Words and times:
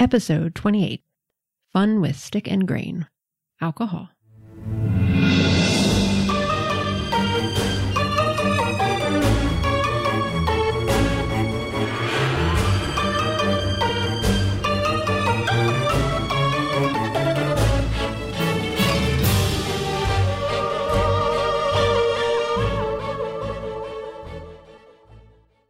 Episode 0.00 0.54
28 0.54 1.02
Fun 1.74 2.00
with 2.00 2.16
Stick 2.16 2.50
and 2.50 2.66
Grain. 2.66 3.06
Alcohol. 3.60 4.08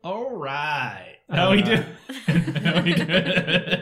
All 0.05 0.31
right. 0.37 1.17
How 1.29 1.51
we 1.51 1.65
uh, 1.65 1.67
do? 1.67 1.85
How 2.63 2.81
we 2.81 2.95
do? 2.95 3.80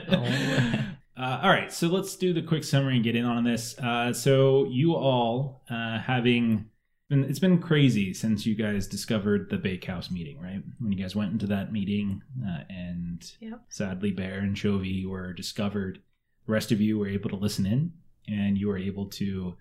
Uh, 1.19 1.41
all 1.43 1.51
right, 1.51 1.73
so 1.73 1.89
let's 1.89 2.15
do 2.15 2.33
the 2.33 2.43
quick 2.43 2.63
summary 2.63 2.95
and 2.95 3.03
get 3.03 3.17
in 3.17 3.25
on 3.25 3.43
this. 3.43 3.77
Uh, 3.79 4.13
so 4.13 4.67
you 4.67 4.95
all 4.95 5.63
uh, 5.69 5.99
having 5.99 6.67
been, 7.09 7.25
it's 7.25 7.41
been 7.41 7.59
crazy 7.59 8.15
since 8.15 8.47
you 8.47 8.55
guys 8.55 8.87
discovered 8.87 9.51
the 9.51 9.57
Bakehouse 9.57 10.13
meeting, 10.13 10.41
right? 10.41 10.63
When 10.79 10.93
you 10.93 11.03
guys 11.03 11.17
went 11.17 11.33
into 11.33 11.49
that 11.49 11.73
meeting, 11.73 12.23
uh, 12.47 12.61
and 12.69 13.21
Yep. 13.41 13.63
sadly, 13.69 14.13
Bear 14.13 14.39
and 14.39 14.55
Chovy 14.55 15.07
were 15.07 15.33
discovered. 15.33 16.01
The 16.47 16.53
rest 16.53 16.71
of 16.71 16.81
you 16.81 16.99
were 16.99 17.09
able 17.09 17.31
to 17.31 17.37
listen 17.37 17.67
in, 17.67 17.95
and 18.29 18.57
you 18.57 18.69
were 18.69 18.79
able 18.79 19.07
to 19.07 19.57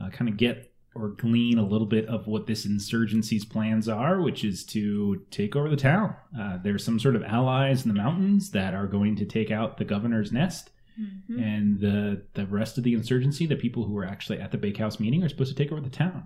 uh, 0.00 0.10
kind 0.10 0.28
of 0.28 0.36
get 0.36 0.72
or 0.94 1.08
glean 1.10 1.58
a 1.58 1.66
little 1.66 1.86
bit 1.86 2.06
of 2.06 2.26
what 2.26 2.46
this 2.46 2.66
insurgency's 2.66 3.44
plans 3.44 3.88
are, 3.88 4.20
which 4.20 4.44
is 4.44 4.64
to 4.64 5.24
take 5.30 5.54
over 5.56 5.68
the 5.68 5.76
town. 5.76 6.14
Uh, 6.38 6.58
there's 6.62 6.84
some 6.84 6.98
sort 6.98 7.14
of 7.16 7.22
allies 7.22 7.84
in 7.84 7.88
the 7.88 8.00
mountains 8.00 8.50
that 8.50 8.74
are 8.74 8.88
going 8.88 9.14
to 9.16 9.24
take 9.24 9.50
out 9.52 9.78
the 9.78 9.84
governor's 9.84 10.32
nest 10.32 10.70
Mhm. 11.00 11.42
and 11.42 11.80
the 11.80 12.22
the 12.34 12.46
rest 12.46 12.78
of 12.78 12.84
the 12.84 12.94
insurgency, 12.94 13.46
the 13.46 13.56
people 13.56 13.84
who 13.84 13.92
were 13.92 14.04
actually 14.04 14.38
at 14.38 14.52
the 14.52 14.58
Bakehouse 14.58 15.00
meeting, 15.00 15.22
are 15.22 15.28
supposed 15.28 15.56
to 15.56 15.62
take 15.62 15.72
over 15.72 15.80
the 15.80 15.90
town. 15.90 16.24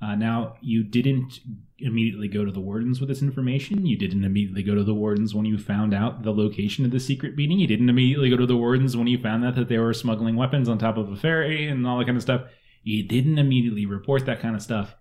Uh, 0.00 0.14
now, 0.14 0.54
you 0.60 0.82
didn't 0.82 1.40
immediately 1.78 2.28
go 2.28 2.44
to 2.44 2.52
the 2.52 2.60
wardens 2.60 3.00
with 3.00 3.08
this 3.08 3.22
information. 3.22 3.86
You 3.86 3.96
didn't 3.96 4.24
immediately 4.24 4.62
go 4.62 4.74
to 4.74 4.84
the 4.84 4.92
wardens 4.94 5.34
when 5.34 5.46
you 5.46 5.56
found 5.56 5.94
out 5.94 6.24
the 6.24 6.32
location 6.32 6.84
of 6.84 6.90
the 6.90 7.00
secret 7.00 7.36
meeting. 7.36 7.58
You 7.58 7.66
didn't 7.66 7.88
immediately 7.88 8.28
go 8.28 8.36
to 8.36 8.46
the 8.46 8.56
wardens 8.56 8.96
when 8.96 9.06
you 9.06 9.16
found 9.18 9.44
out 9.44 9.54
that 9.54 9.68
they 9.68 9.78
were 9.78 9.94
smuggling 9.94 10.36
weapons 10.36 10.68
on 10.68 10.78
top 10.78 10.98
of 10.98 11.10
a 11.10 11.16
ferry 11.16 11.66
and 11.68 11.86
all 11.86 11.98
that 11.98 12.06
kind 12.06 12.16
of 12.16 12.22
stuff. 12.22 12.42
You 12.82 13.02
didn't 13.02 13.38
immediately 13.38 13.86
report 13.86 14.26
that 14.26 14.40
kind 14.40 14.54
of 14.54 14.62
stuff. 14.62 14.94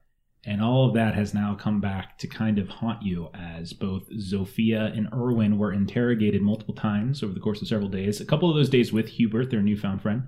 And 0.45 0.61
all 0.61 0.87
of 0.87 0.93
that 0.95 1.15
has 1.15 1.33
now 1.33 1.55
come 1.55 1.79
back 1.79 2.17
to 2.17 2.27
kind 2.27 2.59
of 2.59 2.67
haunt 2.67 3.01
you 3.01 3.29
as 3.33 3.71
both 3.71 4.09
Zofia 4.11 4.95
and 4.95 5.07
Erwin 5.13 5.57
were 5.57 5.71
interrogated 5.71 6.41
multiple 6.41 6.73
times 6.73 7.23
over 7.23 7.33
the 7.33 7.39
course 7.39 7.61
of 7.61 7.67
several 7.67 7.89
days. 7.89 8.19
A 8.19 8.25
couple 8.25 8.49
of 8.49 8.55
those 8.55 8.69
days 8.69 8.91
with 8.91 9.07
Hubert, 9.07 9.49
their 9.49 9.61
newfound 9.61 10.01
friend. 10.01 10.23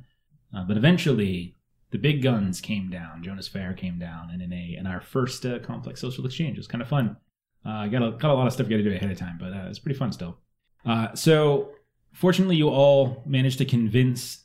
Uh, 0.56 0.64
but 0.64 0.78
eventually, 0.78 1.56
the 1.92 1.98
big 1.98 2.22
guns 2.22 2.62
came 2.62 2.90
down. 2.90 3.24
Jonas 3.24 3.48
Fair 3.48 3.74
came 3.74 4.00
down, 4.00 4.30
and 4.32 4.42
in 4.42 4.54
a 4.54 4.76
in 4.80 4.88
our 4.88 5.02
first 5.02 5.46
uh, 5.46 5.60
complex 5.60 6.00
social 6.00 6.26
exchange, 6.26 6.58
it 6.58 6.60
was 6.60 6.68
kind 6.68 6.82
of 6.82 6.88
fun. 6.88 7.18
Uh, 7.66 7.88
got 7.88 8.04
a, 8.04 8.12
got 8.12 8.32
a 8.32 8.34
lot 8.34 8.48
of 8.48 8.54
stuff 8.54 8.70
got 8.70 8.78
to 8.78 8.84
do 8.84 8.94
ahead 8.94 9.12
of 9.12 9.18
time, 9.18 9.38
but 9.40 9.52
uh, 9.52 9.66
it's 9.68 9.80
pretty 9.80 9.98
fun 9.98 10.12
still. 10.12 10.38
Uh, 10.86 11.14
so, 11.16 11.72
fortunately, 12.14 12.56
you 12.56 12.70
all 12.70 13.24
managed 13.26 13.58
to 13.58 13.66
convince 13.66 14.44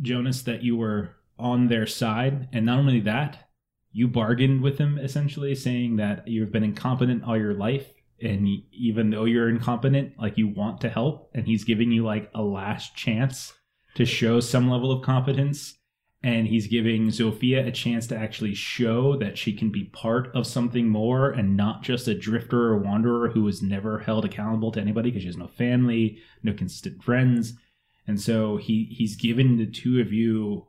Jonas 0.00 0.42
that 0.42 0.62
you 0.62 0.76
were 0.76 1.10
on 1.38 1.68
their 1.68 1.86
side, 1.86 2.48
and 2.52 2.64
not 2.66 2.78
only 2.78 3.00
that, 3.00 3.50
you 3.92 4.08
bargained 4.08 4.62
with 4.62 4.78
him 4.78 4.98
essentially, 4.98 5.54
saying 5.54 5.96
that 5.96 6.26
you've 6.26 6.52
been 6.52 6.64
incompetent 6.64 7.24
all 7.24 7.36
your 7.36 7.54
life, 7.54 7.92
and 8.20 8.48
even 8.72 9.10
though 9.10 9.24
you're 9.24 9.48
incompetent, 9.48 10.14
like 10.18 10.38
you 10.38 10.48
want 10.48 10.80
to 10.80 10.88
help, 10.88 11.30
and 11.34 11.46
he's 11.46 11.64
giving 11.64 11.90
you 11.90 12.04
like 12.04 12.30
a 12.34 12.42
last 12.42 12.96
chance 12.96 13.52
to 13.94 14.06
show 14.06 14.40
some 14.40 14.70
level 14.70 14.90
of 14.90 15.02
competence 15.02 15.76
and 16.24 16.46
he's 16.46 16.68
giving 16.68 17.08
Zofia 17.08 17.66
a 17.66 17.72
chance 17.72 18.06
to 18.06 18.16
actually 18.16 18.54
show 18.54 19.16
that 19.16 19.36
she 19.36 19.52
can 19.52 19.70
be 19.70 19.84
part 19.84 20.34
of 20.36 20.46
something 20.46 20.88
more 20.88 21.30
and 21.30 21.56
not 21.56 21.82
just 21.82 22.06
a 22.06 22.14
drifter 22.14 22.68
or 22.68 22.78
wanderer 22.78 23.28
who 23.30 23.48
is 23.48 23.60
never 23.60 23.98
held 23.98 24.24
accountable 24.24 24.70
to 24.72 24.80
anybody 24.80 25.10
because 25.10 25.22
she 25.22 25.28
has 25.28 25.36
no 25.36 25.48
family, 25.48 26.18
no 26.44 26.52
consistent 26.52 27.02
friends. 27.02 27.54
And 28.06 28.20
so 28.20 28.56
he 28.56 28.84
he's 28.96 29.16
given 29.16 29.56
the 29.56 29.66
two 29.66 30.00
of 30.00 30.12
you 30.12 30.68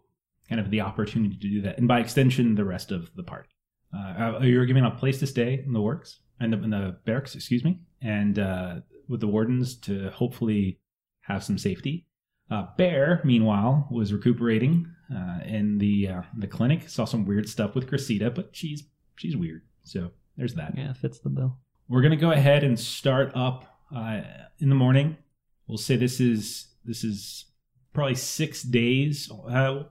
kind 0.53 0.63
of 0.63 0.69
the 0.69 0.81
opportunity 0.81 1.35
to 1.35 1.49
do 1.49 1.61
that, 1.61 1.79
and 1.79 1.87
by 1.87 1.99
extension, 1.99 2.53
the 2.53 2.63
rest 2.63 2.91
of 2.91 3.09
the 3.15 3.23
party. 3.23 3.49
Uh, 3.91 4.37
you're 4.41 4.67
giving 4.67 4.85
a 4.85 4.91
place 4.91 5.17
to 5.17 5.25
stay 5.25 5.63
in 5.65 5.73
the 5.73 5.81
works 5.81 6.19
and 6.39 6.53
the, 6.53 6.61
in 6.61 6.69
the 6.69 6.95
barracks, 7.05 7.33
excuse 7.33 7.63
me, 7.63 7.79
and 8.03 8.37
uh, 8.37 8.75
with 9.07 9.19
the 9.19 9.27
wardens 9.27 9.75
to 9.75 10.11
hopefully 10.11 10.79
have 11.21 11.43
some 11.43 11.57
safety. 11.57 12.05
Uh, 12.51 12.67
Bear, 12.77 13.19
meanwhile, 13.23 13.87
was 13.89 14.13
recuperating 14.13 14.85
uh, 15.11 15.39
in 15.43 15.79
the 15.79 16.07
uh, 16.07 16.21
the 16.37 16.45
clinic. 16.45 16.87
Saw 16.87 17.05
some 17.05 17.25
weird 17.25 17.49
stuff 17.49 17.73
with 17.73 17.87
Cressida, 17.87 18.29
but 18.29 18.49
she's 18.51 18.83
she's 19.15 19.35
weird. 19.35 19.63
So 19.83 20.11
there's 20.37 20.53
that. 20.53 20.77
Yeah, 20.77 20.93
fits 20.93 21.17
the 21.17 21.29
bill. 21.29 21.57
We're 21.89 22.03
gonna 22.03 22.15
go 22.15 22.31
ahead 22.31 22.63
and 22.63 22.79
start 22.79 23.31
up 23.33 23.65
uh, 23.95 24.21
in 24.59 24.69
the 24.69 24.75
morning. 24.75 25.17
We'll 25.65 25.79
say 25.79 25.95
this 25.95 26.19
is 26.19 26.67
this 26.85 27.03
is 27.03 27.45
probably 27.91 28.15
six 28.15 28.61
days, 28.61 29.31
uh, 29.49 29.83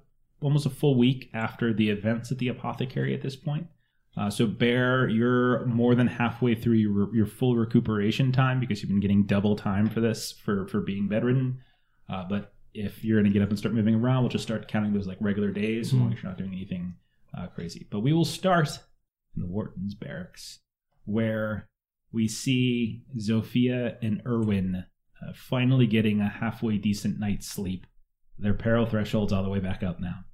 almost 0.43 0.67
a 0.67 0.71
full 0.71 0.99
week 0.99 1.31
after 1.33 1.73
the 1.73 1.91
events 1.91 2.33
at 2.33 2.39
the 2.39 2.49
apothecary. 2.49 3.15
At 3.15 3.23
this 3.23 3.37
point, 3.37 3.67
uh, 4.17 4.31
so 4.31 4.47
Bear, 4.47 5.09
you're 5.09 5.65
more 5.67 5.95
than 5.95 6.07
halfway 6.07 6.55
through 6.55 6.75
your 6.75 7.15
your 7.15 7.27
full 7.27 7.57
recuperation 7.57 8.33
time 8.33 8.61
because 8.61 8.83
you've 8.83 8.91
been 8.91 9.01
getting 9.01 9.25
double 9.25 9.57
time 9.57 9.89
for 9.89 10.01
this 10.01 10.33
for 10.33 10.67
for 10.67 10.81
being 10.81 11.09
bedridden. 11.09 11.61
Uh, 12.09 12.25
but 12.29 12.53
if 12.75 13.05
you're 13.05 13.21
going 13.21 13.31
to 13.31 13.39
get 13.39 13.43
up 13.43 13.51
and 13.51 13.59
start 13.59 13.75
moving 13.75 13.95
around, 13.95 14.23
we'll 14.23 14.31
just 14.31 14.45
start 14.45 14.69
counting 14.69 14.93
those 14.93 15.07
like 15.07 15.19
regular 15.21 15.51
days, 15.51 15.89
as 15.89 15.95
long 15.95 16.13
as 16.13 16.23
you're 16.23 16.31
not 16.31 16.39
doing 16.39 16.53
anything 16.53 16.95
uh, 17.37 17.47
crazy. 17.49 17.87
But 17.91 18.01
we 18.01 18.13
will 18.13 18.25
start 18.25 18.79
in 19.35 19.43
the 19.43 19.49
warden's 19.49 19.95
barracks, 19.95 20.61
where 21.05 21.69
we 22.13 22.29
see 22.29 23.03
Zofia 23.19 23.97
and 24.03 24.23
Erwin 24.27 24.85
uh, 25.23 25.33
finally 25.35 25.87
getting 25.87 26.21
a 26.21 26.29
halfway 26.29 26.77
decent 26.77 27.19
night's 27.19 27.47
sleep. 27.47 27.87
Their 28.39 28.55
peril 28.55 28.87
threshold's 28.87 29.33
all 29.33 29.43
the 29.43 29.49
way 29.49 29.61
back 29.61 29.83
up 29.83 30.01
now. 30.01 30.25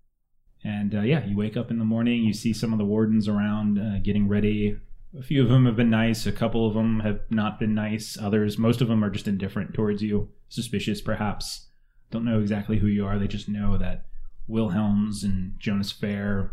And 0.64 0.94
uh, 0.94 1.02
yeah, 1.02 1.24
you 1.24 1.36
wake 1.36 1.56
up 1.56 1.70
in 1.70 1.78
the 1.78 1.84
morning, 1.84 2.24
you 2.24 2.32
see 2.32 2.52
some 2.52 2.72
of 2.72 2.78
the 2.78 2.84
wardens 2.84 3.28
around 3.28 3.78
uh, 3.78 3.98
getting 4.02 4.28
ready. 4.28 4.76
A 5.18 5.22
few 5.22 5.42
of 5.42 5.48
them 5.48 5.66
have 5.66 5.76
been 5.76 5.90
nice, 5.90 6.26
a 6.26 6.32
couple 6.32 6.66
of 6.66 6.74
them 6.74 7.00
have 7.00 7.20
not 7.30 7.58
been 7.58 7.74
nice. 7.74 8.18
Others, 8.20 8.58
most 8.58 8.80
of 8.80 8.88
them 8.88 9.02
are 9.02 9.10
just 9.10 9.28
indifferent 9.28 9.72
towards 9.72 10.02
you, 10.02 10.28
suspicious 10.48 11.00
perhaps. 11.00 11.68
Don't 12.10 12.24
know 12.24 12.40
exactly 12.40 12.78
who 12.78 12.86
you 12.86 13.06
are. 13.06 13.18
They 13.18 13.28
just 13.28 13.48
know 13.48 13.78
that 13.78 14.06
Wilhelms 14.46 15.24
and 15.24 15.54
Jonas 15.58 15.92
Fair 15.92 16.52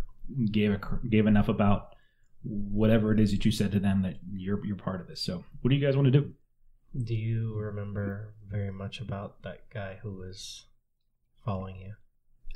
gave 0.52 0.72
a, 0.72 0.80
gave 1.10 1.28
enough 1.28 1.50
about 1.50 1.96
whatever 2.44 3.12
it 3.12 3.20
is 3.20 3.32
that 3.32 3.46
you 3.46 3.52
said 3.52 3.72
to 3.72 3.80
them 3.80 4.04
that 4.04 4.20
you're 4.34 4.64
you're 4.66 4.76
part 4.76 5.02
of 5.02 5.08
this. 5.08 5.22
So, 5.22 5.44
what 5.62 5.70
do 5.70 5.76
you 5.76 5.86
guys 5.86 5.96
want 5.96 6.06
to 6.06 6.12
do? 6.12 6.32
Do 7.04 7.16
you 7.16 7.56
remember 7.56 8.34
very 8.50 8.72
much 8.72 9.02
about 9.02 9.42
that 9.44 9.70
guy 9.74 10.00
who 10.02 10.12
was 10.12 10.66
following 11.44 11.78
you? 11.78 11.94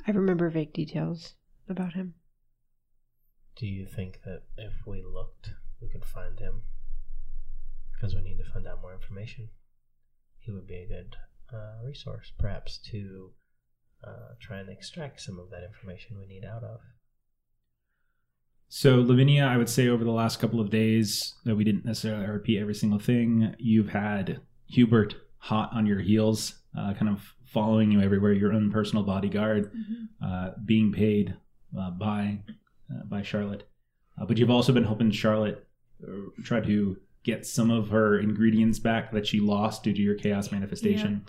I 0.06 0.12
remember 0.12 0.48
vague 0.48 0.72
details 0.72 1.34
about 1.70 1.94
him. 1.94 2.14
Do 3.56 3.66
you 3.66 3.86
think 3.86 4.20
that 4.24 4.42
if 4.56 4.72
we 4.86 5.02
looked, 5.02 5.50
we 5.80 5.88
could 5.88 6.04
find 6.04 6.38
him? 6.38 6.62
Because 7.92 8.14
we 8.14 8.22
need 8.22 8.38
to 8.38 8.52
find 8.52 8.66
out 8.66 8.80
more 8.80 8.94
information. 8.94 9.50
He 10.38 10.50
would 10.50 10.66
be 10.66 10.76
a 10.76 10.86
good 10.86 11.16
uh, 11.52 11.84
resource, 11.84 12.32
perhaps, 12.38 12.78
to 12.90 13.30
uh, 14.02 14.34
try 14.40 14.58
and 14.58 14.70
extract 14.70 15.20
some 15.20 15.38
of 15.38 15.50
that 15.50 15.62
information 15.62 16.18
we 16.18 16.26
need 16.26 16.44
out 16.44 16.64
of. 16.64 16.80
So, 18.68 19.00
Lavinia, 19.00 19.44
I 19.44 19.56
would 19.56 19.68
say 19.68 19.88
over 19.88 20.04
the 20.04 20.12
last 20.12 20.38
couple 20.38 20.60
of 20.60 20.70
days, 20.70 21.34
that 21.44 21.56
we 21.56 21.64
didn't 21.64 21.84
necessarily 21.84 22.26
repeat 22.26 22.60
every 22.60 22.74
single 22.74 23.00
thing, 23.00 23.54
you've 23.58 23.88
had 23.90 24.40
Hubert 24.66 25.16
hot 25.38 25.70
on 25.74 25.86
your 25.86 25.98
heels, 25.98 26.54
uh, 26.78 26.94
kind 26.94 27.08
of 27.08 27.34
following 27.44 27.90
you 27.90 28.00
everywhere, 28.00 28.32
your 28.32 28.52
own 28.52 28.70
personal 28.70 29.02
bodyguard, 29.02 29.72
uh, 30.24 30.50
being 30.64 30.92
paid 30.92 31.34
by 31.72 32.38
uh, 32.90 33.04
by 33.04 33.22
Charlotte. 33.22 33.68
Uh, 34.20 34.24
but 34.26 34.38
you've 34.38 34.50
also 34.50 34.72
been 34.72 34.84
helping 34.84 35.10
Charlotte 35.10 35.66
uh, 36.02 36.30
try 36.44 36.60
to 36.60 36.96
get 37.22 37.46
some 37.46 37.70
of 37.70 37.88
her 37.88 38.18
ingredients 38.18 38.78
back 38.78 39.12
that 39.12 39.26
she 39.26 39.40
lost 39.40 39.82
due 39.82 39.92
to 39.92 40.00
your 40.00 40.14
chaos 40.14 40.50
manifestation. 40.50 41.24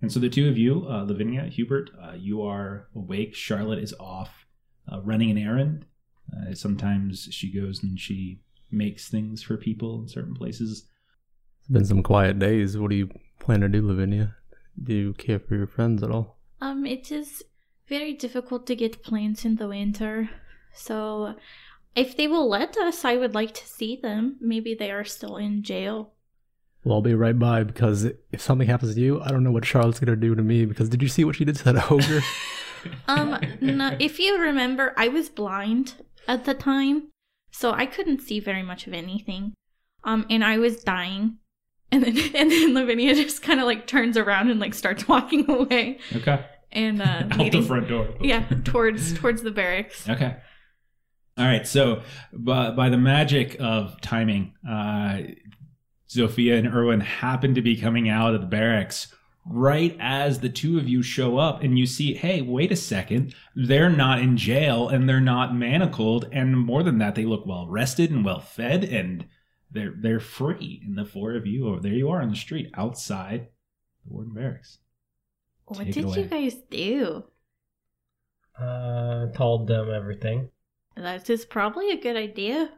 And 0.00 0.12
so 0.12 0.18
the 0.18 0.28
two 0.28 0.48
of 0.48 0.58
you, 0.58 0.84
uh, 0.88 1.04
Lavinia, 1.04 1.44
Hubert, 1.44 1.90
uh, 2.02 2.14
you 2.16 2.42
are 2.42 2.88
awake. 2.94 3.36
Charlotte 3.36 3.78
is 3.78 3.94
off 4.00 4.46
uh, 4.92 5.00
running 5.00 5.30
an 5.30 5.38
errand. 5.38 5.86
Uh, 6.32 6.54
sometimes 6.54 7.28
she 7.30 7.52
goes 7.52 7.82
and 7.84 7.98
she 8.00 8.40
makes 8.70 9.08
things 9.08 9.42
for 9.42 9.56
people 9.56 10.00
in 10.02 10.08
certain 10.08 10.34
places. 10.34 10.88
It's 11.60 11.68
been 11.68 11.84
some 11.84 12.02
quiet 12.02 12.40
days. 12.40 12.76
What 12.76 12.90
do 12.90 12.96
you 12.96 13.10
plan 13.38 13.60
to 13.60 13.68
do, 13.68 13.86
Lavinia? 13.86 14.34
Do 14.82 14.92
you 14.92 15.12
care 15.12 15.38
for 15.38 15.54
your 15.54 15.68
friends 15.68 16.02
at 16.02 16.10
all? 16.10 16.40
Um, 16.60 16.84
it 16.84 17.12
is 17.12 17.44
very 17.96 18.14
difficult 18.24 18.66
to 18.66 18.74
get 18.82 19.02
planes 19.08 19.44
in 19.44 19.56
the 19.56 19.68
winter. 19.68 20.30
So, 20.74 21.34
if 21.94 22.16
they 22.16 22.26
will 22.32 22.48
let 22.48 22.76
us, 22.76 23.04
I 23.04 23.14
would 23.20 23.34
like 23.34 23.52
to 23.60 23.66
see 23.66 23.92
them. 24.06 24.36
Maybe 24.40 24.74
they 24.74 24.90
are 24.90 25.04
still 25.04 25.36
in 25.36 25.62
jail. 25.62 25.96
Well, 26.84 26.96
I'll 26.96 27.02
be 27.02 27.14
right 27.14 27.38
by 27.38 27.62
because 27.64 27.98
if 28.36 28.40
something 28.40 28.66
happens 28.68 28.94
to 28.94 29.00
you, 29.00 29.20
I 29.20 29.28
don't 29.30 29.44
know 29.44 29.52
what 29.52 29.64
Charlotte's 29.64 30.00
gonna 30.00 30.16
do 30.16 30.34
to 30.34 30.42
me. 30.42 30.64
Because 30.64 30.88
did 30.88 31.02
you 31.02 31.08
see 31.08 31.24
what 31.24 31.36
she 31.36 31.44
did 31.44 31.56
to 31.56 31.64
that 31.72 31.90
ogre? 31.90 32.22
Um, 33.06 33.38
no, 33.60 33.96
if 34.00 34.18
you 34.18 34.40
remember, 34.40 34.92
I 34.96 35.06
was 35.06 35.28
blind 35.28 35.94
at 36.26 36.44
the 36.46 36.54
time, 36.54 37.10
so 37.52 37.70
I 37.70 37.86
couldn't 37.86 38.22
see 38.22 38.40
very 38.40 38.64
much 38.64 38.88
of 38.88 38.92
anything. 38.92 39.54
Um, 40.02 40.26
and 40.28 40.42
I 40.44 40.58
was 40.58 40.82
dying, 40.82 41.38
and 41.92 42.02
then 42.02 42.16
and 42.34 42.50
then 42.50 42.74
Lavinia 42.74 43.14
just 43.14 43.40
kind 43.40 43.60
of 43.60 43.66
like 43.66 43.86
turns 43.86 44.16
around 44.16 44.50
and 44.50 44.58
like 44.58 44.74
starts 44.74 45.06
walking 45.06 45.48
away, 45.58 46.00
Okay. 46.16 46.44
And 46.72 47.00
uh, 47.00 47.24
Out 47.30 47.52
the 47.52 47.62
front 47.62 47.88
door. 47.88 48.08
yeah, 48.20 48.46
towards 48.64 49.14
towards 49.14 49.42
the 49.42 49.50
barracks. 49.50 50.08
Okay. 50.08 50.36
All 51.38 51.44
right. 51.46 51.66
So, 51.66 52.02
by, 52.32 52.70
by 52.72 52.88
the 52.88 52.98
magic 52.98 53.56
of 53.60 54.00
timing, 54.00 54.54
uh, 54.68 55.18
Zofia 56.08 56.58
and 56.58 56.68
Erwin 56.68 57.00
happen 57.00 57.54
to 57.54 57.62
be 57.62 57.76
coming 57.76 58.08
out 58.08 58.34
of 58.34 58.40
the 58.40 58.46
barracks 58.46 59.14
right 59.44 59.96
as 59.98 60.40
the 60.40 60.48
two 60.48 60.78
of 60.78 60.88
you 60.88 61.02
show 61.02 61.38
up, 61.38 61.62
and 61.62 61.78
you 61.78 61.86
see, 61.86 62.14
hey, 62.14 62.42
wait 62.42 62.70
a 62.70 62.76
second, 62.76 63.34
they're 63.56 63.90
not 63.90 64.20
in 64.20 64.36
jail 64.36 64.88
and 64.88 65.08
they're 65.08 65.20
not 65.20 65.54
manacled, 65.54 66.28
and 66.32 66.56
more 66.56 66.82
than 66.82 66.98
that, 66.98 67.14
they 67.14 67.24
look 67.24 67.46
well 67.46 67.66
rested 67.66 68.10
and 68.10 68.24
well 68.24 68.40
fed, 68.40 68.84
and 68.84 69.26
they're 69.70 69.94
they're 69.98 70.20
free. 70.20 70.82
And 70.84 70.96
the 70.96 71.04
four 71.04 71.34
of 71.34 71.46
you, 71.46 71.68
oh, 71.68 71.78
there 71.78 71.92
you 71.94 72.10
are 72.10 72.22
on 72.22 72.30
the 72.30 72.36
street 72.36 72.70
outside 72.74 73.48
the 74.04 74.12
warden 74.12 74.34
barracks. 74.34 74.78
What 75.66 75.86
did 75.86 75.96
you 75.96 76.24
guys 76.24 76.56
do? 76.70 77.24
Uh, 78.58 79.26
told 79.32 79.66
them 79.66 79.90
everything. 79.90 80.50
That 80.96 81.28
is 81.30 81.44
probably 81.44 81.90
a 81.90 81.96
good 82.00 82.16
idea. 82.16 82.70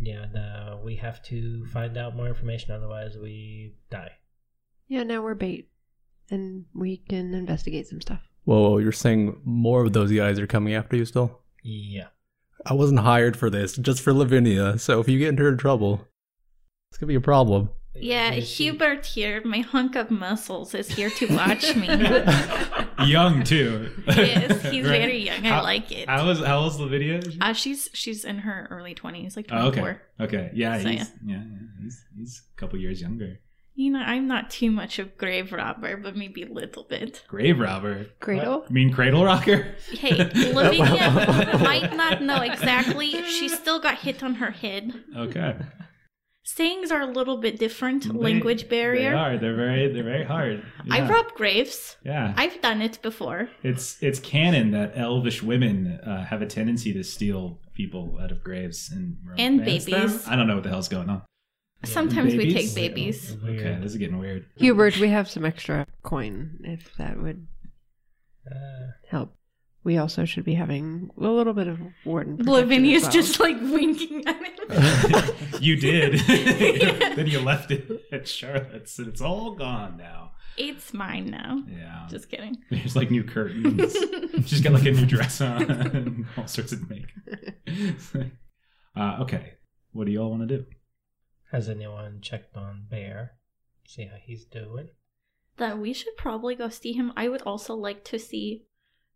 Yeah, 0.00 0.22
and, 0.22 0.36
uh, 0.36 0.76
we 0.82 0.96
have 0.96 1.22
to 1.24 1.66
find 1.66 1.96
out 1.96 2.16
more 2.16 2.28
information, 2.28 2.72
otherwise 2.72 3.16
we 3.16 3.74
die. 3.90 4.12
Yeah, 4.88 5.02
now 5.02 5.22
we're 5.22 5.34
bait. 5.34 5.68
And 6.30 6.64
we 6.74 6.98
can 6.98 7.34
investigate 7.34 7.88
some 7.88 8.00
stuff. 8.00 8.20
Whoa, 8.44 8.60
whoa, 8.70 8.78
you're 8.78 8.92
saying 8.92 9.40
more 9.44 9.84
of 9.84 9.92
those 9.92 10.10
guys 10.10 10.38
are 10.38 10.46
coming 10.46 10.74
after 10.74 10.96
you 10.96 11.04
still? 11.04 11.40
Yeah. 11.62 12.08
I 12.64 12.74
wasn't 12.74 13.00
hired 13.00 13.36
for 13.36 13.50
this, 13.50 13.76
just 13.76 14.00
for 14.00 14.12
Lavinia. 14.12 14.78
So 14.78 15.00
if 15.00 15.08
you 15.08 15.18
get 15.18 15.28
into 15.28 15.42
her 15.42 15.56
trouble, 15.56 16.06
it's 16.90 16.98
gonna 16.98 17.08
be 17.08 17.14
a 17.16 17.20
problem. 17.20 17.70
Yeah, 17.94 18.32
Is 18.32 18.48
she- 18.48 18.64
Hubert 18.64 19.04
here, 19.04 19.42
my 19.44 19.58
hunk 19.60 19.96
of 19.96 20.10
muscles, 20.10 20.74
is 20.74 20.88
here 20.88 21.10
to 21.10 21.26
watch 21.36 21.76
me. 21.76 21.86
Young 23.06 23.42
too. 23.44 23.90
yes, 24.06 24.62
he's 24.70 24.86
Right. 24.86 24.98
very 25.00 25.18
young. 25.18 25.44
I 25.44 25.48
How- 25.50 25.62
like 25.62 25.90
it. 25.92 26.08
How 26.08 26.26
was 26.26 26.40
how 26.40 26.62
was 26.62 26.78
Lavinia? 26.80 27.20
Uh, 27.40 27.52
she's 27.52 27.90
she's 27.92 28.24
in 28.24 28.38
her 28.38 28.66
early 28.70 28.94
twenties, 28.94 29.36
like 29.36 29.46
Oh, 29.50 29.70
twenty 29.70 29.80
okay. 29.90 29.98
Okay. 30.20 30.50
Yeah. 30.54 30.80
So, 30.80 30.88
He's, 30.88 31.10
yeah. 31.24 31.36
yeah. 31.36 31.42
He's 31.82 32.04
he's 32.16 32.42
a 32.56 32.60
couple 32.60 32.78
years 32.78 33.00
younger. 33.02 33.40
You 33.74 33.90
know, 33.90 34.00
I'm 34.00 34.26
not 34.28 34.50
too 34.50 34.70
much 34.70 34.98
of 34.98 35.06
a 35.06 35.10
grave 35.16 35.50
robber, 35.52 35.96
but 35.96 36.14
maybe 36.14 36.42
a 36.42 36.52
little 36.52 36.84
bit. 36.84 37.24
Grave 37.26 37.58
robber. 37.58 38.06
Cradle? 38.20 38.64
You 38.68 38.74
mean 38.74 38.92
cradle 38.92 39.24
rocker? 39.24 39.74
Hey, 39.90 40.14
Lavinia 40.52 41.58
might 41.62 41.94
not 41.96 42.20
know 42.22 42.42
exactly. 42.42 43.22
She 43.24 43.48
still 43.48 43.80
got 43.80 43.98
hit 43.98 44.22
on 44.22 44.34
her 44.36 44.50
head. 44.50 44.92
Okay. 45.16 45.56
Sayings 46.44 46.90
are 46.90 47.00
a 47.00 47.06
little 47.06 47.36
bit 47.36 47.58
different. 47.58 48.04
They- 48.04 48.10
language 48.18 48.68
barrier. 48.68 49.10
They 49.10 49.16
are. 49.16 49.38
They're 49.38 49.54
very. 49.54 49.92
They're 49.92 50.02
very 50.02 50.24
hard. 50.24 50.64
I 50.90 50.98
Yeah. 50.98 51.08
rob 51.08 51.32
graves. 51.34 51.96
Yeah. 52.04 52.34
I've 52.36 52.60
done 52.60 52.82
it 52.82 52.98
before. 53.00 53.48
It's 53.62 54.02
it's 54.02 54.18
canon 54.18 54.72
that 54.72 54.92
elvish 54.96 55.42
women 55.42 56.00
uh, 56.00 56.24
have 56.24 56.42
a 56.42 56.46
tendency 56.46 56.92
to 56.94 57.04
steal 57.04 57.60
people 57.74 58.18
out 58.20 58.32
of 58.32 58.42
graves 58.42 58.90
and 58.90 59.16
And 59.38 59.60
romance 59.60 59.84
them. 59.84 60.00
babies. 60.02 60.28
I 60.28 60.34
don't 60.36 60.46
know 60.48 60.54
what 60.56 60.64
the 60.64 60.70
hell's 60.70 60.88
going 60.88 61.08
on. 61.08 61.22
Sometimes 61.84 62.34
we 62.34 62.52
take 62.52 62.74
babies. 62.74 63.36
Okay, 63.44 63.78
this 63.80 63.92
is 63.92 63.96
getting 63.98 64.18
weird. 64.18 64.46
Hubert, 64.56 64.98
we 64.98 65.08
have 65.08 65.28
some 65.30 65.44
extra 65.44 65.86
coin 66.02 66.58
if 66.64 66.94
that 66.96 67.20
would 67.20 67.46
Uh, 68.50 68.90
help. 69.08 69.36
We 69.84 69.98
also 69.98 70.24
should 70.24 70.44
be 70.44 70.54
having 70.54 71.10
a 71.18 71.20
little 71.20 71.52
bit 71.54 71.66
of 71.66 71.80
warden. 72.04 72.36
protection 72.36 72.54
Lavinia's 72.54 73.02
as 73.02 73.02
well. 73.04 73.12
just 73.12 73.40
like 73.40 73.60
winking 73.60 74.24
at 74.26 74.36
him. 74.36 75.34
you 75.60 75.76
did. 75.76 76.20
then 77.16 77.26
you 77.26 77.40
left 77.40 77.70
it 77.72 77.90
at 78.12 78.28
Charlotte's, 78.28 78.98
and 78.98 79.08
it's 79.08 79.20
all 79.20 79.54
gone 79.54 79.96
now. 79.96 80.32
it's 80.56 80.94
mine 80.94 81.30
now. 81.30 81.62
Yeah. 81.68 82.06
Just 82.08 82.30
kidding. 82.30 82.58
There's 82.70 82.94
like 82.94 83.10
new 83.10 83.24
curtains. 83.24 83.96
She's 84.46 84.60
got 84.60 84.72
like 84.72 84.86
a 84.86 84.92
new 84.92 85.06
dress 85.06 85.40
on, 85.40 85.68
and 85.70 86.26
all 86.36 86.46
sorts 86.46 86.72
of 86.72 86.88
makeup. 86.88 88.30
uh, 88.96 89.16
okay, 89.22 89.54
what 89.92 90.06
do 90.06 90.12
you 90.12 90.20
all 90.20 90.30
want 90.30 90.48
to 90.48 90.58
do? 90.58 90.64
has 91.50 91.68
anyone 91.68 92.18
checked 92.22 92.56
on 92.56 92.86
Bear? 92.90 93.32
See 93.86 94.06
how 94.06 94.16
he's 94.22 94.44
doing? 94.46 94.88
that 95.58 95.78
we 95.78 95.92
should 95.92 96.16
probably 96.16 96.54
go 96.54 96.70
see 96.70 96.92
him. 96.92 97.12
I 97.14 97.28
would 97.28 97.42
also 97.42 97.74
like 97.74 98.04
to 98.04 98.18
see. 98.18 98.64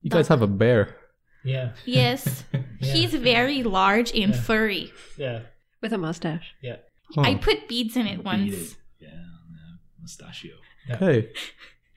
You 0.03 0.11
guys 0.11 0.29
have 0.29 0.43
a 0.43 0.47
bear. 0.47 0.97
Yeah. 1.45 1.73
Yes, 1.85 2.45
Yeah. 2.53 2.93
he's 2.93 3.15
very 3.15 3.63
large 3.63 4.11
and 4.15 4.35
Yeah. 4.35 4.41
furry. 4.41 4.93
Yeah. 5.17 5.41
with 5.83 5.93
a 5.93 5.99
mustache. 5.99 6.55
Yeah. 6.63 6.77
I 7.19 7.35
put 7.37 7.69
beads 7.69 7.97
in 7.97 8.07
it 8.07 8.25
once. 8.25 8.53
it. 8.53 8.77
Yeah, 8.99 9.09
yeah, 9.11 9.77
mustachio. 10.01 10.55
Hey, 10.99 11.31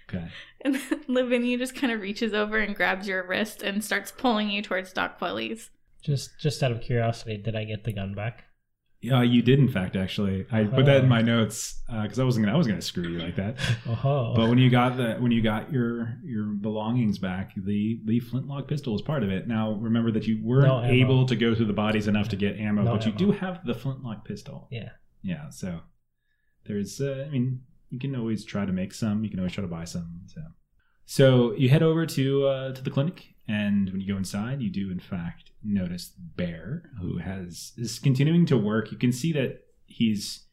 Okay. 0.07 0.27
And 0.61 0.75
then 0.75 1.03
Lavinia 1.07 1.57
just 1.57 1.75
kind 1.75 1.91
of 1.93 2.01
reaches 2.01 2.33
over 2.33 2.57
and 2.59 2.75
grabs 2.75 3.07
your 3.07 3.25
wrist 3.25 3.61
and 3.63 3.83
starts 3.83 4.11
pulling 4.11 4.49
you 4.49 4.61
towards 4.61 4.91
Doc 4.93 5.17
Quelly's. 5.19 5.69
Just 6.03 6.39
just 6.39 6.61
out 6.63 6.71
of 6.71 6.81
curiosity, 6.81 7.37
did 7.37 7.55
I 7.55 7.63
get 7.63 7.83
the 7.83 7.93
gun 7.93 8.13
back? 8.15 8.45
Yeah, 9.01 9.21
you 9.21 9.41
did 9.41 9.59
in 9.59 9.69
fact 9.69 9.95
actually. 9.95 10.45
I 10.51 10.65
put 10.65 10.85
that 10.87 11.03
in 11.03 11.09
my 11.09 11.21
notes 11.21 11.81
because 11.87 12.19
I 12.19 12.25
wasn't 12.25 12.45
gonna 12.45 12.55
I 12.55 12.57
was 12.57 12.67
gonna 12.67 12.81
screw 12.81 13.07
you 13.07 13.19
like 13.19 13.37
that. 13.37 13.55
Oh. 13.87 14.33
But 14.35 14.49
when 14.49 14.57
you 14.57 14.69
got 14.69 14.97
the 14.97 15.15
when 15.15 15.31
you 15.31 15.41
got 15.41 15.71
your 15.71 16.17
your 16.23 16.43
belongings 16.45 17.17
back, 17.17 17.53
the 17.55 18.01
the 18.03 18.19
flintlock 18.19 18.67
pistol 18.67 18.91
was 18.93 19.01
part 19.01 19.23
of 19.23 19.29
it. 19.29 19.47
Now 19.47 19.71
remember 19.73 20.11
that 20.11 20.27
you 20.27 20.41
weren't 20.43 20.67
No 20.67 20.83
able 20.83 21.25
to 21.27 21.35
go 21.35 21.55
through 21.55 21.67
the 21.67 21.73
bodies 21.73 22.07
enough 22.09 22.27
to 22.29 22.35
get 22.35 22.57
ammo, 22.57 22.83
No 22.83 22.91
but 22.95 23.05
you 23.05 23.13
do 23.13 23.31
have 23.31 23.65
the 23.65 23.73
flintlock 23.73 24.25
pistol. 24.25 24.67
yeah. 24.69 24.89
Yeah, 25.21 25.49
so 25.49 25.79
there's 26.65 26.99
uh, 27.01 27.25
I 27.27 27.29
mean 27.29 27.61
you 27.89 27.99
can 27.99 28.15
always 28.15 28.43
try 28.45 28.65
to 28.65 28.71
make 28.71 28.93
some. 28.93 29.23
You 29.23 29.29
can 29.29 29.39
always 29.39 29.53
try 29.53 29.61
to 29.63 29.67
buy 29.67 29.85
some. 29.85 30.21
So 30.27 30.41
so 31.11 31.53
you 31.53 31.69
head 31.69 31.81
over 31.81 32.05
to 32.05 32.45
uh, 32.47 32.71
to 32.73 32.83
the 32.83 32.91
clinic, 32.91 33.33
and 33.47 33.89
when 33.91 33.99
you 33.99 34.07
go 34.13 34.17
inside, 34.17 34.61
you 34.61 34.69
do 34.69 34.91
in 34.91 34.99
fact 34.99 35.49
notice 35.63 36.13
Bear, 36.35 36.91
who 37.01 37.17
has 37.17 37.73
is 37.77 37.97
continuing 37.97 38.45
to 38.45 38.57
work. 38.57 38.91
You 38.91 38.97
can 38.99 39.11
see 39.11 39.33
that 39.33 39.63
he's 39.87 40.45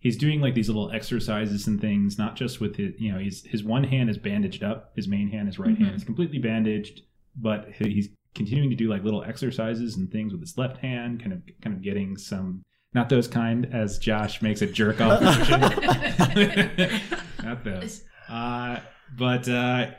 he's 0.00 0.18
doing 0.18 0.42
like 0.42 0.54
these 0.54 0.68
little 0.68 0.90
exercises 0.90 1.66
and 1.66 1.80
things, 1.80 2.18
not 2.18 2.36
just 2.36 2.60
with 2.60 2.76
his 2.76 2.92
you 2.98 3.10
know 3.12 3.18
his 3.18 3.44
his 3.46 3.64
one 3.64 3.84
hand 3.84 4.10
is 4.10 4.18
bandaged 4.18 4.62
up, 4.62 4.92
his 4.94 5.08
main 5.08 5.28
hand, 5.30 5.48
his 5.48 5.58
right 5.58 5.74
Mhm. 5.74 5.84
hand 5.84 5.96
is 5.96 6.04
completely 6.04 6.38
bandaged, 6.38 7.00
but 7.34 7.68
he's 7.78 8.10
continuing 8.34 8.68
to 8.68 8.76
do 8.76 8.88
like 8.90 9.04
little 9.04 9.22
exercises 9.22 9.96
and 9.96 10.10
things 10.12 10.32
with 10.32 10.42
his 10.42 10.58
left 10.58 10.76
hand, 10.78 11.20
kind 11.20 11.32
of 11.32 11.40
kind 11.62 11.74
of 11.74 11.80
getting 11.82 12.18
some 12.18 12.62
not 12.92 13.08
those 13.08 13.26
kind 13.26 13.66
as 13.72 13.98
Josh 13.98 14.42
makes 14.42 14.60
a 14.60 14.66
jerk 14.66 15.00
off 15.00 15.22
motion. 15.22 15.60
not 17.42 17.64
those. 17.64 18.02
Uh, 18.28 18.80
but 19.16 19.48
uh, 19.48 19.90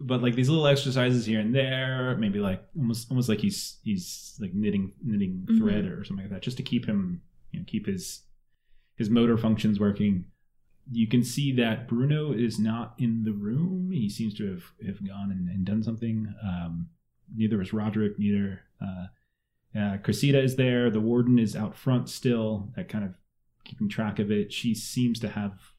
but 0.00 0.22
like 0.22 0.34
these 0.34 0.48
little 0.48 0.66
exercises 0.66 1.24
here 1.26 1.40
and 1.40 1.54
there, 1.54 2.16
maybe 2.18 2.38
like 2.40 2.62
almost 2.76 3.10
almost 3.10 3.28
like 3.28 3.40
he's 3.40 3.78
he's 3.84 4.36
like 4.40 4.52
knitting 4.54 4.92
knitting 5.02 5.46
Mhm. 5.48 5.58
thread 5.58 5.84
or 5.86 6.04
something 6.04 6.24
like 6.26 6.32
that, 6.32 6.42
just 6.42 6.56
to 6.58 6.62
keep 6.62 6.86
him 6.86 7.22
you 7.52 7.60
know 7.60 7.64
keep 7.66 7.86
his 7.86 8.22
his 8.96 9.10
motor 9.10 9.36
functions 9.36 9.78
working. 9.80 10.26
You 10.92 11.06
can 11.06 11.24
see 11.24 11.50
that 11.52 11.88
Bruno 11.88 12.32
is 12.32 12.58
not 12.58 12.94
in 12.98 13.22
the 13.24 13.32
room. 13.32 13.90
He 13.90 14.10
seems 14.10 14.34
to 14.34 14.50
have, 14.50 14.64
have 14.86 15.06
gone 15.06 15.30
and, 15.30 15.48
and 15.48 15.64
done 15.64 15.82
something. 15.82 16.34
Um, 16.42 16.90
neither 17.34 17.60
is 17.62 17.72
Roderick. 17.72 18.18
Neither 18.18 18.60
uh, 18.82 19.06
uh, 19.78 19.96
Cressida 19.98 20.42
is 20.42 20.56
there. 20.56 20.90
The 20.90 21.00
warden 21.00 21.38
is 21.38 21.56
out 21.56 21.74
front 21.74 22.10
still, 22.10 22.68
that 22.76 22.90
kind 22.90 23.02
of 23.02 23.14
keeping 23.64 23.88
track 23.88 24.18
of 24.18 24.30
it. 24.30 24.52
She 24.52 24.74
seems 24.74 25.18
to 25.20 25.28
have 25.30 25.72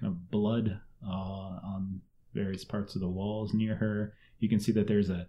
kind 0.00 0.10
of 0.10 0.30
blood 0.30 0.80
on 1.06 2.00
various 2.34 2.64
parts 2.64 2.94
of 2.94 3.00
the 3.00 3.08
walls 3.08 3.52
near 3.54 3.76
her. 3.76 4.14
You 4.38 4.48
can 4.48 4.60
see 4.60 4.72
that 4.72 4.86
there's 4.86 5.10
a, 5.10 5.26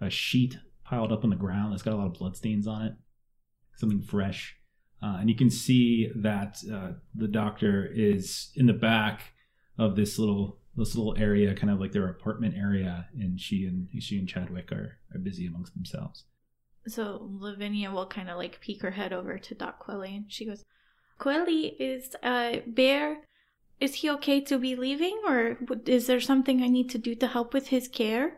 a 0.00 0.10
sheet 0.10 0.58
piled 0.84 1.12
up 1.12 1.24
on 1.24 1.30
the 1.30 1.36
ground 1.36 1.72
that's 1.72 1.82
got 1.82 1.94
a 1.94 1.96
lot 1.96 2.06
of 2.06 2.14
bloodstains 2.14 2.66
on 2.66 2.86
it, 2.86 2.92
something 3.76 4.02
fresh. 4.02 4.56
Uh, 5.02 5.16
and 5.20 5.30
you 5.30 5.36
can 5.36 5.50
see 5.50 6.10
that 6.14 6.58
uh, 6.72 6.92
the 7.14 7.28
doctor 7.28 7.88
is 7.92 8.50
in 8.56 8.66
the 8.66 8.72
back 8.72 9.32
of 9.78 9.96
this 9.96 10.18
little 10.18 10.58
this 10.76 10.94
little 10.94 11.16
area, 11.18 11.54
kind 11.54 11.70
of 11.70 11.80
like 11.80 11.92
their 11.92 12.08
apartment 12.08 12.54
area, 12.56 13.08
and 13.18 13.40
she 13.40 13.64
and 13.64 13.88
she 14.02 14.18
and 14.18 14.28
Chadwick 14.28 14.70
are, 14.70 14.98
are 15.12 15.18
busy 15.18 15.46
amongst 15.46 15.74
themselves. 15.74 16.24
So 16.86 17.28
Lavinia 17.38 17.90
will 17.90 18.06
kind 18.06 18.30
of 18.30 18.36
like 18.36 18.60
peek 18.60 18.82
her 18.82 18.90
head 18.90 19.12
over 19.12 19.38
to 19.38 19.54
Doc 19.54 19.84
Quelly 19.84 20.16
and 20.16 20.32
she 20.32 20.46
goes, 20.46 20.64
Quelly, 21.18 21.76
is 21.78 22.16
uh, 22.22 22.56
Bear, 22.66 23.18
is 23.80 23.94
he 23.96 24.10
okay 24.10 24.40
to 24.42 24.58
be 24.58 24.76
leaving 24.76 25.20
or 25.26 25.56
is 25.86 26.06
there 26.06 26.20
something 26.20 26.62
I 26.62 26.68
need 26.68 26.90
to 26.90 26.98
do 26.98 27.14
to 27.16 27.26
help 27.26 27.52
with 27.54 27.68
his 27.68 27.88
care? 27.88 28.36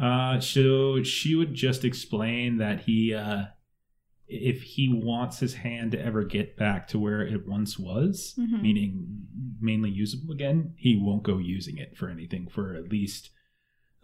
Uh, 0.00 0.38
so 0.40 1.02
she 1.02 1.34
would 1.34 1.54
just 1.54 1.84
explain 1.84 2.58
that 2.58 2.80
he 2.82 3.12
uh, 3.14 3.44
if 4.28 4.62
he 4.62 4.88
wants 4.92 5.40
his 5.40 5.54
hand 5.54 5.90
to 5.92 6.00
ever 6.00 6.22
get 6.22 6.56
back 6.56 6.86
to 6.88 6.98
where 6.98 7.20
it 7.22 7.46
once 7.48 7.78
was, 7.78 8.34
Mhm. 8.38 8.62
meaning 8.62 9.26
mainly 9.60 9.90
usable 9.90 10.32
again, 10.32 10.74
he 10.76 10.94
won't 10.96 11.24
go 11.24 11.38
using 11.38 11.76
it 11.78 11.96
for 11.96 12.08
anything 12.08 12.46
for 12.48 12.74
at 12.76 12.88
least 12.90 13.30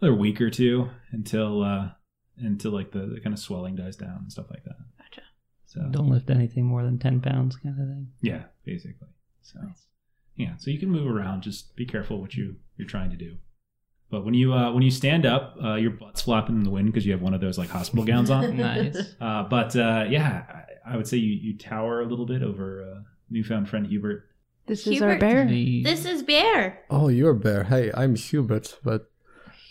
another 0.01 0.15
week 0.17 0.41
or 0.41 0.49
two 0.49 0.89
until 1.11 1.63
uh 1.63 1.91
until 2.39 2.71
like 2.71 2.91
the, 2.91 3.05
the 3.07 3.19
kind 3.21 3.33
of 3.33 3.39
swelling 3.39 3.75
dies 3.75 3.95
down 3.95 4.17
and 4.23 4.31
stuff 4.31 4.49
like 4.51 4.63
that. 4.65 4.75
Gotcha. 4.99 5.21
So 5.65 5.87
Don't 5.91 6.09
lift 6.09 6.29
anything 6.29 6.65
more 6.65 6.83
than 6.83 6.99
10 6.99 7.19
pounds, 7.21 7.55
kind 7.55 7.79
of 7.79 7.87
thing. 7.87 8.07
yeah, 8.21 8.43
basically. 8.65 9.07
So 9.41 9.59
yeah, 10.37 10.55
so 10.57 10.71
you 10.71 10.79
can 10.79 10.89
move 10.89 11.13
around. 11.13 11.41
Just 11.41 11.75
be 11.75 11.85
careful 11.85 12.21
what 12.21 12.35
you 12.35 12.55
you're 12.77 12.87
trying 12.87 13.09
to 13.09 13.17
do. 13.17 13.37
But 14.09 14.23
when 14.23 14.33
you 14.33 14.53
uh, 14.53 14.71
when 14.71 14.83
you 14.83 14.91
stand 14.91 15.25
up, 15.25 15.57
uh, 15.61 15.75
your 15.75 15.91
butt's 15.91 16.21
flapping 16.21 16.55
in 16.55 16.63
the 16.63 16.69
wind 16.69 16.87
because 16.87 17.05
you 17.05 17.11
have 17.11 17.21
one 17.21 17.33
of 17.33 17.41
those 17.41 17.57
like 17.57 17.69
hospital 17.69 18.05
gowns 18.05 18.29
on. 18.29 18.55
Nice. 18.57 18.97
Uh, 19.19 19.43
but 19.43 19.75
uh, 19.75 20.05
yeah, 20.07 20.43
I, 20.85 20.93
I 20.93 20.97
would 20.97 21.07
say 21.07 21.17
you, 21.17 21.33
you 21.33 21.57
tower 21.57 22.01
a 22.01 22.05
little 22.05 22.25
bit 22.25 22.41
over 22.41 22.83
uh, 22.83 23.01
newfound 23.29 23.67
friend 23.67 23.85
Hubert. 23.87 24.29
This 24.67 24.85
is 24.85 25.01
our 25.01 25.17
bear. 25.17 25.45
The 25.45 25.83
This 25.83 26.05
is 26.05 26.23
Bear. 26.23 26.83
Oh, 26.89 27.07
you're 27.07 27.33
Bear. 27.33 27.63
Hey, 27.63 27.89
I'm 27.93 28.15
Hubert, 28.15 28.77
but 28.83 29.09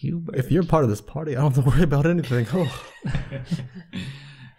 Hubert. 0.00 0.36
if 0.36 0.50
you're 0.50 0.62
part 0.64 0.84
of 0.84 0.90
this 0.90 1.02
party, 1.02 1.36
I 1.36 1.40
don't 1.42 1.54
have 1.54 1.64
to 1.64 1.70
worry 1.70 1.82
about 1.82 2.06
anything. 2.06 2.46
Oh, 2.54 2.82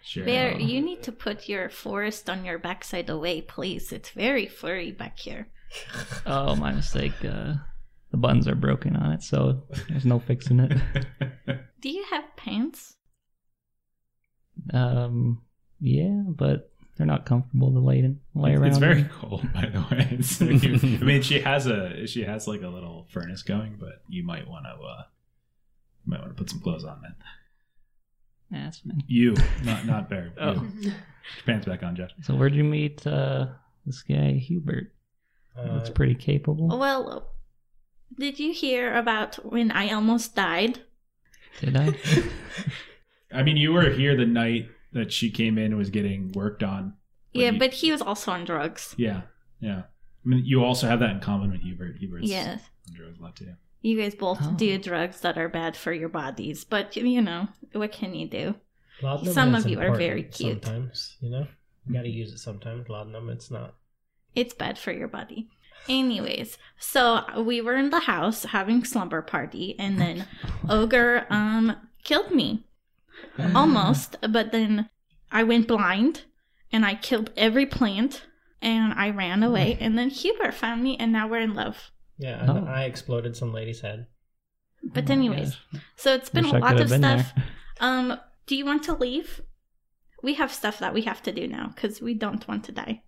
sure. 0.02 0.24
Bear, 0.24 0.56
you 0.58 0.80
need 0.80 1.02
to 1.02 1.12
put 1.12 1.48
your 1.48 1.68
forest 1.68 2.30
on 2.30 2.44
your 2.44 2.56
backside 2.58 3.10
away, 3.10 3.40
please. 3.40 3.90
It's 3.92 4.10
very 4.10 4.46
furry 4.46 4.92
back 4.92 5.18
here. 5.18 5.48
Oh, 6.26 6.54
my 6.56 6.72
mistake. 6.72 7.12
Uh, 7.24 7.54
the 8.10 8.16
buttons 8.16 8.48
are 8.48 8.54
broken 8.54 8.96
on 8.96 9.12
it, 9.12 9.22
so 9.22 9.64
there's 9.88 10.04
no 10.06 10.18
fixing 10.18 10.60
it. 10.60 10.78
Do 11.80 11.90
you 11.90 12.04
have 12.10 12.24
pants? 12.36 12.96
Um, 14.72 15.42
yeah, 15.80 16.22
but 16.26 16.70
they're 16.96 17.06
not 17.06 17.26
comfortable 17.26 17.72
to 17.72 17.78
lay, 17.78 17.98
in, 18.00 18.20
lay 18.34 18.54
around. 18.54 18.66
it's 18.68 18.78
very 18.78 19.00
in. 19.02 19.08
cold, 19.08 19.52
by 19.52 19.66
the 19.66 19.80
way. 19.90 20.08
It's- 20.12 20.40
I 20.42 21.04
mean, 21.04 21.22
she 21.22 21.40
has 21.40 21.66
a 21.66 22.06
she 22.06 22.24
has 22.24 22.48
like 22.48 22.62
a 22.62 22.68
little 22.68 23.06
furnace 23.10 23.42
going, 23.42 23.76
but 23.78 24.02
you 24.08 24.24
might 24.24 24.48
want 24.48 24.64
to 24.64 24.70
uh, 24.70 25.02
you 26.04 26.10
might 26.10 26.20
want 26.20 26.30
to 26.30 26.34
put 26.34 26.50
some 26.50 26.60
clothes 26.60 26.84
on. 26.84 27.00
Then 27.02 27.14
That's 28.50 28.78
fine. 28.78 29.02
you, 29.06 29.34
not 29.64 29.86
not 29.86 30.08
Bear. 30.10 30.32
Oh. 30.40 30.54
You. 30.80 30.90
Your 30.90 30.94
pants 31.44 31.66
back 31.66 31.82
on, 31.82 31.94
Jeff. 31.94 32.10
So 32.22 32.34
where'd 32.34 32.54
you 32.54 32.64
meet 32.64 33.06
uh, 33.06 33.48
this 33.86 34.02
guy 34.02 34.32
Hubert? 34.32 34.92
Uh, 35.58 35.74
Looks 35.74 35.90
pretty 35.90 36.14
capable. 36.14 36.68
Well, 36.78 37.32
did 38.18 38.38
you 38.38 38.52
hear 38.52 38.94
about 38.96 39.36
when 39.44 39.70
I 39.70 39.90
almost 39.92 40.34
died? 40.34 40.80
Did 41.60 41.76
I? 41.76 41.94
I 43.32 43.42
mean, 43.42 43.56
you 43.56 43.72
were 43.72 43.90
here 43.90 44.16
the 44.16 44.24
night 44.26 44.68
that 44.92 45.12
she 45.12 45.30
came 45.30 45.58
in 45.58 45.66
and 45.66 45.76
was 45.76 45.90
getting 45.90 46.32
worked 46.32 46.62
on. 46.62 46.94
But 47.34 47.40
yeah, 47.40 47.50
you- 47.50 47.58
but 47.58 47.72
he 47.74 47.90
was 47.92 48.00
also 48.02 48.30
on 48.32 48.44
drugs. 48.44 48.94
Yeah, 48.96 49.22
yeah. 49.60 49.82
I 50.24 50.28
mean, 50.28 50.44
you 50.44 50.64
also 50.64 50.86
have 50.86 51.00
that 51.00 51.10
in 51.10 51.20
common 51.20 51.50
with 51.52 51.60
Hubert. 51.62 51.96
Hubert's 51.98 52.28
Yes. 52.28 52.62
on 52.88 52.94
drugs 52.94 53.18
a 53.18 53.22
lot 53.22 53.36
too. 53.36 53.54
You 53.82 54.00
guys 54.00 54.14
both 54.14 54.38
Oh. 54.42 54.52
do 54.56 54.76
drugs 54.78 55.20
that 55.20 55.38
are 55.38 55.48
bad 55.48 55.76
for 55.76 55.92
your 55.92 56.08
bodies, 56.08 56.64
but 56.64 56.96
you 56.96 57.20
know, 57.22 57.48
what 57.72 57.92
can 57.92 58.14
you 58.14 58.28
do? 58.28 58.54
laudanum 59.02 59.32
Some 59.32 59.54
is 59.54 59.64
of 59.64 59.70
you 59.70 59.78
are 59.80 59.94
very 59.96 60.22
important 60.22 60.34
cute. 60.34 60.64
Sometimes, 60.64 61.16
you 61.20 61.30
know, 61.30 61.46
you 61.86 61.92
gotta 61.94 62.08
use 62.08 62.32
it 62.32 62.38
sometimes. 62.38 62.88
Laudanum, 62.88 63.28
it's 63.30 63.50
not. 63.50 63.74
It's 64.38 64.54
bad 64.54 64.78
for 64.78 64.92
your 64.92 65.08
body. 65.08 65.48
Anyways, 65.88 66.58
so 66.78 67.24
we 67.42 67.60
were 67.60 67.76
in 67.76 67.90
the 67.90 68.00
house 68.00 68.44
having 68.44 68.84
slumber 68.84 69.22
party, 69.22 69.74
and 69.78 69.98
then 70.00 70.26
Ogre 70.68 71.26
um 71.30 71.76
killed 72.04 72.30
me. 72.30 72.64
Almost, 73.54 74.16
but 74.30 74.52
then 74.52 74.88
I 75.32 75.42
went 75.44 75.66
blind 75.68 76.22
and 76.72 76.84
I 76.84 76.94
killed 76.94 77.30
every 77.36 77.66
plant 77.66 78.22
and 78.62 78.92
I 78.94 79.10
ran 79.10 79.42
away 79.42 79.76
and 79.80 79.96
then 79.98 80.10
Hubert 80.10 80.54
found 80.54 80.82
me 80.82 80.96
and 80.98 81.12
now 81.12 81.26
we're 81.28 81.40
in 81.40 81.54
love. 81.54 81.90
Yeah, 82.16 82.40
and 82.40 82.50
Oh. 82.50 82.70
I 82.70 82.84
exploded 82.84 83.36
some 83.36 83.52
lady's 83.52 83.80
head. 83.80 84.06
But 84.82 85.08
Oh 85.10 85.12
anyways, 85.12 85.56
gosh. 85.72 85.82
so 85.96 86.14
it's 86.14 86.28
been 86.30 86.44
Wish 86.44 86.52
a 86.54 86.56
I 86.56 86.60
lot 86.60 86.80
of 86.80 86.90
stuff. 86.90 87.32
Um, 87.80 88.18
do 88.46 88.56
you 88.56 88.64
want 88.64 88.82
to 88.84 88.94
leave? 88.94 89.40
We 90.20 90.34
have 90.34 90.52
stuff 90.52 90.80
that 90.80 90.92
we 90.94 91.02
have 91.02 91.22
to 91.22 91.32
do 91.32 91.46
now 91.46 91.70
because 91.74 92.00
we 92.00 92.12
don't 92.14 92.46
want 92.48 92.64
to 92.64 92.72
die. 92.72 93.02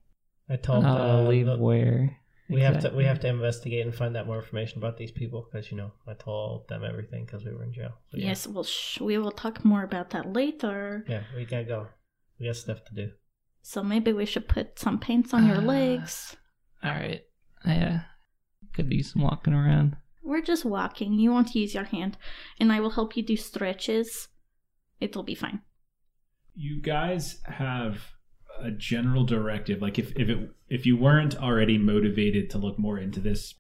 I 0.51 0.57
told 0.57 0.85
Uh, 0.85 0.89
uh, 0.89 1.23
leave 1.29 1.47
the- 1.47 1.57
where? 1.57 2.17
we 2.49 2.61
have 2.63 2.81
to 2.81 2.91
we 2.91 3.05
have 3.05 3.21
to 3.21 3.29
investigate 3.29 3.87
and 3.87 3.95
find 3.95 4.17
out 4.17 4.27
more 4.27 4.39
information 4.43 4.79
about 4.79 4.97
these 4.97 5.13
people 5.13 5.47
because 5.47 5.71
you 5.71 5.77
know 5.77 5.93
I 6.07 6.15
told 6.15 6.67
them 6.69 6.83
everything 6.85 7.25
because 7.25 7.45
we 7.45 7.53
were 7.55 7.63
in 7.63 7.73
jail. 7.73 7.93
So, 8.11 8.17
yeah. 8.19 8.27
Yes, 8.27 8.47
well, 8.49 8.65
sh- 8.65 9.01
we 9.01 9.17
will 9.19 9.31
talk 9.31 9.65
more 9.65 9.85
about 9.85 10.11
that 10.11 10.33
later. 10.33 11.05
Yeah, 11.09 11.23
we 11.37 11.45
gotta 11.45 11.65
go. 11.65 11.87
We 12.39 12.47
got 12.47 12.57
stuff 12.57 12.85
to 12.87 12.95
do. 12.95 13.13
So 13.63 13.83
maybe 13.85 14.13
we 14.13 14.27
should 14.27 14.49
put 14.49 14.79
some 14.79 14.99
paints 14.99 15.33
on 15.33 15.47
your 15.47 15.59
Uh, 15.59 15.63
legs. 15.77 16.37
All 16.83 16.91
right. 16.91 17.23
Yeah. 17.65 18.01
Could 18.73 18.89
do 18.91 19.03
some 19.03 19.23
walking 19.23 19.53
around. 19.55 19.97
We're 20.23 20.43
just 20.43 20.65
walking. 20.65 21.15
You 21.15 21.31
won't 21.31 21.55
use 21.55 21.75
your 21.75 21.85
hand, 21.85 22.17
and 22.59 22.73
I 22.73 22.81
will 22.81 22.91
help 22.99 23.17
you 23.17 23.23
do 23.23 23.37
stretches. 23.37 24.29
It'll 24.99 25.23
be 25.23 25.35
fine. 25.35 25.61
You 26.55 26.81
guys 26.81 27.41
have 27.45 28.13
a 28.61 28.71
general 28.71 29.25
directive. 29.25 29.83
Like 29.83 29.99
if 29.99 30.13
if 30.17 30.29
it 30.29 30.51
if 30.69 30.87
you 30.87 30.97
weren't 30.97 31.37
already 31.37 31.79
motivated 31.79 32.51
to 32.51 32.59
look 32.59 32.79
more 32.79 32.99
into 32.99 33.21
this, 33.21 33.55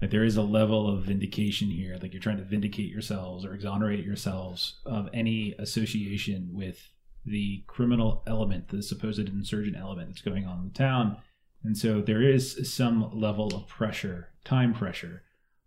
like 0.00 0.10
there 0.10 0.24
is 0.24 0.36
a 0.36 0.42
level 0.42 0.88
of 0.88 1.04
vindication 1.04 1.70
here. 1.70 1.98
Like 2.00 2.12
you're 2.12 2.22
trying 2.22 2.38
to 2.38 2.44
vindicate 2.44 2.90
yourselves 2.90 3.44
or 3.44 3.54
exonerate 3.54 4.04
yourselves 4.04 4.80
of 4.84 5.08
any 5.12 5.54
association 5.58 6.50
with 6.52 6.90
the 7.24 7.64
criminal 7.66 8.22
element, 8.26 8.68
the 8.68 8.82
supposed 8.82 9.28
insurgent 9.28 9.76
element 9.76 10.08
that's 10.08 10.22
going 10.22 10.46
on 10.46 10.58
in 10.58 10.64
the 10.68 10.74
town. 10.74 11.16
And 11.64 11.76
so 11.76 12.00
there 12.00 12.22
is 12.22 12.72
some 12.72 13.10
level 13.12 13.48
of 13.48 13.66
pressure, 13.66 14.32
time 14.44 14.72
pressure, 14.72 15.22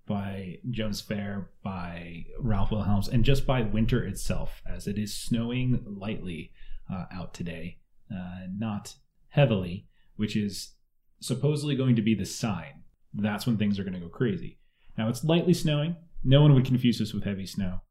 by 0.09 0.57
Jonas 0.71 1.01
Fair, 1.01 1.51
by 1.63 2.25
Ralph 2.39 2.71
Wilhelms, 2.71 3.07
and 3.07 3.23
just 3.23 3.45
by 3.45 3.61
winter 3.61 4.03
itself, 4.03 4.61
as 4.67 4.87
it 4.87 4.97
is 4.97 5.13
snowing 5.13 5.83
lightly 5.85 6.51
uh, 6.91 7.05
out 7.13 7.33
today, 7.33 7.77
uh, 8.13 8.47
not 8.57 8.95
heavily, 9.29 9.87
which 10.15 10.35
is 10.35 10.73
supposedly 11.21 11.75
going 11.75 11.95
to 11.95 12.01
be 12.01 12.15
the 12.15 12.25
sign. 12.25 12.83
That's 13.13 13.45
when 13.45 13.57
things 13.57 13.79
are 13.79 13.83
going 13.83 13.93
to 13.93 13.99
go 13.99 14.09
crazy. 14.09 14.59
Now 14.97 15.09
it's 15.09 15.23
lightly 15.23 15.53
snowing. 15.53 15.95
No 16.23 16.41
one 16.41 16.53
would 16.53 16.65
confuse 16.65 16.99
this 16.99 17.13
with 17.13 17.23
heavy 17.23 17.45
snow. 17.45 17.81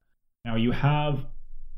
Now 0.45 0.57
you 0.57 0.73
have 0.73 1.27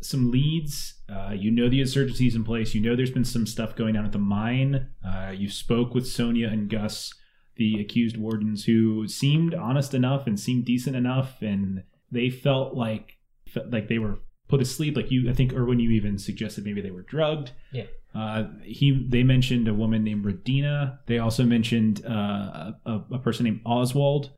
some 0.00 0.30
leads. 0.30 0.94
Uh, 1.09 1.32
you 1.37 1.50
know 1.50 1.68
the 1.68 1.80
insurgency 1.80 2.26
is 2.26 2.35
in 2.35 2.44
place. 2.44 2.75
You 2.75 2.80
know 2.80 2.97
there's 2.97 3.11
been 3.11 3.25
some 3.25 3.47
stuff 3.47 3.76
going 3.76 3.97
on 3.97 4.04
at 4.04 4.12
the 4.12 4.18
mine. 4.18 4.88
Uh, 5.06 5.32
you 5.35 5.49
spoke 5.49 5.94
with 5.94 6.06
Sonia 6.06 6.49
and 6.49 6.68
Gus, 6.68 7.12
the 7.56 7.80
accused 7.80 8.16
wardens, 8.16 8.64
who 8.64 9.06
seemed 9.06 9.54
honest 9.54 9.94
enough 9.94 10.26
and 10.26 10.38
seemed 10.38 10.64
decent 10.64 10.97
enough, 10.97 11.42
and 11.42 11.85
they 12.11 12.30
felt 12.30 12.75
like 12.75 13.18
felt 13.47 13.70
like 13.70 13.88
they 13.88 13.99
were 13.99 14.20
put 14.50 14.59
to 14.59 14.64
sleep. 14.64 14.97
Like 14.97 15.11
you, 15.11 15.30
I 15.30 15.33
think 15.33 15.52
Erwin, 15.52 15.80
you 15.80 15.90
even 15.90 16.19
suggested 16.19 16.64
maybe 16.64 16.80
they 16.80 16.90
were 16.90 17.02
drugged. 17.02 17.52
Yeah. 17.73 17.85
Uh, 18.14 18.45
he 18.64 19.07
they 19.09 19.23
mentioned 19.23 19.69
a 19.69 19.75
woman 19.75 20.02
named 20.02 20.25
Radina. 20.25 20.99
They 21.07 21.19
also 21.19 21.45
mentioned 21.45 22.04
uh, 22.04 22.73
a, 22.85 23.00
a 23.12 23.19
person 23.19 23.45
named 23.45 23.61
Oswald, 23.64 24.30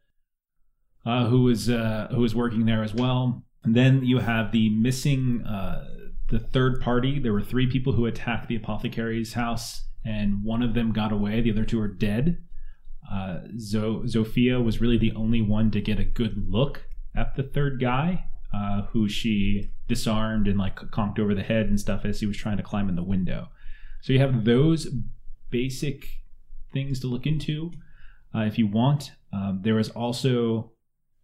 uh, 1.07 1.27
who 1.27 1.45
was 1.45 1.71
uh, 1.71 2.09
who 2.11 2.21
was 2.21 2.35
working 2.35 2.67
there 2.67 2.83
as 2.83 2.95
well. 2.95 3.43
And 3.65 3.75
then 3.75 4.05
you 4.05 4.19
have 4.19 4.53
the 4.53 4.69
missing 4.71 5.43
uh, 5.45 5.87
the 6.29 6.39
third 6.39 6.81
party. 6.81 7.19
There 7.19 7.33
were 7.33 7.43
three 7.43 7.67
people 7.71 7.93
who 7.95 8.07
attacked 8.07 8.49
the 8.49 8.57
apothecary's 8.57 9.33
house, 9.33 9.87
and 10.05 10.45
one 10.45 10.63
of 10.63 10.75
them 10.75 10.93
got 10.93 11.13
away. 11.13 11.41
The 11.41 11.53
other 11.53 11.65
two 11.65 11.81
are 11.81 11.89
dead. 11.89 12.39
Uh, 13.11 13.41
Zo- 13.59 14.03
Zofia 14.05 14.63
was 14.63 14.81
really 14.81 14.99
the 14.99 15.13
only 15.13 15.43
one 15.43 15.71
to 15.71 15.81
get 15.81 15.99
a 15.99 16.05
good 16.05 16.47
look 16.49 16.85
at 17.15 17.37
the 17.37 17.43
third 17.43 17.81
guy, 17.81 18.25
uh, 18.53 18.83
who 18.93 19.09
she 19.09 19.71
disarmed 19.89 20.47
and 20.47 20.59
like 20.59 20.77
conked 20.91 21.19
over 21.19 21.35
the 21.35 21.43
head 21.43 21.67
and 21.67 21.81
stuff 21.81 22.05
as 22.05 22.21
he 22.21 22.27
was 22.27 22.37
trying 22.37 22.57
to 22.59 22.63
climb 22.63 22.89
in 22.89 22.97
the 22.97 23.03
window. 23.03 23.49
So 24.03 24.13
you 24.13 24.19
have 24.19 24.45
those 24.45 24.89
basic 25.51 26.07
things 26.73 27.01
to 27.01 27.07
look 27.07 27.27
into 27.27 27.73
uh, 28.35 28.41
if 28.41 28.59
you 28.59 28.67
want. 28.67 29.13
Um, 29.33 29.61
there 29.63 29.75
was 29.75 29.91
also 29.91 30.73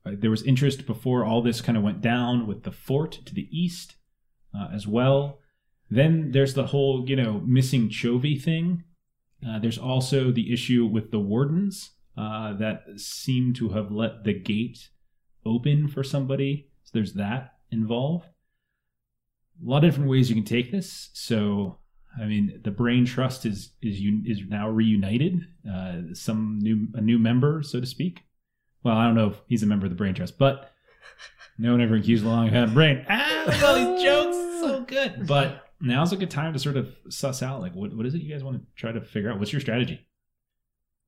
uh, 0.07 0.13
there 0.19 0.31
was 0.31 0.43
interest 0.43 0.87
before 0.87 1.25
all 1.25 1.43
this 1.43 1.61
kind 1.61 1.77
of 1.77 1.85
went 1.85 2.01
down 2.01 2.47
with 2.47 2.63
the 2.63 2.73
fort 2.73 3.13
to 3.27 3.35
the 3.35 3.49
east 3.51 3.97
uh, 4.59 4.69
as 4.73 4.87
well. 4.87 5.39
Then 5.91 6.31
there's 6.33 6.55
the 6.55 6.69
whole 6.69 7.05
you 7.09 7.17
know 7.17 7.43
missing 7.45 7.89
Chovy 7.89 8.41
thing. 8.41 8.85
Uh, 9.47 9.59
there's 9.59 9.79
also 9.79 10.31
the 10.31 10.53
issue 10.53 10.87
with 10.87 11.11
the 11.11 11.21
wardens 11.21 11.91
that 12.17 12.83
seem 12.97 13.53
to 13.55 13.69
have 13.71 13.93
let 13.93 14.25
the 14.25 14.35
gate 14.35 14.89
open 15.45 15.89
for 15.89 16.03
somebody. 16.03 16.68
So 16.89 16.93
there's 16.95 17.13
that 17.15 17.57
involved. 17.71 18.25
A 19.63 19.69
lot 19.69 19.85
of 19.85 19.91
different 19.91 20.09
ways 20.09 20.31
you 20.31 20.35
can 20.35 20.45
take 20.45 20.73
this. 20.73 21.11
So 21.13 21.77
I 22.19 22.25
mean, 22.25 22.63
the 22.65 22.71
Brain 22.71 23.05
Trust 23.05 23.45
is 23.45 23.73
is 23.83 24.01
is 24.25 24.41
now 24.49 24.71
reunited. 24.71 25.47
Uh, 25.71 26.15
some 26.15 26.59
new 26.63 26.89
a 26.95 27.03
new 27.03 27.19
member, 27.19 27.63
so 27.63 27.79
to 27.79 27.87
speak. 27.87 28.21
Well, 28.83 28.97
I 28.97 29.05
don't 29.05 29.17
know 29.17 29.29
if 29.29 29.41
he's 29.49 29.63
a 29.63 29.67
member 29.67 29.85
of 29.85 29.91
the 29.91 29.97
Brain 29.97 30.15
Trust, 30.15 30.39
but 30.39 30.73
no 31.59 31.73
one 31.73 31.83
ever 31.83 31.97
accused 31.97 32.25
Long 32.25 32.49
had 32.49 32.71
a 32.71 32.73
brain. 32.73 33.05
Ah, 33.11 33.67
all 33.67 33.75
these 33.75 34.03
jokes, 34.03 34.37
so 34.61 34.85
good. 34.87 35.27
But 35.27 35.67
now's 35.81 36.13
a 36.13 36.17
good 36.17 36.31
time 36.31 36.55
to 36.55 36.59
sort 36.59 36.79
of 36.79 36.95
suss 37.11 37.43
out 37.43 37.61
like 37.61 37.75
what, 37.75 37.95
what 37.95 38.07
is 38.07 38.15
it 38.15 38.23
you 38.23 38.33
guys 38.33 38.43
want 38.43 38.57
to 38.57 38.67
try 38.75 38.93
to 38.93 39.03
figure 39.03 39.31
out? 39.31 39.39
What's 39.39 39.53
your 39.53 39.61
strategy? 39.61 40.07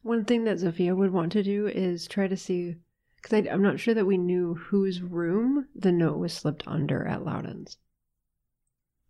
One 0.03 0.27
thing 0.27 0.45
that 0.45 0.59
Zofia 0.59 0.95
would 0.95 1.13
want 1.13 1.33
to 1.33 1.43
do 1.43 1.67
is 1.67 2.07
try 2.07 2.27
to 2.27 2.37
see, 2.37 2.77
because 3.23 3.47
I'm 3.51 3.63
not 3.63 3.81
sure 3.81 3.95
that 3.95 4.07
we 4.07 4.19
knew 4.19 4.55
whose 4.55 5.03
room 5.03 5.67
the 5.75 5.93
note 5.93 6.19
was 6.19 6.33
slipped 6.33 6.65
under 6.67 7.07
at 7.07 7.25
Loudon's. 7.25 7.77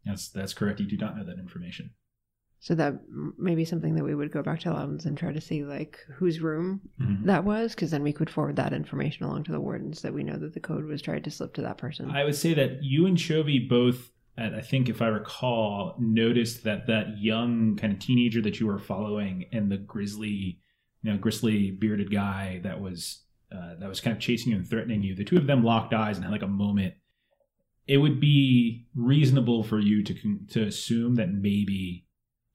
That's 0.04 0.28
that's 0.28 0.54
correct. 0.54 0.80
You 0.80 0.86
do 0.86 0.96
not 0.96 1.16
know 1.16 1.24
that 1.24 1.38
information. 1.38 1.90
So 2.62 2.74
that 2.74 3.00
may 3.38 3.54
be 3.54 3.64
something 3.64 3.94
that 3.94 4.04
we 4.04 4.14
would 4.14 4.32
go 4.32 4.42
back 4.42 4.60
to 4.60 4.70
Loudon's 4.72 5.06
and 5.06 5.16
try 5.16 5.32
to 5.32 5.40
see 5.40 5.64
like 5.64 5.98
whose 6.16 6.40
room 6.40 6.82
Mhm. 7.00 7.24
that 7.24 7.44
was, 7.44 7.74
because 7.74 7.90
then 7.90 8.02
we 8.02 8.12
could 8.12 8.28
forward 8.28 8.56
that 8.56 8.74
information 8.74 9.24
along 9.24 9.44
to 9.44 9.52
the 9.52 9.60
wardens 9.60 10.02
that 10.02 10.12
we 10.12 10.22
know 10.24 10.36
that 10.36 10.52
the 10.52 10.60
code 10.60 10.84
was 10.84 11.00
tried 11.00 11.24
to 11.24 11.30
slip 11.30 11.54
to 11.54 11.62
that 11.62 11.78
person. 11.78 12.10
I 12.10 12.24
would 12.24 12.34
say 12.34 12.52
that 12.54 12.82
you 12.82 13.06
and 13.06 13.16
Chovy 13.16 13.66
both, 13.66 14.12
I 14.36 14.60
think 14.60 14.90
if 14.90 15.00
I 15.00 15.06
recall, 15.08 15.96
noticed 15.98 16.64
that 16.64 16.86
that 16.86 17.18
young 17.18 17.76
kind 17.76 17.94
of 17.94 17.98
teenager 17.98 18.42
that 18.42 18.60
you 18.60 18.66
were 18.66 18.78
following 18.78 19.46
and 19.52 19.70
the 19.72 19.78
grizzly, 19.78 20.60
you 21.02 21.10
know, 21.12 21.16
grizzly 21.16 21.70
bearded 21.70 22.10
guy 22.10 22.60
that 22.62 22.80
was 22.80 23.22
uh, 23.54 23.74
that 23.78 23.88
was 23.88 24.00
kind 24.00 24.16
of 24.16 24.22
chasing 24.22 24.52
you 24.52 24.58
and 24.58 24.68
threatening 24.68 25.02
you. 25.02 25.14
The 25.14 25.24
two 25.24 25.36
of 25.36 25.46
them 25.46 25.64
locked 25.64 25.92
eyes 25.92 26.16
and 26.16 26.24
had 26.24 26.32
like 26.32 26.42
a 26.42 26.48
moment. 26.48 26.94
It 27.86 27.96
would 27.96 28.20
be 28.20 28.86
reasonable 28.94 29.64
for 29.64 29.78
you 29.80 30.02
to 30.04 30.14
con- 30.14 30.46
to 30.50 30.62
assume 30.62 31.16
that 31.16 31.30
maybe 31.32 32.06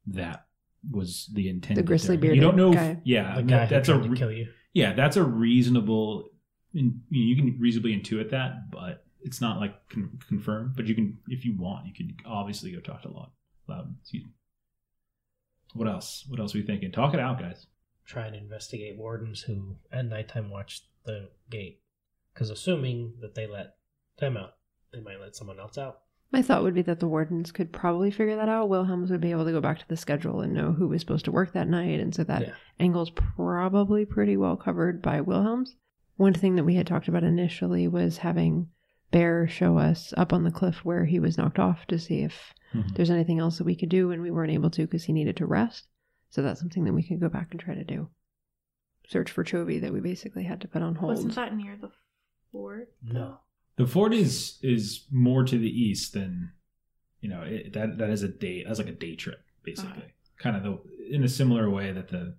that 0.08 0.46
was 0.90 1.30
the 1.34 1.50
intent. 1.50 1.76
The 1.76 1.84
grizzly 1.84 2.16
beard. 2.16 2.36
You 2.36 2.42
don't 2.42 2.56
bearded 2.56 2.76
know. 2.78 2.92
If, 2.92 2.98
yeah, 3.04 3.36
the 3.36 3.44
guy 3.44 3.66
that's 3.66 3.88
who 3.88 3.96
a 3.96 3.98
tried 3.98 4.10
re- 4.10 4.16
to 4.16 4.20
kill 4.20 4.32
you. 4.32 4.48
yeah, 4.74 4.94
that's 4.94 5.18
a 5.18 5.24
reasonable. 5.24 6.30
You 6.72 6.94
you 7.10 7.36
can 7.36 7.58
reasonably 7.60 8.00
intuit 8.00 8.30
that, 8.32 8.72
but 8.72 9.04
it's 9.22 9.42
not 9.42 9.60
like 9.60 9.74
con- 9.90 10.20
confirmed. 10.28 10.76
But 10.76 10.86
you 10.86 10.96
can, 10.96 11.18
if 11.28 11.44
you 11.44 11.56
want, 11.58 11.88
you 11.88 11.94
can 11.94 12.16
obviously 12.26 12.72
go 12.72 12.80
talk 12.80 13.02
to 13.02 13.10
Loud. 13.10 13.32
Loud. 13.68 13.94
Excuse 14.02 14.24
me. 14.24 14.30
What 15.74 15.88
else? 15.90 16.24
What 16.30 16.40
else 16.40 16.56
are 16.56 16.60
we 16.60 16.64
thinking? 16.64 16.92
Talk 16.92 17.14
it 17.14 17.20
out, 17.20 17.40
guys. 17.40 17.66
Try 18.06 18.28
and 18.28 18.36
investigate 18.36 18.98
wardens 18.98 19.42
who 19.42 19.78
at 19.92 20.06
nighttime 20.06 20.50
watch 20.50 20.84
the 21.06 21.30
gate. 21.50 21.82
Because 22.34 22.50
assuming 22.50 23.14
that 23.22 23.36
they 23.36 23.48
let 23.48 23.76
them 24.20 24.38
out, 24.38 24.56
they 24.94 25.00
might 25.00 25.20
let 25.20 25.36
someone 25.36 25.60
else 25.60 25.78
out. 25.78 26.02
My 26.32 26.42
thought 26.42 26.64
would 26.64 26.74
be 26.74 26.82
that 26.84 27.00
the 27.00 27.08
wardens 27.08 27.52
could 27.52 27.72
probably 27.72 28.12
figure 28.12 28.36
that 28.36 28.50
out. 28.50 28.68
Wilhelms 28.68 29.10
would 29.10 29.22
be 29.22 29.32
able 29.32 29.46
to 29.46 29.52
go 29.52 29.62
back 29.62 29.80
to 29.80 29.88
the 29.88 29.96
schedule 29.96 30.42
and 30.42 30.54
know 30.54 30.74
who 30.74 30.88
was 30.88 31.02
supposed 31.02 31.26
to 31.26 31.32
work 31.32 31.54
that 31.54 31.70
night, 31.70 32.00
and 32.00 32.14
so 32.14 32.24
that 32.26 32.42
Yeah. 32.42 32.54
angle's 32.80 33.12
probably 33.12 34.06
pretty 34.06 34.36
well 34.36 34.58
covered 34.58 35.02
by 35.02 35.22
Wilhelms. 35.22 35.76
One 36.18 36.34
thing 36.34 36.56
that 36.56 36.64
we 36.64 36.76
had 36.76 36.88
talked 36.88 37.08
about 37.08 37.24
initially 37.24 37.88
was 37.88 38.18
having 38.18 38.70
Bear 39.12 39.48
show 39.48 39.78
us 39.78 40.14
up 40.18 40.34
on 40.34 40.44
the 40.44 40.52
cliff 40.52 40.84
where 40.84 41.06
he 41.06 41.20
was 41.20 41.38
knocked 41.38 41.60
off 41.60 41.86
to 41.88 41.98
see 41.98 42.24
if 42.24 42.54
mm-hmm. 42.74 42.94
there's 42.96 43.12
anything 43.12 43.40
else 43.40 43.58
that 43.58 43.64
we 43.64 43.76
could 43.76 43.88
do, 43.88 44.12
and 44.12 44.22
we 44.22 44.32
weren't 44.32 44.52
able 44.52 44.70
to 44.72 44.82
because 44.82 45.06
he 45.06 45.14
needed 45.14 45.38
to 45.38 45.46
rest. 45.46 45.88
So 46.36 46.42
that's 46.42 46.60
something 46.60 46.84
that 46.84 46.92
we 46.92 47.02
could 47.02 47.22
go 47.22 47.30
back 47.30 47.48
and 47.52 47.60
try 47.62 47.76
to 47.76 47.86
do. 47.86 48.10
Search 49.08 49.32
for 49.32 49.46
Chovy 49.46 49.80
that 49.80 49.94
we 49.94 50.02
basically 50.02 50.44
had 50.44 50.60
to 50.62 50.68
put 50.68 50.82
on 50.82 50.96
hold. 50.96 51.16
Wasn't 51.16 51.34
that 51.36 51.56
near 51.56 51.78
the 51.80 51.92
fort? 52.52 52.92
No. 53.02 53.40
The 53.78 53.88
fort 53.88 54.14
is 54.14 54.60
is 54.62 55.06
more 55.10 55.46
to 55.46 55.58
the 55.58 55.70
east 55.70 56.12
than, 56.12 56.52
you 57.22 57.30
know, 57.30 57.44
it, 57.44 57.72
that 57.72 58.00
that 58.00 58.10
is 58.10 58.22
a 58.22 58.28
day. 58.28 58.66
That's 58.68 58.80
like 58.80 58.90
a 58.90 58.92
day 58.92 59.16
trip, 59.16 59.46
basically. 59.64 59.92
Okay. 59.94 60.14
Kind 60.38 60.58
of 60.58 60.64
the 60.64 60.82
in 61.10 61.24
a 61.24 61.30
similar 61.30 61.70
way 61.70 61.94
that 61.94 62.10
the 62.10 62.36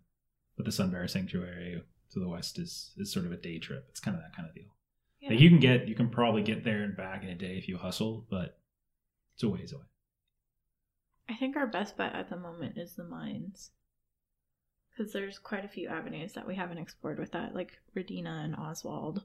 that 0.59 0.65
the 0.67 0.73
Sunbearer 0.73 1.09
Sanctuary 1.09 1.83
to 2.13 2.21
the 2.21 2.29
west 2.29 2.59
is 2.59 2.93
is 2.99 3.11
sort 3.11 3.25
of 3.25 3.33
a 3.33 3.39
day 3.39 3.59
trip. 3.59 3.87
It's 3.89 4.01
kind 4.01 4.15
of 4.15 4.23
that 4.23 4.37
kind 4.37 4.47
of 4.47 4.55
deal. 4.55 4.77
Yeah. 5.21 5.31
Like 5.31 5.41
you 5.41 5.49
can 5.49 5.59
get, 5.59 5.89
you 5.89 5.95
can 5.95 6.11
probably 6.11 6.43
get 6.43 6.65
there 6.65 6.83
and 6.83 6.95
back 6.95 7.23
in 7.23 7.31
a 7.31 7.35
day 7.35 7.57
if 7.57 7.67
you 7.67 7.79
hustle, 7.79 8.27
but 8.29 8.59
it's 9.35 9.43
a 9.43 9.49
ways 9.49 9.73
away. 9.73 9.85
I 11.31 11.35
think 11.35 11.57
our 11.57 11.67
best 11.67 11.97
bet 11.97 12.15
at 12.15 12.29
the 12.29 12.37
moment 12.37 12.77
is 12.77 12.95
the 12.95 13.05
mines. 13.05 13.71
Because 14.97 15.13
there's 15.13 15.39
quite 15.39 15.65
a 15.65 15.69
few 15.69 15.89
avenues 15.89 16.33
that 16.33 16.47
we 16.47 16.55
haven't 16.55 16.79
explored 16.79 17.19
with 17.19 17.33
that, 17.33 17.55
like 17.55 17.79
Redina 17.97 18.45
and 18.45 18.55
Oswald. 18.57 19.25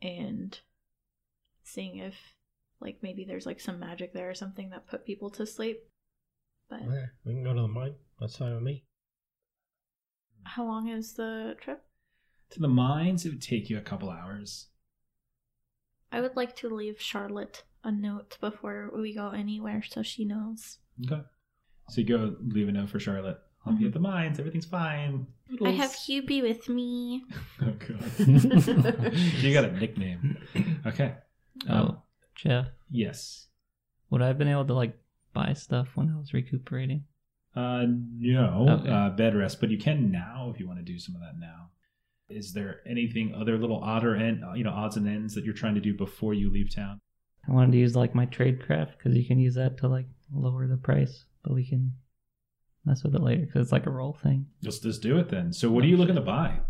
And 0.00 0.58
seeing 1.64 1.96
if, 1.98 2.14
like, 2.80 2.98
maybe 3.02 3.24
there's 3.24 3.46
like 3.46 3.58
some 3.60 3.80
magic 3.80 4.12
there 4.12 4.30
or 4.30 4.34
something 4.34 4.70
that 4.70 4.86
put 4.86 5.04
people 5.06 5.30
to 5.30 5.46
sleep. 5.46 5.80
But 6.70 6.82
Okay, 6.82 7.04
we 7.24 7.32
can 7.34 7.42
go 7.42 7.52
to 7.54 7.62
the 7.62 7.68
mine. 7.68 7.94
That's 8.20 8.36
fine 8.36 8.54
with 8.54 8.62
me. 8.62 8.84
how 10.44 10.64
long 10.64 10.88
is 10.88 11.14
the 11.14 11.56
trip? 11.60 11.82
To 12.50 12.60
the 12.60 12.68
mines, 12.68 13.24
it 13.26 13.30
would 13.30 13.42
take 13.42 13.68
you 13.68 13.78
a 13.78 13.82
couple 13.82 14.10
hours. 14.10 14.68
I 16.12 16.20
would 16.20 16.36
like 16.36 16.54
to 16.56 16.68
leave 16.68 17.00
Charlotte 17.00 17.64
a 17.82 17.90
note 17.90 18.38
before 18.40 18.90
we 18.94 19.14
go 19.14 19.30
anywhere 19.30 19.82
so 19.82 20.02
she 20.02 20.24
knows. 20.24 20.78
Okay. 21.10 21.22
So 21.90 22.00
you 22.00 22.06
go 22.06 22.36
leave 22.40 22.68
a 22.68 22.72
note 22.72 22.90
for 22.90 23.00
Charlotte. 23.00 23.38
I'll 23.66 23.72
be 23.72 23.86
at 23.86 23.92
the 23.92 23.98
mines. 24.00 24.38
Everything's 24.38 24.66
fine. 24.66 25.26
I 25.64 25.70
have 25.70 25.90
Hubie 25.92 26.42
with 26.42 26.68
me. 26.68 27.24
Oh 27.62 27.72
god. 27.86 28.18
you 29.42 29.52
got 29.54 29.64
a 29.64 29.72
nickname. 29.72 30.36
Okay. 30.86 31.14
Oh, 31.70 32.02
Jeff, 32.34 32.66
Yes. 32.90 33.46
would 34.10 34.20
I 34.22 34.26
have 34.26 34.38
been 34.38 34.48
able 34.48 34.66
to 34.66 34.74
like 34.74 34.98
buy 35.32 35.52
stuff 35.54 35.88
when 35.94 36.10
I 36.10 36.18
was 36.18 36.34
recuperating? 36.34 37.04
Uh, 37.56 37.84
no, 37.88 38.66
Okay. 38.80 38.90
uh, 38.90 39.10
bed 39.10 39.34
rest, 39.36 39.60
but 39.60 39.70
you 39.70 39.78
can 39.78 40.10
now 40.10 40.50
if 40.52 40.58
you 40.60 40.66
want 40.66 40.80
to 40.80 40.84
do 40.84 40.98
some 40.98 41.14
of 41.14 41.20
that 41.20 41.38
now. 41.38 41.70
Is 42.28 42.52
there 42.52 42.80
anything 42.86 43.34
other 43.34 43.56
little 43.58 43.78
odder 43.82 44.16
end, 44.16 44.42
you 44.56 44.64
know, 44.64 44.72
odds 44.72 44.96
and 44.96 45.06
ends 45.08 45.34
that 45.34 45.44
you're 45.44 45.54
trying 45.54 45.74
to 45.76 45.80
do 45.80 45.94
before 45.94 46.34
you 46.34 46.50
leave 46.50 46.74
town? 46.74 46.98
I 47.48 47.52
wanted 47.52 47.72
to 47.72 47.78
use 47.78 47.94
like 47.94 48.14
my 48.14 48.24
trade 48.26 48.64
craft 48.64 48.98
because 48.98 49.16
you 49.16 49.24
can 49.26 49.38
use 49.38 49.54
that 49.54 49.76
to 49.78 49.88
like 49.88 50.06
lower 50.32 50.66
the 50.66 50.76
price, 50.78 51.24
but 51.44 51.54
we 51.54 51.64
can 51.66 51.92
mess 52.84 53.02
with 53.04 53.14
it 53.14 53.22
later 53.22 53.46
because 53.46 53.62
it's 53.62 53.72
like 53.72 53.86
a 53.86 53.90
roll 53.90 54.12
thing. 54.12 54.46
Let's 54.62 54.78
just 54.78 55.02
do 55.02 55.18
it 55.18 55.28
then. 55.30 55.52
So, 55.52 55.70
what 55.70 55.84
are 55.84 55.86
you 55.88 55.96
looking 55.96 56.14
to 56.16 56.20
buy? 56.20 56.60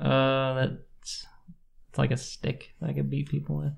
Uh, 0.00 0.54
that's 0.54 1.26
it's 1.90 1.98
like 1.98 2.10
a 2.10 2.16
stick 2.16 2.74
that 2.80 2.90
I 2.90 2.92
could 2.92 3.10
beat 3.10 3.28
people 3.28 3.56
with. 3.56 3.72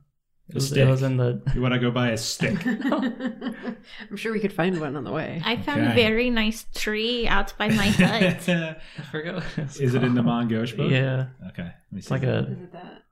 It 0.49 0.53
A 0.53 0.55
was, 0.57 0.67
stick? 0.69 0.79
It 0.79 0.91
was 0.91 1.03
in 1.03 1.17
the. 1.17 1.41
You 1.55 1.61
want 1.63 1.75
to 1.75 1.81
go 1.81 1.91
buy 1.91 2.11
a 2.11 2.17
stick? 2.19 2.59
I'm 2.67 4.17
sure 4.17 4.33
we 4.33 4.41
could 4.41 4.53
find 4.53 4.81
one 4.81 4.97
on 4.97 5.05
the 5.05 5.13
way. 5.13 5.41
I 5.45 5.57
found 5.57 5.81
Okay. 5.83 5.93
a 5.93 5.95
very 5.95 6.29
nice 6.29 6.67
tree 6.75 7.27
out 7.29 7.57
by 7.57 7.69
my 7.69 7.87
hut. 7.89 8.49
I 8.49 8.77
forgot. 9.13 9.35
What 9.37 9.45
it's 9.59 9.77
Is 9.79 9.95
it 9.95 10.03
in 10.03 10.15
the 10.15 10.23
called. 10.23 10.49
Main 10.51 10.59
Gauche 10.59 10.73
book? 10.73 10.91
Yeah, 10.91 11.27
Okay. 11.51 11.63
Let 11.63 11.93
me 11.93 11.99
it's 11.99 12.09
see. 12.09 12.15
like 12.15 12.25
a 12.25 12.39
it 12.41 12.73
that? 12.73 13.03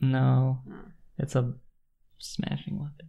no. 0.00 0.60
Hmm. 0.66 0.90
It's 1.18 1.34
a 1.36 1.54
smashing 2.18 2.78
weapon. 2.78 3.08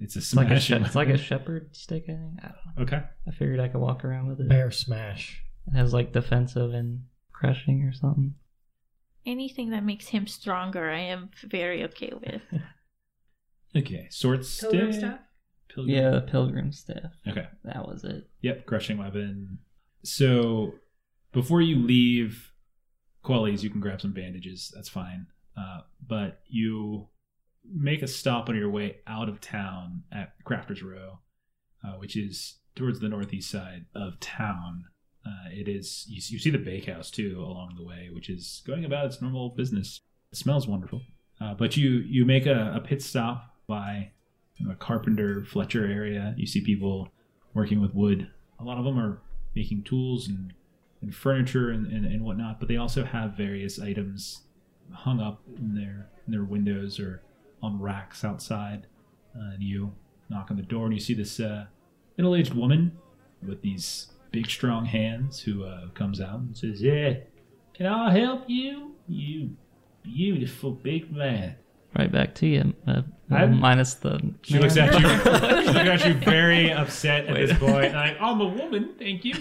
It's 0.00 0.16
a 0.16 0.20
It's 0.20 0.34
like 0.34 0.46
a 0.48 0.60
smash. 0.60 0.62
she- 0.64 0.74
it's 0.86 0.94
like 0.94 1.08
a 1.08 1.18
shepherd 1.18 1.76
stick. 1.76 2.04
I 2.08 2.12
think. 2.12 2.38
I 2.42 2.46
don't 2.48 2.76
know. 2.76 2.82
Okay. 2.84 3.02
I 3.28 3.30
figured 3.32 3.60
I 3.60 3.68
could 3.68 3.80
walk 3.80 4.04
around 4.04 4.28
with 4.28 4.40
it. 4.40 4.48
Bear 4.48 4.70
smash. 4.70 5.42
It 5.66 5.76
has 5.76 5.92
like 5.92 6.12
defensive 6.12 6.72
and 6.72 7.04
crushing 7.32 7.82
or 7.82 7.92
something. 7.92 8.34
Anything 9.26 9.70
that 9.70 9.84
makes 9.84 10.08
him 10.08 10.26
stronger, 10.26 10.90
I 10.90 11.00
am 11.00 11.30
very 11.48 11.84
okay 11.84 12.12
with. 12.20 12.42
Okay. 13.76 14.08
Sword 14.10 14.44
stick. 14.44 14.70
Pilgrim 14.70 14.92
staff? 14.92 15.18
Pilgrim. 15.72 15.94
Yeah, 15.96 16.10
the 16.10 16.22
pilgrim 16.22 16.72
staff. 16.72 17.12
Okay. 17.28 17.46
That 17.62 17.86
was 17.86 18.02
it. 18.02 18.28
Yep, 18.42 18.66
crushing 18.66 18.98
weapon. 18.98 19.58
So 20.02 20.74
before 21.32 21.60
you 21.60 21.76
leave 21.78 22.52
Quelly's, 23.22 23.62
you 23.62 23.70
can 23.70 23.80
grab 23.80 24.00
some 24.00 24.12
bandages. 24.12 24.72
That's 24.74 24.88
fine. 24.88 25.26
Uh, 25.56 25.82
but 26.04 26.40
you 26.48 27.06
make 27.72 28.02
a 28.02 28.08
stop 28.08 28.48
on 28.48 28.56
your 28.56 28.70
way 28.70 28.96
out 29.06 29.28
of 29.28 29.40
town 29.40 30.02
at 30.12 30.32
Crafters 30.44 30.82
Row, 30.82 31.20
uh, 31.84 31.92
which 31.98 32.16
is 32.16 32.58
towards 32.74 33.00
the 33.00 33.08
northeast 33.08 33.50
side 33.50 33.86
of 33.94 34.18
town. 34.20 34.84
Uh, 35.26 35.48
it 35.50 35.68
is 35.68 36.06
you, 36.08 36.16
you 36.16 36.38
see 36.38 36.50
the 36.50 36.58
bakehouse 36.58 37.10
too 37.10 37.36
along 37.38 37.74
the 37.76 37.84
way, 37.84 38.08
which 38.12 38.30
is 38.30 38.62
going 38.66 38.84
about 38.84 39.06
its 39.06 39.20
normal 39.20 39.50
business. 39.50 40.00
It 40.32 40.38
smells 40.38 40.66
wonderful. 40.66 41.02
Uh, 41.40 41.54
but 41.54 41.76
you 41.76 41.90
you 42.06 42.24
make 42.24 42.46
a, 42.46 42.72
a 42.74 42.80
pit 42.80 43.02
stop 43.02 43.56
by 43.66 44.12
you 44.56 44.66
know, 44.66 44.72
a 44.72 44.76
carpenter 44.76 45.44
Fletcher 45.44 45.86
area. 45.86 46.34
You 46.36 46.46
see 46.46 46.60
people 46.60 47.08
working 47.54 47.80
with 47.80 47.94
wood. 47.94 48.28
A 48.58 48.64
lot 48.64 48.78
of 48.78 48.84
them 48.84 48.98
are 48.98 49.20
making 49.54 49.84
tools 49.84 50.28
and, 50.28 50.52
and 51.02 51.14
furniture 51.14 51.70
and, 51.70 51.86
and, 51.86 52.04
and 52.04 52.24
whatnot, 52.24 52.60
but 52.60 52.68
they 52.68 52.76
also 52.76 53.04
have 53.04 53.36
various 53.36 53.80
items 53.80 54.42
hung 54.92 55.20
up 55.20 55.40
in 55.56 55.74
their 55.74 56.08
in 56.26 56.32
their 56.32 56.44
windows 56.44 56.98
or 56.98 57.22
on 57.62 57.80
racks 57.80 58.24
outside. 58.24 58.86
Uh, 59.36 59.54
and 59.54 59.62
you 59.62 59.92
knock 60.28 60.50
on 60.50 60.56
the 60.56 60.62
door 60.62 60.86
and 60.86 60.94
you 60.94 61.00
see 61.00 61.14
this 61.14 61.38
uh, 61.40 61.66
middle-aged 62.16 62.54
woman 62.54 62.92
with 63.46 63.62
these 63.62 64.08
big, 64.30 64.48
strong 64.48 64.84
hands 64.86 65.40
who 65.40 65.64
uh, 65.64 65.88
comes 65.94 66.20
out 66.20 66.40
and 66.40 66.56
says, 66.56 66.82
"Yeah, 66.82 67.14
can 67.74 67.86
I 67.86 68.16
help 68.18 68.44
you? 68.48 68.94
You 69.06 69.56
beautiful 70.02 70.72
big 70.72 71.12
man." 71.12 71.56
Right 71.96 72.10
back 72.10 72.34
to 72.36 72.46
you. 72.46 72.74
Uh, 72.86 73.02
minus 73.28 73.94
the. 73.94 74.32
She 74.42 74.58
looks 74.58 74.76
at 74.76 74.92
you. 74.92 75.00
she 75.72 75.72
looks 75.72 76.02
at 76.02 76.06
you 76.06 76.14
very 76.14 76.72
upset 76.72 77.26
at 77.26 77.34
Wait. 77.34 77.46
this 77.46 77.58
point. 77.58 77.94
Like, 77.94 78.16
I'm 78.20 78.40
a 78.40 78.48
woman, 78.48 78.94
thank 78.98 79.24
you. 79.24 79.34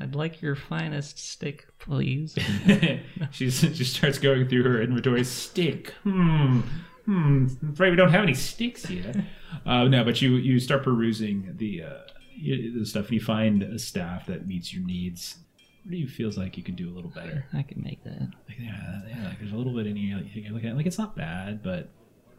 I'd 0.00 0.14
like 0.14 0.40
your 0.40 0.54
finest 0.54 1.18
stick, 1.18 1.66
please. 1.78 2.36
She's, 3.30 3.60
she 3.60 3.84
starts 3.84 4.18
going 4.18 4.48
through 4.48 4.62
her 4.64 4.80
inventory. 4.80 5.24
Stick. 5.24 5.90
Hmm. 6.02 6.60
hmm, 7.04 7.46
I'm 7.62 7.70
afraid 7.72 7.90
we 7.90 7.96
don't 7.96 8.10
have 8.10 8.22
any 8.22 8.34
sticks 8.34 8.88
yet. 8.88 9.16
uh, 9.66 9.84
no, 9.84 10.04
but 10.04 10.22
you 10.22 10.36
you 10.36 10.60
start 10.60 10.84
perusing 10.84 11.54
the 11.56 11.82
uh, 11.82 11.98
the 12.40 12.84
stuff 12.84 13.06
and 13.06 13.14
you 13.14 13.20
find 13.20 13.62
a 13.62 13.78
staff 13.78 14.26
that 14.26 14.46
meets 14.46 14.72
your 14.72 14.84
needs. 14.84 15.38
What 15.82 15.92
do 15.92 15.96
you 15.96 16.08
feels 16.08 16.36
like 16.36 16.56
you 16.56 16.62
could 16.62 16.76
do 16.76 16.88
a 16.88 16.94
little 16.94 17.10
better? 17.10 17.46
I 17.52 17.62
can 17.62 17.82
make 17.82 18.04
that. 18.04 18.28
Like, 18.48 18.58
yeah, 18.58 19.00
yeah, 19.08 19.28
like 19.28 19.38
there's 19.38 19.52
a 19.52 19.56
little 19.56 19.74
bit 19.74 19.86
in 19.86 19.96
here. 19.96 20.16
Like, 20.16 20.34
you 20.34 20.52
look 20.52 20.64
at, 20.64 20.76
like 20.76 20.86
it's 20.86 20.98
not 20.98 21.16
bad, 21.16 21.62
but 21.62 21.88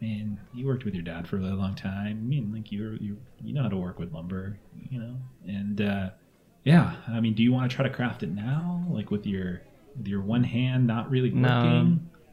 man, 0.02 0.40
you 0.54 0.66
worked 0.68 0.86
with 0.86 0.94
your 0.94 1.04
dad 1.04 1.28
for 1.28 1.38
a 1.38 1.40
really 1.40 1.54
long 1.54 1.76
time. 1.76 2.20
I 2.24 2.28
mean, 2.28 2.52
like 2.54 2.72
you're 2.72 2.96
you 2.96 3.18
you 3.42 3.54
know 3.54 3.64
how 3.64 3.70
to 3.70 3.78
work 3.78 4.00
with 4.00 4.14
lumber, 4.14 4.60
you 4.90 5.00
know, 5.00 5.16
and 5.48 5.82
uh, 5.82 6.10
yeah. 6.64 6.96
I 7.08 7.20
mean, 7.20 7.34
do 7.34 7.44
you 7.44 7.52
want 7.52 7.70
to 7.70 7.76
try 7.76 7.88
to 7.88 7.94
craft 7.94 8.24
it 8.24 8.30
now, 8.32 8.84
like 8.90 9.12
with 9.12 9.26
your 9.26 9.62
with 9.98 10.08
your 10.08 10.22
one 10.22 10.44
hand 10.44 10.88
not 10.88 11.10
really 11.10 11.30
working? 11.32 11.42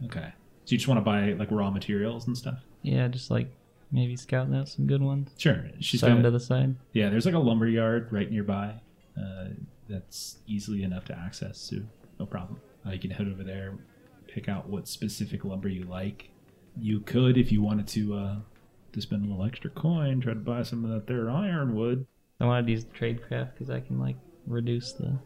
No. 0.01 0.07
Okay, 0.07 0.33
so 0.65 0.73
you 0.73 0.79
just 0.79 0.89
want 0.89 0.99
to 0.99 1.03
buy 1.05 1.33
like 1.33 1.51
raw 1.51 1.71
materials 1.71 2.27
and 2.27 2.37
stuff. 2.37 2.59
Yeah, 2.83 3.09
just 3.09 3.31
like 3.31 3.51
maybe 3.93 4.17
scouting 4.17 4.55
out 4.55 4.69
some 4.69 4.87
good 4.87 5.03
ones. 5.03 5.31
Sure, 5.39 5.65
she's 5.81 6.01
got 6.01 6.21
to 6.23 6.31
the 6.31 6.41
side. 6.41 6.75
yeah. 6.93 7.09
There's 7.09 7.25
like 7.27 7.35
a 7.35 7.39
lumber 7.39 7.67
yard 7.67 8.13
right 8.13 8.31
nearby. 8.31 8.75
Uh, 9.19 9.47
that's 9.89 10.39
easily 10.47 10.83
enough 10.83 11.05
to 11.07 11.17
access, 11.19 11.59
so 11.59 11.77
no 12.19 12.27
problem. 12.27 12.61
Uh, 12.87 12.91
you 12.91 12.99
can 12.99 13.11
head 13.11 13.29
over 13.29 13.43
there, 13.43 13.75
pick 14.27 14.49
out 14.49 14.69
what 14.69 14.87
specific 14.89 15.45
lumber 15.45 15.69
you 15.69 15.85
like. 15.85 16.31
You 16.79 17.01
could, 17.01 17.39
if 17.39 17.51
you 17.51 17.63
wanted 17.63 17.87
to, 17.89 18.15
uh, 18.15 18.37
to 18.93 19.01
spend 19.01 19.25
a 19.25 19.29
little 19.29 19.45
extra 19.45 19.71
coin, 19.71 20.21
try 20.21 20.35
to 20.35 20.39
buy 20.41 20.63
some 20.65 20.85
of 20.85 20.91
that 20.91 21.07
there 21.07 21.31
ironwood. 21.31 22.07
I 22.41 22.45
wanted 22.47 22.67
to 22.67 22.73
use 22.73 22.85
tradecraft 22.85 23.53
because 23.55 23.71
I 23.71 23.81
can 23.81 23.99
like 23.99 24.17
reduce 24.47 24.93
the 24.93 25.19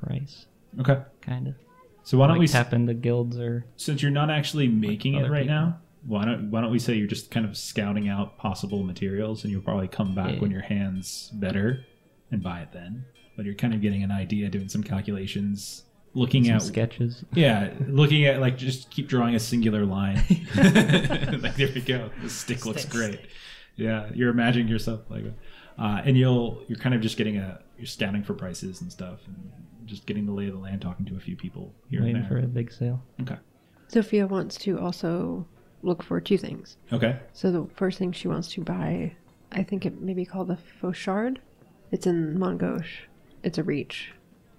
price, 0.00 0.46
Okay. 0.80 0.98
kind 1.20 1.48
of. 1.48 1.54
So 2.02 2.18
why 2.18 2.26
don't 2.26 2.36
like 2.36 2.40
we, 2.40 2.48
tap 2.48 2.72
into 2.72 2.94
guilds 2.94 3.38
or 3.38 3.64
since 3.76 4.02
you're 4.02 4.10
not 4.10 4.30
actually 4.30 4.68
making 4.68 5.14
it 5.14 5.30
right 5.30 5.42
people. 5.42 5.54
now, 5.54 5.78
why 6.06 6.24
don't 6.24 6.50
why 6.50 6.60
don't 6.60 6.70
we 6.70 6.78
say 6.78 6.94
you're 6.94 7.06
just 7.06 7.30
kind 7.30 7.44
of 7.46 7.56
scouting 7.56 8.08
out 8.08 8.38
possible 8.38 8.82
materials, 8.82 9.44
and 9.44 9.52
you'll 9.52 9.62
probably 9.62 9.88
come 9.88 10.14
back 10.14 10.34
Yeah. 10.34 10.40
when 10.40 10.50
your 10.50 10.62
hands 10.62 11.30
better 11.34 11.84
and 12.30 12.42
buy 12.42 12.60
it 12.60 12.72
then. 12.72 13.04
But 13.36 13.44
you're 13.46 13.54
kind 13.54 13.74
of 13.74 13.80
getting 13.80 14.02
an 14.02 14.10
idea, 14.10 14.48
doing 14.48 14.68
some 14.68 14.82
calculations, 14.82 15.84
looking 16.14 16.44
some 16.44 16.54
at 16.56 16.62
sketches. 16.62 17.24
Yeah, 17.34 17.70
looking 17.86 18.24
at 18.26 18.40
like 18.40 18.56
just 18.58 18.90
keep 18.90 19.08
drawing 19.08 19.34
a 19.34 19.40
singular 19.40 19.84
line. 19.84 20.22
like 20.56 21.56
there 21.56 21.70
we 21.74 21.80
go. 21.82 22.10
The 22.22 22.28
stick 22.30 22.64
looks 22.66 22.84
great. 22.84 23.14
stick. 23.14 23.28
Yeah, 23.76 24.08
you're 24.14 24.30
imagining 24.30 24.68
yourself 24.68 25.02
like, 25.08 25.24
uh, 25.78 26.02
and 26.04 26.16
you'll 26.16 26.62
you're 26.68 26.78
kind 26.78 26.94
of 26.94 27.00
just 27.00 27.16
getting 27.16 27.36
a 27.38 27.60
you're 27.78 27.86
scouting 27.86 28.22
for 28.22 28.34
prices 28.34 28.80
and 28.80 28.90
stuff, 28.92 29.20
and 29.26 29.50
just 29.86 30.06
getting 30.06 30.26
the 30.26 30.32
lay 30.32 30.46
of 30.46 30.52
the 30.54 30.58
land, 30.58 30.80
talking 30.82 31.06
to 31.06 31.16
a 31.16 31.20
few 31.20 31.36
people 31.36 31.74
here 31.88 32.00
Waiting 32.00 32.16
and 32.16 32.24
there. 32.24 32.38
for 32.40 32.44
a 32.44 32.46
big 32.48 32.70
sale. 32.72 33.02
Okay. 33.22 33.36
Zofia 33.90 34.28
wants 34.28 34.56
to 34.58 34.78
also 34.78 35.46
look 35.82 36.02
for 36.02 36.20
two 36.20 36.38
things. 36.38 36.76
Okay. 36.92 37.18
So 37.32 37.50
the 37.50 37.66
first 37.74 37.98
thing 37.98 38.12
she 38.12 38.28
wants 38.28 38.48
to 38.52 38.60
buy, 38.60 39.16
I 39.50 39.62
think 39.64 39.84
it 39.86 40.00
may 40.00 40.14
be 40.14 40.24
called 40.24 40.48
the 40.48 40.58
Fauchard. 40.80 41.40
It's 41.90 42.06
in 42.06 42.38
Main 42.38 42.56
Gauche. 42.58 43.00
It's 43.42 43.58
a 43.58 43.64
reach. 43.64 44.12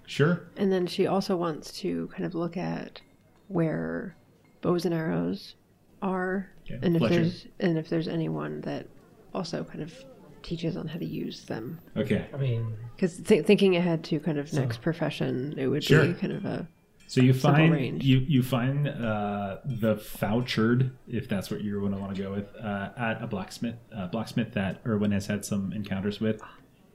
Sure. 0.06 0.42
And 0.58 0.70
then 0.72 0.86
she 0.88 1.08
also 1.08 1.38
wants 1.38 1.72
to 1.80 2.08
kind 2.08 2.26
of 2.26 2.36
look 2.36 2.58
at 2.58 3.00
where 3.48 4.16
bows 4.62 4.84
and 4.86 4.94
arrows 4.94 5.56
are, 6.02 6.50
Okay. 6.66 6.80
and 6.82 6.96
if 6.96 7.00
Fletcher. 7.00 7.16
there's 7.16 7.48
and 7.60 7.78
if 7.78 7.88
there's 7.90 8.08
anyone 8.08 8.60
that 8.62 8.88
also 9.34 9.64
kind 9.64 9.82
of 9.82 9.94
teaches 10.44 10.76
on 10.78 10.88
how 10.88 10.98
to 11.00 11.06
use 11.06 11.44
them. 11.46 11.80
Okay. 11.98 12.26
I 12.34 12.38
mean, 12.38 12.74
Because 12.96 13.18
th- 13.18 13.46
thinking 13.46 13.76
ahead 13.76 14.04
to 14.06 14.20
kind 14.20 14.38
of 14.38 14.50
So- 14.50 14.60
next 14.60 14.82
profession, 14.82 15.56
it 15.58 15.68
would 15.68 15.84
Sure. 15.84 16.06
be 16.08 16.14
kind 16.14 16.34
of 16.34 16.46
a 16.46 16.68
So 17.08 17.22
you 17.22 17.34
find 17.34 17.74
range. 17.74 18.04
you 18.06 18.20
you 18.20 18.42
find 18.44 18.88
uh, 18.88 19.58
the 19.66 19.98
Fauchard, 19.98 20.92
if 21.08 21.28
that's 21.28 21.50
what 21.52 21.64
you're 21.64 21.80
going 21.82 21.92
to 21.94 21.98
want 22.00 22.16
to 22.16 22.22
go 22.22 22.32
with, 22.32 22.48
uh, 22.64 22.90
at 22.98 23.22
a 23.22 23.28
blacksmith. 23.28 23.76
Uh, 23.94 24.08
blacksmith 24.08 24.54
that 24.54 24.80
Erwin 24.86 25.12
has 25.12 25.26
had 25.28 25.44
some 25.44 25.74
encounters 25.74 26.20
with. 26.22 26.42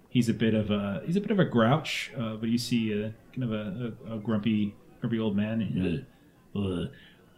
He's 0.09 0.29
a 0.31 0.35
bit 0.35 0.55
of 0.55 0.71
a 0.71 1.03
he's 1.05 1.17
a 1.17 1.21
bit 1.21 1.31
of 1.31 1.39
a 1.39 1.45
grouch, 1.45 2.13
uh, 2.17 2.37
but 2.37 2.49
you 2.49 2.57
see 2.59 2.93
a 2.93 3.13
kind 3.35 3.45
of 3.45 3.53
a, 3.53 3.93
a, 4.09 4.15
a 4.15 4.19
grumpy 4.19 4.75
grumpy 5.01 5.19
old 5.19 5.37
man. 5.37 5.61
and, 5.61 6.07
uh, 6.55 6.59
uh, 6.59 6.89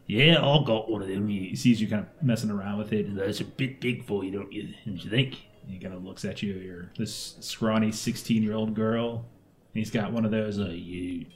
yeah, 0.06 0.38
I 0.40 0.64
got 0.64 0.88
one 0.90 1.02
of 1.02 1.08
them. 1.08 1.26
He 1.28 1.56
sees 1.56 1.80
you 1.80 1.88
kind 1.88 2.06
of 2.06 2.22
messing 2.24 2.50
around 2.50 2.78
with 2.78 2.92
it. 2.92 3.14
That's 3.16 3.40
a 3.40 3.44
bit 3.44 3.80
big 3.80 4.04
for 4.04 4.22
you, 4.24 4.30
don't 4.30 4.52
you? 4.52 4.68
Don't 4.86 5.02
you 5.04 5.10
think? 5.10 5.47
And 5.68 5.76
he 5.76 5.78
kind 5.78 5.94
of 5.94 6.02
looks 6.02 6.24
at 6.24 6.42
you. 6.42 6.54
You're 6.54 6.90
this 6.96 7.36
scrawny 7.40 7.92
sixteen 7.92 8.42
year 8.42 8.54
old 8.54 8.74
girl. 8.74 9.26
And 9.74 9.84
he's 9.84 9.90
got 9.90 10.12
one 10.12 10.24
of 10.24 10.30
those. 10.30 10.58
Uh, 10.58 10.68
you 10.70 11.26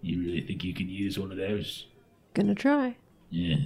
you 0.00 0.20
really 0.20 0.40
think 0.40 0.64
you 0.64 0.72
can 0.72 0.88
use 0.88 1.18
one 1.18 1.30
of 1.30 1.36
those? 1.36 1.88
gonna 2.32 2.54
try. 2.54 2.96
Yeah, 3.28 3.56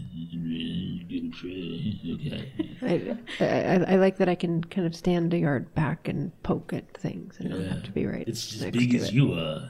gonna 1.09 1.31
try. 1.31 1.95
Okay. 2.15 3.17
I, 3.41 3.45
I, 3.45 3.93
I 3.93 3.97
like 3.97 4.17
that 4.17 4.29
I 4.29 4.35
can 4.35 4.65
kind 4.65 4.85
of 4.85 4.97
stand 4.97 5.33
a 5.33 5.39
yard 5.39 5.73
back 5.77 6.09
and 6.09 6.31
poke 6.43 6.73
at 6.73 6.93
things. 6.97 7.37
I 7.41 7.45
don't 7.45 7.69
have 7.69 7.85
to 7.85 7.93
be 7.93 8.07
right. 8.07 8.27
It's 8.27 8.61
as 8.61 8.71
big 8.73 8.97
as 8.97 9.09
it. 9.09 9.15
you 9.15 9.33
are. 9.35 9.69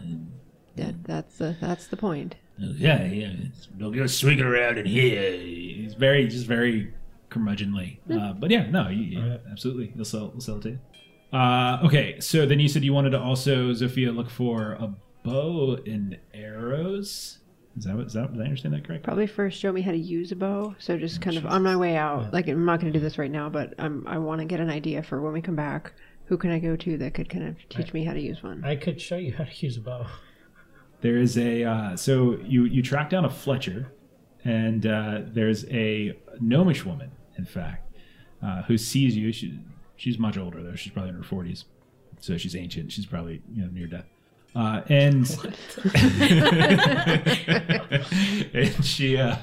That, 0.76 1.04
that's 1.04 1.36
the 1.36 1.54
that's 1.60 1.86
the 1.88 1.98
point. 1.98 2.36
Yeah, 2.58 3.04
yeah. 3.04 3.32
Don't 3.76 3.92
go 3.92 4.06
swinging 4.06 4.44
around 4.44 4.78
in 4.78 4.86
here. 4.86 5.32
He's 5.32 5.92
very, 5.94 6.26
just 6.26 6.46
very 6.46 6.94
curmudgeonly. 7.30 7.98
Uh, 8.10 8.32
but 8.32 8.50
yeah, 8.50 8.68
no, 8.70 8.88
you, 8.88 9.02
you- 9.02 9.20
Alright. 9.22 9.40
absolutely. 9.50 9.92
He'll 9.94 10.04
sell, 10.04 10.30
he'll 10.30 10.40
sell 10.40 10.56
it 10.56 10.62
to 10.62 10.70
you. 10.70 10.78
Uh, 11.32 11.80
okay, 11.84 12.20
so 12.20 12.46
then 12.46 12.60
you 12.60 12.68
said 12.68 12.84
you 12.84 12.92
wanted 12.92 13.10
to 13.10 13.20
also, 13.20 13.70
Zofia, 13.72 14.14
look 14.14 14.30
for 14.30 14.72
a 14.72 14.94
bow 15.24 15.78
and 15.86 16.18
arrows. 16.32 17.38
Is 17.76 17.84
that 17.84 17.96
what, 17.96 18.06
is 18.06 18.12
that, 18.14 18.32
did 18.32 18.40
I 18.40 18.44
understand 18.44 18.72
that 18.74 18.86
correct? 18.86 19.04
Probably 19.04 19.26
first 19.26 19.58
show 19.58 19.70
me 19.70 19.82
how 19.82 19.90
to 19.90 19.98
use 19.98 20.32
a 20.32 20.36
bow. 20.36 20.74
So 20.78 20.96
just 20.96 21.20
kind 21.20 21.36
of 21.36 21.44
on 21.44 21.62
my 21.62 21.76
way 21.76 21.96
out. 21.96 22.22
Yeah. 22.22 22.30
Like 22.32 22.48
I'm 22.48 22.64
not 22.64 22.80
going 22.80 22.92
to 22.92 22.98
do 22.98 23.02
this 23.02 23.18
right 23.18 23.30
now, 23.30 23.50
but 23.50 23.74
I'm, 23.78 24.06
I 24.06 24.18
want 24.18 24.40
to 24.40 24.46
get 24.46 24.60
an 24.60 24.70
idea 24.70 25.02
for 25.02 25.20
when 25.20 25.32
we 25.32 25.42
come 25.42 25.56
back. 25.56 25.92
Who 26.26 26.36
can 26.38 26.50
I 26.50 26.58
go 26.58 26.74
to 26.74 26.98
that 26.98 27.14
could 27.14 27.28
kind 27.28 27.46
of 27.46 27.56
teach 27.68 27.92
me 27.92 28.04
how 28.04 28.12
to 28.12 28.20
use 28.20 28.42
one? 28.42 28.64
I 28.64 28.76
could 28.76 29.00
show 29.00 29.16
you 29.16 29.32
how 29.34 29.44
to 29.44 29.66
use 29.66 29.76
a 29.76 29.80
bow. 29.80 30.06
There 31.02 31.18
is 31.18 31.36
a 31.36 31.64
uh, 31.64 31.96
so 31.96 32.38
you 32.42 32.64
you 32.64 32.82
track 32.82 33.10
down 33.10 33.24
a 33.24 33.30
Fletcher, 33.30 33.92
and 34.46 34.86
uh, 34.86 35.20
there's 35.26 35.64
a 35.66 36.16
gnomish 36.40 36.84
woman, 36.84 37.10
in 37.36 37.44
fact, 37.44 37.92
uh, 38.42 38.62
who 38.62 38.78
sees 38.78 39.16
you. 39.16 39.32
She, 39.32 39.58
she's 39.96 40.18
much 40.18 40.38
older 40.38 40.62
though. 40.62 40.76
She's 40.76 40.92
probably 40.92 41.10
in 41.10 41.16
her 41.16 41.22
forties, 41.22 41.64
so 42.20 42.36
she's 42.36 42.54
ancient. 42.54 42.92
She's 42.92 43.06
probably 43.06 43.42
you 43.52 43.62
know 43.62 43.70
near 43.72 43.88
death. 43.88 44.06
Uh, 44.54 44.80
and 44.88 45.26
and 48.54 48.84
she 48.84 49.18
uh, 49.18 49.36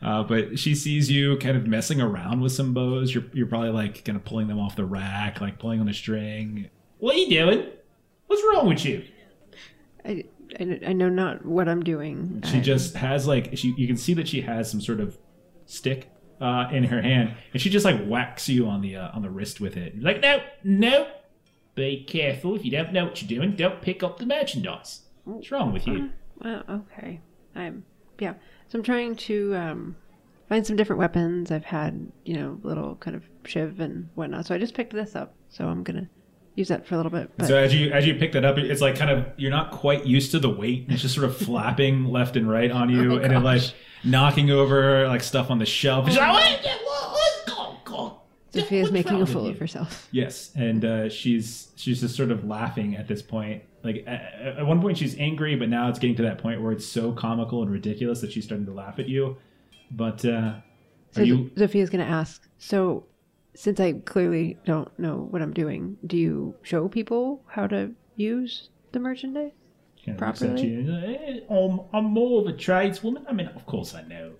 uh, 0.00 0.22
but 0.22 0.58
she 0.58 0.74
sees 0.74 1.10
you 1.10 1.36
kind 1.38 1.56
of 1.56 1.66
messing 1.66 2.00
around 2.00 2.40
with 2.40 2.52
some 2.52 2.72
bows. 2.72 3.14
You're 3.14 3.24
you're 3.32 3.46
probably 3.46 3.70
like 3.70 4.04
kind 4.04 4.16
of 4.16 4.24
pulling 4.24 4.46
them 4.46 4.60
off 4.60 4.76
the 4.76 4.84
rack, 4.84 5.40
like 5.40 5.58
pulling 5.58 5.80
on 5.80 5.88
a 5.88 5.94
string. 5.94 6.70
What 6.98 7.16
are 7.16 7.18
you 7.18 7.30
doing? 7.30 7.66
What's 8.28 8.42
wrong 8.52 8.68
with 8.68 8.84
you? 8.84 9.04
I, 10.04 10.24
I, 10.58 10.80
I 10.88 10.92
know 10.92 11.08
not 11.08 11.44
what 11.44 11.68
I'm 11.68 11.82
doing. 11.82 12.42
She 12.50 12.60
just 12.60 12.94
has 12.94 13.26
like 13.26 13.56
she. 13.56 13.74
You 13.76 13.86
can 13.86 13.96
see 13.96 14.14
that 14.14 14.28
she 14.28 14.40
has 14.42 14.70
some 14.70 14.80
sort 14.80 15.00
of 15.00 15.18
stick 15.66 16.10
uh, 16.40 16.68
in 16.72 16.84
her 16.84 17.02
hand, 17.02 17.34
and 17.52 17.60
she 17.60 17.70
just 17.70 17.84
like 17.84 18.04
whacks 18.06 18.48
you 18.48 18.66
on 18.66 18.80
the 18.80 18.96
uh, 18.96 19.10
on 19.12 19.22
the 19.22 19.30
wrist 19.30 19.60
with 19.60 19.76
it. 19.76 20.00
Like 20.00 20.20
no, 20.20 20.42
no. 20.62 21.08
Be 21.74 22.04
careful 22.04 22.54
if 22.54 22.64
you 22.64 22.70
don't 22.70 22.92
know 22.92 23.06
what 23.06 23.20
you're 23.20 23.40
doing. 23.40 23.56
Don't 23.56 23.82
pick 23.82 24.04
up 24.04 24.18
the 24.18 24.26
merchandise. 24.26 25.00
What's 25.24 25.50
wrong 25.50 25.72
with 25.72 25.88
you? 25.88 26.10
Well, 26.38 26.62
okay. 26.68 27.20
I'm 27.56 27.84
yeah. 28.18 28.34
So 28.68 28.78
I'm 28.78 28.84
trying 28.84 29.16
to 29.16 29.56
um, 29.56 29.96
find 30.48 30.64
some 30.66 30.76
different 30.76 31.00
weapons. 31.00 31.50
I've 31.50 31.64
had 31.64 32.12
you 32.24 32.36
know 32.36 32.60
little 32.62 32.94
kind 32.96 33.16
of 33.16 33.24
shiv 33.44 33.80
and 33.80 34.08
whatnot. 34.14 34.46
So 34.46 34.54
I 34.54 34.58
just 34.58 34.74
picked 34.74 34.92
this 34.92 35.16
up. 35.16 35.34
So 35.48 35.66
I'm 35.66 35.82
gonna 35.82 36.08
use 36.54 36.68
that 36.68 36.86
for 36.86 36.94
a 36.94 36.98
little 36.98 37.10
bit. 37.10 37.30
But 37.36 37.46
So 37.48 37.56
as 37.56 37.74
you 37.74 37.90
as 37.92 38.06
you 38.06 38.14
pick 38.14 38.32
that 38.32 38.44
up, 38.44 38.58
it's 38.58 38.80
like 38.80 38.96
kind 38.96 39.10
of 39.10 39.26
you're 39.36 39.50
not 39.50 39.70
quite 39.70 40.06
used 40.06 40.30
to 40.32 40.38
the 40.38 40.50
weight. 40.50 40.86
It's 40.88 41.02
just 41.02 41.14
sort 41.14 41.26
of 41.26 41.36
flapping 41.46 42.04
left 42.06 42.36
and 42.36 42.48
right 42.48 42.70
on 42.70 42.90
you, 42.90 43.14
Oh, 43.14 43.16
and 43.18 43.32
it 43.32 43.40
like 43.40 43.62
knocking 44.04 44.50
over 44.50 45.06
like 45.08 45.22
stuff 45.22 45.50
on 45.50 45.58
the 45.58 45.66
shelf. 45.66 46.06
She's 46.08 46.16
like, 46.16 46.32
"What? 46.32 46.60
What? 46.62 47.12
What? 47.12 47.46
God, 47.46 47.76
God. 47.84 48.12
Zofia's 48.52 48.82
What's 48.82 48.92
making 48.92 49.20
a 49.20 49.26
fool 49.26 49.46
of 49.48 49.58
herself. 49.58 50.08
Yes, 50.12 50.52
and 50.54 50.84
uh, 50.84 51.08
she's 51.08 51.68
she's 51.76 52.00
just 52.00 52.14
sort 52.16 52.30
of 52.30 52.44
laughing 52.44 52.96
at 52.96 53.08
this 53.08 53.20
point. 53.22 53.62
Like 53.82 54.04
at, 54.06 54.58
at 54.58 54.66
one 54.66 54.80
point 54.80 54.96
she's 54.96 55.18
angry, 55.18 55.56
but 55.56 55.68
now 55.68 55.88
it's 55.88 55.98
getting 55.98 56.16
to 56.16 56.22
that 56.22 56.38
point 56.38 56.62
where 56.62 56.72
it's 56.72 56.86
so 56.86 57.12
comical 57.12 57.62
and 57.62 57.70
ridiculous 57.70 58.20
that 58.20 58.32
she's 58.32 58.44
starting 58.44 58.66
to 58.66 58.72
laugh 58.72 58.98
at 58.98 59.08
you. 59.08 59.36
But 59.90 60.24
uh, 60.24 60.54
So 61.12 61.22
you? 61.22 61.50
Zofia's 61.56 61.90
gonna 61.90 62.04
ask. 62.04 62.48
So 62.58 63.06
since 63.54 63.80
I 63.80 63.92
clearly 63.92 64.58
don't 64.64 64.96
know 64.98 65.28
what 65.30 65.42
I'm 65.42 65.52
doing, 65.52 65.96
do 66.06 66.16
you 66.16 66.54
show 66.62 66.88
people 66.88 67.42
how 67.46 67.66
to 67.68 67.92
use 68.16 68.68
the 68.92 69.00
merchandise? 69.00 69.52
kind 70.04 70.16
of 70.16 70.18
properly? 70.18 71.44
uh, 71.48 71.96
I'm, 71.96 72.04
more 72.04 72.40
of 72.40 72.46
a 72.46 72.52
tradeswoman. 72.52 73.26
I 73.28 73.32
mean, 73.32 73.48
of 73.48 73.66
course 73.66 73.94
I 73.94 74.02
know 74.02 74.32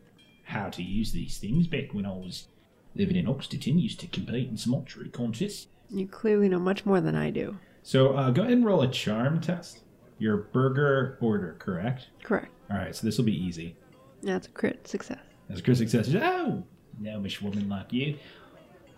how 0.44 0.68
to 0.70 0.82
use 0.82 1.12
these 1.12 1.38
things. 1.38 1.66
Back 1.66 1.94
when 1.94 2.06
I 2.06 2.12
was 2.12 2.48
living 2.94 3.16
in 3.16 3.26
Oxterton, 3.26 3.80
used 3.80 4.00
to 4.00 4.06
compete 4.06 4.48
in 4.48 4.56
some 4.56 4.74
archery 4.74 5.08
contests. 5.08 5.68
You 5.90 6.06
clearly 6.06 6.48
know 6.48 6.58
much 6.58 6.84
more 6.84 7.00
than 7.00 7.14
I 7.14 7.30
do. 7.30 7.58
So 7.82 8.14
uh, 8.14 8.30
go 8.30 8.42
ahead 8.42 8.54
and 8.54 8.64
roll 8.64 8.82
a 8.82 8.88
charm 8.88 9.40
test. 9.40 9.80
Your 10.18 10.36
burger 10.36 11.18
order, 11.20 11.56
correct? 11.58 12.08
Correct. 12.22 12.52
All 12.70 12.76
right, 12.78 12.94
so 12.94 13.06
this 13.06 13.18
will 13.18 13.24
be 13.24 13.36
easy. 13.36 13.76
That's 14.22 14.46
a 14.46 14.50
crit 14.50 14.86
success. 14.86 15.18
As 15.50 15.60
Chris 15.60 15.78
says, 15.78 16.14
oh, 16.14 16.62
gnomish 16.98 17.42
woman 17.42 17.68
like 17.68 17.92
you. 17.92 18.16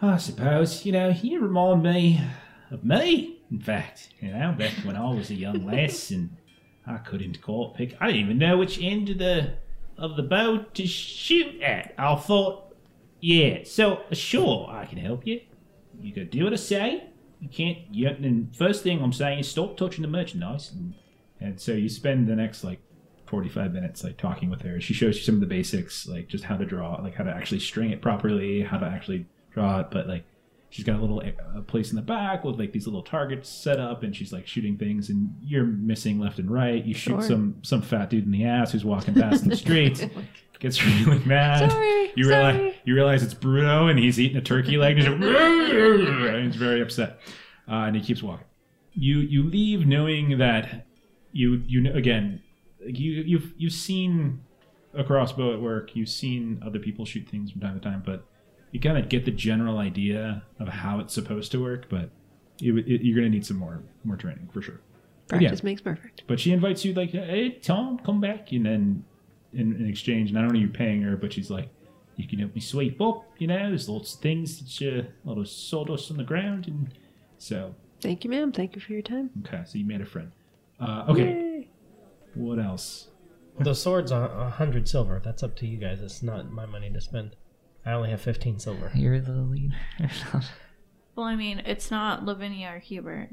I 0.01 0.19
suppose, 0.19 0.85
you 0.85 0.93
know, 0.93 1.09
you 1.09 1.41
remind 1.41 1.83
me 1.83 2.21
of 2.71 2.85
me, 2.85 3.41
in 3.51 3.61
fact. 3.61 4.11
You 4.21 4.33
know, 4.33 4.55
back 4.57 4.73
when 4.85 4.97
I 4.97 5.11
was 5.11 5.31
a 5.31 5.35
young 5.35 5.65
lass 5.65 6.11
and 6.11 6.37
I 6.87 6.99
couldn't 6.99 7.41
quite 7.41 7.75
pick. 7.75 7.97
I 8.01 8.09
didn't 8.09 8.23
even 8.23 8.39
know 8.39 8.59
which 8.59 8.81
end 8.81 9.09
of 9.11 9.19
the 9.19 9.55
of 9.99 10.17
the 10.17 10.23
bow 10.23 10.59
to 10.75 10.87
shoot 10.87 11.63
at. 11.63 11.95
I 11.97 12.15
thought, 12.17 12.75
yeah, 13.21 13.61
so 13.65 14.03
sure, 14.13 14.69
I 14.71 14.85
can 14.85 14.99
help 14.99 15.27
you. 15.27 15.41
You 15.99 16.15
gotta 16.15 16.27
do 16.27 16.45
what 16.45 16.53
I 16.53 16.57
say. 16.57 17.05
You 17.41 17.49
can't. 17.49 17.79
You, 17.91 18.09
and 18.09 18.55
first 18.55 18.83
thing 18.83 19.03
I'm 19.03 19.13
saying 19.13 19.39
is 19.39 19.51
stop 19.51 19.77
touching 19.77 20.03
the 20.03 20.09
merchandise. 20.09 20.73
And, 20.73 20.95
and 21.41 21.61
so 21.61 21.73
you 21.73 21.89
spend 21.89 22.29
the 22.29 22.37
next 22.37 22.65
like 22.65 22.81
45 23.27 23.73
minutes 23.73 24.05
like 24.05 24.19
talking 24.19 24.51
with 24.51 24.61
her. 24.63 24.79
She 24.81 24.93
shows 24.93 25.17
you 25.17 25.23
some 25.23 25.37
of 25.37 25.41
the 25.41 25.47
basics, 25.47 26.07
like 26.07 26.29
just 26.29 26.45
how 26.45 26.59
to 26.59 26.67
draw, 26.67 27.01
like 27.03 27.15
how 27.15 27.25
to 27.25 27.33
actually 27.33 27.61
string 27.61 27.91
it 27.91 28.03
properly, 28.03 28.63
how 28.63 28.79
to 28.79 28.87
actually 28.87 29.27
draw 29.57 29.81
it. 29.81 29.87
But 29.91 30.07
like 30.07 30.25
she's 30.71 30.85
got 30.85 30.97
a 30.99 31.01
little 31.01 31.21
uh, 31.57 31.61
place 31.63 31.91
in 31.91 31.97
the 31.97 32.03
back 32.03 32.45
with 32.45 32.59
like 32.59 32.73
these 32.73 32.87
little 32.87 33.03
targets 33.03 33.49
set 33.49 33.81
up, 33.81 34.03
and 34.03 34.15
she's 34.15 34.33
like 34.33 34.47
shooting 34.47 34.77
things, 34.77 35.09
and 35.11 35.35
you're 35.43 35.65
missing 35.65 36.21
left 36.21 36.39
and 36.39 36.51
right. 36.51 36.85
You 36.85 36.95
shoot 36.95 37.13
Sure. 37.13 37.23
some 37.23 37.57
some 37.63 37.83
fat 37.83 38.11
dude 38.11 38.25
in 38.27 38.31
the 38.31 38.45
ass 38.45 38.73
who's 38.73 38.85
walking 38.85 39.15
past 39.15 39.43
in 39.43 39.49
the 39.49 39.57
street. 39.67 40.09
Gets 40.59 40.83
really 40.85 41.19
mad. 41.27 41.71
Sorry, 41.71 42.13
You 42.17 42.29
realize 42.29 42.55
sorry. 42.57 42.75
you 42.85 42.95
realize 42.95 43.23
it's 43.23 43.35
Bruno, 43.35 43.89
and 43.89 43.99
he's 43.99 44.19
eating 44.19 44.39
a 44.39 44.41
turkey 44.41 44.77
leg, 44.79 44.99
and 44.99 45.23
he's, 45.23 45.31
and 45.31 46.45
he's 46.47 46.57
very 46.57 46.81
upset, 46.81 47.19
uh, 47.69 47.73
and 47.87 47.95
he 47.97 48.01
keeps 48.03 48.23
walking. 48.23 48.47
You 48.95 49.19
you 49.19 49.43
leave 49.43 49.87
knowing 49.87 50.39
that 50.39 50.87
you 51.33 51.63
you 51.67 51.83
know 51.83 51.93
again 51.93 52.41
you 52.81 53.13
you've 53.13 53.53
you've 53.59 53.73
seen 53.75 54.41
a 54.95 55.05
crossbow 55.05 55.53
at 55.53 55.61
work. 55.61 55.95
You've 55.95 56.09
seen 56.09 56.63
other 56.65 56.79
people 56.79 57.05
shoot 57.05 57.29
things 57.29 57.51
from 57.53 57.61
time 57.61 57.75
to 57.79 57.81
time, 57.81 58.03
but 58.07 58.25
you 58.73 58.81
kind 58.81 58.99
of 58.99 59.09
get 59.09 59.25
the 59.25 59.31
general 59.31 59.79
idea 59.79 60.43
of 60.59 60.69
how 60.69 60.99
it's 61.01 61.15
supposed 61.15 61.53
to 61.53 61.63
work. 61.63 61.89
But 61.89 62.11
you, 62.59 62.77
it, 62.79 62.87
you're 63.03 63.17
going 63.17 63.31
to 63.31 63.35
need 63.37 63.47
some 63.47 63.57
more 63.59 63.83
more 64.05 64.17
training 64.17 64.49
for 64.53 64.63
sure. 64.63 64.81
But 65.29 65.41
yeah. 65.41 65.49
Practice 65.49 65.65
makes 65.65 65.81
perfect. 65.81 66.23
But 66.27 66.39
she 66.41 66.53
invites 66.53 66.85
you 66.85 66.95
like, 66.95 67.11
"Hey, 67.11 67.51
Tom, 67.51 67.99
come 67.99 68.21
back," 68.21 68.53
and 68.53 68.65
then 68.67 69.05
in, 69.53 69.75
in 69.77 69.87
exchange, 69.89 70.33
not 70.33 70.45
only 70.45 70.59
are 70.61 70.63
you 70.63 70.69
paying 70.69 71.03
her, 71.03 71.17
but 71.17 71.33
she's 71.33 71.51
like, 71.51 71.69
"You 72.17 72.27
can 72.29 72.39
help 72.39 72.55
me 72.55 72.61
sweep 72.61 73.01
up." 73.01 73.25
You 73.39 73.47
know, 73.49 73.69
there's 73.69 73.89
lots 73.89 74.15
of 74.15 74.21
things. 74.21 74.61
It's 74.61 74.81
uh, 74.83 75.03
a 75.25 75.29
lot 75.29 75.39
of 75.39 75.49
sawdust 75.49 76.11
on 76.11 76.17
the 76.17 76.25
ground, 76.25 76.69
and 76.69 76.93
so 77.39 77.75
Thank 78.01 78.25
you, 78.25 78.31
ma'am. 78.31 78.53
Thank 78.53 78.75
you 78.75 78.81
for 78.81 78.93
your 78.93 79.03
time. 79.03 79.31
okay, 79.47 79.63
so 79.65 79.79
you 79.79 79.85
made 79.85 80.01
a 80.01 80.07
friend. 80.07 80.31
Uh, 80.79 81.07
okay, 81.09 81.23
Yay. 81.25 81.69
what 82.35 82.59
else? 82.59 83.09
The 83.59 83.75
sword's 83.75 84.13
a 84.13 84.17
a 84.17 84.51
hundred 84.51 84.87
silver. 84.87 85.21
That's 85.25 85.43
up 85.43 85.57
to 85.57 85.67
you 85.67 85.79
guys. 85.79 86.01
It's 86.01 86.23
not 86.23 86.53
my 86.53 86.67
money 86.67 86.91
to 86.93 87.01
spend. 87.01 87.35
I 87.87 87.93
only 87.93 88.11
have 88.11 88.21
fifteen 88.21 88.59
silver. 88.59 88.91
You're 88.95 89.21
the 89.21 89.33
leader. 89.33 89.77
Well, 91.17 91.25
I 91.25 91.35
mean, 91.35 91.63
it's 91.65 91.91
not 91.91 92.27
Lavinia 92.27 92.73
or 92.75 92.79
Hubert, 92.79 93.31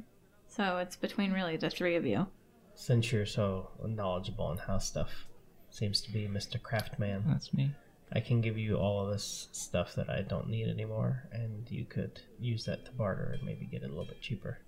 so 0.48 0.78
it's 0.78 0.96
between 0.96 1.34
really 1.34 1.58
the 1.58 1.70
three 1.70 1.98
of 1.98 2.06
you. 2.06 2.28
Since 2.76 3.12
you're 3.12 3.26
so 3.26 3.72
knowledgeable 3.86 4.50
in 4.54 4.58
house 4.58 4.88
stuff, 4.88 5.28
seems 5.70 6.00
to 6.02 6.12
be 6.14 6.26
Mr. 6.26 6.62
Craftman. 6.62 7.28
That's 7.28 7.54
me. 7.54 7.76
I 8.14 8.22
can 8.22 8.40
give 8.40 8.58
you 8.58 8.78
all 8.78 9.06
of 9.06 9.12
this 9.12 9.50
stuff 9.52 9.96
that 9.96 10.10
I 10.10 10.22
don't 10.22 10.48
need 10.48 10.70
anymore, 10.70 11.28
and 11.34 11.70
you 11.70 11.84
could 11.84 12.22
use 12.40 12.64
that 12.66 12.86
to 12.86 12.92
barter 12.94 13.34
and 13.34 13.44
maybe 13.44 13.66
get 13.66 13.84
it 13.84 13.88
a 13.88 13.90
little 13.90 14.06
bit 14.06 14.22
cheaper. 14.22 14.60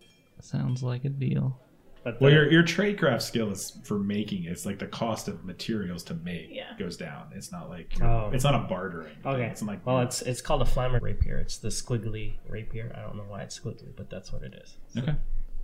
Sounds 0.42 0.84
like 0.84 1.06
a 1.06 1.10
deal. 1.10 1.58
But 2.06 2.22
Well, 2.22 2.30
the- 2.30 2.36
your 2.36 2.52
your 2.52 2.64
tradecraft 2.64 3.24
skill 3.24 3.50
is 3.52 3.72
for 3.84 3.98
making. 4.00 4.46
It's 4.46 4.64
like 4.66 4.78
the 4.80 4.86
cost 4.88 5.28
of 5.28 5.44
materials 5.44 6.04
to 6.04 6.14
make 6.14 6.50
Yeah. 6.52 6.72
goes 6.78 6.96
down. 6.98 7.32
It's 7.36 7.52
not 7.52 7.68
like 7.70 8.00
Oh. 8.02 8.30
it's 8.32 8.44
not 8.46 8.54
a 8.56 8.68
bartering. 8.70 9.18
Okay. 9.26 9.48
It's 9.48 9.62
like 9.64 9.84
well, 9.86 10.00
it's 10.02 10.22
it's 10.22 10.40
called 10.40 10.62
a 10.62 10.66
flammer 10.66 11.02
rapier. 11.02 11.38
It's 11.40 11.58
the 11.58 11.70
squiggly 11.70 12.36
rapier. 12.48 12.94
I 12.96 13.02
don't 13.02 13.18
know 13.18 13.26
why 13.28 13.42
it's 13.42 13.60
squiggly, 13.60 13.94
but 13.98 14.10
that's 14.12 14.32
what 14.32 14.44
it 14.44 14.54
is. 14.64 14.78
So 14.90 15.02
okay. 15.02 15.16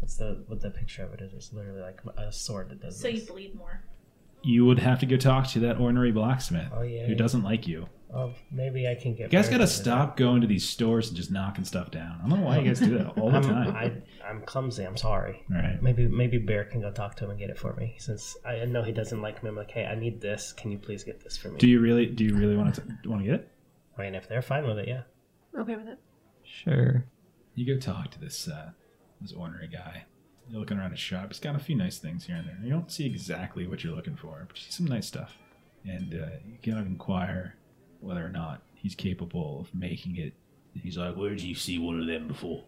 That's 0.01 0.17
the 0.17 0.43
what 0.47 0.61
the 0.61 0.71
picture 0.71 1.03
of 1.03 1.13
it 1.13 1.21
is. 1.21 1.31
It's 1.33 1.53
literally 1.53 1.81
like 1.81 2.01
a 2.17 2.31
sword 2.31 2.69
that 2.69 2.81
does 2.81 2.99
So 2.99 3.07
you 3.07 3.21
bleed 3.21 3.53
more. 3.55 3.83
You 4.41 4.65
would 4.65 4.79
have 4.79 4.99
to 5.01 5.05
go 5.05 5.17
talk 5.17 5.45
to 5.49 5.59
that 5.59 5.77
ornery 5.79 6.11
blacksmith 6.11 6.69
Oh 6.75 6.81
yeah. 6.81 7.05
who 7.05 7.13
doesn't 7.13 7.43
like 7.43 7.67
you. 7.67 7.87
Oh, 8.13 8.33
maybe 8.51 8.87
I 8.87 8.95
can 8.95 9.15
get. 9.15 9.31
You 9.31 9.37
guys 9.37 9.45
better 9.45 9.51
got 9.51 9.57
to 9.57 9.63
at 9.63 9.69
it. 9.69 9.81
stop 9.81 10.17
going 10.17 10.41
to 10.41 10.47
these 10.47 10.67
stores 10.67 11.07
and 11.07 11.15
just 11.15 11.31
knocking 11.31 11.63
stuff 11.63 11.91
down. 11.91 12.19
I 12.19 12.27
don't 12.27 12.39
know 12.39 12.45
why 12.45 12.59
you 12.59 12.67
guys 12.67 12.79
do 12.79 12.97
that 12.97 13.17
all 13.17 13.31
the 13.31 13.37
I'm, 13.37 13.43
time. 13.43 13.75
I, 13.75 13.93
I'm 14.27 14.41
clumsy. 14.41 14.83
I'm 14.83 14.97
sorry. 14.97 15.43
All 15.49 15.61
right. 15.61 15.81
Maybe 15.81 16.07
maybe 16.07 16.37
Bear 16.37 16.65
can 16.65 16.81
go 16.81 16.91
talk 16.91 17.15
to 17.15 17.25
him 17.25 17.31
and 17.31 17.39
get 17.39 17.49
it 17.49 17.57
for 17.57 17.73
me. 17.75 17.95
Since 17.99 18.35
I 18.45 18.65
know 18.65 18.83
he 18.83 18.91
doesn't 18.91 19.21
like 19.21 19.41
me, 19.43 19.49
I'm 19.49 19.55
like, 19.55 19.71
hey, 19.71 19.85
I 19.85 19.95
need 19.95 20.19
this. 20.19 20.51
Can 20.51 20.71
you 20.71 20.77
please 20.77 21.03
get 21.03 21.23
this 21.23 21.37
for 21.37 21.49
me? 21.49 21.57
Do 21.57 21.69
you 21.69 21.79
really? 21.79 22.05
Do 22.05 22.25
you 22.25 22.35
really 22.35 22.57
want 22.57 22.75
to 22.75 23.09
want 23.09 23.21
to 23.21 23.25
get 23.25 23.35
it? 23.35 23.51
I 23.97 24.01
mean, 24.01 24.15
if 24.15 24.27
they're 24.27 24.41
fine 24.41 24.67
with 24.67 24.77
it, 24.79 24.87
yeah. 24.89 25.03
Okay 25.57 25.75
with 25.75 25.87
it. 25.87 25.99
Sure. 26.43 27.05
You 27.55 27.73
go 27.73 27.79
talk 27.79 28.11
to 28.11 28.19
this 28.19 28.47
uh, 28.47 28.71
this 29.21 29.31
ornery 29.31 29.67
guy. 29.67 30.03
You're 30.49 30.59
looking 30.59 30.77
around 30.77 30.91
his 30.91 30.99
shop. 30.99 31.27
He's 31.29 31.39
got 31.39 31.55
a 31.55 31.59
few 31.59 31.77
nice 31.77 31.97
things 31.97 32.25
here 32.25 32.35
and 32.35 32.45
there. 32.45 32.57
You 32.61 32.71
don't 32.71 32.91
see 32.91 33.05
exactly 33.05 33.67
what 33.67 33.85
you're 33.85 33.95
looking 33.95 34.17
for, 34.17 34.43
but 34.47 34.57
you 34.57 34.63
see 34.63 34.71
some 34.71 34.87
nice 34.87 35.07
stuff. 35.07 35.37
And 35.85 36.13
uh, 36.13 36.27
you 36.45 36.57
kind 36.63 36.79
of 36.79 36.87
inquire 36.87 37.55
whether 38.01 38.25
or 38.25 38.29
not 38.29 38.61
he's 38.75 38.95
capable 38.95 39.61
of 39.61 39.73
making 39.73 40.17
it. 40.17 40.33
He's 40.73 40.97
like, 40.97 41.15
"Where 41.15 41.29
did 41.29 41.41
you 41.41 41.55
see 41.55 41.77
one 41.79 41.99
of 41.99 42.07
them 42.07 42.27
before?" 42.27 42.63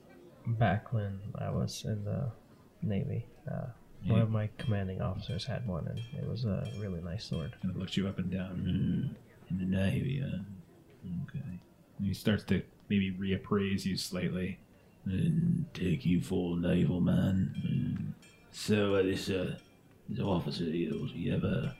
Back 0.46 0.93
when 0.93 1.19
I 1.38 1.50
was 1.50 1.86
in 1.86 2.04
the 2.04 2.32
Navy, 2.82 3.26
uh, 3.50 3.67
one 4.06 4.22
of 4.22 4.30
my 4.30 4.50
commanding 4.58 5.02
officers 5.02 5.46
had 5.46 5.65
one, 5.65 5.88
and 5.88 6.00
it 6.22 6.28
was 6.28 6.46
a 6.46 6.67
really 6.80 7.02
nice 7.02 7.26
sword. 7.26 7.56
And 7.62 7.72
it 7.72 7.78
looks 7.78 7.96
you 7.96 8.08
up 8.08 8.19
and 8.19 8.30
down. 8.30 9.15
Mm, 9.50 9.52
in 9.52 9.58
the 9.58 9.78
Navy, 9.78 10.22
uh, 10.22 10.39
okay. 11.24 11.60
And 11.98 12.08
he 12.08 12.13
starts 12.13 12.43
to 12.46 12.62
maybe 12.89 13.12
reappraise 13.12 13.86
you 13.86 13.98
slightly. 13.98 14.60
And 15.06 15.65
take 15.74 16.06
you 16.06 16.22
for 16.22 16.56
a 16.56 16.60
naval 16.62 17.02
man. 17.02 17.54
Mm. 17.67 18.13
So 18.54 18.96
uh, 18.96 19.04
this 19.04 19.30
uh, 19.30 19.58
this 20.08 20.22
officer 20.22 20.63
of 20.63 20.74
yours, 20.74 21.12
you 21.13 21.34
ever 21.36 21.74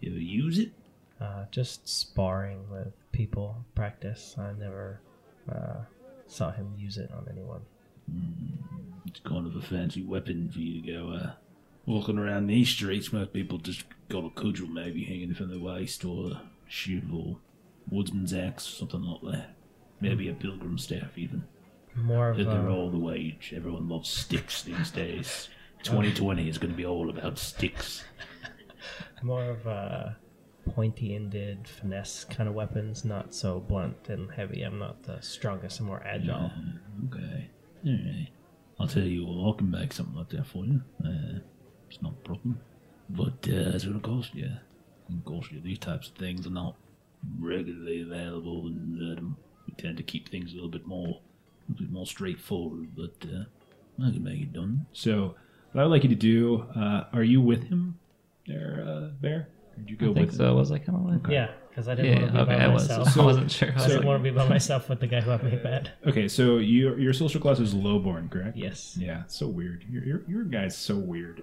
you 0.00 0.10
ever 0.10 0.20
use 0.20 0.58
it? 0.58 0.72
Uh, 1.20 1.44
just 1.50 1.88
sparring 1.88 2.68
with 2.70 2.92
people, 3.12 3.64
practice. 3.74 4.34
I 4.38 4.52
never 4.52 5.00
uh, 5.50 5.84
saw 6.26 6.50
him 6.50 6.74
use 6.76 6.98
it 6.98 7.10
on 7.10 7.26
anyone. 7.30 7.62
It's 9.06 9.20
kind 9.20 9.46
of 9.46 9.56
a 9.56 9.62
fancy 9.62 10.02
weapon 10.02 10.50
for 10.52 10.58
you 10.58 10.82
to 10.82 10.92
go 10.92 11.12
uh, 11.12 11.30
walking 11.86 12.18
around 12.18 12.46
these 12.46 12.68
streets. 12.68 13.12
Most 13.12 13.32
people 13.32 13.58
just 13.58 13.84
got 14.08 14.24
a 14.24 14.30
cudgel 14.30 14.68
maybe 14.68 15.04
hanging 15.04 15.34
from 15.34 15.50
the 15.50 15.58
waist 15.58 16.04
or 16.04 16.32
a 16.32 16.42
shield 16.68 17.10
or 17.12 17.38
woodsman's 17.90 18.34
axe, 18.34 18.64
something 18.64 19.02
like 19.02 19.32
that. 19.32 19.54
Maybe 20.00 20.28
a 20.28 20.34
pilgrim 20.34 20.78
staff 20.78 21.16
even. 21.16 21.44
More 21.94 22.30
of 22.30 22.36
they're 22.36 22.68
a, 22.68 22.74
all 22.74 22.90
the 22.90 22.98
rage. 22.98 23.54
Everyone 23.56 23.88
loves 23.88 24.10
sticks 24.10 24.62
these 24.62 24.90
days. 24.90 25.48
2020 25.82 26.48
is 26.48 26.58
going 26.58 26.72
to 26.72 26.76
be 26.76 26.84
all 26.84 27.08
about 27.08 27.38
sticks. 27.38 28.04
more 29.22 29.44
of 29.44 29.66
a 29.66 30.16
pointy-ended 30.66 31.66
finesse 31.66 32.24
kind 32.24 32.48
of 32.48 32.54
weapons, 32.54 33.04
not 33.04 33.34
so 33.34 33.60
blunt 33.60 34.08
and 34.08 34.30
heavy. 34.32 34.62
I'm 34.62 34.78
not 34.78 35.02
the 35.04 35.20
strongest. 35.20 35.80
I'm 35.80 35.86
more 35.86 36.02
agile. 36.04 36.50
Okay. 37.06 37.50
Alright. 37.86 38.28
I'll 38.78 38.88
tell 38.88 39.04
you 39.04 39.24
what, 39.24 39.54
I 39.54 39.58
can 39.58 39.70
make 39.70 39.92
something 39.92 40.16
like 40.16 40.28
that 40.30 40.46
for 40.46 40.64
you. 40.64 40.82
Uh, 41.04 41.38
it's 41.88 42.02
not 42.02 42.12
a 42.12 42.28
problem. 42.28 42.60
But 43.08 43.48
uh, 43.48 43.72
it's 43.74 43.84
going 43.84 44.00
to 44.00 44.06
cost 44.06 44.34
you. 44.34 44.50
Of 45.08 45.24
course, 45.24 45.48
you. 45.50 45.60
These 45.60 45.78
types 45.78 46.08
of 46.08 46.16
things 46.16 46.46
are 46.46 46.50
not 46.50 46.76
regularly 47.38 48.02
available, 48.02 48.66
and 48.66 49.18
um, 49.18 49.36
we 49.66 49.74
tend 49.74 49.96
to 49.96 50.02
keep 50.02 50.28
things 50.28 50.52
a 50.52 50.54
little 50.56 50.70
bit 50.70 50.86
more, 50.86 51.06
a 51.08 51.72
little 51.72 51.86
bit 51.86 51.92
more 51.92 52.06
straightforward. 52.06 52.88
But 52.96 53.14
uh, 53.24 53.44
I 54.04 54.10
can 54.10 54.24
make 54.24 54.40
it 54.40 54.52
done. 54.52 54.86
So, 54.92 55.36
what 55.72 55.80
I 55.80 55.84
would 55.84 55.90
like 55.90 56.02
you 56.02 56.08
to 56.08 56.14
do, 56.16 56.66
uh, 56.76 57.04
are 57.12 57.22
you 57.22 57.40
with 57.40 57.68
him, 57.68 57.98
there, 58.46 58.84
uh, 58.86 59.08
Bear? 59.20 59.48
Or 59.76 59.80
did 59.80 59.90
you 59.90 59.96
go 59.96 60.10
I 60.10 60.14
think 60.14 60.26
with 60.28 60.36
so. 60.36 60.54
Was 60.54 60.72
I 60.72 60.78
kind 60.78 60.98
of 60.98 61.04
like? 61.24 61.32
Yeah, 61.32 61.50
because 61.68 61.86
I 61.88 61.94
didn't 61.94 62.12
Yeah. 62.12 62.18
want 62.20 62.26
to 62.28 62.32
be 62.32 62.38
Okay. 62.40 62.56
by 62.56 62.64
I 62.64 62.68
was. 62.68 62.88
myself. 62.88 63.18
I 63.18 63.24
wasn't 63.24 63.50
sure. 63.50 63.68
I 63.68 63.72
I 63.72 63.86
didn't 63.86 63.96
like, 63.98 64.06
want 64.06 64.24
to 64.24 64.30
be 64.30 64.36
by 64.36 64.48
myself 64.56 64.88
with 64.88 65.00
the 65.00 65.06
guy 65.06 65.20
who 65.20 65.30
I 65.32 65.42
made 65.42 65.62
bad. 65.62 65.90
Okay, 66.06 66.28
so 66.28 66.56
your 66.56 66.98
your 66.98 67.12
social 67.12 67.40
class 67.40 67.58
is 67.60 67.74
lowborn, 67.74 68.30
correct? 68.30 68.56
Yes. 68.56 68.96
Yeah, 68.98 69.24
so 69.26 69.48
weird. 69.48 69.84
Your 69.90 70.02
your, 70.04 70.22
your 70.26 70.44
guy's 70.44 70.76
so 70.76 70.96
weird. 70.96 71.42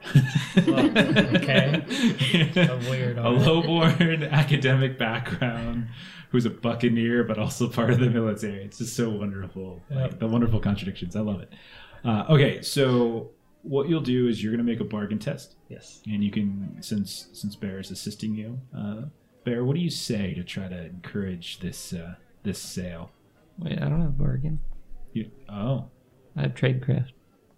Well, 0.68 0.98
okay. 1.36 1.84
A 2.56 2.90
weird, 2.90 3.18
A 3.18 3.24
alright. 3.26 3.42
lowborn 3.46 4.30
academic 4.32 4.98
background, 4.98 5.88
who's 6.30 6.46
a 6.46 6.50
buccaneer 6.50 7.24
but 7.24 7.38
also 7.38 7.68
part 7.70 7.92
of 7.92 8.00
the 8.00 8.10
military. 8.10 8.64
It's 8.64 8.80
just 8.80 8.96
so 8.96 9.10
wonderful. 9.10 9.82
Like, 9.90 10.18
the 10.20 10.28
wonderful 10.28 10.60
contradictions. 10.60 11.16
I 11.16 11.20
love 11.22 11.42
it. 11.42 11.54
Uh, 12.04 12.26
okay, 12.30 12.62
so 12.62 13.30
what 13.64 13.90
you'll 13.90 14.02
do 14.02 14.28
is 14.28 14.44
you're 14.44 14.52
going 14.54 14.66
to 14.66 14.70
make 14.72 14.80
a 14.82 14.84
bargain 14.86 15.18
test, 15.20 15.56
Yes. 15.70 16.02
and 16.06 16.24
you 16.24 16.32
can 16.32 16.78
since 16.82 17.28
since 17.34 17.56
Bear 17.56 17.80
is 17.80 17.92
assisting 17.92 18.36
you, 18.36 18.60
uh, 18.78 19.04
Bear, 19.44 19.64
what 19.66 19.76
do 19.76 19.82
you 19.82 19.90
say 19.90 20.34
to 20.36 20.44
try 20.44 20.68
to 20.68 20.86
encourage 20.86 21.60
this 21.60 21.94
uh, 21.94 22.16
this 22.44 22.60
sale? 22.60 23.12
Wait, 23.60 23.82
I 23.82 23.90
don't 23.90 24.00
have 24.02 24.10
a 24.10 24.24
bargain. 24.24 24.60
You, 25.14 25.30
oh, 25.50 25.86
I 26.36 26.42
have 26.44 26.56
tradecraft. 26.56 27.10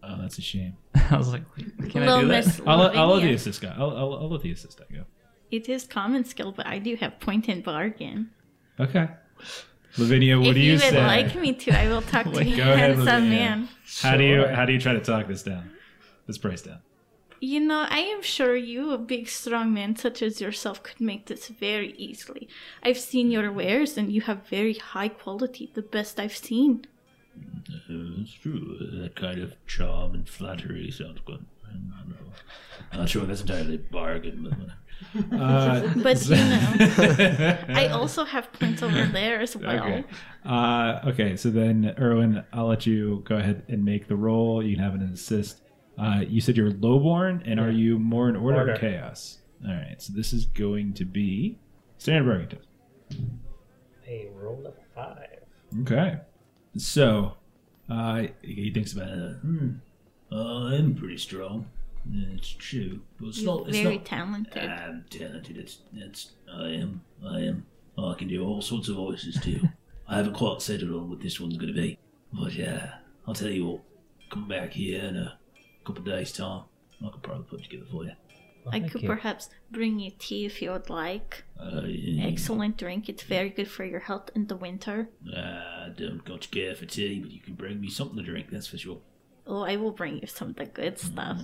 oh, 0.04 0.18
that's 0.22 0.38
a 0.38 0.42
shame. 0.42 0.78
I 1.12 1.18
was 1.18 1.32
like, 1.32 1.44
wait, 1.58 1.68
can 1.92 2.04
I 2.04 2.22
do 2.22 2.28
that? 2.28 2.46
Miss 2.46 2.62
I'll, 2.68 2.78
let- 2.78 2.96
I'll 2.96 3.08
let 3.08 3.14
the 3.14 3.16
Lavinia. 3.16 3.36
assist 3.36 3.62
guy. 3.62 3.74
I'll, 3.78 3.92
I'll, 3.92 4.14
I'll 4.16 4.30
let 4.30 4.42
the 4.42 4.52
assist 4.52 4.78
guy 4.80 4.86
go. 4.96 5.04
It 5.52 5.70
is 5.70 5.86
common 5.86 6.26
skill, 6.26 6.52
but 6.52 6.66
I 6.68 6.80
do 6.80 6.96
have 6.98 7.20
point 7.20 7.48
and 7.48 7.64
bargain. 7.64 8.32
Okay. 8.80 9.08
Lavinia, 9.98 10.38
what 10.38 10.50
if 10.50 10.54
do 10.56 10.60
you, 10.60 10.66
you, 10.66 10.72
would 10.74 10.82
say? 10.82 11.06
like 11.06 11.36
me 11.36 11.54
to, 11.54 11.72
I 11.72 11.88
will 11.88 12.02
talk 12.02 12.24
to 12.26 12.32
Like, 12.32 12.48
you, 12.48 12.58
go 12.58 12.64
ahead, 12.74 12.90
handsome 12.96 13.06
Lavinia. 13.06 13.30
man. 13.30 13.70
How 14.02 14.18
do 14.18 14.24
you 14.24 14.46
how 14.48 14.66
do 14.66 14.74
you 14.74 14.80
try 14.80 14.94
to 14.94 15.00
talk 15.00 15.28
this 15.28 15.44
down? 15.44 15.72
This 16.28 16.38
price 16.38 16.62
down. 16.62 16.80
You 17.42 17.60
know, 17.60 17.86
I 17.90 18.00
am 18.00 18.22
sure 18.22 18.56
you, 18.56 18.92
a 18.92 18.98
big 18.98 19.28
strong 19.28 19.74
man 19.74 19.96
such 19.96 20.22
as 20.22 20.42
yourself, 20.42 20.82
could 20.82 21.02
make 21.02 21.28
this 21.28 21.48
very 21.50 21.92
easily. 21.98 22.48
I've 22.82 22.98
seen 22.98 23.30
your 23.30 23.52
wares, 23.52 23.98
and 23.98 24.12
you 24.12 24.22
have 24.22 24.48
very 24.48 24.74
high 24.74 25.10
quality, 25.10 25.70
the 25.74 25.82
best 25.82 26.20
I've 26.20 26.36
seen. 26.36 26.86
It's 27.90 28.32
true. 28.32 28.78
That 29.02 29.16
kind 29.16 29.42
of 29.42 29.54
charm 29.68 30.14
and 30.16 30.28
flattery 30.28 30.90
sounds 30.92 31.20
good. 31.26 31.46
I'm 31.68 31.90
not, 31.90 32.18
I'm 32.92 33.00
not 33.00 33.10
sure 33.10 33.26
that's 33.26 33.42
entirely 33.42 33.76
a 33.76 33.80
bargain, 33.80 34.48
but 34.50 35.34
Uh, 35.38 35.94
But 36.02 36.26
you 36.26 36.36
know, 36.36 37.58
I 37.70 37.90
also 37.92 38.24
have 38.24 38.52
points 38.54 38.82
over 38.82 39.06
there 39.08 39.42
as 39.42 39.56
well. 39.56 39.76
Okay. 39.82 40.06
Uh, 40.46 41.00
okay, 41.08 41.36
so 41.36 41.50
then, 41.50 41.94
Erwin, 42.00 42.44
I'll 42.54 42.68
let 42.68 42.86
you 42.86 43.24
go 43.26 43.36
ahead 43.36 43.64
and 43.68 43.84
make 43.84 44.08
the 44.08 44.16
roll. 44.16 44.64
You 44.64 44.76
can 44.76 44.84
have 44.84 44.96
an 44.96 45.04
assist. 45.14 45.62
Uh, 45.98 46.22
you 46.28 46.42
said 46.42 46.58
you're 46.58 46.72
lowborn, 46.72 47.42
and 47.46 47.60
are 47.60 47.72
you 47.72 47.98
more 47.98 48.28
in 48.30 48.36
order, 48.36 48.74
or 48.74 48.78
chaos? 48.78 49.40
All 49.66 49.74
right, 49.74 49.96
so 50.02 50.14
this 50.14 50.34
is 50.34 50.46
going 50.46 50.94
to 50.94 51.06
be 51.06 51.58
standard 51.98 52.26
bragging 52.26 52.50
test. 52.50 53.22
A 54.08 54.30
roll 54.36 54.68
of 54.68 54.76
five. 54.94 55.40
Okay. 55.82 56.18
So, 56.78 57.36
uh, 57.90 58.24
he 58.42 58.72
thinks 58.72 58.94
about 58.94 59.08
it. 59.10 59.20
uh, 59.20 59.34
hmm, 59.40 59.70
uh, 60.32 60.66
I'm 60.76 60.96
pretty 60.96 61.18
strong. 61.18 61.68
It's 62.14 62.50
true, 62.50 63.02
but 63.20 63.30
it's 63.30 63.42
You're 63.42 63.60
not. 63.60 63.70
It's 63.70 63.78
very 63.80 63.98
not. 63.98 64.06
talented. 64.06 64.70
I'm 64.70 65.06
talented. 65.10 65.58
It's. 65.58 65.80
It's. 65.96 66.32
I 66.54 66.68
am. 66.68 67.02
I 67.26 67.40
am. 67.40 67.66
I 67.98 68.14
can 68.14 68.28
do 68.28 68.46
all 68.46 68.62
sorts 68.62 68.90
of 68.90 68.98
voices 68.98 69.40
too. 69.42 69.70
I 70.08 70.18
haven't 70.18 70.34
quite 70.34 70.62
settled 70.62 70.92
on 70.92 71.10
what 71.10 71.22
this 71.22 71.40
one's 71.40 71.58
going 71.58 71.74
to 71.74 71.82
be, 71.82 71.98
but 72.32 72.54
yeah, 72.54 72.96
I'll 73.28 73.34
tell 73.34 73.50
you 73.50 73.66
what. 73.66 73.82
Come 74.30 74.48
back 74.48 74.74
here 74.74 75.04
in 75.04 75.16
a 75.86 75.88
couple 75.88 76.02
of 76.02 76.18
days' 76.18 76.32
time. 76.32 76.64
I 77.06 77.10
could 77.10 77.24
probably 77.24 77.44
put 77.44 77.60
it 77.60 77.64
together 77.64 77.86
for 77.92 78.04
you. 78.06 78.12
Well, 78.66 78.74
I 78.74 78.80
could 78.80 79.04
you. 79.04 79.08
perhaps 79.08 79.50
bring 79.70 80.00
you 80.00 80.12
tea 80.18 80.46
if 80.46 80.60
you 80.62 80.72
would 80.72 80.90
like. 80.90 81.44
Uh, 81.60 81.82
yeah. 81.86 82.26
Excellent 82.26 82.78
drink. 82.78 83.08
It's 83.10 83.22
very 83.22 83.50
good 83.50 83.70
for 83.70 83.84
your 83.84 84.00
health 84.00 84.32
in 84.34 84.48
the 84.48 84.56
winter. 84.56 85.10
I 85.36 85.90
don't 85.96 86.26
got 86.26 86.42
to 86.42 86.50
care 86.50 86.74
for 86.76 86.86
tea, 86.86 87.20
but 87.20 87.32
you 87.32 87.42
can 87.42 87.54
bring 87.54 87.80
me 87.80 87.90
something 87.90 88.18
to 88.18 88.24
drink. 88.24 88.48
That's 88.50 88.66
for 88.68 88.78
sure. 88.78 89.02
Oh, 89.46 89.62
I 89.62 89.76
will 89.76 89.92
bring 89.92 90.20
you 90.20 90.28
some 90.28 90.50
of 90.50 90.56
the 90.56 90.66
good 90.66 90.98
stuff. 90.98 91.40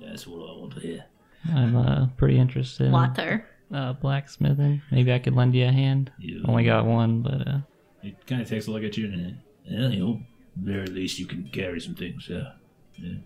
That's 0.00 0.26
what 0.26 0.38
I 0.38 0.58
want 0.58 0.74
to 0.74 0.80
hear. 0.80 1.04
I'm 1.52 1.76
uh, 1.76 2.06
pretty 2.16 2.38
interested 2.38 2.86
in 2.86 2.92
Water. 2.92 3.46
uh, 3.74 3.92
blacksmithing. 3.94 4.80
Maybe 4.90 5.12
I 5.12 5.18
could 5.18 5.34
lend 5.34 5.54
you 5.54 5.66
a 5.66 5.72
hand. 5.72 6.10
You, 6.18 6.42
Only 6.46 6.64
got 6.64 6.86
one, 6.86 7.20
but 7.20 7.46
uh, 7.46 7.58
He 8.00 8.16
kind 8.26 8.40
of 8.40 8.48
takes 8.48 8.66
a 8.66 8.70
look 8.70 8.84
at 8.84 8.96
you 8.96 9.06
and 9.06 9.38
Yeah, 9.64 9.88
you 9.88 9.98
know, 10.00 10.20
very 10.56 10.86
least 10.86 11.18
you 11.18 11.26
can 11.26 11.50
carry 11.52 11.80
some 11.80 11.94
things. 11.94 12.30
Uh, 12.30 12.54
yeah. 12.94 13.18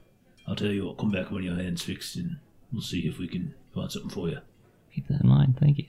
I'll 0.47 0.55
tell 0.57 0.71
you 0.71 0.87
what. 0.87 0.99
Come 0.99 1.11
back 1.11 1.31
when 1.31 1.43
your 1.43 1.57
hand's 1.57 1.83
fixed, 1.83 2.17
and 2.17 2.37
we'll 2.73 2.83
see 2.83 3.01
if 3.09 3.19
we 3.19 3.27
can 3.29 3.55
find 3.75 3.91
something 3.91 4.11
for 4.11 4.29
you. 4.29 4.39
keep 4.95 5.07
that 5.09 5.21
in 5.23 5.29
mind. 5.29 5.59
Thank 5.61 5.79
you. 5.79 5.87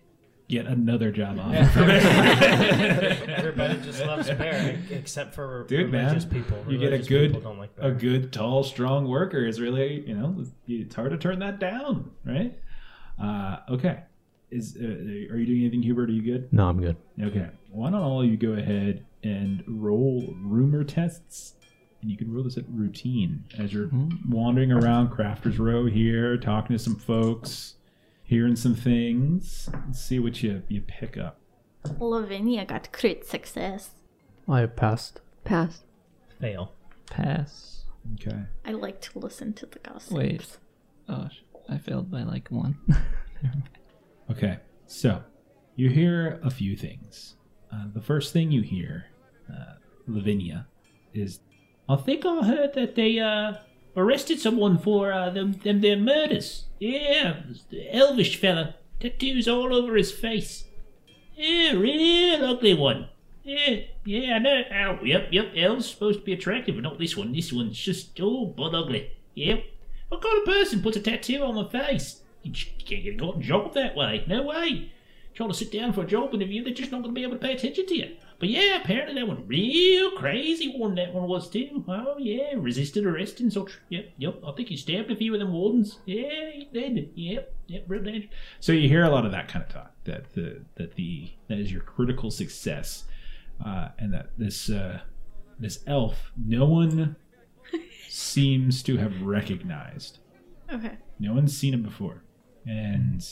yet 0.47 0.65
another 0.65 1.11
job 1.11 1.37
offer. 1.41 1.83
Everybody 1.83 3.79
just 3.83 4.03
loves 4.05 4.29
bear, 4.29 4.79
except 4.91 5.33
for 5.35 5.65
Dude, 5.67 5.91
man, 5.91 6.05
religious 6.05 6.25
people. 6.25 6.57
you 6.67 6.77
get 6.77 6.93
a 6.93 6.99
good, 6.99 7.41
don't 7.43 7.57
like 7.59 7.71
a 7.77 7.91
good, 7.91 8.31
tall, 8.33 8.63
strong 8.63 9.07
worker 9.07 9.45
is 9.45 9.59
really, 9.59 10.01
you 10.07 10.15
know, 10.15 10.43
it's 10.67 10.95
hard 10.95 11.11
to 11.11 11.17
turn 11.17 11.39
that 11.39 11.59
down, 11.59 12.11
right? 12.25 12.57
Uh, 13.21 13.57
okay. 13.69 14.03
Is 14.49 14.77
uh, 14.79 14.85
are 14.85 15.37
you 15.37 15.45
doing 15.45 15.61
anything, 15.61 15.83
Hubert? 15.83 16.09
Are 16.09 16.13
you 16.13 16.21
good? 16.21 16.53
No, 16.53 16.69
I'm 16.69 16.79
good. 16.79 16.95
Okay. 17.21 17.47
Why 17.69 17.89
don't 17.91 18.01
all 18.01 18.21
of 18.21 18.27
you 18.29 18.37
go 18.37 18.51
ahead 18.53 19.05
and 19.23 19.61
roll 19.67 20.33
rumor 20.39 20.85
tests? 20.85 21.53
And 22.01 22.11
you 22.11 22.17
can 22.17 22.31
roll 22.31 22.43
this 22.43 22.57
at 22.57 22.65
routine 22.69 23.43
as 23.57 23.73
you're 23.73 23.89
wandering 24.29 24.71
around 24.71 25.09
Crafters 25.09 25.57
Row 25.59 25.85
here, 25.87 26.37
talking 26.37 26.75
to 26.77 26.81
some 26.81 26.95
folks, 26.95 27.75
hearing 28.23 28.55
some 28.55 28.75
things. 28.75 29.69
Let's 29.87 30.01
see 30.01 30.19
what 30.19 30.41
you 30.43 30.61
you 30.67 30.81
pick 30.81 31.17
up. 31.17 31.39
Lavinia 31.99 32.65
got 32.65 32.91
crit 32.91 33.25
success. 33.25 33.91
I 34.47 34.65
passed. 34.67 35.21
Pass. 35.43 35.83
Fail. 36.39 36.71
Pass. 37.09 37.83
Okay. 38.13 38.37
I 38.65 38.71
like 38.71 39.01
to 39.01 39.19
listen 39.19 39.53
to 39.53 39.65
the 39.65 39.79
gossip. 39.79 40.13
Wait. 40.15 40.57
Oh, 41.09 41.29
I 41.67 41.77
failed 41.77 42.11
by 42.11 42.23
like 42.23 42.49
one. 42.49 42.77
Okay, 44.29 44.57
so 44.87 45.23
you 45.77 45.89
hear 45.89 46.39
a 46.43 46.49
few 46.49 46.75
things. 46.75 47.35
Uh, 47.71 47.85
the 47.93 48.01
first 48.01 48.33
thing 48.33 48.51
you 48.51 48.61
hear, 48.61 49.05
uh, 49.49 49.75
Lavinia, 50.05 50.67
is 51.13 51.39
I 51.89 51.95
think 51.95 52.25
I 52.25 52.43
heard 52.43 52.73
that 52.73 52.95
they 52.95 53.19
uh 53.19 53.53
arrested 53.95 54.39
someone 54.39 54.77
for 54.77 55.11
uh 55.13 55.29
them 55.29 55.53
them 55.53 55.81
their 55.81 55.97
murders. 55.97 56.65
Yeah, 56.79 57.41
the 57.69 57.95
elvish 57.95 58.39
fella, 58.39 58.75
tattoos 58.99 59.47
all 59.47 59.73
over 59.73 59.95
his 59.95 60.11
face. 60.11 60.65
Yeah, 61.35 61.73
real 61.73 62.43
ugly 62.43 62.73
one. 62.73 63.09
Yeah, 63.43 63.81
yeah, 64.03 64.35
I 64.35 64.39
know. 64.39 64.61
Oh, 64.73 65.05
yep, 65.05 65.29
yep. 65.31 65.53
Elves 65.55 65.89
supposed 65.89 66.19
to 66.19 66.25
be 66.25 66.33
attractive, 66.33 66.75
but 66.75 66.83
not 66.83 66.99
this 66.99 67.15
one. 67.15 67.31
This 67.31 67.53
one's 67.53 67.77
just 67.77 68.19
oh, 68.19 68.45
but 68.45 68.75
ugly. 68.75 69.11
Yep. 69.35 69.63
What 70.09 70.21
kind 70.21 70.39
of 70.39 70.45
person 70.45 70.81
puts 70.81 70.97
a 70.97 70.99
tattoo 70.99 71.43
on 71.43 71.55
their 71.55 71.65
face? 71.65 72.21
You 72.43 72.51
can't 72.51 73.03
get 73.03 73.21
a 73.21 73.39
job 73.39 73.73
that 73.73 73.95
way. 73.95 74.23
No 74.27 74.43
way. 74.43 74.91
Trying 75.33 75.49
to 75.49 75.55
sit 75.55 75.71
down 75.71 75.93
for 75.93 76.01
a 76.01 76.07
job 76.07 76.33
interview, 76.33 76.63
they're 76.63 76.73
just 76.73 76.91
not 76.91 77.03
going 77.03 77.13
to 77.13 77.19
be 77.19 77.23
able 77.23 77.37
to 77.37 77.45
pay 77.45 77.53
attention 77.53 77.85
to 77.85 77.95
you. 77.95 78.15
But 78.39 78.49
yeah, 78.49 78.79
apparently 78.79 79.15
that 79.15 79.27
one 79.27 79.47
real 79.47 80.11
crazy 80.11 80.73
one. 80.77 80.93
That 80.95 81.13
one 81.13 81.27
was 81.27 81.49
too. 81.49 81.83
Oh 81.87 82.17
yeah, 82.19 82.53
resisted 82.55 83.05
arrest 83.05 83.39
and 83.39 83.51
such. 83.51 83.79
Yep, 83.89 84.13
yep. 84.17 84.41
I 84.45 84.51
think 84.51 84.69
he 84.69 84.77
stabbed 84.77 85.09
a 85.09 85.15
few 85.15 85.33
of 85.33 85.39
them 85.39 85.53
wardens. 85.53 85.99
Yeah, 86.05 86.51
he 86.51 86.69
did. 86.71 87.11
Yep, 87.15 87.55
yep. 87.67 87.85
Real 87.87 88.03
dangerous. 88.03 88.33
so 88.59 88.73
you 88.73 88.87
hear 88.87 89.03
a 89.03 89.09
lot 89.09 89.25
of 89.25 89.31
that 89.31 89.47
kind 89.47 89.65
of 89.65 89.71
talk 89.71 89.91
that 90.03 90.33
the 90.33 90.61
that 90.75 90.95
the 90.95 91.31
that 91.47 91.57
is 91.57 91.71
your 91.71 91.81
critical 91.81 92.29
success, 92.29 93.05
uh, 93.65 93.89
and 93.97 94.13
that 94.13 94.29
this 94.37 94.69
uh, 94.69 94.99
this 95.57 95.83
elf 95.87 96.31
no 96.37 96.65
one 96.65 97.15
seems 98.07 98.83
to 98.83 98.97
have 98.97 99.21
recognized. 99.23 100.19
Okay. 100.71 100.97
No 101.19 101.33
one's 101.33 101.57
seen 101.57 101.73
it 101.73 101.81
before, 101.81 102.23
and 102.67 103.27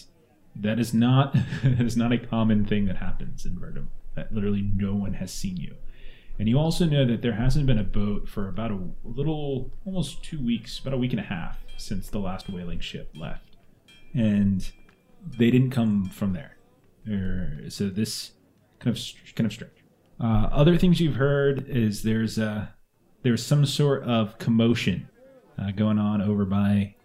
that 0.56 0.80
is 0.80 0.96
not 0.96 1.34
that 1.64 1.82
is 1.82 1.96
not 1.96 2.12
a 2.12 2.18
common 2.18 2.66
thing 2.66 2.86
that 2.86 2.98
happens 2.98 3.46
in 3.46 3.60
Verdum. 3.60 3.88
That 4.16 4.34
literally 4.34 4.62
no 4.62 4.96
one 4.96 5.14
has 5.14 5.34
seen 5.34 5.58
you, 5.58 5.76
and 6.40 6.48
you 6.50 6.58
also 6.58 6.86
know 6.86 7.06
that 7.06 7.22
there 7.22 7.34
hasn't 7.34 7.66
been 7.66 7.80
a 7.80 7.84
boat 7.84 8.28
for 8.28 8.48
about 8.48 8.72
a 8.72 8.80
little, 9.04 9.72
almost 9.86 10.24
two 10.24 10.44
weeks, 10.44 10.80
about 10.80 10.94
a 10.94 10.98
week 10.98 11.12
and 11.12 11.20
a 11.20 11.24
half 11.24 11.60
since 11.78 12.10
the 12.10 12.20
last 12.20 12.50
whaling 12.50 12.80
ship 12.80 13.12
left, 13.16 13.58
and 14.14 14.72
they 15.38 15.52
didn't 15.52 15.72
come 15.72 16.10
from 16.10 16.34
there. 16.34 16.58
So 17.70 17.90
this 17.90 18.32
kind 18.80 18.96
of 18.96 19.04
kind 19.36 19.46
of 19.46 19.54
strange. 19.54 19.74
Uh, 20.20 20.48
other 20.52 20.78
things 20.78 21.00
you've 21.00 21.16
heard 21.16 21.68
is 21.68 22.04
there's 22.04 22.40
uh, 22.40 22.68
there's 23.24 23.46
some 23.46 23.66
sort 23.66 24.04
of 24.04 24.38
commotion 24.38 25.10
uh, 25.60 25.72
going 25.72 26.00
on 26.00 26.22
over 26.22 26.46
by 26.46 26.96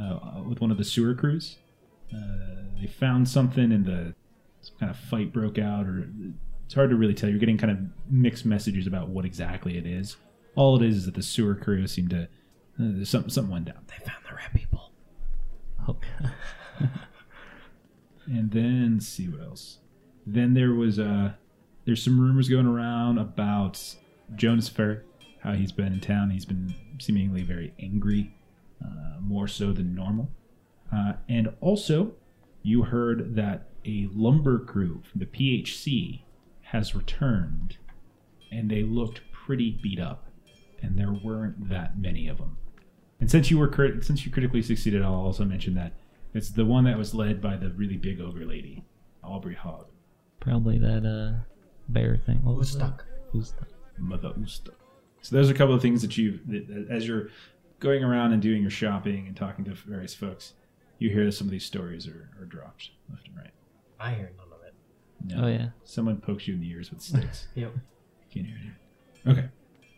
uh, 0.00 0.42
with 0.48 0.60
one 0.60 0.70
of 0.70 0.78
the 0.78 0.84
sewer 0.84 1.14
crews. 1.14 1.58
Uh, 2.14 2.64
they 2.80 2.86
found 2.86 3.28
something 3.28 3.72
and 3.72 3.84
the 3.86 4.14
some 4.62 4.76
kind 4.78 4.90
of 4.90 4.96
fight 4.96 5.32
broke 5.32 5.58
out, 5.58 5.86
or 5.86 6.08
it's 6.70 6.76
hard 6.76 6.90
to 6.90 6.94
really 6.94 7.14
tell. 7.14 7.28
You're 7.28 7.40
getting 7.40 7.58
kind 7.58 7.72
of 7.72 7.78
mixed 8.08 8.46
messages 8.46 8.86
about 8.86 9.08
what 9.08 9.24
exactly 9.24 9.76
it 9.76 9.84
is. 9.84 10.14
All 10.54 10.80
it 10.80 10.86
is 10.88 10.98
is 10.98 11.06
that 11.06 11.16
the 11.16 11.22
sewer 11.22 11.56
crew 11.56 11.84
seem 11.88 12.06
to 12.10 12.28
uh, 12.80 13.04
something 13.04 13.28
something 13.28 13.50
went 13.50 13.64
down. 13.64 13.84
They 13.88 13.96
found 14.04 14.22
the 14.24 14.36
rat 14.36 14.54
people. 14.54 14.92
Oh, 15.88 15.96
And 18.26 18.52
then 18.52 18.92
let's 18.94 19.08
see 19.08 19.26
what 19.26 19.42
else. 19.42 19.78
Then 20.24 20.54
there 20.54 20.72
was 20.72 21.00
uh 21.00 21.32
there's 21.86 22.04
some 22.04 22.20
rumors 22.20 22.48
going 22.48 22.66
around 22.66 23.18
about 23.18 23.96
Jonas 24.36 24.68
Ferret, 24.68 25.04
how 25.40 25.54
he's 25.54 25.72
been 25.72 25.92
in 25.94 26.00
town. 26.00 26.30
He's 26.30 26.44
been 26.44 26.72
seemingly 27.00 27.42
very 27.42 27.74
angry, 27.80 28.32
uh, 28.80 29.18
more 29.20 29.48
so 29.48 29.72
than 29.72 29.96
normal. 29.96 30.30
Uh, 30.94 31.14
and 31.28 31.52
also, 31.60 32.12
you 32.62 32.84
heard 32.84 33.34
that 33.34 33.70
a 33.84 34.08
lumber 34.12 34.60
crew 34.60 35.02
from 35.10 35.18
the 35.18 35.26
PHC 35.26 36.22
has 36.70 36.94
returned, 36.94 37.76
and 38.52 38.70
they 38.70 38.82
looked 38.82 39.20
pretty 39.32 39.78
beat 39.82 40.00
up, 40.00 40.26
and 40.82 40.98
there 40.98 41.12
weren't 41.12 41.68
that 41.68 41.98
many 41.98 42.28
of 42.28 42.38
them. 42.38 42.56
And 43.20 43.30
since 43.30 43.50
you 43.50 43.58
were 43.58 43.68
crit- 43.68 44.04
since 44.04 44.24
you 44.24 44.32
critically 44.32 44.62
succeeded, 44.62 45.02
I'll 45.02 45.14
also 45.14 45.44
mention 45.44 45.74
that 45.74 45.92
it's 46.32 46.50
the 46.50 46.64
one 46.64 46.84
that 46.84 46.96
was 46.96 47.14
led 47.14 47.40
by 47.40 47.56
the 47.56 47.70
really 47.70 47.96
big 47.96 48.20
ogre 48.20 48.46
lady, 48.46 48.84
Aubrey 49.22 49.54
Hogg, 49.54 49.86
probably 50.40 50.78
that 50.78 51.04
uh 51.04 51.44
bear 51.88 52.16
thing. 52.16 52.42
What 52.44 52.56
was 52.56 52.70
stuck? 52.70 52.98
that? 52.98 53.04
Who's? 53.32 53.52
Mother 53.98 54.32
Usta. 54.38 54.70
So 55.22 55.36
those 55.36 55.50
are 55.50 55.54
a 55.54 55.56
couple 55.56 55.74
of 55.74 55.82
things 55.82 56.00
that 56.02 56.16
you, 56.16 56.40
that, 56.46 56.86
as 56.90 57.06
you're 57.06 57.28
going 57.78 58.02
around 58.02 58.32
and 58.32 58.40
doing 58.40 58.62
your 58.62 58.70
shopping 58.70 59.26
and 59.26 59.36
talking 59.36 59.64
to 59.66 59.72
various 59.72 60.14
folks, 60.14 60.54
you 60.98 61.10
hear 61.10 61.24
that 61.26 61.32
some 61.32 61.46
of 61.46 61.50
these 61.50 61.64
stories 61.64 62.06
are, 62.08 62.30
are 62.40 62.46
dropped 62.46 62.90
left 63.10 63.28
and 63.28 63.36
right. 63.36 63.50
I 63.98 64.14
hear 64.14 64.32
none 64.38 64.46
of 64.46 64.49
it. 64.49 64.49
No. 65.24 65.44
Oh 65.44 65.46
yeah. 65.48 65.68
Someone 65.84 66.18
pokes 66.20 66.48
you 66.48 66.54
in 66.54 66.60
the 66.60 66.68
ears 66.70 66.90
with 66.90 67.00
sticks. 67.02 67.48
Yep. 67.54 67.72
Can't 68.32 68.46
hear 68.46 68.56
anything. 68.56 68.74
Okay. 69.44 69.48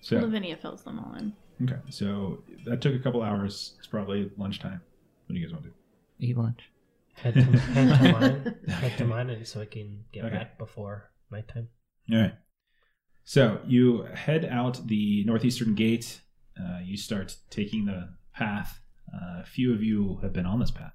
So 0.00 0.16
Lavinia 0.18 0.56
fills 0.56 0.82
them 0.82 0.98
all 0.98 1.14
in. 1.14 1.32
okay. 1.62 1.80
So 1.90 2.42
that 2.64 2.80
took 2.80 2.94
a 2.94 2.98
couple 2.98 3.22
hours. 3.22 3.74
It's 3.78 3.86
probably 3.86 4.30
lunchtime. 4.36 4.80
What 5.26 5.34
do 5.34 5.38
you 5.40 5.46
guys 5.46 5.52
want 5.52 5.64
to 5.64 5.70
do? 5.70 5.74
Eat 6.18 6.36
lunch. 6.36 6.60
Head 7.14 7.34
to, 7.34 7.42
head 7.42 7.98
to 7.98 8.12
mine. 8.20 8.56
Head 8.68 8.98
to 8.98 9.04
mine 9.04 9.30
and 9.30 9.46
so 9.46 9.60
I 9.60 9.66
can 9.66 10.04
get 10.12 10.24
Okay. 10.24 10.34
back 10.34 10.58
before 10.58 11.10
nighttime. 11.30 11.68
All 12.12 12.18
right. 12.18 12.34
So 13.24 13.60
you 13.66 14.02
head 14.14 14.44
out 14.46 14.86
the 14.88 15.22
northeastern 15.24 15.74
gate. 15.74 16.20
Uh, 16.60 16.80
you 16.82 16.96
start 16.96 17.36
taking 17.50 17.84
the 17.84 18.08
path. 18.34 18.80
Uh, 19.14 19.42
a 19.42 19.44
few 19.44 19.72
of 19.72 19.82
you 19.82 20.18
have 20.22 20.32
been 20.32 20.46
on 20.46 20.58
this 20.58 20.70
path. 20.70 20.94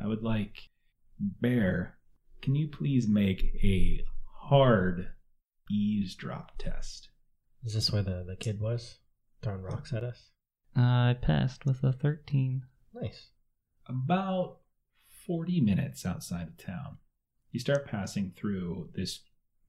I 0.00 0.06
would 0.06 0.22
like 0.22 0.68
Bear. 1.18 1.96
Can 2.44 2.54
you 2.54 2.68
please 2.68 3.08
make 3.08 3.58
a 3.64 4.04
hard 4.26 5.08
eavesdrop 5.70 6.52
test? 6.58 7.08
Is 7.64 7.72
this 7.72 7.90
where 7.90 8.02
the, 8.02 8.22
the 8.22 8.36
kid 8.36 8.60
was? 8.60 8.98
Throwing 9.40 9.62
rocks 9.62 9.94
at 9.94 10.04
us? 10.04 10.28
Uh, 10.76 10.82
I 10.82 11.16
passed 11.18 11.64
with 11.64 11.82
a 11.82 11.90
13. 11.90 12.64
Nice. 12.92 13.28
About 13.88 14.58
40 15.26 15.62
minutes 15.62 16.04
outside 16.04 16.48
of 16.48 16.58
town, 16.58 16.98
you 17.50 17.60
start 17.60 17.86
passing 17.86 18.34
through 18.36 18.90
this 18.94 19.20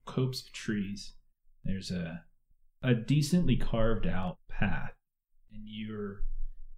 copse 0.03 0.41
of 0.41 0.51
trees. 0.51 1.13
There's 1.63 1.91
a 1.91 2.25
a 2.83 2.93
decently 2.93 3.55
carved 3.55 4.05
out 4.05 4.39
path, 4.49 4.91
and 5.49 5.63
you're 5.65 6.23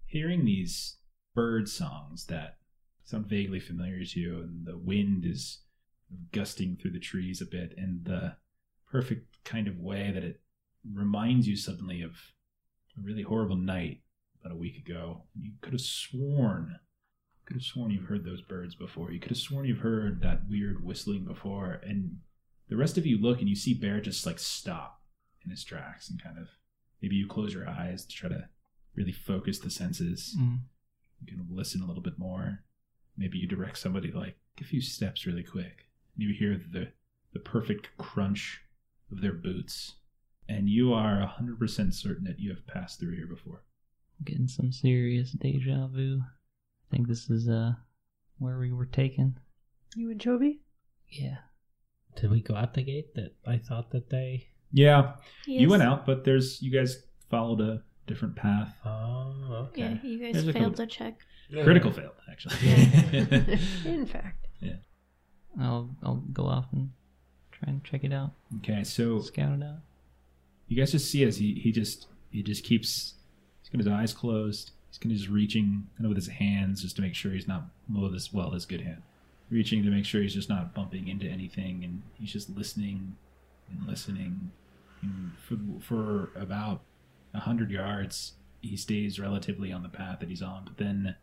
hearing 0.05 0.45
these 0.45 0.97
bird 1.33 1.67
songs 1.67 2.27
that 2.27 2.57
sound 3.03 3.25
vaguely 3.25 3.59
familiar 3.59 4.05
to 4.05 4.19
you, 4.19 4.41
and 4.41 4.67
the 4.67 4.77
wind 4.77 5.25
is 5.25 5.63
gusting 6.31 6.77
through 6.77 6.91
the 6.91 6.99
trees 6.99 7.41
a 7.41 7.45
bit 7.45 7.73
in 7.77 8.01
the 8.03 8.35
perfect 8.89 9.43
kind 9.43 9.67
of 9.67 9.79
way 9.79 10.11
that 10.13 10.23
it 10.23 10.41
reminds 10.93 11.47
you 11.47 11.55
suddenly 11.55 12.01
of 12.01 12.11
a 12.97 13.01
really 13.01 13.23
horrible 13.23 13.57
night 13.57 14.01
about 14.39 14.53
a 14.53 14.57
week 14.57 14.77
ago. 14.77 15.23
You 15.39 15.51
could 15.61 15.73
have 15.73 15.81
sworn 15.81 16.79
could 17.47 17.55
have 17.55 17.63
sworn 17.63 17.91
you've 17.91 18.09
heard 18.09 18.25
those 18.25 18.41
birds 18.41 18.75
before. 18.75 19.11
You 19.11 19.19
could 19.19 19.31
have 19.31 19.37
sworn 19.37 19.65
you've 19.65 19.79
heard 19.79 20.21
that 20.21 20.49
weird 20.49 20.83
whistling 20.83 21.23
before. 21.23 21.79
And 21.81 22.17
the 22.67 22.75
rest 22.75 22.97
of 22.97 23.05
you 23.05 23.17
look 23.17 23.39
and 23.39 23.47
you 23.47 23.55
see 23.55 23.73
Bear 23.73 24.01
just 24.01 24.25
like 24.25 24.37
stop 24.37 25.01
in 25.45 25.49
his 25.49 25.63
tracks 25.63 26.09
and 26.09 26.21
kind 26.21 26.37
of 26.37 26.49
maybe 27.01 27.15
you 27.15 27.25
close 27.25 27.53
your 27.53 27.67
eyes 27.67 28.05
to 28.05 28.13
try 28.13 28.29
to 28.29 28.49
really 28.95 29.13
focus 29.13 29.59
the 29.59 29.69
senses. 29.69 30.35
Mm. 30.37 30.59
You 31.21 31.27
can 31.27 31.47
listen 31.49 31.81
a 31.81 31.85
little 31.85 32.03
bit 32.03 32.19
more. 32.19 32.63
Maybe 33.17 33.37
you 33.37 33.47
direct 33.47 33.77
somebody 33.77 34.11
like 34.11 34.35
a 34.59 34.65
few 34.65 34.81
steps 34.81 35.25
really 35.25 35.43
quick. 35.43 35.86
And 36.17 36.27
you 36.27 36.33
hear 36.33 36.59
the 36.71 36.91
the 37.33 37.39
perfect 37.39 37.89
crunch 37.97 38.61
of 39.11 39.21
their 39.21 39.33
boots. 39.33 39.95
And 40.49 40.69
you 40.69 40.93
are 40.93 41.29
100% 41.41 41.93
certain 41.93 42.23
that 42.23 42.39
you 42.39 42.49
have 42.51 42.65
passed 42.67 42.99
through 43.01 43.15
here 43.17 43.27
before. 43.27 43.63
Getting 44.23 44.47
some 44.47 44.71
serious 44.71 45.31
deja 45.31 45.87
vu. 45.87 46.21
I 46.21 46.95
think 46.95 47.07
this 47.07 47.29
is 47.29 47.47
uh 47.49 47.73
where 48.39 48.57
we 48.57 48.71
were 48.71 48.85
taken. 48.85 49.37
You 49.95 50.09
and 50.11 50.19
Joby? 50.21 50.61
Yeah. 51.09 51.37
Did 52.15 52.31
we 52.31 52.41
go 52.41 52.55
out 52.55 52.73
the 52.73 52.83
gate 52.83 53.13
that 53.15 53.35
I 53.45 53.57
thought 53.57 53.91
that 53.91 54.09
they. 54.09 54.47
Yeah, 54.71 55.13
you 55.45 55.69
went 55.69 55.83
out, 55.83 56.05
but 56.05 56.23
there's 56.25 56.61
you 56.61 56.71
guys 56.71 57.03
followed 57.29 57.61
a 57.61 57.83
different 58.05 58.35
path. 58.35 58.73
Oh, 58.85 59.67
okay. 59.69 59.81
Yeah, 59.81 60.09
you 60.09 60.19
guys 60.19 60.33
There's 60.43 60.53
failed 60.55 60.75
couple- 60.75 60.85
to 60.85 60.87
check. 60.87 61.19
Critical 61.63 61.91
failed, 61.91 62.15
actually. 62.29 62.55
In 63.85 64.05
fact. 64.05 64.47
I'll 65.59 65.89
I'll 65.96 65.96
go 66.37 66.45
off 66.47 66.65
and 66.71 66.91
try 67.51 67.69
and 67.71 67.83
check 67.83 68.03
it 68.03 68.13
out. 68.13 68.31
okay, 68.57 68.83
so 68.83 69.19
Scout 69.21 69.59
it 69.59 69.63
out. 69.63 69.79
you 70.67 70.77
guys 70.77 70.91
just 70.91 71.09
see 71.11 71.23
as 71.23 71.37
he, 71.37 71.55
he 71.55 71.71
just 71.71 72.07
he 72.31 72.43
just 72.43 72.63
keeps 72.63 73.15
he's 73.61 73.69
got 73.69 73.79
his 73.79 73.87
eyes 73.87 74.13
closed. 74.13 74.71
He's 74.89 74.97
kind 74.99 75.11
of 75.11 75.17
just 75.17 75.29
reaching 75.29 75.87
kind 75.97 76.05
of 76.05 76.09
with 76.09 76.17
his 76.17 76.27
hands 76.27 76.81
just 76.83 76.95
to 76.97 77.01
make 77.01 77.15
sure 77.15 77.31
he's 77.31 77.47
not 77.47 77.63
well 77.93 78.09
this 78.09 78.31
well 78.33 78.51
his 78.51 78.65
good 78.65 78.81
hand. 78.81 79.01
Reaching 79.49 79.83
to 79.83 79.89
make 79.89 80.05
sure 80.05 80.21
he's 80.21 80.33
just 80.33 80.49
not 80.49 80.73
bumping 80.73 81.07
into 81.07 81.25
anything 81.27 81.83
and 81.83 82.01
he's 82.19 82.31
just 82.33 82.49
listening 82.49 83.15
and 83.71 83.87
listening. 83.87 84.51
And 85.01 85.31
for 85.47 85.57
for 85.81 86.31
about 86.39 86.81
a 87.33 87.39
hundred 87.41 87.71
yards 87.71 88.33
he 88.61 88.75
stays 88.75 89.19
relatively 89.19 89.71
on 89.71 89.83
the 89.83 89.89
path 89.89 90.19
that 90.19 90.29
he's 90.29 90.41
on, 90.41 90.63
but 90.65 90.77
then 90.77 91.15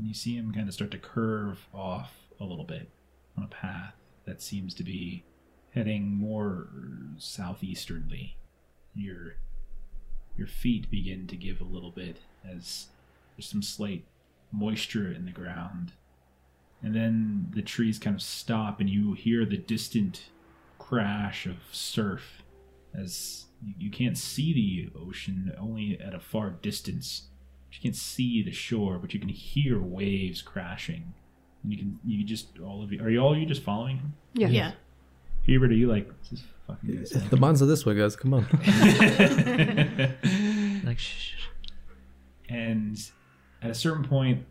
you 0.00 0.14
see 0.14 0.34
him 0.36 0.52
kind 0.52 0.66
of 0.68 0.74
start 0.74 0.90
to 0.92 0.98
curve 0.98 1.66
off 1.74 2.14
a 2.40 2.44
little 2.44 2.64
bit 2.64 2.88
on 3.36 3.44
a 3.44 3.46
path 3.48 3.92
that 4.28 4.42
seems 4.42 4.74
to 4.74 4.84
be 4.84 5.24
heading 5.74 6.06
more 6.14 6.68
southeasternly. 7.16 8.36
Your 8.94 9.36
your 10.36 10.46
feet 10.46 10.90
begin 10.90 11.26
to 11.26 11.36
give 11.36 11.60
a 11.60 11.64
little 11.64 11.90
bit 11.90 12.18
as 12.48 12.88
there's 13.36 13.48
some 13.48 13.62
slight 13.62 14.04
moisture 14.52 15.10
in 15.10 15.24
the 15.24 15.32
ground. 15.32 15.92
And 16.82 16.94
then 16.94 17.48
the 17.54 17.62
trees 17.62 17.98
kind 17.98 18.14
of 18.14 18.22
stop 18.22 18.78
and 18.78 18.88
you 18.88 19.14
hear 19.14 19.44
the 19.44 19.56
distant 19.56 20.28
crash 20.78 21.46
of 21.46 21.56
surf 21.72 22.42
as 22.94 23.46
you 23.78 23.90
can't 23.90 24.16
see 24.16 24.52
the 24.52 25.00
ocean 25.00 25.52
only 25.58 25.98
at 26.00 26.14
a 26.14 26.20
far 26.20 26.50
distance. 26.50 27.22
You 27.72 27.80
can't 27.82 27.96
see 27.96 28.42
the 28.42 28.52
shore, 28.52 28.98
but 28.98 29.12
you 29.12 29.18
can 29.18 29.28
hear 29.28 29.80
waves 29.80 30.40
crashing. 30.40 31.14
And 31.62 31.72
you 31.72 31.78
can 31.78 31.98
you 32.04 32.24
just 32.24 32.58
all 32.60 32.82
of 32.82 32.92
you 32.92 33.02
are 33.02 33.10
you 33.10 33.20
all 33.20 33.36
you 33.36 33.46
just 33.46 33.62
following 33.62 33.96
him? 33.98 34.14
Yeah. 34.34 34.48
Yeah. 34.48 34.72
Hubert, 35.42 35.70
are 35.70 35.74
you 35.74 35.88
like 35.88 36.10
this 36.30 36.42
fucking 36.66 36.96
guy's 36.96 37.10
The 37.30 37.36
mines 37.36 37.62
are 37.62 37.66
this 37.66 37.86
way, 37.86 37.94
guys. 37.94 38.16
Come 38.16 38.34
on. 38.34 38.46
Like 40.84 40.98
shh. 40.98 41.16
shh, 41.16 41.34
shh. 41.36 41.46
and 42.48 42.96
at 43.60 43.70
a 43.70 43.74
certain 43.74 44.04
point 44.04 44.44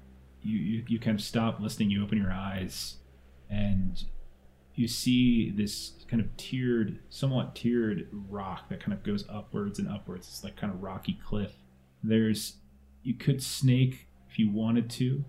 you, 0.43 0.57
you 0.57 0.83
you 0.87 0.99
kind 0.99 1.17
of 1.17 1.23
stop 1.23 1.59
listening 1.59 1.89
you 1.89 2.03
open 2.03 2.17
your 2.17 2.31
eyes 2.31 2.97
and 3.49 4.03
you 4.75 4.87
see 4.87 5.49
this 5.49 5.93
kind 6.07 6.21
of 6.21 6.35
tiered 6.37 6.99
somewhat 7.09 7.55
tiered 7.55 8.07
rock 8.29 8.69
that 8.69 8.79
kind 8.79 8.93
of 8.93 9.03
goes 9.03 9.25
upwards 9.29 9.79
and 9.79 9.89
upwards 9.89 10.27
it's 10.27 10.43
like 10.43 10.55
kind 10.55 10.71
of 10.71 10.81
rocky 10.83 11.19
cliff 11.25 11.53
there's 12.03 12.57
you 13.03 13.13
could 13.13 13.41
snake 13.41 14.07
if 14.29 14.37
you 14.37 14.51
wanted 14.51 14.89
to 14.89 15.23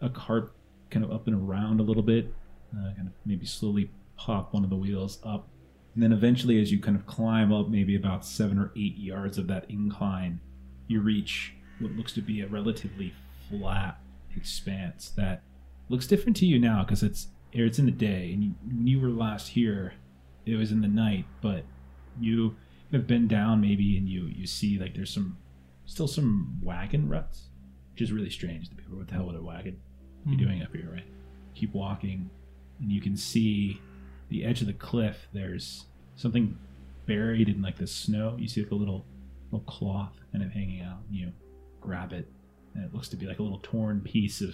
a 0.00 0.10
cart 0.10 0.52
kind 0.90 1.04
of 1.04 1.10
up 1.10 1.26
and 1.26 1.36
around 1.36 1.80
a 1.80 1.82
little 1.82 2.02
bit 2.02 2.32
uh, 2.76 2.94
kind 2.94 3.08
of 3.08 3.12
maybe 3.24 3.46
slowly 3.46 3.90
pop 4.16 4.52
one 4.52 4.64
of 4.64 4.70
the 4.70 4.76
wheels 4.76 5.18
up. 5.24 5.48
And 5.94 6.02
then 6.02 6.12
eventually 6.12 6.60
as 6.60 6.70
you 6.70 6.78
kind 6.80 6.96
of 6.96 7.06
climb 7.06 7.52
up 7.52 7.68
maybe 7.68 7.96
about 7.96 8.24
seven 8.24 8.58
or 8.58 8.70
eight 8.76 8.96
yards 8.96 9.38
of 9.38 9.48
that 9.48 9.68
incline 9.68 10.40
you 10.86 11.00
reach 11.00 11.54
what 11.78 11.92
looks 11.92 12.12
to 12.12 12.20
be 12.20 12.40
a 12.40 12.46
relatively 12.46 13.14
flat 13.48 13.98
expanse 14.36 15.10
that 15.16 15.42
looks 15.88 16.06
different 16.06 16.36
to 16.36 16.46
you 16.46 16.58
now 16.58 16.84
because 16.84 17.02
it's 17.02 17.28
it's 17.52 17.78
in 17.80 17.86
the 17.86 17.92
day. 17.92 18.32
And 18.32 18.44
you, 18.44 18.54
when 18.64 18.86
you 18.86 19.00
were 19.00 19.08
last 19.08 19.48
here 19.48 19.94
it 20.46 20.56
was 20.56 20.72
in 20.72 20.80
the 20.80 20.88
night 20.88 21.26
but 21.42 21.64
you 22.20 22.56
have 22.92 23.06
been 23.06 23.28
down 23.28 23.60
maybe 23.60 23.96
and 23.96 24.08
you 24.08 24.26
you 24.26 24.46
see 24.46 24.78
like 24.78 24.94
there's 24.94 25.12
some 25.12 25.36
still 25.86 26.08
some 26.08 26.58
wagon 26.62 27.08
ruts 27.08 27.50
which 27.92 28.02
is 28.02 28.12
really 28.12 28.30
strange 28.30 28.68
to 28.68 28.74
people. 28.74 28.98
What 28.98 29.08
the 29.08 29.14
hell 29.14 29.26
with 29.26 29.36
a 29.36 29.42
wagon 29.42 29.80
you 30.26 30.36
Hmm. 30.36 30.42
doing 30.44 30.62
up 30.62 30.74
here 30.74 30.90
right? 30.92 31.04
Keep 31.54 31.74
walking 31.74 32.30
and 32.80 32.90
you 32.92 33.00
can 33.00 33.16
see 33.16 33.80
the 34.28 34.44
edge 34.44 34.60
of 34.60 34.66
the 34.66 34.72
cliff 34.72 35.26
there's 35.32 35.86
something 36.16 36.56
buried 37.06 37.48
in 37.48 37.60
like 37.62 37.76
the 37.78 37.86
snow. 37.86 38.36
You 38.38 38.48
see 38.48 38.62
like 38.62 38.70
a 38.70 38.74
little 38.74 39.04
little 39.50 39.64
cloth 39.66 40.12
kind 40.32 40.44
of 40.44 40.52
hanging 40.52 40.82
out 40.82 40.98
and 41.08 41.16
you 41.18 41.32
grab 41.80 42.12
it 42.12 42.28
and 42.74 42.84
it 42.84 42.94
looks 42.94 43.08
to 43.08 43.16
be 43.16 43.26
like 43.26 43.38
a 43.40 43.42
little 43.42 43.60
torn 43.62 44.00
piece 44.00 44.40
of, 44.40 44.50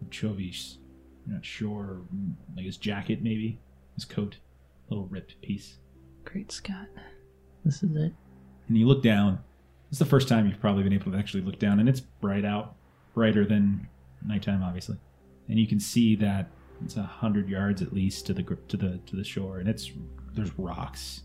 of 0.00 0.08
Chovi's 0.10 0.78
you're 1.26 1.34
not 1.34 1.44
sure 1.44 2.00
mm, 2.14 2.32
like 2.56 2.64
his 2.64 2.76
jacket 2.78 3.22
maybe? 3.22 3.58
His 3.96 4.04
coat? 4.06 4.36
Little 4.88 5.06
ripped 5.06 5.40
piece. 5.42 5.76
Great 6.24 6.50
Scott. 6.50 6.86
This 7.64 7.82
is 7.82 7.94
it. 7.96 8.12
and 8.68 8.78
you 8.78 8.86
look 8.86 9.02
down. 9.02 9.40
It's 9.90 9.98
the 9.98 10.04
first 10.06 10.28
time 10.28 10.46
you've 10.46 10.60
probably 10.60 10.82
been 10.84 10.92
able 10.92 11.12
to 11.12 11.18
actually 11.18 11.42
look 11.42 11.58
down 11.58 11.80
and 11.80 11.88
it's 11.88 12.00
bright 12.00 12.44
out 12.44 12.76
brighter 13.14 13.44
than 13.44 13.88
nighttime 14.26 14.62
obviously 14.62 14.96
and 15.48 15.58
you 15.58 15.66
can 15.66 15.80
see 15.80 16.14
that 16.16 16.50
it's 16.84 16.96
a 16.96 17.02
hundred 17.02 17.48
yards 17.48 17.82
at 17.82 17.92
least 17.92 18.26
to 18.26 18.34
the 18.34 18.42
to 18.68 18.76
the 18.76 18.98
to 19.06 19.16
the 19.16 19.24
shore 19.24 19.58
and 19.58 19.68
it's 19.68 19.90
there's 20.34 20.50
rocks 20.58 21.22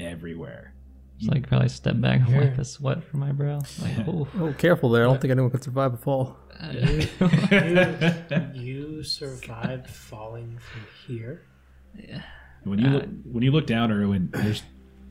everywhere 0.00 0.72
So 1.20 1.30
I 1.32 1.34
could 1.34 1.48
probably 1.48 1.68
step 1.68 2.00
back 2.00 2.20
and 2.20 2.28
Here. 2.28 2.40
wipe 2.42 2.56
the 2.56 2.64
sweat 2.64 3.02
from 3.02 3.18
my 3.20 3.32
brow. 3.32 3.58
Like, 3.82 4.06
oh, 4.06 4.28
Oh, 4.38 4.52
careful 4.56 4.88
there. 4.90 5.02
I 5.02 5.06
don't 5.06 5.20
think 5.20 5.32
anyone 5.32 5.50
could 5.50 5.64
survive 5.64 5.94
a 5.94 5.96
fall. 5.96 6.36
You, 6.72 7.08
you 8.54 9.02
survived 9.02 9.88
falling 9.88 10.58
from 10.58 10.82
here? 11.06 11.42
yeah. 11.96 12.22
when 12.64 12.78
you 12.78 12.86
Uh, 12.86 12.92
look 12.92 13.04
when 13.32 13.42
you 13.42 13.50
look 13.50 13.66
down 13.66 13.90
Erwin 13.90 14.28
there's 14.32 14.62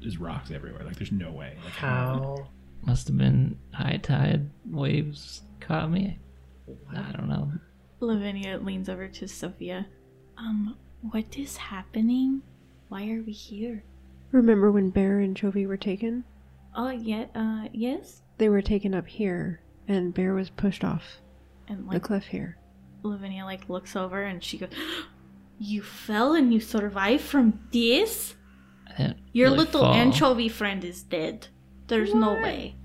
there's 0.02 0.18
rocks 0.18 0.52
everywhere 0.52 0.84
like 0.84 0.96
there's 0.98 1.12
no 1.12 1.32
way 1.32 1.58
like 1.64 1.74
How? 1.74 2.48
Must 2.86 3.08
have 3.08 3.18
been 3.18 3.58
high 3.74 3.98
tide 3.98 4.50
waves 4.70 5.42
caught 5.60 5.90
me. 5.92 6.20
I 6.96 7.12
don't 7.12 7.30
know. 7.30 7.52
Lavinia 8.00 8.58
leans 8.60 8.90
over 8.90 9.08
to 9.08 9.26
Zofia. 9.26 9.86
Um, 10.38 10.78
what 11.02 11.38
is 11.38 11.58
happening? 11.58 12.42
Why 12.90 13.10
are 13.10 13.24
we 13.24 13.32
here? 13.32 13.84
Remember 14.32 14.72
when 14.72 14.90
Bear 14.90 15.20
and 15.20 15.36
Jovi 15.36 15.68
were 15.68 15.78
taken? 15.78 16.24
Oh 16.76 16.90
yeah, 16.90 17.26
uh, 17.34 17.68
yes. 17.74 18.22
They 18.38 18.50
were 18.50 18.62
taken 18.62 18.94
up 18.94 19.08
here, 19.08 19.62
and 19.88 20.14
Bear 20.14 20.34
was 20.34 20.50
pushed 20.50 20.84
off 20.84 21.04
And 21.68 21.86
the 21.88 21.94
like 21.94 22.04
cliff 22.04 22.26
here. 22.26 22.58
Lavinia 23.04 23.46
like 23.46 23.68
looks 23.70 23.96
over 23.96 24.24
and 24.24 24.44
she 24.44 24.58
goes, 24.58 24.70
"You 25.60 25.82
fell 25.82 26.36
and 26.36 26.54
you 26.54 26.60
survived 26.60 27.24
from 27.24 27.60
this? 27.72 28.36
Your 29.34 29.48
really 29.50 29.66
little 29.66 29.82
fall. 29.82 29.94
anchovy 29.94 30.50
friend 30.50 30.84
is 30.84 31.04
dead. 31.04 31.48
There's 31.88 32.14
no 32.14 32.34
way." 32.34 32.76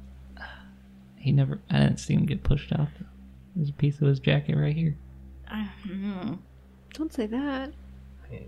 He 1.16 1.32
never. 1.32 1.60
I 1.70 1.78
didn't 1.80 1.98
see 2.00 2.14
him 2.14 2.26
get 2.26 2.42
pushed 2.42 2.72
off. 2.72 2.88
There's 3.54 3.70
a 3.70 3.74
piece 3.74 4.00
of 4.00 4.08
his 4.08 4.20
jacket 4.20 4.56
right 4.56 4.74
here. 4.74 4.96
I, 5.48 5.68
hmm. 5.86 6.34
Don't 6.94 7.12
say 7.12 7.26
that. 7.26 7.72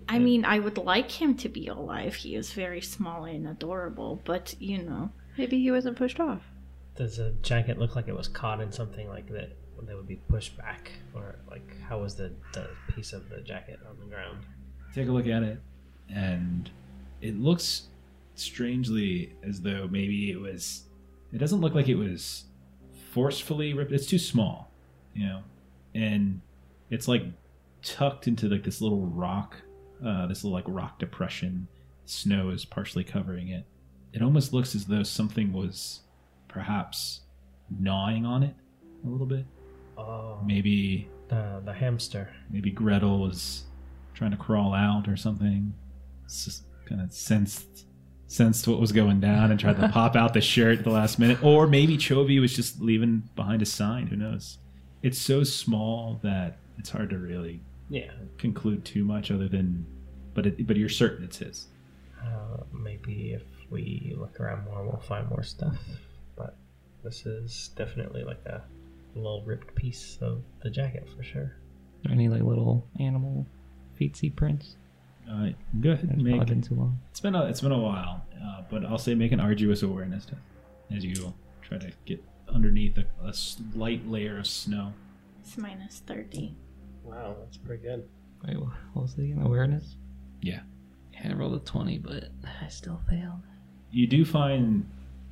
I 0.09 0.17
mean, 0.17 0.45
I 0.45 0.57
would 0.57 0.79
like 0.79 1.11
him 1.11 1.35
to 1.37 1.49
be 1.49 1.67
alive. 1.67 2.15
He 2.15 2.35
is 2.35 2.53
very 2.53 2.81
small 2.81 3.25
and 3.25 3.47
adorable, 3.47 4.19
but 4.25 4.55
you 4.59 4.81
know, 4.81 5.11
Maybe 5.37 5.59
he 5.61 5.71
wasn't 5.71 5.97
pushed 5.97 6.19
off. 6.19 6.41
Does 6.95 7.17
the 7.17 7.31
jacket 7.41 7.77
look 7.77 7.95
like 7.95 8.07
it 8.07 8.15
was 8.15 8.27
caught 8.27 8.61
in 8.61 8.71
something 8.71 9.09
like 9.09 9.27
that 9.29 9.51
that 9.83 9.95
would 9.95 10.07
be 10.07 10.15
pushed 10.29 10.57
back, 10.57 10.91
or 11.13 11.35
like 11.49 11.69
how 11.81 11.99
was 11.99 12.15
the, 12.15 12.31
the 12.53 12.69
piece 12.93 13.11
of 13.11 13.29
the 13.29 13.41
jacket 13.41 13.79
on 13.89 13.99
the 13.99 14.05
ground? 14.05 14.39
Take 14.93 15.09
a 15.09 15.11
look 15.11 15.27
at 15.27 15.43
it, 15.43 15.59
and 16.09 16.69
it 17.21 17.37
looks 17.37 17.87
strangely 18.35 19.33
as 19.43 19.61
though 19.61 19.87
maybe 19.91 20.31
it 20.31 20.39
was. 20.39 20.83
It 21.33 21.39
doesn't 21.39 21.59
look 21.59 21.75
like 21.75 21.89
it 21.89 21.95
was 21.95 22.45
forcefully 23.11 23.73
ripped. 23.73 23.91
It's 23.91 24.07
too 24.07 24.19
small, 24.19 24.71
you 25.15 25.25
know, 25.25 25.41
and 25.95 26.41
it's 26.91 27.07
like 27.07 27.23
tucked 27.81 28.27
into 28.27 28.47
like 28.49 28.63
this 28.63 28.81
little 28.81 29.05
rock, 29.07 29.55
uh, 30.05 30.27
this 30.27 30.43
little 30.43 30.55
like 30.55 30.65
rock 30.67 30.99
depression. 30.99 31.67
Snow 32.05 32.49
is 32.51 32.65
partially 32.65 33.03
covering 33.03 33.47
it. 33.49 33.65
It 34.13 34.21
almost 34.21 34.53
looks 34.53 34.75
as 34.75 34.85
though 34.85 35.03
something 35.03 35.51
was 35.53 36.01
perhaps 36.47 37.21
gnawing 37.79 38.25
on 38.25 38.43
it 38.43 38.55
a 39.05 39.09
little 39.09 39.25
bit. 39.25 39.45
Oh, 39.97 40.39
Maybe 40.45 41.09
the 41.29 41.61
the 41.65 41.73
hamster. 41.73 42.29
maybe 42.51 42.69
Gretel 42.71 43.19
was 43.19 43.63
trying 44.13 44.31
to 44.31 44.37
crawl 44.37 44.73
out 44.73 45.07
or 45.07 45.15
something. 45.17 45.73
It's 46.25 46.45
Just 46.45 46.63
kind 46.85 47.01
of 47.01 47.11
sensed 47.11 47.85
sensed 48.27 48.67
what 48.67 48.79
was 48.79 48.91
going 48.91 49.19
down 49.19 49.51
and 49.51 49.59
tried 49.59 49.77
to 49.79 49.87
pop 49.93 50.15
out 50.15 50.33
the 50.33 50.41
shirt 50.41 50.79
at 50.79 50.83
the 50.83 50.89
last 50.91 51.17
minute. 51.19 51.41
Or 51.43 51.67
maybe 51.67 51.97
Chovy 51.97 52.39
was 52.41 52.53
just 52.55 52.81
leaving 52.81 53.23
behind 53.35 53.61
a 53.61 53.65
sign. 53.65 54.07
Who 54.07 54.15
knows? 54.15 54.57
It's 55.05 55.19
so 55.19 55.43
small 55.43 56.19
that 56.23 56.57
it's 56.79 56.89
hard 56.89 57.09
to 57.11 57.17
really 57.17 57.61
Yeah, 57.89 58.11
conclude 58.37 58.83
too 58.83 59.03
much 59.05 59.29
other 59.31 59.47
than, 59.47 59.85
but 60.33 60.47
it, 60.47 60.65
but 60.67 60.77
you're 60.77 60.89
certain 60.89 61.23
it's 61.25 61.37
his. 61.37 61.67
uh, 62.23 62.63
maybe 62.73 63.33
if 63.33 63.43
we 63.69 64.15
look 64.17 64.39
around 64.39 64.65
more, 64.65 64.83
we'll 64.83 64.97
find 64.99 65.29
more 65.29 65.43
stuff. 65.43 65.77
But 66.35 66.55
this 67.03 67.25
is 67.25 67.69
definitely 67.75 68.23
like 68.23 68.43
a 68.45 68.63
little 69.15 69.43
ripped 69.45 69.75
piece 69.75 70.17
of 70.21 70.41
the 70.63 70.69
jacket 70.69 71.07
for 71.15 71.23
sure. 71.23 71.55
Are 72.07 72.11
any 72.11 72.27
like 72.27 72.41
little 72.41 72.85
animal 72.99 73.45
feetsy 73.99 74.35
prints? 74.35 74.75
Uh, 75.29 75.49
go 75.81 75.91
ahead 75.91 76.09
and 76.09 76.23
make. 76.23 76.45
been 76.47 76.61
too 76.61 76.75
long. 76.75 76.99
It's 77.11 77.19
been 77.19 77.35
a 77.35 77.45
it's 77.45 77.61
been 77.61 77.71
a 77.71 77.79
while, 77.79 78.25
uh, 78.43 78.61
but 78.69 78.83
I'll 78.85 78.97
say 78.97 79.13
make 79.15 79.31
an 79.31 79.39
arduous 79.39 79.83
awareness 79.83 80.25
test 80.25 80.41
as 80.95 81.03
you 81.05 81.33
try 81.61 81.77
to 81.77 81.91
get 82.05 82.23
underneath 82.53 82.97
a, 82.97 83.05
a 83.25 83.33
slight 83.33 84.07
layer 84.09 84.37
of 84.39 84.47
snow. 84.47 84.93
it's 85.41 85.57
minus 85.57 86.01
thirty. 86.05 86.55
Wow, 87.03 87.35
that's 87.39 87.57
pretty 87.57 87.83
good. 87.83 88.07
Wait, 88.47 88.57
what 88.59 89.03
was 89.03 89.15
the 89.15 89.23
again? 89.23 89.41
Awareness? 89.41 89.95
Yeah. 90.41 90.61
Yeah, 91.13 91.29
I 91.31 91.33
rolled 91.33 91.55
a 91.55 91.59
20, 91.59 91.99
but 91.99 92.25
I 92.61 92.67
still 92.67 92.99
failed. 93.09 93.41
you 93.91 94.05
do 94.07 94.25
find 94.25 94.85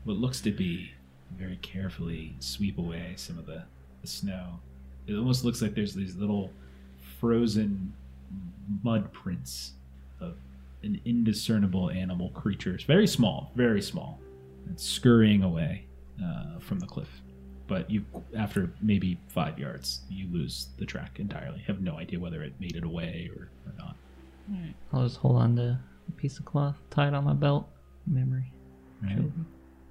what 0.06 0.18
looks 0.18 0.40
to 0.42 0.52
be 0.52 0.92
very 1.38 1.58
carefully 1.58 2.36
sweep 2.40 2.78
away 2.78 3.14
some 3.18 3.38
of 3.38 3.46
the, 3.46 3.64
the 4.02 4.08
snow. 4.08 4.60
It 5.08 5.16
almost 5.16 5.44
looks 5.44 5.62
like 5.62 5.76
there's 5.76 5.94
these 5.94 6.16
little 6.16 6.52
frozen 7.20 7.94
mud 8.84 9.12
prints 9.12 9.74
of 10.22 10.36
an 10.84 11.02
indiscernible 11.06 11.90
animal 11.90 12.30
creature. 12.30 12.74
It's 12.76 12.84
very 12.84 13.08
small, 13.08 13.52
very 13.56 13.82
small. 13.82 14.20
It's 14.72 14.84
scurrying 14.84 15.44
away 15.44 15.86
uh, 16.22 16.60
from 16.60 16.80
the 16.80 16.88
cliff. 16.88 17.10
But 17.68 17.90
you, 17.90 18.06
after 18.38 18.74
maybe 18.82 19.18
five 19.30 19.58
yards, 19.58 20.02
you 20.10 20.28
lose 20.32 20.68
the 20.78 20.86
track 20.86 21.20
entirely. 21.20 21.60
Have 21.62 21.82
no 21.82 21.98
idea 21.98 22.20
whether 22.20 22.44
it 22.44 22.54
made 22.60 22.76
it 22.76 22.84
away 22.84 23.32
or, 23.36 23.50
or 23.66 23.74
not. 23.78 23.96
I'll 24.92 25.04
just 25.04 25.18
hold 25.18 25.38
on 25.38 25.56
to 25.56 25.80
a 26.08 26.12
piece 26.12 26.38
of 26.38 26.46
cloth 26.46 26.76
tied 26.90 27.14
on 27.14 27.24
my 27.24 27.34
belt. 27.34 27.70
Memory. 28.06 28.52
Right? 29.02 29.32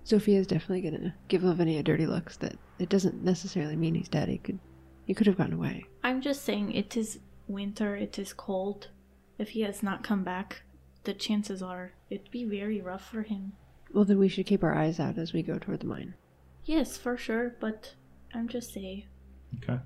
Zofia's 0.05 0.47
definitely 0.47 0.83
gonna 0.83 1.15
give 1.29 1.45
Lavinia 1.45 1.83
dirty 1.83 2.07
looks 2.07 2.37
that 2.39 2.57
it 2.79 2.89
doesn't 2.89 3.23
necessarily 3.23 3.77
mean 3.77 3.95
he's 3.95 4.09
dead. 4.09 4.29
He 4.29 4.39
could 4.39 4.59
he 5.07 5.15
could 5.15 5.27
have 5.27 5.39
gotten 5.39 5.55
away. 5.55 5.87
I'm 6.05 6.21
just 6.21 6.45
saying, 6.45 6.73
it 6.73 6.97
is 6.97 7.21
winter. 7.49 7.97
It 7.97 8.19
is 8.19 8.33
cold. 8.33 8.89
If 9.39 9.51
he 9.51 9.63
has 9.63 9.83
not 9.83 10.05
come 10.05 10.23
back, 10.23 10.63
the 11.05 11.15
chances 11.15 11.63
are 11.63 11.93
it'd 12.11 12.31
be 12.31 12.45
very 12.45 12.81
rough 12.81 13.09
for 13.09 13.23
him. 13.23 13.53
Well 13.93 14.05
then 14.05 14.19
we 14.19 14.29
should 14.29 14.47
keep 14.47 14.63
our 14.63 14.75
eyes 14.75 14.99
out 14.99 15.19
as 15.19 15.33
we 15.33 15.43
go 15.43 15.59
toward 15.59 15.81
the 15.81 15.87
mine. 15.87 16.15
Yes, 16.65 16.97
for 16.97 17.17
sure. 17.17 17.57
But 17.61 17.95
I'm 18.35 18.49
just 18.49 18.73
saying. 18.73 19.05
Okay. 19.63 19.81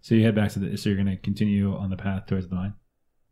So 0.00 0.14
you 0.14 0.24
head 0.24 0.34
back 0.34 0.52
to 0.52 0.58
the. 0.58 0.76
So 0.76 0.88
you're 0.88 1.02
going 1.02 1.14
to 1.14 1.22
continue 1.22 1.74
on 1.76 1.90
the 1.90 1.96
path 1.96 2.26
towards 2.26 2.48
the 2.48 2.54
mine. 2.54 2.74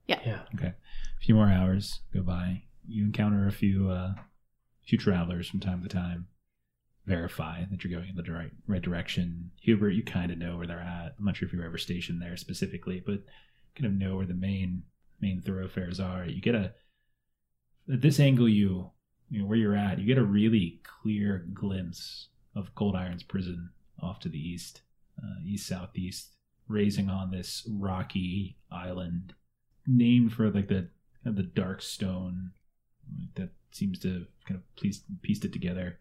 Yeah. 0.07 0.20
Yeah. 0.24 0.43
Okay. 0.55 0.68
A 0.68 1.24
few 1.24 1.35
more 1.35 1.49
hours 1.49 2.01
go 2.12 2.22
by. 2.22 2.62
You 2.87 3.05
encounter 3.05 3.47
a 3.47 3.53
few, 3.53 3.91
uh, 3.91 4.12
few 4.87 4.99
travelers 4.99 5.49
from 5.49 5.61
time 5.61 5.83
to 5.83 5.89
time. 5.89 6.29
Verify 7.07 7.64
that 7.70 7.85
you're 7.85 7.99
going 7.99 8.11
in 8.11 8.16
the 8.16 8.33
right 8.33 8.51
right 8.66 8.83
direction. 8.83 9.53
Hubert, 9.62 9.91
you 9.91 10.03
kind 10.03 10.33
of 10.33 10.39
know 10.39 10.57
where 10.57 10.66
they're 10.66 10.81
at. 10.81 11.14
I'm 11.18 11.24
not 11.24 11.37
sure 11.37 11.47
if 11.47 11.53
you 11.53 11.61
were 11.61 11.64
ever 11.64 11.79
stationed 11.79 12.20
there 12.20 12.37
specifically, 12.37 13.03
but 13.05 13.20
kind 13.77 13.87
of 13.87 13.93
know 13.93 14.16
where 14.16 14.27
the 14.27 14.35
main 14.35 14.83
main 15.20 15.41
thoroughfares 15.41 16.01
are. 16.01 16.24
You 16.24 16.41
get 16.41 16.57
a 16.57 16.72
at 17.93 18.01
this 18.01 18.20
angle 18.20 18.49
you 18.49 18.91
you 19.28 19.41
know 19.41 19.47
where 19.47 19.59
you're 19.59 19.76
at. 19.76 19.99
You 19.99 20.07
get 20.07 20.18
a 20.18 20.24
really 20.24 20.80
clear 21.03 21.47
glimpse 21.53 22.28
of 22.55 22.74
Cold 22.74 22.97
Iron's 22.97 23.22
prison 23.22 23.70
off 24.01 24.20
to 24.20 24.28
the 24.28 24.39
east, 24.39 24.82
uh, 25.22 25.41
east 25.45 25.66
southeast, 25.66 26.37
raising 26.68 27.11
on 27.11 27.30
this 27.30 27.68
rocky 27.68 28.57
island 28.70 29.34
named 29.87 30.32
for 30.32 30.51
like 30.51 30.68
the 30.68 30.89
kind 31.24 31.26
of 31.26 31.37
the 31.37 31.43
dark 31.43 31.82
stone 31.82 32.53
that 33.34 33.51
seems 33.70 33.99
to 34.01 34.26
kind 34.47 34.61
of 34.61 34.76
piece, 34.80 35.03
pieced 35.22 35.45
it 35.45 35.53
together. 35.53 35.99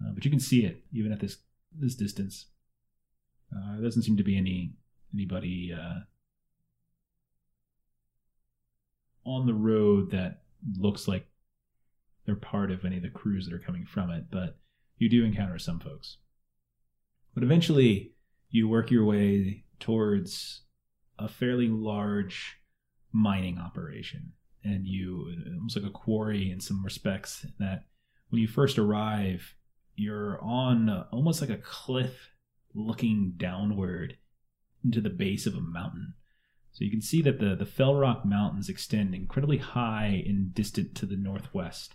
Uh, 0.00 0.10
but 0.12 0.24
you 0.24 0.30
can 0.30 0.40
see 0.40 0.64
it 0.64 0.82
even 0.92 1.12
at 1.12 1.20
this 1.20 1.38
this 1.72 1.94
distance. 1.94 2.46
Uh, 3.54 3.74
there 3.74 3.84
doesn't 3.84 4.02
seem 4.02 4.16
to 4.16 4.24
be 4.24 4.36
any 4.36 4.72
anybody 5.14 5.72
uh, 5.72 6.00
on 9.24 9.46
the 9.46 9.54
road 9.54 10.10
that 10.10 10.41
looks 10.76 11.08
like 11.08 11.26
they're 12.24 12.36
part 12.36 12.70
of 12.70 12.84
any 12.84 12.96
of 12.96 13.02
the 13.02 13.10
crews 13.10 13.46
that 13.46 13.54
are 13.54 13.58
coming 13.58 13.84
from 13.84 14.10
it. 14.10 14.24
But 14.30 14.58
you 14.98 15.08
do 15.08 15.24
encounter 15.24 15.58
some 15.58 15.80
folks. 15.80 16.18
But 17.34 17.42
eventually, 17.42 18.12
you 18.50 18.68
work 18.68 18.90
your 18.90 19.04
way 19.04 19.64
towards 19.80 20.62
a 21.18 21.28
fairly 21.28 21.68
large 21.68 22.58
mining 23.12 23.58
operation 23.58 24.32
and 24.64 24.86
you 24.86 25.32
almost 25.56 25.76
like 25.76 25.84
a 25.84 25.90
quarry 25.90 26.50
in 26.50 26.60
some 26.60 26.84
respects 26.84 27.44
that 27.58 27.84
when 28.30 28.40
you 28.40 28.48
first 28.48 28.78
arrive 28.78 29.54
you're 29.96 30.40
on 30.42 30.88
almost 31.12 31.40
like 31.40 31.50
a 31.50 31.58
cliff 31.58 32.30
looking 32.74 33.34
downward 33.36 34.16
into 34.84 35.00
the 35.00 35.10
base 35.10 35.46
of 35.46 35.54
a 35.54 35.60
mountain 35.60 36.14
so 36.72 36.84
you 36.84 36.90
can 36.90 37.02
see 37.02 37.22
that 37.22 37.38
the 37.38 37.54
the 37.54 37.66
fell 37.66 37.94
rock 37.94 38.24
mountains 38.24 38.68
extend 38.68 39.14
incredibly 39.14 39.58
high 39.58 40.22
and 40.26 40.54
distant 40.54 40.94
to 40.94 41.06
the 41.06 41.16
northwest 41.16 41.94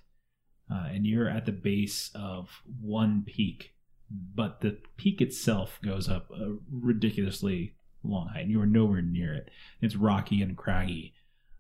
uh, 0.71 0.87
and 0.89 1.05
you're 1.05 1.29
at 1.29 1.45
the 1.45 1.51
base 1.51 2.11
of 2.15 2.61
one 2.81 3.23
peak 3.25 3.73
but 4.09 4.61
the 4.61 4.77
peak 4.95 5.21
itself 5.21 5.79
goes 5.83 6.07
up 6.07 6.29
a 6.31 6.55
ridiculously 6.71 7.75
long 8.03 8.29
height 8.29 8.43
and 8.43 8.51
you 8.51 8.61
are 8.61 8.67
nowhere 8.67 9.01
near 9.01 9.33
it. 9.33 9.49
It's 9.81 9.95
rocky 9.95 10.41
and 10.41 10.57
craggy 10.57 11.13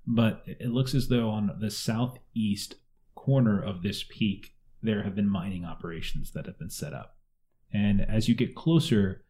but 0.05 0.43
it 0.45 0.69
looks 0.69 0.93
as 0.93 1.09
though 1.09 1.29
on 1.29 1.57
the 1.59 1.69
southeast 1.69 2.75
corner 3.15 3.61
of 3.61 3.83
this 3.83 4.05
peak 4.07 4.53
there 4.81 5.03
have 5.03 5.15
been 5.15 5.29
mining 5.29 5.65
operations 5.65 6.31
that 6.31 6.45
have 6.45 6.57
been 6.57 6.69
set 6.69 6.93
up. 6.93 7.17
And 7.73 8.01
as 8.01 8.29
you 8.29 8.35
get 8.35 8.55
closer 8.55 9.23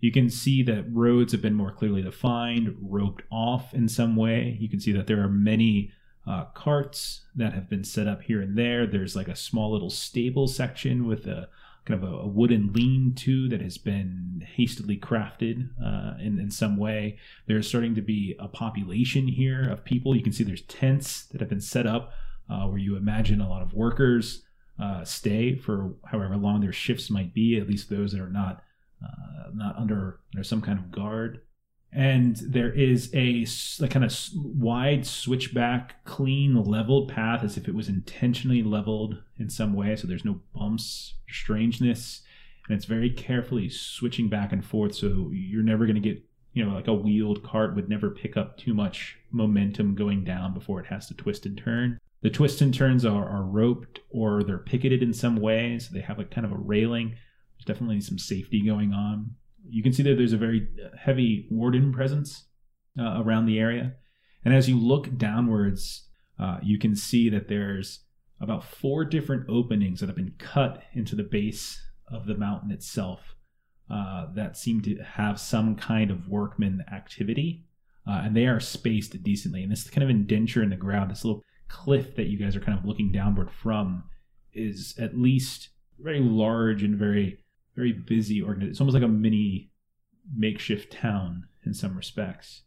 you 0.00 0.12
can 0.12 0.28
see 0.28 0.62
that 0.62 0.84
roads 0.92 1.32
have 1.32 1.42
been 1.42 1.54
more 1.54 1.72
clearly 1.72 2.02
defined 2.02 2.76
roped 2.80 3.22
off 3.30 3.72
in 3.74 3.88
some 3.88 4.16
way 4.16 4.56
you 4.60 4.68
can 4.68 4.80
see 4.80 4.92
that 4.92 5.06
there 5.06 5.22
are 5.22 5.28
many 5.28 5.90
uh, 6.26 6.44
carts 6.54 7.26
that 7.34 7.52
have 7.52 7.68
been 7.68 7.84
set 7.84 8.06
up 8.06 8.22
here 8.22 8.40
and 8.40 8.56
there 8.56 8.86
there's 8.86 9.14
like 9.16 9.28
a 9.28 9.36
small 9.36 9.72
little 9.72 9.90
stable 9.90 10.48
section 10.48 11.06
with 11.06 11.26
a 11.26 11.48
kind 11.84 12.02
of 12.02 12.10
a, 12.10 12.16
a 12.16 12.26
wooden 12.26 12.72
lean-to 12.72 13.48
that 13.48 13.60
has 13.60 13.76
been 13.76 14.46
hastily 14.54 14.96
crafted 14.96 15.68
uh, 15.84 16.14
in, 16.18 16.38
in 16.38 16.50
some 16.50 16.76
way. 16.76 17.18
There's 17.46 17.68
starting 17.68 17.94
to 17.94 18.02
be 18.02 18.34
a 18.38 18.48
population 18.48 19.28
here 19.28 19.68
of 19.70 19.84
people. 19.84 20.16
You 20.16 20.22
can 20.22 20.32
see 20.32 20.44
there's 20.44 20.62
tents 20.62 21.26
that 21.26 21.40
have 21.40 21.50
been 21.50 21.60
set 21.60 21.86
up 21.86 22.12
uh, 22.48 22.66
where 22.66 22.78
you 22.78 22.96
imagine 22.96 23.40
a 23.40 23.48
lot 23.48 23.62
of 23.62 23.74
workers 23.74 24.42
uh, 24.82 25.04
stay 25.04 25.56
for 25.56 25.94
however 26.06 26.36
long 26.36 26.60
their 26.60 26.72
shifts 26.72 27.10
might 27.10 27.32
be, 27.34 27.58
at 27.58 27.68
least 27.68 27.90
those 27.90 28.12
that 28.12 28.20
are 28.20 28.30
not 28.30 28.62
uh, 29.04 29.50
not 29.54 29.76
under 29.76 30.20
under 30.34 30.44
some 30.44 30.60
kind 30.60 30.78
of 30.78 30.90
guard. 30.90 31.40
And 31.96 32.36
there 32.36 32.72
is 32.72 33.08
a 33.14 33.46
kind 33.86 34.04
of 34.04 34.18
wide 34.34 35.06
switchback, 35.06 36.04
clean, 36.04 36.60
leveled 36.64 37.08
path 37.08 37.44
as 37.44 37.56
if 37.56 37.68
it 37.68 37.74
was 37.74 37.88
intentionally 37.88 38.64
leveled 38.64 39.22
in 39.38 39.48
some 39.48 39.74
way. 39.74 39.94
So 39.94 40.08
there's 40.08 40.24
no 40.24 40.40
bumps, 40.52 41.14
strangeness, 41.28 42.22
and 42.68 42.76
it's 42.76 42.86
very 42.86 43.10
carefully 43.10 43.68
switching 43.68 44.28
back 44.28 44.52
and 44.52 44.64
forth. 44.64 44.96
So 44.96 45.30
you're 45.32 45.62
never 45.62 45.86
going 45.86 45.94
to 45.94 46.00
get, 46.00 46.20
you 46.52 46.64
know, 46.64 46.74
like 46.74 46.88
a 46.88 46.92
wheeled 46.94 47.44
cart 47.44 47.76
would 47.76 47.88
never 47.88 48.10
pick 48.10 48.36
up 48.36 48.58
too 48.58 48.74
much 48.74 49.16
momentum 49.30 49.94
going 49.94 50.24
down 50.24 50.52
before 50.52 50.80
it 50.80 50.86
has 50.86 51.06
to 51.06 51.14
twist 51.14 51.46
and 51.46 51.56
turn. 51.56 52.00
The 52.22 52.30
twists 52.30 52.60
and 52.60 52.74
turns 52.74 53.04
are, 53.04 53.28
are 53.28 53.44
roped 53.44 54.00
or 54.10 54.42
they're 54.42 54.58
picketed 54.58 55.00
in 55.00 55.12
some 55.12 55.36
way. 55.36 55.78
So 55.78 55.94
they 55.94 56.00
have 56.00 56.18
like 56.18 56.32
kind 56.32 56.44
of 56.44 56.52
a 56.52 56.56
railing. 56.58 57.14
Definitely 57.64 58.00
some 58.00 58.18
safety 58.18 58.64
going 58.64 58.92
on. 58.92 59.34
You 59.68 59.82
can 59.82 59.92
see 59.92 60.02
that 60.02 60.16
there's 60.16 60.32
a 60.32 60.38
very 60.38 60.68
heavy 60.98 61.48
warden 61.50 61.92
presence 61.92 62.44
uh, 62.98 63.22
around 63.22 63.46
the 63.46 63.58
area. 63.58 63.94
And 64.44 64.54
as 64.54 64.68
you 64.68 64.78
look 64.78 65.16
downwards, 65.16 66.08
uh, 66.38 66.58
you 66.62 66.78
can 66.78 66.94
see 66.94 67.28
that 67.30 67.48
there's 67.48 68.00
about 68.40 68.64
four 68.64 69.04
different 69.04 69.48
openings 69.48 70.00
that 70.00 70.06
have 70.06 70.16
been 70.16 70.34
cut 70.38 70.82
into 70.92 71.16
the 71.16 71.22
base 71.22 71.80
of 72.12 72.26
the 72.26 72.36
mountain 72.36 72.70
itself 72.70 73.34
uh, 73.90 74.26
that 74.34 74.56
seem 74.56 74.82
to 74.82 74.96
have 75.02 75.40
some 75.40 75.76
kind 75.76 76.10
of 76.10 76.28
workman 76.28 76.84
activity. 76.92 77.64
Uh, 78.06 78.20
and 78.24 78.36
they 78.36 78.46
are 78.46 78.60
spaced 78.60 79.22
decently. 79.22 79.62
And 79.62 79.72
this 79.72 79.88
kind 79.88 80.02
of 80.02 80.10
indenture 80.10 80.62
in 80.62 80.68
the 80.68 80.76
ground, 80.76 81.10
this 81.10 81.24
little 81.24 81.42
cliff 81.68 82.14
that 82.16 82.26
you 82.26 82.38
guys 82.38 82.54
are 82.54 82.60
kind 82.60 82.78
of 82.78 82.84
looking 82.84 83.10
downward 83.10 83.50
from, 83.50 84.04
is 84.52 84.94
at 84.98 85.18
least 85.18 85.70
very 85.98 86.20
large 86.20 86.82
and 86.82 86.98
very, 86.98 87.38
very 87.74 87.92
busy. 87.92 88.40
Organ- 88.42 88.68
it's 88.68 88.80
almost 88.80 88.94
like 88.94 89.02
a 89.02 89.08
mini 89.08 89.70
makeshift 90.34 90.92
town 90.92 91.48
in 91.64 91.74
some 91.74 91.96
respects. 91.96 92.62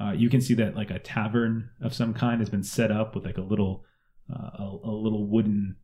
Uh, 0.00 0.12
you 0.12 0.30
can 0.30 0.40
see 0.40 0.54
that 0.54 0.76
like 0.76 0.90
a 0.90 0.98
tavern 0.98 1.70
of 1.80 1.94
some 1.94 2.14
kind 2.14 2.40
has 2.40 2.48
been 2.48 2.62
set 2.62 2.90
up 2.90 3.14
with 3.14 3.24
like 3.24 3.38
a 3.38 3.42
little 3.42 3.84
uh, 4.32 4.50
a, 4.58 4.78
a 4.84 4.90
little 4.90 5.26
wooden 5.26 5.76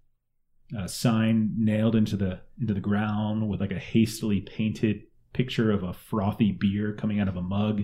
uh, 0.76 0.86
sign 0.86 1.52
nailed 1.56 1.94
into 1.94 2.16
the 2.16 2.40
into 2.60 2.74
the 2.74 2.80
ground 2.80 3.48
with 3.48 3.60
like 3.60 3.72
a 3.72 3.78
hastily 3.78 4.40
painted 4.40 5.02
picture 5.32 5.70
of 5.70 5.82
a 5.82 5.92
frothy 5.92 6.50
beer 6.52 6.94
coming 6.94 7.20
out 7.20 7.28
of 7.28 7.36
a 7.36 7.42
mug. 7.42 7.82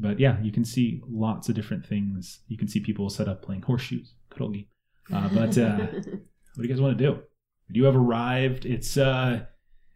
But 0.00 0.18
yeah, 0.18 0.40
you 0.42 0.50
can 0.50 0.64
see 0.64 1.00
lots 1.08 1.48
of 1.48 1.54
different 1.54 1.86
things. 1.86 2.40
You 2.48 2.58
can 2.58 2.66
see 2.66 2.80
people 2.80 3.08
set 3.08 3.28
up 3.28 3.42
playing 3.42 3.62
horseshoes, 3.62 4.14
kurogi. 4.30 4.66
Uh, 5.12 5.28
but 5.28 5.56
uh, 5.56 5.76
what 5.76 6.02
do 6.02 6.62
you 6.62 6.68
guys 6.68 6.80
want 6.80 6.98
to 6.98 7.04
do? 7.04 7.20
You 7.68 7.84
have 7.84 7.94
arrived. 7.94 8.66
It's 8.66 8.96
uh, 8.96 9.46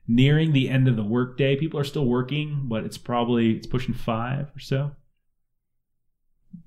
nearing 0.09 0.53
the 0.53 0.69
end 0.71 0.89
of 0.89 0.97
the 0.97 1.05
workday. 1.05 1.55
People 1.55 1.79
are 1.79 1.85
still 1.85 2.07
working, 2.07 2.63
but 2.65 2.85
it's 2.85 2.99
probably 2.99 3.53
it's 3.53 3.67
pushing 3.67 3.95
five 3.95 4.51
or 4.57 4.59
so. 4.59 4.93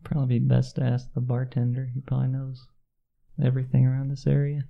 Probably 0.03 0.39
be 0.39 0.45
best 0.45 0.75
to 0.75 0.83
ask 0.83 1.11
the 1.13 1.21
bartender. 1.21 1.89
He 1.93 2.01
probably 2.01 2.27
knows 2.27 2.67
everything 3.43 3.85
around 3.85 4.09
this 4.09 4.27
area. 4.27 4.65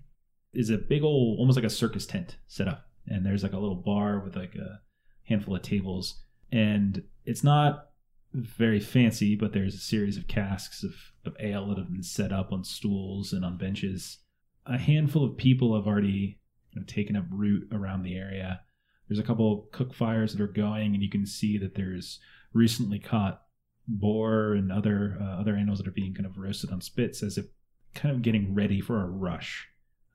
is 0.54 0.70
a 0.70 0.78
big 0.78 1.04
old 1.04 1.40
almost 1.40 1.58
like 1.58 1.66
a 1.66 1.70
circus 1.70 2.06
tent 2.06 2.38
set 2.48 2.68
up 2.68 2.88
and 3.08 3.26
there's 3.26 3.44
like 3.44 3.54
a 3.54 3.60
little 3.60 3.76
bar 3.76 4.20
with 4.20 4.36
like 4.36 4.56
a 4.56 4.80
handful 5.24 5.56
of 5.56 5.62
tables 5.62 6.22
and 6.52 7.04
it's 7.26 7.44
not 7.44 7.90
very 8.34 8.80
fancy 8.80 9.36
but 9.36 9.54
there's 9.54 9.76
a 9.76 9.80
series 9.80 10.18
of 10.18 10.28
casks 10.28 10.84
of, 10.84 10.94
of 11.26 11.36
ale 11.40 11.68
that 11.68 11.78
have 11.78 11.92
been 11.92 12.04
set 12.04 12.32
up 12.32 12.52
on 12.52 12.64
stools 12.64 13.34
and 13.34 13.44
on 13.44 13.58
benches 13.58 14.20
a 14.66 14.78
handful 14.78 15.24
of 15.26 15.38
people 15.38 15.76
have 15.76 15.88
already 15.88 16.40
kind 16.74 16.84
of 16.84 16.94
taken 16.94 17.16
up 17.16 17.26
root 17.30 17.68
around 17.72 18.04
the 18.04 18.16
area 18.16 18.62
there's 19.08 19.20
a 19.20 19.24
couple 19.24 19.68
cook 19.72 19.94
fires 19.94 20.34
that 20.34 20.42
are 20.42 20.48
going 20.48 20.94
and 20.94 21.04
you 21.04 21.10
can 21.10 21.26
see 21.26 21.58
that 21.58 21.76
there's 21.76 22.20
recently 22.54 23.00
caught 23.00 23.42
boar 23.88 24.54
and 24.54 24.72
other 24.72 25.18
uh, 25.20 25.40
other 25.40 25.56
animals 25.56 25.80
that 25.80 25.88
are 25.88 25.92
being 25.92 26.14
kind 26.14 26.26
of 26.26 26.38
roasted 26.38 26.72
on 26.72 26.82
spits 26.82 27.24
as 27.24 27.38
if 27.38 27.46
kind 27.94 28.16
of 28.16 28.22
getting 28.22 28.54
ready 28.54 28.80
for 28.80 29.02
a 29.02 29.08
rush 29.08 29.68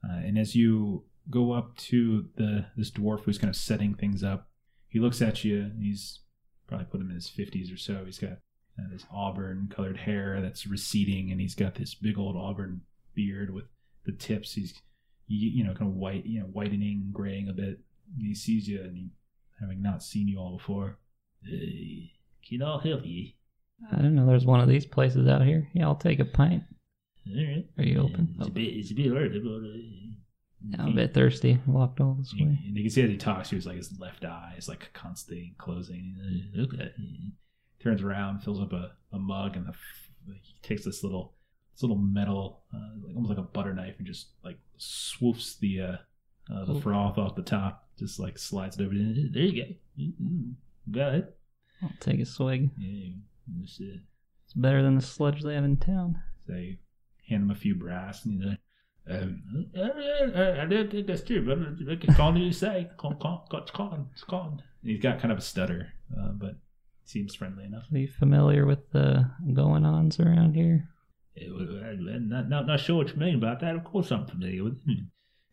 uh, 0.04 0.18
and 0.18 0.38
as 0.38 0.54
you 0.54 1.04
go 1.30 1.52
up 1.52 1.76
to 1.76 2.26
the 2.36 2.66
this 2.76 2.90
dwarf 2.90 3.22
who's 3.22 3.38
kind 3.38 3.50
of 3.50 3.56
setting 3.56 3.94
things 3.94 4.22
up, 4.22 4.48
he 4.88 4.98
looks 4.98 5.20
at 5.20 5.44
you. 5.44 5.60
And 5.60 5.82
he's 5.82 6.20
probably 6.66 6.86
put 6.86 7.00
him 7.00 7.10
in 7.10 7.16
his 7.16 7.28
fifties 7.28 7.72
or 7.72 7.76
so. 7.76 8.04
He's 8.04 8.18
got 8.18 8.38
uh, 8.78 8.88
this 8.90 9.06
auburn 9.12 9.70
colored 9.74 9.98
hair 9.98 10.40
that's 10.40 10.66
receding, 10.66 11.30
and 11.30 11.40
he's 11.40 11.54
got 11.54 11.74
this 11.74 11.94
big 11.94 12.18
old 12.18 12.36
auburn 12.36 12.82
beard 13.14 13.52
with 13.52 13.64
the 14.04 14.12
tips. 14.12 14.54
He's 14.54 14.74
you, 15.26 15.50
you 15.50 15.64
know 15.64 15.74
kind 15.74 15.90
of 15.90 15.96
white, 15.96 16.26
you 16.26 16.40
know, 16.40 16.46
whitening, 16.46 17.10
graying 17.12 17.48
a 17.48 17.52
bit. 17.52 17.80
And 18.16 18.26
he 18.26 18.34
sees 18.34 18.68
you, 18.68 18.80
and 18.82 18.96
he, 18.96 19.10
having 19.60 19.82
not 19.82 20.02
seen 20.02 20.28
you 20.28 20.38
all 20.38 20.56
before, 20.58 20.98
Uh, 21.44 22.06
can 22.48 22.62
I 22.62 22.80
help 22.82 23.04
you? 23.04 23.30
I 23.92 23.96
don't 24.00 24.14
know. 24.14 24.26
There's 24.26 24.46
one 24.46 24.60
of 24.60 24.68
these 24.68 24.86
places 24.86 25.28
out 25.28 25.44
here. 25.44 25.68
Yeah, 25.74 25.86
I'll 25.86 25.96
take 25.96 26.20
a 26.20 26.24
pint. 26.24 26.62
All 27.28 27.34
right. 27.36 27.66
Are 27.78 27.84
you 27.84 28.00
open? 28.00 28.34
It's 28.38 28.48
a 28.48 28.50
bit, 28.52 28.62
it's 28.62 28.90
a 28.90 28.94
bit 28.94 29.10
early, 29.10 29.40
but. 29.40 29.50
Uh, 29.50 30.12
Yeah, 30.70 30.82
I'm 30.82 30.92
a 30.92 30.94
bit 30.94 31.14
thirsty. 31.14 31.58
Walked 31.66 32.00
all 32.00 32.14
this 32.14 32.32
way. 32.34 32.42
and 32.66 32.76
you 32.76 32.82
can 32.84 32.90
see 32.90 33.02
as 33.02 33.10
he 33.10 33.16
talks, 33.16 33.50
he 33.50 33.56
was 33.56 33.66
like 33.66 33.76
his 33.76 33.98
left 34.00 34.24
eye 34.24 34.54
is 34.56 34.68
like 34.68 34.90
constantly 34.94 35.54
closing. 35.58 36.16
okay. 36.58 36.92
turns 37.82 38.02
around, 38.02 38.40
fills 38.40 38.60
up 38.60 38.72
a, 38.72 38.92
a 39.12 39.18
mug, 39.18 39.56
and 39.56 39.66
the, 39.66 39.74
he 40.42 40.54
takes 40.62 40.84
this 40.84 41.02
little 41.04 41.34
this 41.76 41.82
little 41.82 41.98
metal, 41.98 42.62
uh, 42.74 43.12
almost 43.14 43.28
like 43.28 43.38
a 43.38 43.42
butter 43.42 43.74
knife, 43.74 43.96
and 43.98 44.06
just 44.06 44.28
like 44.42 44.58
swoops 44.78 45.56
the 45.56 45.80
uh, 45.80 45.96
uh, 46.52 46.64
the 46.64 46.80
froth 46.80 47.18
off 47.18 47.36
the 47.36 47.42
top, 47.42 47.88
just 47.98 48.18
like 48.18 48.38
slides 48.38 48.78
it 48.78 48.82
over. 48.84 48.94
There 48.94 49.42
you 49.42 49.62
go. 49.64 50.02
Mm-mm. 50.02 50.54
Go 50.90 51.00
ahead. 51.08 51.28
I'll 51.82 51.90
take 52.00 52.20
a 52.20 52.24
swig. 52.24 52.70
Yeah. 52.78 53.10
Uh, 53.50 53.64
It's 53.64 54.54
better 54.54 54.82
than 54.82 54.94
the 54.96 55.02
sludge 55.02 55.42
they 55.42 55.54
have 55.54 55.64
in 55.64 55.76
town. 55.76 56.22
so 56.46 56.54
you 56.54 56.76
hand 57.28 57.42
him 57.42 57.50
a 57.50 57.54
few 57.54 57.74
brass, 57.74 58.24
and 58.24 58.34
he's 58.42 58.50
like, 58.50 58.58
um, 59.08 59.66
uh, 59.76 59.80
uh, 59.80 60.58
I 60.62 60.64
don't 60.64 60.90
think 60.90 61.06
that's 61.06 61.22
true, 61.22 61.44
but 61.44 61.92
I 61.92 61.96
can 61.96 62.14
call 62.14 62.36
you 62.38 62.52
say. 62.52 62.88
Con, 62.96 63.18
con, 63.20 63.40
con, 63.50 63.64
con, 63.72 64.06
con. 64.26 64.62
he's 64.82 65.00
got 65.00 65.20
kind 65.20 65.30
of 65.30 65.38
a 65.38 65.42
stutter, 65.42 65.92
uh, 66.18 66.30
but 66.32 66.56
seems 67.04 67.34
friendly 67.34 67.64
enough. 67.64 67.84
Are 67.92 67.98
you 67.98 68.08
familiar 68.08 68.64
with 68.66 68.90
the 68.92 69.30
going 69.52 69.84
ons 69.84 70.18
around 70.18 70.54
here? 70.54 70.88
Yeah, 71.36 71.48
well, 71.52 71.84
I- 71.84 71.88
I'm 71.90 72.28
not, 72.28 72.48
not, 72.48 72.66
not 72.66 72.80
sure 72.80 72.96
what 72.96 73.08
you 73.10 73.16
mean 73.16 73.34
about 73.36 73.60
that. 73.60 73.76
Of 73.76 73.84
course, 73.84 74.10
I'm 74.10 74.26
familiar 74.26 74.64
with 74.64 74.78
it. 74.86 75.04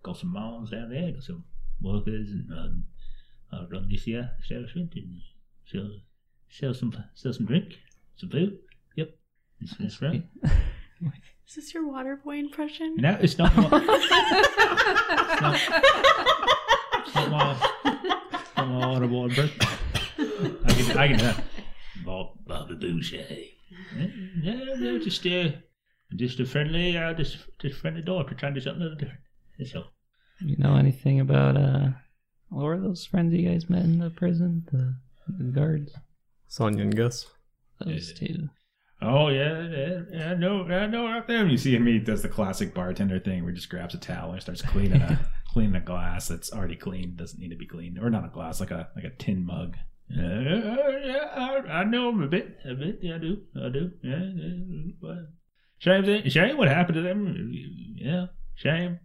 Got 0.02 0.18
some 0.18 0.34
moms 0.34 0.70
down 0.72 0.90
there, 0.90 1.12
got 1.12 1.24
some 1.24 1.44
workers, 1.82 2.30
and 2.32 2.50
um, 2.52 2.84
I 3.52 3.66
run 3.72 3.88
this 3.90 4.04
here 4.04 4.32
establishment 4.42 4.94
and 4.96 5.20
sell, 5.66 5.90
sell 6.50 6.74
some 6.74 6.94
sell 7.14 7.34
some 7.34 7.46
drink, 7.46 7.74
some 8.16 8.30
food. 8.30 8.60
Yep, 8.96 9.16
that's, 9.62 9.78
that's 9.78 10.02
right. 10.02 10.24
Is 11.48 11.56
this 11.56 11.74
your 11.74 11.86
water 11.86 12.16
boy 12.24 12.38
impression? 12.40 12.96
No, 12.98 13.18
it's 13.20 13.38
not. 13.38 13.54
My, 13.56 13.64
it's 13.66 15.42
not, 15.42 15.56
it's 17.06 17.16
not 17.16 17.30
my, 17.30 17.52
it's 17.86 18.56
not 18.58 18.68
my 18.70 18.84
audible 18.86 19.26
impression. 19.26 19.60
I 19.62 20.74
can, 20.74 20.98
I 20.98 21.08
can 21.10 21.18
do 21.18 21.24
that. 21.26 21.44
Bob, 22.06 22.28
Bobby 22.48 22.76
Boucher. 22.76 23.26
No, 24.42 24.76
no, 24.76 25.00
just 25.00 25.26
uh, 25.28 25.50
just 26.16 26.40
a 26.40 26.46
friendly, 26.46 26.98
uh, 26.98 27.14
just 27.14 27.38
just 27.60 27.80
friendly 27.80 28.02
daughter 28.02 28.36
trying 28.36 28.54
to 28.54 28.60
do 28.60 28.64
something 28.64 28.82
a 28.82 28.86
little 28.86 28.98
different. 28.98 29.22
That's 29.58 29.76
all. 29.76 29.92
You 30.42 30.58
know 30.58 30.76
anything 30.76 31.20
about 31.20 31.58
uh, 31.58 31.90
what 32.50 32.64
were 32.64 32.80
those 32.80 33.06
friends 33.06 33.34
you 33.34 33.50
guys 33.50 33.70
met 33.70 33.84
in 33.84 34.00
the 34.00 34.10
prison? 34.10 34.66
The, 34.72 34.96
the 35.28 35.52
guards. 35.52 35.94
Sonya 36.48 36.84
and 36.84 36.96
Gus. 36.96 37.28
Those 37.80 38.14
two. 38.14 38.50
Oh 39.02 39.28
yeah, 39.28 39.68
yeah, 39.68 40.00
yeah, 40.12 40.32
I 40.32 40.36
know, 40.36 40.64
I 40.64 40.88
know 40.88 41.06
right 41.06 41.28
there. 41.28 41.46
You 41.46 41.58
see 41.58 41.76
him, 41.76 41.86
he 41.86 42.00
does 42.00 42.22
the 42.22 42.30
classic 42.30 42.74
bartender 42.74 43.20
thing 43.20 43.44
where 43.44 43.52
he 43.52 43.56
just 43.56 43.70
grabs 43.70 43.94
a 43.94 43.98
towel 43.98 44.32
and 44.32 44.42
starts 44.42 44.62
cleaning 44.62 45.02
a 45.02 45.20
cleaning 45.50 45.76
a 45.76 45.82
glass 45.82 46.30
that's 46.30 46.54
already 46.54 46.78
cleaned, 46.78 47.18
doesn't 47.18 47.40
need 47.40 47.50
to 47.50 47.58
be 47.58 47.68
cleaned, 47.68 48.00
or 48.00 48.10
not 48.10 48.24
a 48.24 48.30
glass, 48.30 48.62
like 48.62 48.72
a 48.72 48.88
like 48.96 49.04
a 49.04 49.10
tin 49.10 49.46
mug. 49.46 49.76
Uh, 50.10 50.22
yeah, 50.22 51.30
I, 51.36 51.64
I 51.70 51.84
know 51.84 52.10
him 52.10 52.22
a 52.22 52.28
bit, 52.28 52.58
a 52.66 52.76
bit. 52.76 53.00
Yeah, 53.02 53.16
I 53.16 53.18
do, 53.18 53.42
I 53.62 53.70
do. 53.70 53.92
Yeah, 54.04 54.20
yeah. 54.36 55.16
Shame, 55.84 56.30
shame. 56.30 56.58
What 56.58 56.70
happened 56.70 56.96
to 56.96 57.02
them? 57.02 57.52
Yeah, 57.96 58.28
shame. 58.56 59.00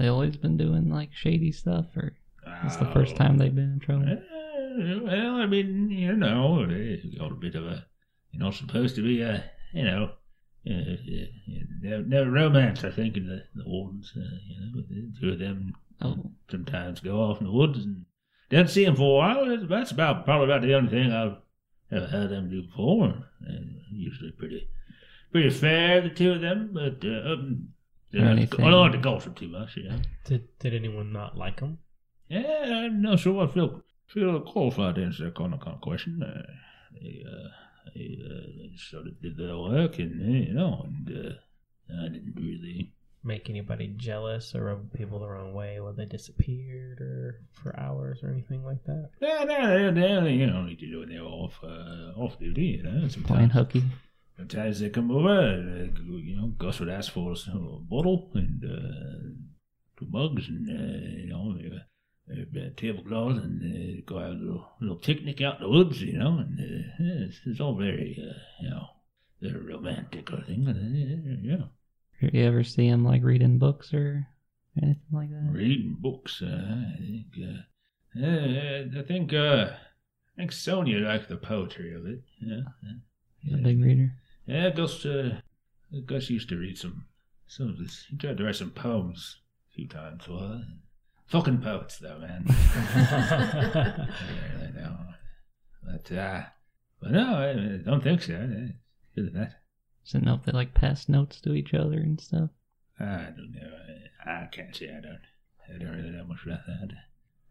They 0.00 0.08
always 0.08 0.36
been 0.36 0.56
doing 0.56 0.90
like 0.90 1.10
shady 1.14 1.52
stuff, 1.52 1.86
or 1.96 2.16
it's 2.64 2.74
the 2.76 2.88
Oh. 2.88 2.92
first 2.92 3.14
time 3.14 3.38
they've 3.38 3.54
been 3.54 3.74
in 3.74 3.78
trouble. 3.78 4.08
Uh, 4.10 5.04
well, 5.04 5.36
I 5.36 5.46
mean, 5.46 5.90
you 5.90 6.16
know, 6.16 6.66
they 6.66 7.00
got 7.16 7.30
a 7.30 7.36
bit 7.36 7.54
of 7.54 7.64
a. 7.66 7.86
You're 8.32 8.42
not 8.42 8.54
supposed 8.54 8.96
to 8.96 9.02
be 9.02 9.20
a, 9.20 9.44
you 9.72 9.84
know, 9.84 10.10
uh, 10.68 10.96
no, 11.82 12.00
no 12.02 12.24
romance. 12.28 12.82
I 12.82 12.90
think 12.90 13.16
in 13.16 13.28
the 13.28 13.44
the 13.54 13.68
wardens, 13.68 14.12
uh, 14.16 14.20
you 14.48 14.60
know, 14.60 14.70
but 14.74 14.88
the 14.88 15.12
two 15.20 15.28
of 15.34 15.38
them 15.38 15.74
Oh, 16.00 16.32
sometimes 16.50 16.98
go 16.98 17.20
off 17.20 17.38
in 17.40 17.46
the 17.46 17.52
woods 17.52 17.84
and 17.84 18.04
don't 18.50 18.68
see 18.68 18.84
them 18.84 18.96
for 18.96 19.02
a 19.14 19.16
while. 19.16 19.56
That's- 19.68 19.92
about 19.92 20.24
probably 20.24 20.46
about 20.46 20.62
the 20.62 20.74
only 20.74 20.90
thing 20.90 21.12
I've 21.12 21.36
ever 21.92 22.08
had 22.08 22.30
them 22.30 22.50
do 22.50 22.62
before. 22.64 23.14
And 23.46 23.76
usually 23.92 24.32
pretty, 24.32 24.68
pretty 25.34 25.50
fair, 25.50 26.00
the 26.00 26.10
two 26.10 26.32
of 26.32 26.40
them. 26.40 26.70
But 26.72 27.04
uh, 27.04 27.32
um, 27.32 27.68
Or. 28.14 28.20
I 28.20 28.70
don't 28.70 28.72
like 28.72 28.92
to 28.92 28.98
gossip 28.98 29.36
too 29.36 29.48
much, 29.48 29.76
you 29.76 29.88
know. 29.88 29.98
Did 30.24 30.48
Did 30.60 30.74
anyone 30.74 31.12
not 31.12 31.36
like 31.36 31.60
him? 31.60 31.78
Yeah, 32.28 32.84
I'm 32.86 33.02
not 33.02 33.18
sure 33.18 33.44
I 33.44 33.50
feel 33.52 33.82
feel 34.06 34.40
qualified 34.40 34.94
to 34.94 35.02
answer 35.02 35.24
that 35.24 35.34
kind 35.34 35.52
of, 35.52 35.60
kind 35.60 35.74
of 35.74 35.80
question. 35.80 36.22
Uh, 36.22 36.42
they, 36.92 37.24
uh, 37.26 37.48
they, 37.94 38.18
uh, 38.24 38.46
they 38.56 38.72
sort 38.76 39.08
of 39.08 39.20
did 39.20 39.36
their 39.36 39.58
work, 39.58 39.98
and 39.98 40.22
uh, 40.22 40.48
you 40.48 40.54
know, 40.54 40.86
and 40.86 41.10
uh, 41.10 42.02
I 42.04 42.08
didn't 42.08 42.34
really. 42.36 42.92
Make 43.26 43.48
anybody 43.48 43.94
jealous 43.96 44.54
or 44.54 44.64
rub 44.64 44.92
people 44.92 45.18
the 45.18 45.26
wrong 45.26 45.54
way 45.54 45.80
when 45.80 45.96
they 45.96 46.04
disappeared 46.04 47.00
or 47.00 47.40
for 47.52 47.74
hours 47.80 48.22
or 48.22 48.28
anything 48.28 48.62
like 48.62 48.84
that? 48.84 49.08
Yeah, 49.18 49.44
no, 49.44 49.94
they, 49.94 50.00
they, 50.00 50.32
you 50.34 50.46
know, 50.46 50.62
need 50.62 50.78
to 50.80 50.86
do 50.86 51.00
it. 51.02 51.08
They're 51.08 51.22
off 51.22 51.58
uh, 51.64 52.20
off 52.20 52.38
duty, 52.38 52.78
you 52.78 52.82
know. 52.82 52.90
Playing 52.90 53.10
Sometimes, 53.10 53.52
hooky. 53.54 53.82
Sometimes 54.36 54.80
they 54.80 54.90
come 54.90 55.10
over, 55.10 55.40
and, 55.40 55.96
uh, 55.98 56.16
you 56.16 56.36
know, 56.36 56.48
Gus 56.58 56.80
would 56.80 56.88
ask 56.88 57.12
for 57.12 57.32
a 57.32 57.60
bottle 57.80 58.30
and 58.34 58.64
uh, 58.64 59.28
two 59.98 60.06
mugs, 60.10 60.48
and 60.48 60.68
uh, 60.68 61.22
you 61.22 61.28
know, 61.28 61.54
uh, 62.30 62.68
tablecloths, 62.76 63.38
and 63.42 63.62
uh, 63.62 64.02
go 64.06 64.18
have 64.18 64.30
a 64.30 64.34
little, 64.34 64.66
little 64.80 64.96
picnic 64.96 65.40
out 65.40 65.56
in 65.56 65.62
the 65.62 65.68
woods, 65.68 66.02
you 66.02 66.18
know, 66.18 66.38
and 66.38 66.58
uh, 66.58 66.86
yeah, 67.00 67.26
it's, 67.26 67.40
it's 67.46 67.60
all 67.60 67.76
very, 67.76 68.16
uh, 68.20 68.38
you 68.62 68.70
know, 68.70 68.86
very 69.40 69.60
romantic, 69.60 70.30
I 70.32 70.42
think. 70.46 70.66
Yeah, 71.42 71.66
You 72.20 72.44
ever 72.46 72.64
see 72.64 72.86
him 72.86 73.04
like 73.04 73.22
reading 73.22 73.58
books 73.58 73.92
or 73.92 74.26
anything 74.80 75.02
like 75.12 75.30
that? 75.30 75.50
reading 75.52 75.96
books. 76.00 76.42
Uh, 76.42 76.46
I 76.94 76.98
think, 76.98 77.26
uh, 77.42 78.24
uh, 78.26 79.00
I 79.00 79.02
think, 79.06 79.32
uh, 79.34 79.66
I 79.72 80.36
think 80.36 80.52
Sonia 80.52 80.98
liked 81.00 81.28
the 81.28 81.36
poetry 81.36 81.94
of 81.94 82.06
it. 82.06 82.22
Yeah, 82.40 82.60
yeah. 82.82 82.92
He's 83.40 83.54
a 83.54 83.58
big 83.58 83.82
reader. 83.82 84.14
Yeah, 84.46 84.70
Gus, 84.70 85.04
uh, 85.06 85.40
Gus 86.04 86.28
used 86.28 86.48
to 86.50 86.56
read 86.56 86.76
some, 86.76 87.06
some 87.46 87.68
of 87.68 87.78
this. 87.78 88.06
He 88.10 88.16
tried 88.16 88.36
to 88.38 88.44
write 88.44 88.56
some 88.56 88.70
poems 88.70 89.40
a 89.70 89.74
few 89.74 89.88
times. 89.88 90.28
Well, 90.28 90.62
fucking 91.28 91.58
poets, 91.62 91.98
though, 91.98 92.18
man. 92.18 92.44
yeah, 92.48 94.06
I 94.60 94.70
know. 94.74 94.96
But, 95.82 96.12
uh, 96.12 96.42
but 97.00 97.10
no, 97.10 97.34
I, 97.34 97.50
I 97.50 97.76
don't 97.84 98.02
think 98.02 98.22
so. 98.22 98.48
Good 99.14 99.26
at 99.28 99.34
that. 99.34 99.52
Doesn't 100.04 100.24
know 100.24 100.40
they 100.44 100.52
like 100.52 100.74
pass 100.74 101.08
notes 101.08 101.40
to 101.40 101.54
each 101.54 101.72
other 101.72 101.96
and 101.96 102.20
stuff. 102.20 102.50
I 103.00 103.32
don't 103.36 103.52
know. 103.54 103.70
I, 104.26 104.42
I 104.42 104.48
can't 104.52 104.76
say 104.76 104.88
I 104.88 105.00
don't. 105.00 105.20
I 105.68 105.78
don't 105.78 105.96
really 105.96 106.10
know 106.10 106.24
much 106.24 106.44
about 106.44 106.66
that. 106.66 106.90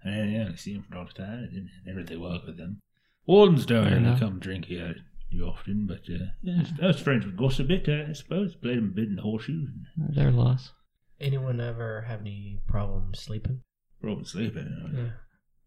I 0.06 0.20
only 0.20 0.58
see 0.58 0.74
them 0.74 0.84
from 0.84 0.98
time 0.98 1.08
to 1.08 1.14
time. 1.14 1.50
I 1.50 1.54
didn't 1.54 1.96
really 1.96 2.18
work 2.18 2.46
with 2.46 2.58
them. 2.58 2.80
Wardens 3.26 3.66
don't 3.66 3.92
really 3.92 4.20
come 4.20 4.38
drink 4.38 4.66
here 4.66 4.96
too 5.34 5.46
often, 5.46 5.88
but 5.88 6.02
uh, 6.10 6.26
yeah, 6.42 6.64
I 6.82 6.88
was 6.88 7.00
friends 7.00 7.26
with 7.26 7.38
Gus 7.38 7.60
a 7.60 7.64
bit, 7.64 7.88
uh, 7.90 8.10
I 8.10 8.14
suppose. 8.14 8.56
Played 8.56 8.78
him 8.78 8.86
a 8.86 8.96
bit 8.96 9.08
in 9.10 9.18
horseshoes. 9.18 9.68
And 9.98 10.16
Their 10.16 10.32
loss. 10.32 10.72
Anyone 11.20 11.60
ever 11.60 12.02
have 12.08 12.22
any 12.22 12.60
problems 12.68 13.20
sleeping? 13.20 13.62
Problems 14.02 14.32
sleeping. 14.32 14.68
You 14.94 14.94
know, 14.94 15.04
Yeah. 15.04 15.12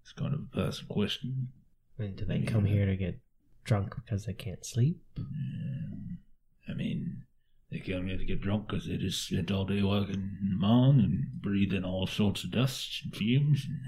It's 0.03 0.13
kind 0.13 0.35
of 0.35 0.41
a 0.41 0.57
personal 0.57 0.95
question. 0.95 1.49
And 1.99 2.15
do 2.17 2.25
they 2.25 2.43
come 2.43 2.65
here 2.65 2.87
to 2.87 2.97
get 2.97 3.19
drunk 3.65 3.95
because 3.97 4.25
they 4.27 4.35
can't 4.35 4.65
sleep? 4.65 5.01
Um, 5.19 6.19
I 6.69 6.75
mean, 6.75 7.25
they 7.71 7.81
come 7.81 8.07
here 8.07 8.17
to 8.19 8.25
get 8.25 8.41
drunk 8.41 8.69
because 8.69 8.87
they 8.87 8.97
just 8.99 9.27
spent 9.27 9.51
all 9.51 9.65
day 9.65 9.83
working 9.83 10.39
in 10.43 10.51
the 10.51 10.57
mine 10.57 11.01
and 11.01 11.43
breathing 11.43 11.85
all 11.85 12.07
sorts 12.07 12.45
of 12.45 12.53
dust 12.53 13.01
and 13.05 13.17
fumes 13.17 13.67
and 13.67 13.81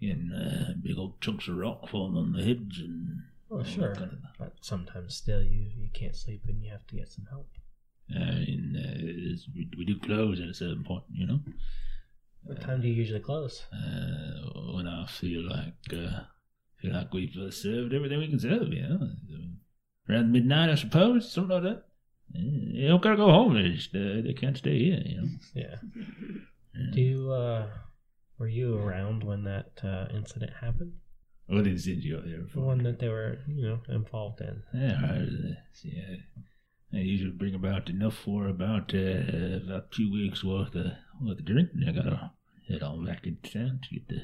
getting 0.00 0.30
uh, 0.32 0.74
big 0.80 0.98
old 0.98 1.20
chunks 1.20 1.48
of 1.48 1.56
rock 1.56 1.88
falling 1.88 2.16
on 2.16 2.32
their 2.32 2.44
heads 2.44 2.78
and 2.78 3.22
Oh, 3.50 3.58
all 3.58 3.64
sure. 3.64 3.92
of 3.92 4.12
But 4.38 4.54
sometimes 4.60 5.14
still 5.14 5.42
you, 5.42 5.70
you 5.76 5.88
can't 5.92 6.16
sleep 6.16 6.42
and 6.48 6.62
you 6.62 6.70
have 6.70 6.86
to 6.88 6.96
get 6.96 7.08
some 7.08 7.26
help. 7.30 7.48
I 8.10 8.18
mean, 8.46 8.76
uh, 8.76 8.98
it's- 8.98 9.48
we, 9.54 9.68
we 9.76 9.84
do 9.84 9.98
close 9.98 10.40
at 10.40 10.48
a 10.48 10.54
certain 10.54 10.84
point, 10.84 11.04
you 11.12 11.26
know. 11.26 11.40
What 12.44 12.60
time 12.60 12.80
do 12.80 12.86
you 12.88 12.94
usually 12.94 13.20
close? 13.20 13.64
Uh, 13.72 14.72
when 14.74 14.86
I 14.86 15.06
feel 15.06 15.42
like 15.48 15.74
uh, 15.92 16.20
feel 16.80 16.92
like 16.92 17.12
we've 17.12 17.36
uh, 17.36 17.50
served 17.50 17.92
everything 17.92 18.18
we 18.20 18.28
can 18.28 18.38
serve, 18.38 18.68
you 18.72 18.82
know. 18.82 19.08
Around 20.08 20.30
midnight, 20.32 20.70
I 20.70 20.76
suppose, 20.76 21.30
something 21.32 21.54
like 21.54 21.64
that. 21.64 21.84
Uh, 22.34 22.38
You 22.38 22.88
don't 22.88 23.02
gotta 23.02 23.16
go 23.16 23.30
home. 23.32 23.54
They 23.54 23.70
just 23.70 23.94
uh, 23.96 24.22
they 24.22 24.32
can't 24.36 24.56
stay 24.56 24.78
here, 24.78 25.02
you 25.04 25.20
know. 25.20 25.28
Yeah. 25.54 25.76
Yeah. 26.74 26.90
Do 26.92 27.00
you, 27.00 27.32
uh, 27.32 27.66
were 28.38 28.46
you 28.48 28.76
around 28.78 29.24
when 29.24 29.44
that 29.44 29.80
uh, 29.82 30.06
incident 30.14 30.52
happened? 30.60 30.92
What 31.46 31.66
is 31.66 31.86
it 31.86 31.98
you're 31.98 32.22
there 32.22 32.42
The 32.42 32.48
for? 32.48 32.60
one 32.60 32.82
that 32.82 32.98
they 32.98 33.08
were, 33.08 33.38
you 33.46 33.62
know, 33.68 33.78
involved 33.88 34.40
in. 34.40 34.62
Yeah, 34.74 34.98
I, 35.02 35.16
uh, 35.18 35.54
yeah. 35.84 36.16
I 36.92 36.98
usually 36.98 37.30
bring 37.32 37.54
about 37.54 37.88
enough 37.88 38.16
for 38.16 38.48
about 38.48 38.92
uh, 38.94 39.58
about 39.64 39.90
two 39.92 40.10
weeks 40.12 40.42
worth 40.44 40.74
of 40.74 40.86
worth 41.20 41.38
of 41.38 41.44
drink. 41.44 41.70
And 41.74 41.88
I 41.88 41.92
gotta 41.92 42.32
head 42.68 42.82
on 42.82 43.04
back 43.04 43.26
into 43.26 43.50
town 43.52 43.80
to 43.82 43.94
get 43.94 44.08
the 44.08 44.22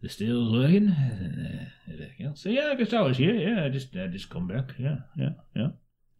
the 0.00 0.08
stills 0.08 0.52
working 0.52 0.88
and 0.98 1.46
uh, 1.46 1.64
everything 1.92 2.26
else. 2.26 2.42
So 2.42 2.48
yeah, 2.48 2.70
I 2.70 2.74
guess 2.74 2.92
I 2.92 3.00
was 3.02 3.18
here. 3.18 3.34
Yeah, 3.34 3.64
I 3.64 3.68
just 3.68 3.94
I 3.96 4.06
just 4.06 4.30
come 4.30 4.48
back. 4.48 4.72
Yeah, 4.78 4.96
yeah, 5.16 5.30
yeah. 5.54 5.68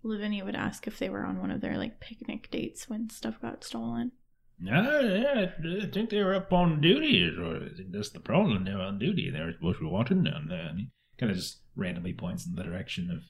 Lavinia 0.02 0.44
would 0.44 0.56
ask 0.56 0.86
if 0.86 0.98
they 0.98 1.08
were 1.08 1.24
on 1.24 1.38
one 1.40 1.50
of 1.50 1.60
their 1.60 1.78
like 1.78 2.00
picnic 2.00 2.50
dates 2.50 2.88
when 2.88 3.08
stuff 3.10 3.40
got 3.40 3.64
stolen. 3.64 4.12
No, 4.62 5.00
yeah, 5.00 5.46
I 5.82 5.86
think 5.86 6.10
they 6.10 6.22
were 6.22 6.34
up 6.34 6.52
on 6.52 6.80
duty. 6.80 7.24
Or 7.36 7.56
I 7.56 7.76
think 7.76 7.90
that's 7.90 8.10
the 8.10 8.20
problem. 8.20 8.64
They 8.64 8.74
were 8.74 8.80
on 8.80 8.98
duty. 8.98 9.28
They 9.30 9.40
were 9.40 9.52
supposed 9.52 9.78
to 9.78 9.84
be 9.84 9.90
watching 9.90 10.22
down 10.22 10.46
there. 10.48 10.66
And 10.66 10.78
he 10.78 10.90
kind 11.18 11.30
of 11.30 11.36
just 11.36 11.62
randomly 11.76 12.12
points 12.12 12.46
in 12.46 12.54
the 12.54 12.62
direction 12.62 13.10
of. 13.10 13.22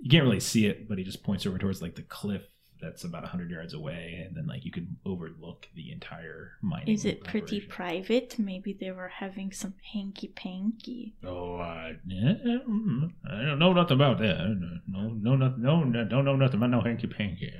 You 0.00 0.10
can't 0.10 0.24
really 0.24 0.40
see 0.40 0.66
it, 0.66 0.88
but 0.88 0.96
he 0.96 1.04
just 1.04 1.24
points 1.24 1.44
over 1.44 1.58
towards 1.58 1.82
like 1.82 1.96
the 1.96 2.02
cliff 2.02 2.42
that's 2.80 3.04
about 3.04 3.24
hundred 3.24 3.50
yards 3.50 3.74
away, 3.74 4.24
and 4.26 4.36
then 4.36 4.46
like 4.46 4.64
you 4.64 4.70
can 4.70 4.96
overlook 5.04 5.66
the 5.74 5.90
entire 5.90 6.52
mining. 6.62 6.94
Is 6.94 7.04
it 7.04 7.24
pretty 7.24 7.60
private? 7.60 8.38
Maybe 8.38 8.76
they 8.78 8.90
were 8.90 9.08
having 9.08 9.52
some 9.52 9.74
hanky 9.92 10.28
panky. 10.28 11.16
Oh, 11.24 11.56
uh, 11.56 11.92
yeah, 12.06 12.34
mm, 12.68 13.10
I 13.28 13.42
don't 13.42 13.58
know 13.58 13.72
nothing 13.72 13.96
about 13.96 14.18
that. 14.18 14.80
No, 14.86 15.08
no, 15.08 15.36
no, 15.36 15.54
no, 15.56 15.84
no, 15.84 16.04
don't 16.04 16.24
know 16.24 16.36
nothing 16.36 16.58
about 16.58 16.70
no 16.70 16.80
hanky 16.80 17.06
panky. 17.06 17.52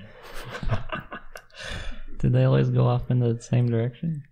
Did 2.18 2.32
they 2.32 2.44
always 2.44 2.70
go 2.70 2.86
off 2.86 3.10
in 3.10 3.18
the 3.20 3.40
same 3.40 3.70
direction 3.70 4.22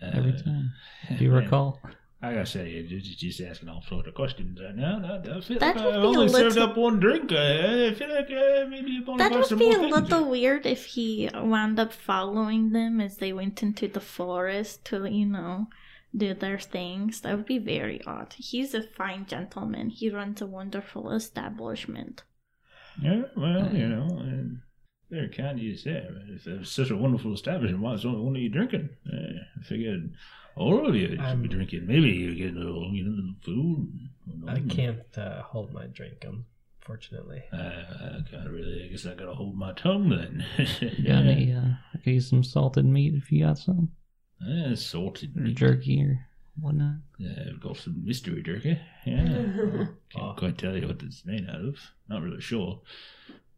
every 0.00 0.32
Uh, 0.32 0.42
time? 0.42 0.72
Do 1.16 1.24
you 1.24 1.30
man, 1.30 1.44
recall? 1.44 1.80
I 2.24 2.34
gotta 2.34 2.46
say, 2.46 2.70
you're 2.70 3.00
just, 3.00 3.18
just 3.18 3.40
asking 3.40 3.68
all 3.68 3.82
sorts 3.82 4.06
of 4.06 4.14
questions. 4.14 4.60
Uh, 4.60 4.70
no, 4.76 4.98
no, 5.00 5.14
I 5.38 5.40
feel 5.40 5.58
That 5.58 5.74
like 5.76 5.84
would 5.84 5.94
I 5.94 5.98
be 5.98 6.04
a 6.04 6.06
only 6.06 6.28
served 6.28 6.54
little- 6.54 6.70
up 6.70 6.76
one 6.76 7.00
drink. 7.00 7.32
Uh, 7.32 7.88
I 7.90 7.94
feel 7.94 8.10
like 8.14 8.30
uh, 8.30 8.68
maybe 8.68 8.92
you've 8.92 9.08
only 9.08 9.18
That 9.24 9.32
would 9.32 9.58
be 9.58 9.70
a 9.70 9.74
things. 9.78 9.92
little 9.92 10.30
weird 10.30 10.64
if 10.64 10.84
he 10.86 11.28
wound 11.34 11.80
up 11.80 11.92
following 11.92 12.70
them 12.70 13.00
as 13.00 13.16
they 13.16 13.32
went 13.32 13.60
into 13.62 13.88
the 13.88 14.00
forest 14.00 14.84
to, 14.86 15.04
you 15.06 15.26
know, 15.26 15.66
do 16.16 16.32
their 16.34 16.60
things. 16.60 17.22
That 17.22 17.36
would 17.36 17.46
be 17.46 17.58
very 17.58 18.00
odd. 18.06 18.34
He's 18.38 18.72
a 18.72 18.82
fine 18.84 19.26
gentleman. 19.26 19.90
He 19.90 20.08
runs 20.08 20.40
a 20.40 20.46
wonderful 20.46 21.10
establishment. 21.10 22.22
Yeah, 23.02 23.22
well, 23.36 23.74
you 23.74 23.88
know, 23.88 24.06
and 24.20 24.60
very 25.12 25.28
kind 25.28 25.58
of 25.58 25.62
you 25.62 25.72
to 25.74 25.78
say. 25.78 26.08
If 26.28 26.46
it 26.46 26.58
was 26.60 26.70
such 26.70 26.90
a 26.90 26.96
wonderful 26.96 27.34
establishment, 27.34 27.82
why 27.82 27.92
is 27.94 28.04
only 28.04 28.20
one 28.20 28.36
of 28.36 28.42
you 28.42 28.48
drinking? 28.48 28.88
Uh, 29.12 29.40
I 29.60 29.62
figured 29.64 30.12
all 30.56 30.86
of 30.88 30.94
you 30.96 31.08
should 31.08 31.20
I'm- 31.20 31.42
be 31.42 31.48
drinking. 31.48 31.86
Maybe 31.86 32.10
you're 32.10 32.34
getting 32.34 32.56
a 32.56 32.64
little, 32.64 32.90
you 32.92 33.04
know, 33.04 33.10
little 33.10 33.34
food. 33.44 34.08
I 34.48 34.60
can't 34.74 35.00
uh, 35.16 35.42
hold 35.42 35.72
my 35.72 35.86
drink, 35.86 36.24
unfortunately. 36.80 37.42
Uh, 37.52 37.56
I 37.56 38.20
kind 38.30 38.46
of 38.46 38.52
really, 38.52 38.84
I 38.84 38.88
guess 38.88 39.06
I 39.06 39.14
gotta 39.14 39.34
hold 39.34 39.56
my 39.56 39.72
tongue 39.72 40.08
then. 40.08 40.44
You 40.80 41.06
got 41.08 41.24
any? 41.24 41.52
Uh, 41.52 41.74
I 41.94 41.98
could 41.98 42.12
use 42.14 42.28
some 42.30 42.42
salted 42.44 42.84
meat 42.86 43.14
if 43.14 43.30
you 43.30 43.44
got 43.44 43.58
some, 43.58 43.90
Yeah, 44.40 44.74
salted 44.74 45.36
or 45.36 45.40
meat. 45.42 45.56
jerky 45.56 46.02
or 46.02 46.26
whatnot. 46.60 46.96
Yeah, 47.18 47.44
I've 47.50 47.60
got 47.60 47.76
some 47.76 48.04
mystery 48.04 48.42
jerky. 48.42 48.78
Yeah. 49.06 49.24
Can't 49.26 49.88
Oh. 50.16 50.34
quite 50.36 50.58
tell 50.58 50.76
you 50.76 50.86
what 50.86 51.02
it's 51.02 51.24
made 51.24 51.48
out 51.48 51.60
of. 51.60 51.76
Not 52.08 52.22
really 52.22 52.40
sure. 52.40 52.80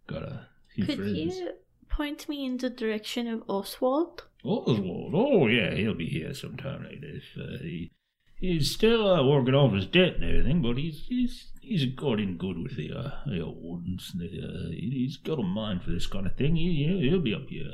Got 0.07 0.23
a 0.23 0.47
few 0.75 0.87
Could 0.87 0.99
friends. 0.99 1.39
you 1.39 1.51
point 1.89 2.29
me 2.29 2.45
in 2.45 2.57
the 2.59 2.71
direction 2.71 3.29
of 3.29 3.43
Oswald? 3.49 4.25
Oswald. 4.45 5.13
Oh, 5.15 5.47
yeah, 5.47 5.75
he'll 5.75 5.95
be 5.95 6.07
here 6.09 6.35
sometime 6.35 6.85
later. 6.85 7.07
If, 7.17 7.25
uh, 7.41 7.59
he, 7.63 7.91
he's 8.39 8.73
still 8.75 9.07
uh, 9.09 9.25
working 9.27 9.55
off 9.55 9.73
his 9.73 9.87
debt 9.87 10.17
and 10.17 10.25
everything, 10.25 10.61
but 10.63 10.77
he's 10.77 11.07
he's 11.09 11.51
he's 11.63 11.87
got 11.95 12.21
in 12.21 12.37
good 12.37 12.59
with 12.59 12.77
the 12.77 12.93
uh, 12.93 13.11
the 13.27 13.41
old 13.41 13.57
wardens. 13.63 14.13
The, 14.15 14.27
uh, 14.27 14.71
he's 14.71 15.17
got 15.17 15.39
a 15.39 15.43
mind 15.43 15.83
for 15.83 15.91
this 15.91 16.07
kind 16.07 16.27
of 16.27 16.37
thing. 16.37 16.57
He, 16.57 16.85
he'll, 16.87 17.01
he'll 17.01 17.21
be 17.23 17.35
up 17.35 17.49
here 17.49 17.71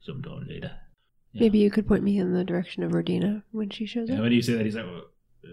sometime 0.00 0.46
later. 0.48 0.72
Yeah. 1.32 1.40
Maybe 1.42 1.58
you 1.58 1.70
could 1.70 1.88
point 1.88 2.04
me 2.04 2.18
in 2.18 2.32
the 2.32 2.44
direction 2.44 2.84
of 2.84 2.92
Rodina 2.92 3.42
when 3.50 3.70
she 3.70 3.86
shows 3.86 4.08
Yeah, 4.08 4.16
up. 4.16 4.22
when 4.22 4.32
you 4.32 4.42
say 4.42 4.52
that, 4.52 4.64
he's 4.64 4.76
like, 4.76 4.86
well, 4.86 5.06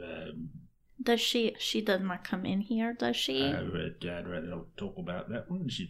um, 0.04 0.50
Does 1.02 1.22
she? 1.22 1.56
She 1.58 1.82
does 1.82 2.02
not 2.02 2.24
come 2.24 2.46
in 2.46 2.62
here, 2.62 2.94
does 2.94 3.16
she? 3.16 3.46
I'd, 3.46 3.64
rather- 3.74 3.96
I'd 4.04 4.28
rather 4.28 4.48
not 4.48 4.78
talk 4.78 4.96
about 5.00 5.30
that 5.30 5.50
one. 5.50 5.68
She's 5.70 5.88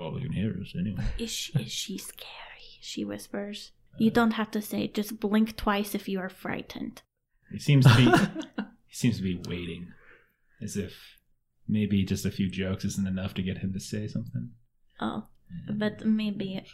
probably 0.00 0.22
can 0.22 0.32
hear 0.32 0.56
us 0.60 0.74
anyway. 0.78 1.04
Is 1.18 1.30
she, 1.30 1.52
is 1.58 1.70
she 1.70 1.98
scary? 1.98 2.78
She 2.80 3.04
whispers. 3.04 3.72
You 3.98 4.10
uh, 4.10 4.14
don't 4.14 4.30
have 4.32 4.50
to 4.52 4.62
say. 4.62 4.84
it, 4.84 4.94
Just 4.94 5.20
blink 5.20 5.56
twice 5.56 5.94
if 5.94 6.08
you 6.08 6.18
are 6.20 6.30
frightened. 6.30 7.02
He 7.52 7.58
seems 7.58 7.84
to 7.84 7.94
be 7.94 8.04
he 8.86 8.94
seems 8.94 9.18
to 9.18 9.22
be 9.22 9.42
waiting, 9.46 9.88
as 10.62 10.76
if 10.76 10.94
maybe 11.68 12.04
just 12.04 12.24
a 12.24 12.30
few 12.30 12.48
jokes 12.48 12.84
isn't 12.84 13.06
enough 13.06 13.34
to 13.34 13.42
get 13.42 13.58
him 13.58 13.74
to 13.74 13.80
say 13.80 14.08
something. 14.08 14.50
Oh, 15.00 15.24
but 15.68 16.06
maybe 16.06 16.64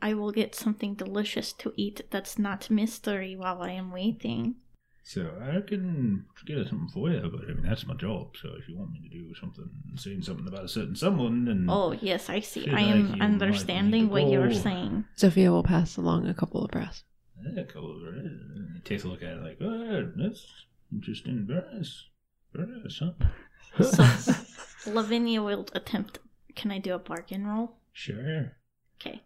I 0.00 0.14
will 0.14 0.32
get 0.32 0.54
something 0.54 0.94
delicious 0.94 1.52
to 1.54 1.72
eat 1.76 2.00
that's 2.10 2.38
not 2.38 2.70
mystery 2.70 3.36
while 3.36 3.62
I 3.62 3.70
am 3.70 3.92
waiting. 3.92 4.56
So 5.04 5.28
I 5.42 5.60
can 5.60 6.24
get 6.46 6.68
something 6.68 6.88
for 6.92 7.10
you, 7.10 7.20
but 7.32 7.42
I 7.48 7.54
mean 7.54 7.64
that's 7.64 7.86
my 7.86 7.94
job. 7.94 8.36
So 8.40 8.50
if 8.56 8.68
you 8.68 8.78
want 8.78 8.92
me 8.92 9.00
to 9.02 9.08
do 9.08 9.34
something, 9.34 9.68
saying 9.96 10.22
something 10.22 10.46
about 10.46 10.64
a 10.64 10.68
certain 10.68 10.94
someone, 10.94 11.44
then 11.44 11.66
Oh, 11.68 11.92
yes, 12.00 12.30
I 12.30 12.40
see. 12.40 12.68
I 12.70 12.80
am 12.80 13.10
might 13.10 13.20
understanding 13.20 14.08
what 14.10 14.28
you're 14.28 14.52
saying. 14.52 15.04
Zofia 15.16 15.50
will 15.50 15.64
pass 15.64 15.96
along 15.96 16.28
a 16.28 16.34
couple 16.34 16.64
of 16.64 16.70
brass. 16.70 17.02
Yeah, 17.44 17.64
cool. 17.64 18.00
right? 18.06 18.30
He 18.74 18.80
takes 18.80 19.02
a 19.02 19.08
look 19.08 19.22
at 19.22 19.30
it 19.32 19.42
like, 19.42 19.58
oh, 19.60 20.12
that's 20.16 20.46
interesting. 20.92 21.46
Brass. 21.46 22.04
Brass, 22.52 23.00
huh? 23.00 23.82
So 23.82 24.90
Lavinia 24.92 25.42
will 25.42 25.66
attempt. 25.74 26.20
Can 26.54 26.70
I 26.70 26.78
do 26.78 26.94
a 26.94 26.98
bargain 26.98 27.46
roll? 27.46 27.72
Sure. 27.92 28.52
Okay. 29.00 29.22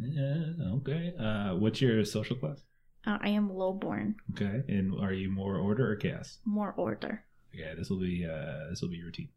Yeah, 0.00 0.44
okay. 0.76 1.12
Uh, 1.18 1.54
what's 1.56 1.80
your 1.80 2.04
social 2.04 2.36
class? 2.36 2.62
Uh, 3.06 3.18
I 3.20 3.30
am 3.30 3.50
lowborn. 3.50 4.16
Okay. 4.32 4.62
And 4.68 4.98
are 5.00 5.12
you 5.12 5.30
more 5.30 5.56
order 5.56 5.90
or 5.90 5.96
chaos? 5.96 6.38
More 6.44 6.72
order. 6.76 7.24
Okay, 7.54 7.72
this 7.76 7.90
will 7.90 8.00
be 8.00 8.26
uh 8.26 8.68
this 8.70 8.82
will 8.82 8.90
be 8.90 9.02
routine. 9.02 9.28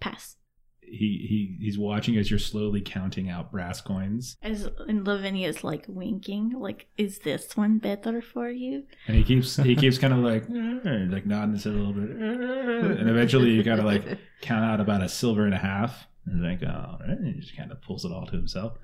Pass. 0.00 0.36
He 0.80 1.26
he 1.28 1.56
he's 1.64 1.78
watching 1.78 2.16
as 2.16 2.28
you're 2.30 2.38
slowly 2.38 2.80
counting 2.80 3.30
out 3.30 3.50
brass 3.50 3.80
coins. 3.80 4.36
As 4.42 4.68
and 4.88 5.06
Lavinia 5.06 5.48
is 5.48 5.64
like 5.64 5.84
winking, 5.88 6.52
like, 6.58 6.88
is 6.98 7.20
this 7.20 7.56
one 7.56 7.78
better 7.78 8.20
for 8.20 8.50
you? 8.50 8.84
And 9.06 9.16
he 9.16 9.24
keeps 9.24 9.56
he 9.56 9.74
keeps 9.76 9.96
kind 9.96 10.12
of 10.12 10.18
like 10.18 10.44
like 10.48 11.24
nodding 11.24 11.54
his 11.54 11.64
head 11.64 11.74
a 11.74 11.76
little 11.76 11.92
bit, 11.94 12.10
and 12.10 13.08
eventually 13.08 13.50
you 13.50 13.62
gotta 13.62 13.82
like 13.84 14.18
count 14.42 14.64
out 14.64 14.80
about 14.80 15.02
a 15.02 15.08
silver 15.08 15.44
and 15.44 15.54
a 15.54 15.58
half. 15.58 16.06
And 16.26 16.42
like, 16.42 16.62
oh, 16.62 16.98
and 17.04 17.26
he 17.26 17.40
just 17.40 17.56
kind 17.56 17.72
of 17.72 17.82
pulls 17.82 18.04
it 18.04 18.12
all 18.12 18.26
to 18.26 18.36
himself. 18.36 18.78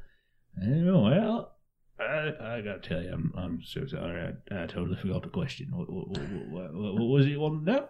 And, 0.56 0.86
well, 0.86 1.52
I, 2.00 2.32
I 2.40 2.60
gotta 2.60 2.80
tell 2.80 3.02
you, 3.02 3.12
I'm 3.12 3.32
I'm 3.36 3.62
so 3.64 3.86
sorry. 3.86 4.34
I, 4.50 4.62
I 4.62 4.66
totally 4.66 4.96
forgot 4.96 5.22
the 5.22 5.28
question. 5.28 5.68
What 5.72 5.90
what, 5.90 6.08
what, 6.08 6.20
what, 6.48 6.74
what, 6.74 6.94
what 6.94 7.04
was 7.08 7.26
it 7.26 7.30
you 7.30 7.40
want 7.40 7.64
to 7.66 7.72
know? 7.72 7.88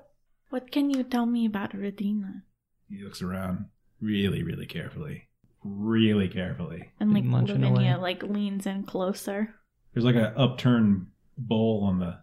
What 0.50 0.70
can 0.70 0.90
you 0.90 1.02
tell 1.02 1.26
me 1.26 1.44
about 1.46 1.72
Redina? 1.72 2.42
He 2.88 3.04
looks 3.04 3.20
around 3.20 3.66
really, 4.00 4.42
really 4.42 4.64
carefully, 4.66 5.28
really 5.62 6.28
carefully. 6.28 6.90
And 7.00 7.12
like 7.12 7.24
Munching 7.24 7.60
Lavinia 7.60 7.96
away. 7.96 8.02
like 8.02 8.22
leans 8.22 8.66
in 8.66 8.84
closer. 8.84 9.54
There's 9.92 10.06
like 10.06 10.16
an 10.16 10.32
upturned 10.36 11.08
bowl 11.36 11.84
on 11.84 11.98
the 11.98 12.18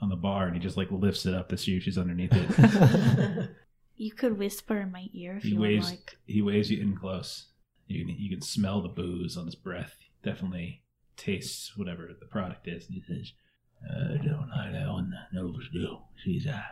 on 0.00 0.08
the 0.08 0.16
bar, 0.16 0.46
and 0.46 0.54
he 0.56 0.60
just 0.60 0.76
like 0.76 0.90
lifts 0.90 1.24
it 1.26 1.34
up 1.34 1.48
to 1.50 1.56
see 1.56 1.76
if 1.76 1.84
she's 1.84 1.98
underneath 1.98 2.32
it. 2.32 3.50
You 4.00 4.12
could 4.12 4.38
whisper 4.38 4.78
in 4.78 4.92
my 4.92 5.08
ear 5.12 5.38
if 5.38 5.42
he 5.42 5.50
you 5.50 5.58
would 5.58 5.68
waves 5.68 5.90
like. 5.90 6.16
he 6.24 6.40
waves 6.40 6.70
you 6.70 6.80
in 6.80 6.96
close. 6.96 7.48
You 7.88 8.06
can 8.06 8.14
you 8.16 8.30
can 8.30 8.42
smell 8.42 8.80
the 8.80 8.88
booze 8.88 9.36
on 9.36 9.46
his 9.46 9.56
breath. 9.56 9.96
Definitely 10.22 10.82
tastes 11.18 11.76
whatever 11.76 12.08
the 12.18 12.26
product 12.26 12.66
is. 12.66 12.86
And 12.86 12.94
he 12.94 13.02
says, 13.02 13.32
"I 13.84 14.16
don't 14.24 14.48
like 14.48 14.72
that 14.72 14.88
one. 14.88 15.12
Nova's 15.32 15.68
do. 15.70 15.98
She's 16.16 16.46
a 16.46 16.64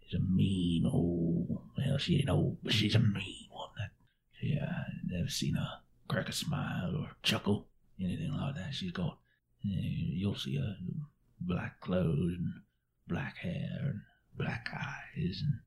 she's 0.00 0.18
a 0.18 0.22
mean 0.22 0.86
old. 0.86 1.62
Well, 1.78 1.98
she 1.98 2.18
ain't 2.18 2.30
old, 2.30 2.58
but 2.62 2.72
she's 2.72 2.96
a 2.96 2.98
mean 2.98 3.46
one. 3.50 3.70
That 3.78 3.90
she 4.32 4.58
uh, 4.58 4.82
never 5.06 5.28
seen 5.28 5.54
her 5.54 5.80
crack 6.08 6.28
a 6.28 6.32
smile 6.32 6.96
or 6.96 7.10
chuckle, 7.22 7.68
anything 8.00 8.32
like 8.32 8.56
that. 8.56 8.74
She's 8.74 8.92
got 8.92 9.18
eh, 9.64 10.16
you'll 10.18 10.34
see 10.34 10.56
her 10.56 10.76
black 11.40 11.80
clothes 11.80 12.34
and 12.36 12.62
black 13.06 13.36
hair 13.38 13.78
and 13.82 14.00
black 14.36 14.68
eyes 14.74 15.42
and 15.42 15.60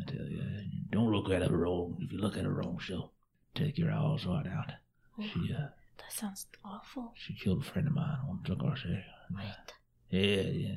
I 0.00 0.10
tell 0.10 0.26
you, 0.26 0.42
don't 0.90 1.12
look 1.12 1.30
at 1.30 1.42
her 1.42 1.56
wrong. 1.56 1.96
If 2.00 2.12
you 2.12 2.18
look 2.18 2.36
at 2.36 2.44
her 2.44 2.52
wrong, 2.52 2.78
she'll 2.80 3.12
take 3.54 3.78
your 3.78 3.90
eyes 3.90 4.26
right 4.26 4.46
out. 4.46 4.72
She 5.20 5.52
uh, 5.52 5.68
That 5.98 6.12
sounds 6.12 6.46
awful. 6.64 7.12
she 7.16 7.34
killed 7.34 7.62
a 7.62 7.64
friend 7.64 7.86
of 7.88 7.94
mine 7.94 8.18
like 8.48 8.58
I 8.62 8.74
say. 8.76 9.04
Wait. 9.30 9.72
Yeah, 10.10 10.42
yeah. 10.50 10.74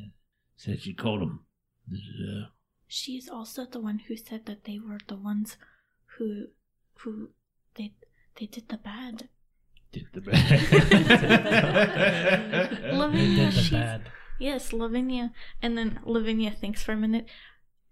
Said 0.57 0.81
she 0.81 0.93
called 0.93 1.21
him. 1.21 1.39
This 1.87 1.99
is, 1.99 2.29
uh, 2.29 2.45
She's 2.87 3.29
also 3.29 3.65
the 3.65 3.79
one 3.79 3.99
who 4.07 4.17
said 4.17 4.45
that 4.45 4.65
they 4.65 4.77
were 4.79 4.99
the 5.07 5.15
ones 5.15 5.57
who 6.17 6.47
who 6.99 7.29
they 7.75 7.93
they 8.39 8.45
did 8.47 8.67
the 8.69 8.77
bad. 8.77 9.29
did 9.93 10.07
the 10.13 10.21
bad. 10.21 10.61
Lavinia, 12.93 13.45
Did 13.45 13.53
the 13.53 13.61
she's 13.61 13.69
bad. 13.71 14.01
yes, 14.39 14.73
Lavinia, 14.73 15.31
and 15.61 15.77
then 15.77 15.99
Lavinia 16.05 16.51
thinks 16.51 16.83
for 16.83 16.91
a 16.93 16.97
minute. 16.97 17.25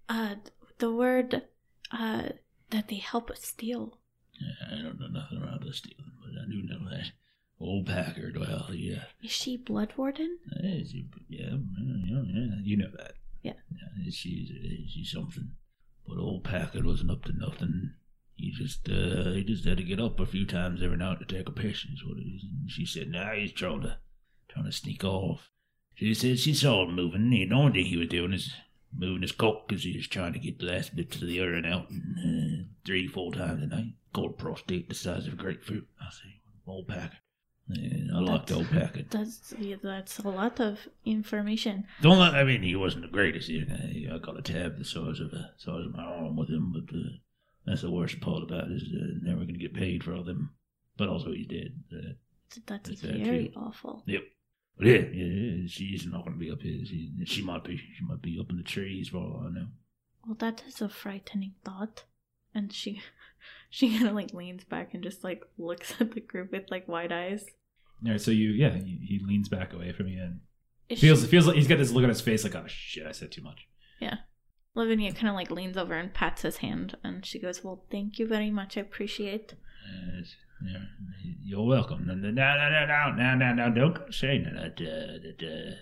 Uh, 0.07 0.35
the 0.79 0.91
word 0.91 1.43
uh 1.91 2.29
that 2.71 2.87
they 2.89 2.97
help 2.97 3.29
us 3.31 3.43
steal. 3.45 3.99
Yeah, 4.39 4.67
I 4.77 4.81
don't 4.81 4.99
know 4.99 5.07
nothing 5.07 5.37
about 5.41 5.61
the 5.63 5.73
stealing, 5.73 6.11
but 6.33 6.41
I 6.41 6.45
do 6.49 6.61
know 6.63 6.89
that 6.89 7.11
old 7.59 7.87
Packard. 7.87 8.37
Well, 8.37 8.69
yeah, 8.73 9.05
Is 9.23 9.31
she 9.31 9.57
blood 9.57 9.93
warden? 9.97 10.37
Eh, 10.63 10.83
she- 10.89 11.07
yeah, 11.27 11.57
yeah, 11.81 12.21
yeah, 12.25 12.55
you 12.63 12.77
know 12.77 12.91
that. 12.97 13.13
Yeah. 13.41 13.53
yeah 13.71 14.09
she's 14.11 14.51
she's 14.89 15.11
something. 15.11 15.51
But 16.07 16.17
old 16.17 16.43
Packard 16.43 16.85
wasn't 16.85 17.11
up 17.11 17.23
to 17.25 17.33
nothing. 17.33 17.93
He 18.35 18.51
just 18.51 18.87
uh 18.89 19.31
he 19.31 19.43
just 19.43 19.65
had 19.65 19.77
to 19.77 19.83
get 19.83 19.99
up 19.99 20.19
a 20.19 20.25
few 20.25 20.45
times 20.45 20.81
every 20.81 20.97
night 20.97 21.19
to 21.19 21.25
take 21.25 21.47
a 21.49 21.51
piss. 21.51 21.85
Is 21.85 22.05
what 22.05 22.17
it 22.17 22.27
is. 22.27 22.43
And 22.43 22.69
she 22.71 22.85
said, 22.85 23.09
"Nah, 23.09 23.33
he's 23.33 23.51
trying 23.51 23.81
to 23.81 23.97
trying 24.47 24.65
to 24.65 24.71
sneak 24.71 25.03
off." 25.03 25.49
She 25.95 26.13
said 26.13 26.39
she 26.39 26.53
saw 26.53 26.85
him 26.87 26.95
moving. 26.95 27.29
The 27.29 27.49
only 27.53 27.73
thing 27.83 27.85
he 27.91 27.97
was 27.97 28.07
doing 28.07 28.31
is 28.33 28.53
moving 28.95 29.21
his 29.21 29.31
cock 29.31 29.67
because 29.67 29.83
he 29.83 29.95
was 29.95 30.07
trying 30.07 30.33
to 30.33 30.39
get 30.39 30.59
the 30.59 30.65
last 30.65 30.95
bits 30.95 31.15
of 31.17 31.27
the 31.27 31.33
urine 31.33 31.65
out 31.65 31.89
and, 31.89 32.17
uh, 32.17 32.63
three, 32.85 33.07
four 33.07 33.33
times 33.33 33.63
a 33.63 33.67
night. 33.67 33.93
Called 34.13 34.37
prostate 34.37 34.89
the 34.89 34.95
size 34.95 35.27
of 35.27 35.33
a 35.33 35.35
grapefruit. 35.35 35.87
I 36.01 36.09
say, 36.11 36.41
old 36.65 36.87
Packard. 36.87 37.19
And 37.69 38.09
I 38.15 38.19
liked 38.19 38.51
old 38.51 38.67
Packard. 38.69 39.07
That's 39.11 39.53
yeah, 39.59 39.75
that's 39.83 40.17
a 40.17 40.27
lot 40.27 40.59
of 40.59 40.87
information. 41.05 41.85
Don't 42.01 42.17
let, 42.17 42.33
I 42.33 42.43
mean, 42.43 42.63
he 42.63 42.75
wasn't 42.75 43.03
the 43.03 43.11
greatest. 43.11 43.47
You 43.47 43.67
know, 43.67 44.15
I 44.15 44.17
got 44.17 44.39
a 44.39 44.41
tab 44.41 44.79
the 44.79 44.85
size 44.85 45.19
of 45.19 45.31
a 45.33 45.51
size 45.57 45.85
of 45.85 45.93
my 45.93 46.03
arm 46.03 46.35
with 46.35 46.49
him, 46.49 46.73
but 46.73 46.95
uh, 46.95 47.01
that's 47.67 47.81
the 47.81 47.91
worst 47.91 48.19
part 48.21 48.41
about 48.41 48.71
it 48.71 48.73
is 48.73 48.83
uh, 48.91 49.19
never 49.21 49.41
going 49.41 49.53
to 49.53 49.59
get 49.59 49.75
paid 49.75 50.03
for 50.03 50.15
all 50.15 50.23
them. 50.23 50.55
But 50.97 51.09
also, 51.09 51.31
he's 51.31 51.45
dead. 51.45 51.83
Uh, 51.93 52.13
That's 52.65 52.89
That's 52.89 53.01
that 53.01 53.17
very 53.17 53.53
awful. 53.55 54.01
yep. 54.07 54.23
But 54.79 54.87
yeah, 54.87 55.01
yeah, 55.11 55.25
yeah, 55.25 55.67
she's 55.67 56.07
not 56.07 56.23
going 56.23 56.33
to 56.33 56.39
be 56.39 56.49
up 56.49 56.61
here. 56.61 56.83
She, 56.85 57.11
she 57.25 57.43
might 57.43 57.63
be. 57.65 57.77
She 57.77 58.03
might 58.07 58.21
be 58.21 58.39
up 58.39 58.49
in 58.49 58.57
the 58.57 58.63
trees 58.63 59.09
for 59.09 59.17
all 59.17 59.43
I 59.45 59.49
know. 59.51 59.67
Well, 60.25 60.37
that 60.39 60.63
is 60.67 60.81
a 60.81 60.87
frightening 60.89 61.53
thought. 61.65 62.05
And 62.55 62.71
she, 62.71 63.01
she 63.69 63.93
kind 63.95 64.07
of 64.07 64.15
like 64.15 64.33
leans 64.33 64.63
back 64.63 64.93
and 64.93 65.03
just 65.03 65.23
like 65.23 65.43
looks 65.57 65.93
at 65.99 66.13
the 66.13 66.21
group 66.21 66.53
with 66.53 66.71
like 66.71 66.87
wide 66.87 67.11
eyes. 67.11 67.43
All 68.05 68.11
right, 68.11 68.21
so 68.21 68.31
you, 68.31 68.51
yeah, 68.51 68.73
he, 68.73 68.99
he 69.05 69.19
leans 69.21 69.49
back 69.49 69.73
away 69.73 69.91
from 69.91 70.07
you 70.07 70.21
and 70.23 70.39
Is 70.87 71.01
feels 71.01 71.21
she- 71.21 71.27
feels 71.27 71.45
like 71.45 71.57
he's 71.57 71.67
got 71.67 71.77
this 71.77 71.91
look 71.91 72.03
on 72.03 72.09
his 72.09 72.21
face, 72.21 72.45
like, 72.45 72.55
oh 72.55 72.63
shit, 72.67 73.05
I 73.05 73.11
said 73.11 73.33
too 73.33 73.41
much. 73.41 73.67
Yeah, 73.99 74.19
Lavinia 74.75 75.11
kind 75.11 75.27
of 75.27 75.35
like 75.35 75.51
leans 75.51 75.75
over 75.75 75.93
and 75.93 76.13
pats 76.13 76.43
his 76.43 76.57
hand, 76.57 76.95
and 77.03 77.25
she 77.25 77.37
goes, 77.37 77.61
"Well, 77.65 77.83
thank 77.91 78.17
you 78.17 78.25
very 78.25 78.49
much. 78.49 78.77
I 78.77 78.81
appreciate." 78.81 79.55
Yes, 80.15 80.35
yeah, 80.65 80.83
you're 81.43 81.65
welcome. 81.65 82.05
No, 82.07 82.13
no, 82.15 82.29
no, 82.31 82.55
no, 82.55 82.85
no, 82.85 83.11
no, 83.15 83.35
no, 83.35 83.53
no, 83.53 83.73
don't 83.75 83.95
go 83.95 84.09
saying 84.11 84.43
that. 84.43 84.73
Uh, 84.81 85.19
that 85.23 85.39
uh, 85.41 85.75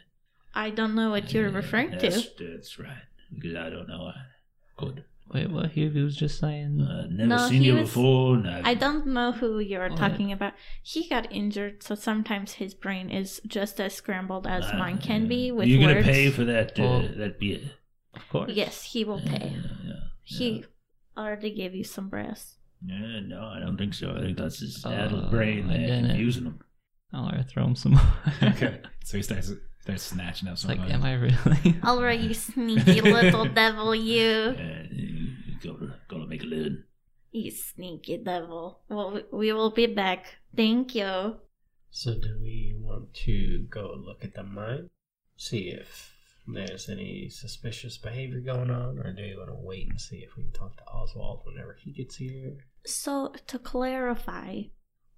I 0.54 0.70
don't 0.72 0.96
know 0.96 1.10
what 1.12 1.34
you're 1.34 1.50
Yeah, 1.50 1.56
referring 1.56 1.92
that's, 1.92 2.28
to. 2.36 2.52
That's 2.56 2.80
right. 2.80 3.04
Because 3.34 3.56
I 3.56 3.70
don't 3.70 3.88
know. 3.88 4.12
I 4.14 4.14
could. 4.78 5.04
Wait, 5.34 5.52
what? 5.52 5.72
He, 5.72 5.90
he 5.90 6.02
was 6.02 6.16
just 6.16 6.40
saying. 6.40 6.80
Uh, 6.80 7.06
never 7.10 7.28
No, 7.28 7.50
seen 7.50 7.62
he 7.62 7.68
you 7.68 7.74
was- 7.76 7.90
before. 7.90 8.36
And 8.36 8.48
I've- 8.66 8.80
don't 8.80 9.08
know 9.08 9.34
who 9.34 9.60
you're 9.60 9.92
Oh, 9.92 9.96
talking 9.96 10.32
about. 10.32 10.54
He 10.82 11.10
got 11.10 11.30
injured, 11.32 11.84
so 11.84 11.96
sometimes 11.96 12.54
his 12.54 12.74
brain 12.74 13.10
is 13.10 13.42
just 13.46 13.82
as 13.82 13.94
scrambled 13.94 14.48
as 14.48 14.64
Uh, 14.66 14.78
mine 14.78 15.00
can 15.00 15.28
be 15.28 15.52
with 15.52 15.68
You're 15.68 15.82
gonna 15.86 16.02
pay 16.02 16.30
for 16.32 16.46
that. 16.46 16.80
Uh, 16.80 16.84
Oh. 16.84 17.08
that 17.18 17.40
beer. 17.40 17.60
Of 18.14 18.28
course. 18.30 18.52
Yes, 18.54 18.84
he 18.94 19.04
will 19.04 19.20
pay. 19.20 19.52
Yeah, 19.54 19.72
yeah, 19.86 19.94
He 20.24 20.50
yeah. 20.60 20.66
already 21.18 21.54
gave 21.54 21.76
you 21.76 21.84
some 21.84 22.08
brass. 22.10 22.57
Yeah, 22.86 23.20
no, 23.26 23.46
I 23.46 23.60
don't 23.60 23.78
think 23.78 23.94
so. 23.94 24.14
I 24.16 24.22
think 24.22 24.38
that's 24.38 24.60
his 24.60 24.86
Uh, 24.86 24.90
addled 24.90 25.32
brain 25.32 25.70
I 25.70 25.78
there 25.78 25.88
didn't. 25.88 26.08
confusing 26.10 26.46
him. 26.46 26.60
I'll 27.14 27.26
uh, 27.28 27.44
throw 27.44 27.64
him 27.66 27.76
some 27.76 27.94
more. 27.94 28.02
okay, 28.44 28.82
so 29.04 29.18
he 29.18 29.24
starts 29.24 29.52
starts 29.82 30.04
snatching 30.04 30.48
up 30.48 30.54
It's 30.54 30.62
some. 30.64 30.78
like, 30.78 30.90
am 30.92 31.04
I 31.04 31.14
really? 31.14 31.76
All 31.84 32.02
right, 32.04 32.20
you 32.20 32.34
sneaky 32.34 33.02
little 33.16 33.46
devil, 33.46 33.96
you. 33.96 34.54
Yeah, 34.58 34.84
you 34.92 35.30
gotta 35.64 35.96
gotta 36.10 36.28
make 36.28 36.44
a 36.44 36.46
living. 36.46 36.84
You 37.32 37.52
sneaky 37.52 38.18
devil. 38.18 38.82
Well, 38.90 39.12
we- 39.32 39.38
we 39.38 39.54
will 39.54 39.72
be 39.72 39.86
back. 39.88 40.38
Thank 40.56 40.96
you. 40.96 41.38
So, 41.90 42.14
do 42.14 42.38
we 42.42 42.76
want 42.80 43.14
to 43.26 43.66
go 43.70 43.94
look 43.98 44.24
at 44.24 44.34
the 44.36 44.44
mine? 44.44 44.90
See 45.38 45.70
if 45.70 46.14
there's 46.48 46.90
any 46.90 47.30
suspicious 47.30 47.98
behavior 47.98 48.40
going 48.40 48.72
on, 48.72 49.00
or 49.00 49.14
do 49.14 49.22
we 49.22 49.36
want 49.36 49.50
to 49.50 49.56
wait 49.56 49.90
and 49.90 50.00
see 50.00 50.18
if 50.18 50.36
we 50.38 50.44
can 50.44 50.54
talk 50.54 50.78
to 50.78 50.84
Oswald 50.86 51.42
whenever 51.44 51.78
he 51.80 51.92
gets 51.92 52.16
here? 52.16 52.58
So, 52.86 53.34
to 53.48 53.60
clarify, 53.60 54.62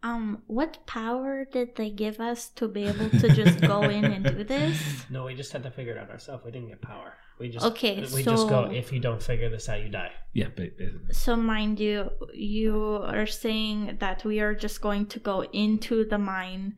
um, 0.01 0.43
what 0.47 0.85
power 0.87 1.45
did 1.45 1.75
they 1.75 1.89
give 1.89 2.19
us 2.19 2.49
to 2.49 2.67
be 2.67 2.85
able 2.85 3.09
to 3.09 3.29
just 3.29 3.61
go 3.61 3.81
in 3.97 4.05
and 4.05 4.25
do 4.25 4.43
this? 4.43 4.81
No, 5.09 5.25
we 5.25 5.35
just 5.35 5.51
had 5.51 5.63
to 5.63 5.71
figure 5.71 5.93
it 5.93 5.99
out 5.99 6.09
ourselves. 6.09 6.43
We 6.43 6.51
didn't 6.51 6.69
get 6.69 6.81
power. 6.81 7.13
We 7.39 7.49
just 7.49 7.65
Okay, 7.65 7.95
we 8.13 8.23
just 8.23 8.49
go. 8.49 8.69
If 8.71 8.91
you 8.91 8.99
don't 8.99 9.21
figure 9.21 9.49
this 9.49 9.69
out, 9.69 9.81
you 9.81 9.89
die. 9.89 10.11
Yeah, 10.33 10.47
but 10.55 10.77
basically. 10.77 11.13
So, 11.13 11.35
mind 11.35 11.79
you, 11.79 12.09
you 12.33 13.01
are 13.05 13.27
saying 13.27 13.97
that 13.99 14.25
we 14.25 14.39
are 14.39 14.55
just 14.55 14.81
going 14.81 15.05
to 15.07 15.19
go 15.19 15.43
into 15.43 16.05
the 16.05 16.17
mine 16.17 16.77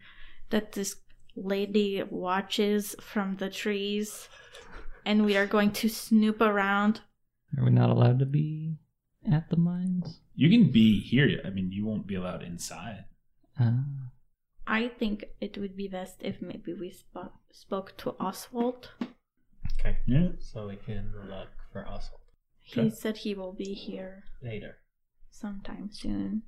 that 0.49 0.73
this 0.73 0.95
lady 1.35 2.03
watches 2.09 2.95
from 2.99 3.37
the 3.37 3.49
trees 3.49 4.27
and 5.05 5.25
we 5.25 5.35
are 5.37 5.47
going 5.47 5.71
to 5.71 5.89
snoop 5.89 6.41
around. 6.41 7.01
Are 7.57 7.63
we 7.65 7.71
not 7.71 7.89
allowed 7.89 8.19
to 8.19 8.25
be 8.25 8.77
at 9.31 9.49
the 9.49 9.57
mines? 9.57 10.19
You 10.35 10.49
can 10.49 10.71
be 10.71 10.99
here. 10.99 11.41
I 11.45 11.49
mean, 11.49 11.71
you 11.71 11.85
won't 11.85 12.07
be 12.07 12.15
allowed 12.15 12.43
inside. 12.43 13.05
Ah. 13.59 13.83
I 14.67 14.87
think 14.87 15.25
it 15.41 15.57
would 15.57 15.75
be 15.75 15.87
best 15.87 16.17
if 16.21 16.41
maybe 16.41 16.73
we 16.73 16.91
spoke, 16.91 17.33
spoke 17.51 17.97
to 17.97 18.15
Oswald. 18.19 18.89
Okay. 19.79 19.97
Yeah. 20.05 20.29
So 20.39 20.67
we 20.67 20.75
can 20.77 21.11
look 21.29 21.49
for 21.73 21.87
Oswald 21.87 22.21
He 22.59 22.79
Okay. 22.81 22.89
said 22.91 23.17
he 23.17 23.33
will 23.35 23.53
be 23.53 23.73
here 23.73 24.23
later. 24.41 24.77
sometime 25.31 25.89
soon. 25.91 26.43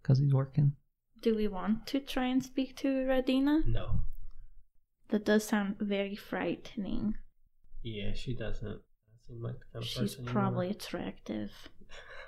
Because 0.00 0.18
he's 0.20 0.32
working. 0.32 0.72
Do 1.20 1.34
we 1.34 1.48
want 1.48 1.86
to 1.88 2.00
try 2.00 2.26
and 2.26 2.42
speak 2.44 2.76
to 2.76 2.88
Radina? 2.88 3.66
No. 3.66 4.00
That 5.10 5.24
does 5.24 5.44
sound 5.46 5.76
very 5.78 6.16
frightening. 6.16 7.14
Yeah, 7.82 8.12
she 8.14 8.34
doesn't 8.34 8.80
seem 9.26 9.42
like 9.42 9.54
the 9.60 9.64
kind 9.72 9.82
of 9.84 9.88
She's 9.88 9.98
person 10.14 10.24
you 10.26 10.30
probably 10.32 10.70
attractive. 10.70 11.52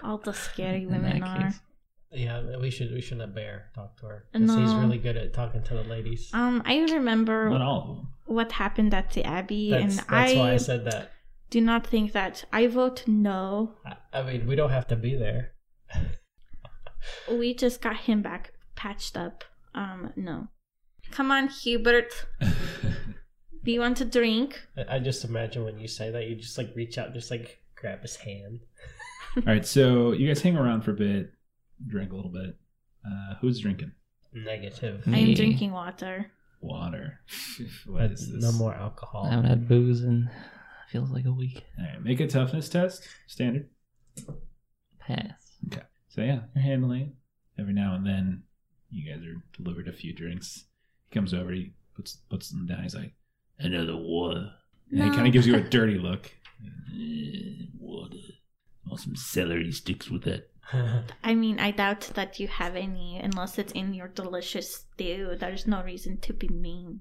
All 0.03 0.19
the 0.19 0.33
scary 0.33 0.83
In 0.85 0.91
women 0.91 1.21
that 1.21 1.29
are. 1.29 1.43
case. 1.47 1.61
Yeah, 2.11 2.57
we 2.61 2.71
should 2.71 2.91
we 2.93 3.01
should 3.03 3.19
let 3.19 3.35
Bear 3.35 3.71
talk 3.75 3.97
to 3.99 4.07
her. 4.07 4.25
'cause 4.33 4.41
he's 4.41 4.49
No. 4.73 4.81
really 4.81 4.99
good 4.99 5.17
at 5.17 5.35
talking 5.35 5.63
to 5.65 5.75
the 5.75 5.83
ladies. 5.85 6.31
Um, 6.33 6.63
I 6.65 6.79
remember 6.81 7.51
Not 7.51 7.61
all 7.61 7.81
of 7.83 7.97
them. 7.99 8.09
what 8.27 8.53
happened 8.53 8.95
at 8.95 9.11
the 9.11 9.25
Abbey, 9.25 9.71
that's 9.71 9.83
and 9.83 9.93
that's 10.09 10.33
I, 10.33 10.37
why 10.37 10.53
I 10.53 10.57
said 10.57 10.85
that. 10.87 11.13
do 11.51 11.61
not 11.61 11.87
think 11.87 12.13
that 12.13 12.45
I 12.53 12.67
vote 12.67 13.07
no. 13.07 13.75
I, 13.85 13.97
I 14.15 14.23
mean, 14.23 14.47
we 14.47 14.57
don't 14.57 14.71
have 14.71 14.87
to 14.89 14.97
be 14.97 15.15
there. 15.17 15.53
We 17.31 17.53
just 17.55 17.81
got 17.83 17.97
him 17.97 18.23
back 18.23 18.53
patched 18.79 19.17
up. 19.17 19.45
Um, 19.75 20.13
no. 20.17 20.49
Come 21.11 21.33
on, 21.33 21.49
Hubert. 21.49 22.13
Do 22.41 23.73
you 23.73 23.81
want 23.81 24.01
a 24.01 24.05
drink? 24.05 24.61
I, 24.77 24.97
I 24.97 24.99
just 25.01 25.25
imagine 25.25 25.65
when 25.65 25.79
you 25.79 25.89
say 25.89 26.11
that, 26.11 26.27
you 26.27 26.37
just 26.37 26.57
like 26.57 26.73
reach 26.77 26.97
out, 26.97 27.13
just 27.13 27.31
like 27.31 27.61
grab 27.75 28.03
his 28.03 28.17
hand. 28.17 28.61
All 29.37 29.43
right, 29.47 29.67
so 29.67 30.13
you 30.13 30.29
guys 30.29 30.41
hang 30.41 30.57
around 30.57 30.83
for 30.83 30.93
a 30.93 30.95
bit, 30.95 31.33
drink 31.87 32.13
a 32.13 32.17
little 32.17 32.31
bit. 32.31 32.57
Uh, 33.05 33.35
who's 33.41 33.61
drinking? 33.61 33.93
Negative. 34.33 35.03
I 35.07 35.19
am 35.19 35.25
Me. 35.25 35.35
drinking 35.35 35.73
water. 35.73 36.31
Water. 36.61 37.21
what 37.87 38.13
is 38.13 38.31
this? 38.33 38.43
No 38.43 38.53
more 38.53 38.75
alcohol. 38.75 39.27
I 39.27 39.31
haven't 39.31 39.47
had 39.47 39.69
booze 39.69 40.03
in 40.03 40.31
feels 40.89 41.11
like 41.11 41.27
a 41.27 41.33
week. 41.33 41.65
All 41.79 41.85
right, 41.85 42.03
make 42.03 42.21
a 42.21 42.27
toughness 42.27 42.69
test. 42.69 43.07
Standard. 43.27 43.69
Pass. 44.99 45.57
Okay. 45.67 45.83
So 46.09 46.23
yeah, 46.23 46.41
you're 46.55 46.65
handling 46.65 47.01
it. 47.03 47.61
Every 47.61 47.75
now 47.75 47.95
and 47.95 48.07
then, 48.07 48.45
you 48.91 49.13
guys 49.13 49.25
are 49.25 49.43
delivered 49.57 49.89
a 49.89 49.93
few 49.93 50.13
drinks. 50.13 50.65
He 51.09 51.15
comes 51.15 51.35
over, 51.35 51.53
he 51.53 51.73
puts 51.95 52.17
puts 52.29 52.51
them 52.51 52.67
down. 52.67 52.83
He's 52.83 52.95
like, 52.95 53.13
"Another 53.59 53.97
water." 53.97 54.53
And 54.91 55.03
he 55.03 55.11
kind 55.11 55.27
of 55.27 55.33
gives 55.33 55.47
you 55.47 55.57
a 55.57 55.61
dirty 55.61 55.99
look. 55.99 56.33
Eh, 56.93 57.67
water. 57.79 58.17
Want 58.87 59.01
some 59.01 59.17
celery 59.17 59.71
sticks 59.73 60.09
with 60.09 60.23
that? 60.25 60.51
I 61.25 61.35
mean, 61.35 61.59
I 61.59 61.71
doubt 61.71 62.11
that 62.15 62.41
you 62.41 62.49
have 62.49 62.77
any 62.77 63.19
unless 63.23 63.59
it's 63.59 63.73
in 63.73 63.95
your 63.95 64.09
delicious 64.09 64.87
stew. 64.95 65.37
There's 65.39 65.67
no 65.67 65.83
reason 65.83 66.19
to 66.19 66.33
be 66.33 66.49
mean. 66.49 67.01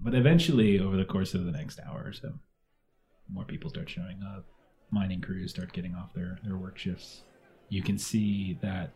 But 0.00 0.14
eventually, 0.14 0.80
over 0.80 0.96
the 0.96 1.04
course 1.04 1.34
of 1.34 1.44
the 1.44 1.52
next 1.52 1.78
hour 1.80 2.04
or 2.06 2.12
so, 2.12 2.32
more 3.30 3.44
people 3.44 3.70
start 3.70 3.88
showing 3.88 4.20
up. 4.22 4.46
Mining 4.90 5.20
crews 5.20 5.52
start 5.52 5.72
getting 5.72 5.94
off 5.94 6.12
their, 6.12 6.38
their 6.44 6.56
work 6.56 6.76
shifts. 6.76 7.22
You 7.68 7.82
can 7.82 7.96
see 7.96 8.58
that 8.62 8.90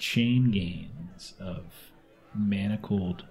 chain 0.00 0.50
gangs 0.50 1.34
of 1.38 1.92
manacled 2.34 3.24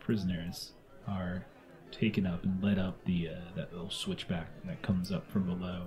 prisoners 0.00 0.72
are 1.06 1.44
taken 1.90 2.26
up 2.26 2.42
and 2.44 2.64
led 2.64 2.78
up 2.78 2.96
the 3.04 3.28
uh, 3.28 3.34
that 3.54 3.70
little 3.72 3.90
switchback 3.90 4.48
that 4.64 4.80
comes 4.82 5.12
up 5.12 5.30
from 5.30 5.44
below, 5.44 5.82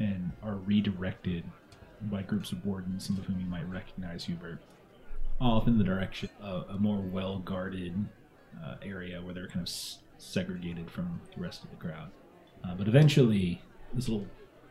and 0.00 0.32
are 0.42 0.56
redirected 0.56 1.44
by 2.10 2.22
groups 2.22 2.50
of 2.50 2.64
wardens, 2.64 3.06
some 3.06 3.18
of 3.18 3.24
whom 3.26 3.38
you 3.38 3.46
might 3.46 3.68
recognize, 3.68 4.24
Hubert, 4.24 4.58
off 5.38 5.68
in 5.68 5.78
the 5.78 5.84
direction 5.84 6.30
of 6.40 6.68
a 6.70 6.78
more 6.78 6.98
well 6.98 7.38
guarded 7.38 7.94
uh, 8.64 8.76
area 8.82 9.20
where 9.20 9.34
they're 9.34 9.48
kind 9.48 9.60
of 9.60 9.68
s- 9.68 9.98
segregated 10.16 10.90
from 10.90 11.20
the 11.34 11.42
rest 11.42 11.62
of 11.62 11.70
the 11.70 11.76
crowd. 11.76 12.10
Uh, 12.64 12.74
but 12.74 12.88
eventually, 12.88 13.60
this 13.92 14.08
little 14.08 14.26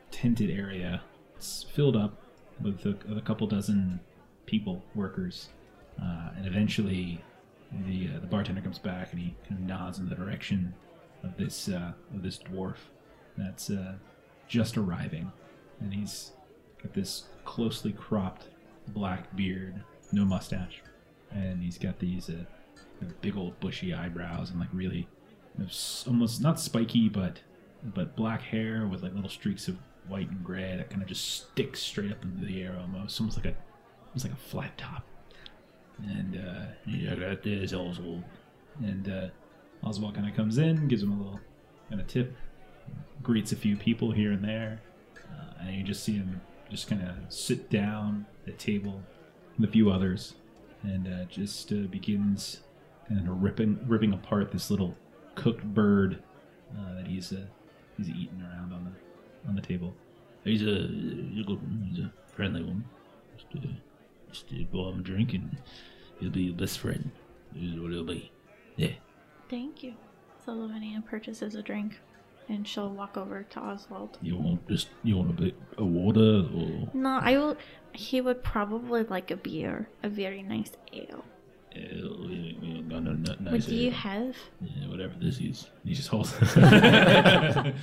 tented 0.10 0.50
area 0.50 1.02
is 1.40 1.66
filled 1.72 1.96
up 1.96 2.20
with 2.60 2.84
a, 2.86 2.98
with 3.08 3.18
a 3.18 3.22
couple 3.22 3.46
dozen 3.46 4.00
people, 4.46 4.84
workers, 4.96 5.50
uh, 6.02 6.30
and 6.38 6.46
eventually 6.46 7.24
the 7.88 8.10
uh, 8.16 8.20
the 8.20 8.28
bartender 8.28 8.62
comes 8.62 8.80
back 8.80 9.12
and 9.12 9.22
he 9.22 9.36
kind 9.48 9.60
of 9.60 9.66
nods 9.66 10.00
in 10.00 10.08
the 10.08 10.16
direction 10.16 10.74
of 11.24 11.36
this 11.38 11.70
uh, 11.70 11.94
of 12.14 12.24
this 12.24 12.38
dwarf 12.38 12.78
that's 13.38 13.70
uh, 13.70 13.94
just 14.48 14.78
arriving, 14.78 15.32
and 15.80 15.94
he's 15.94 16.32
got 16.82 16.94
this 16.94 17.26
closely 17.46 17.92
cropped 17.92 18.48
black 18.90 19.36
beard, 19.36 19.82
no 20.12 20.26
mustache, 20.26 20.82
and 21.32 21.64
he's 21.64 21.78
got 21.78 22.00
these 22.00 22.30
uh, 22.30 22.44
big 23.22 23.38
old 23.38 23.60
bushy 23.60 23.94
eyebrows 23.94 24.52
and 24.52 24.60
like 24.60 24.70
really 24.74 25.08
almost 26.08 26.42
not 26.42 26.60
spiky 26.60 27.10
but 27.10 27.40
but 27.84 28.16
black 28.16 28.42
hair 28.42 28.88
with 28.88 29.04
like 29.04 29.14
little 29.14 29.30
streaks 29.30 29.68
of 29.68 29.78
white 30.08 30.30
and 30.30 30.44
gray 30.44 30.76
that 30.78 30.90
kind 30.90 31.02
of 31.02 31.08
just 31.08 31.44
sticks 31.44 31.82
straight 31.82 32.12
up 32.12 32.24
into 32.24 32.46
the 32.46 32.62
air 32.62 32.78
almost 32.80 33.20
almost 33.20 33.38
like 33.38 33.46
a 33.46 33.56
almost 34.14 34.26
like 34.26 34.34
a 34.34 34.50
flat 34.50 34.78
top 34.78 35.04
and 36.06 36.36
uh 36.38 36.66
Yeah, 36.86 37.16
that 37.16 37.46
is 37.46 37.74
Oswald. 37.74 38.24
and 38.82 39.10
uh 39.10 39.28
Oswald 39.84 40.16
kind 40.16 40.28
of 40.30 40.36
comes 40.36 40.58
in 40.58 40.88
gives 40.88 41.04
him 41.04 41.12
a 41.12 41.18
little 41.18 41.40
kind 41.90 42.00
of 42.02 42.08
tip 42.08 42.36
greets 43.22 43.52
a 43.52 43.56
few 43.56 43.76
people 43.76 44.12
here 44.12 44.32
and 44.32 44.44
there 44.44 44.82
uh, 45.32 45.54
and 45.62 45.76
you 45.76 45.84
just 45.84 46.04
see 46.04 46.14
him 46.14 46.42
just 46.70 46.88
kind 46.88 47.02
of 47.02 47.16
sit 47.30 47.70
down 47.70 48.26
at 48.48 48.54
a 48.54 48.58
table 48.58 49.02
with 49.58 49.70
a 49.70 49.72
few 49.72 49.90
others 49.92 50.36
and 50.84 51.08
uh, 51.08 51.24
just 51.26 51.72
uh, 51.72 51.76
begins 51.90 52.62
kind 53.08 53.28
of 53.28 53.42
ripping 53.42 53.80
ripping 53.88 54.14
apart 54.14 54.52
this 54.52 54.70
little 54.72 54.96
cooked 55.36 55.64
bird 55.64 56.22
uh, 56.78 56.96
that 56.96 57.08
he's 57.08 57.32
uh, 57.32 57.46
he's 57.98 58.10
eating 58.10 58.42
around 58.42 58.74
on 58.74 58.84
the 58.86 59.50
on 59.50 59.56
the 59.56 59.62
table. 59.62 59.94
He's 60.44 60.62
a. 60.62 60.88
He's 60.90 62.00
a 62.00 62.12
friendly 62.34 62.64
one. 62.64 62.84
Just, 63.38 63.66
uh, 63.66 63.70
just 64.34 64.46
uh, 64.52 64.64
buy 64.72 64.90
him 64.90 65.00
a 65.00 65.04
drink 65.04 65.34
and 65.34 65.58
he'll 66.20 66.32
be 66.32 66.44
your 66.44 66.56
best 66.56 66.80
friend. 66.80 67.12
This 67.54 67.74
is 67.74 67.80
what 67.80 67.92
he'll 67.92 68.04
be. 68.04 68.32
Yeah. 68.76 68.94
Thank 69.50 69.84
you. 69.84 69.94
So 70.46 70.54
Lavinia 70.54 71.02
purchases 71.08 71.56
a 71.56 71.62
drink, 71.62 72.00
and 72.50 72.68
she'll 72.68 72.90
walk 72.90 73.16
over 73.16 73.44
to 73.44 73.60
Oswald. 73.60 74.18
You 74.22 74.36
want 74.36 74.68
just 74.68 74.90
you 75.04 75.16
want 75.18 75.30
a 75.30 75.34
bit 75.34 75.56
of 75.78 75.88
water 75.88 76.44
or 76.54 76.90
No, 76.94 77.20
I 77.22 77.38
will. 77.38 77.56
He 77.94 78.20
would 78.22 78.44
probably 78.44 79.04
like 79.04 79.32
a 79.32 79.38
beer, 79.38 79.88
a 80.02 80.10
very 80.10 80.42
nice 80.42 80.72
ale. 80.92 81.24
uh, 81.76 81.80
we, 82.28 82.58
we 82.62 82.68
ain't 82.70 82.90
got 82.90 83.04
no 83.04 83.14
nut 83.14 83.40
what 83.42 83.52
nice 83.54 83.66
do 83.68 83.76
you 83.76 83.92
have? 83.92 84.36
Yeah, 84.60 84.88
whatever 84.90 85.14
this 85.22 85.40
is. 85.40 85.70
He 85.86 85.94
just 85.94 86.10
holds. 86.10 86.32
so 86.54 87.74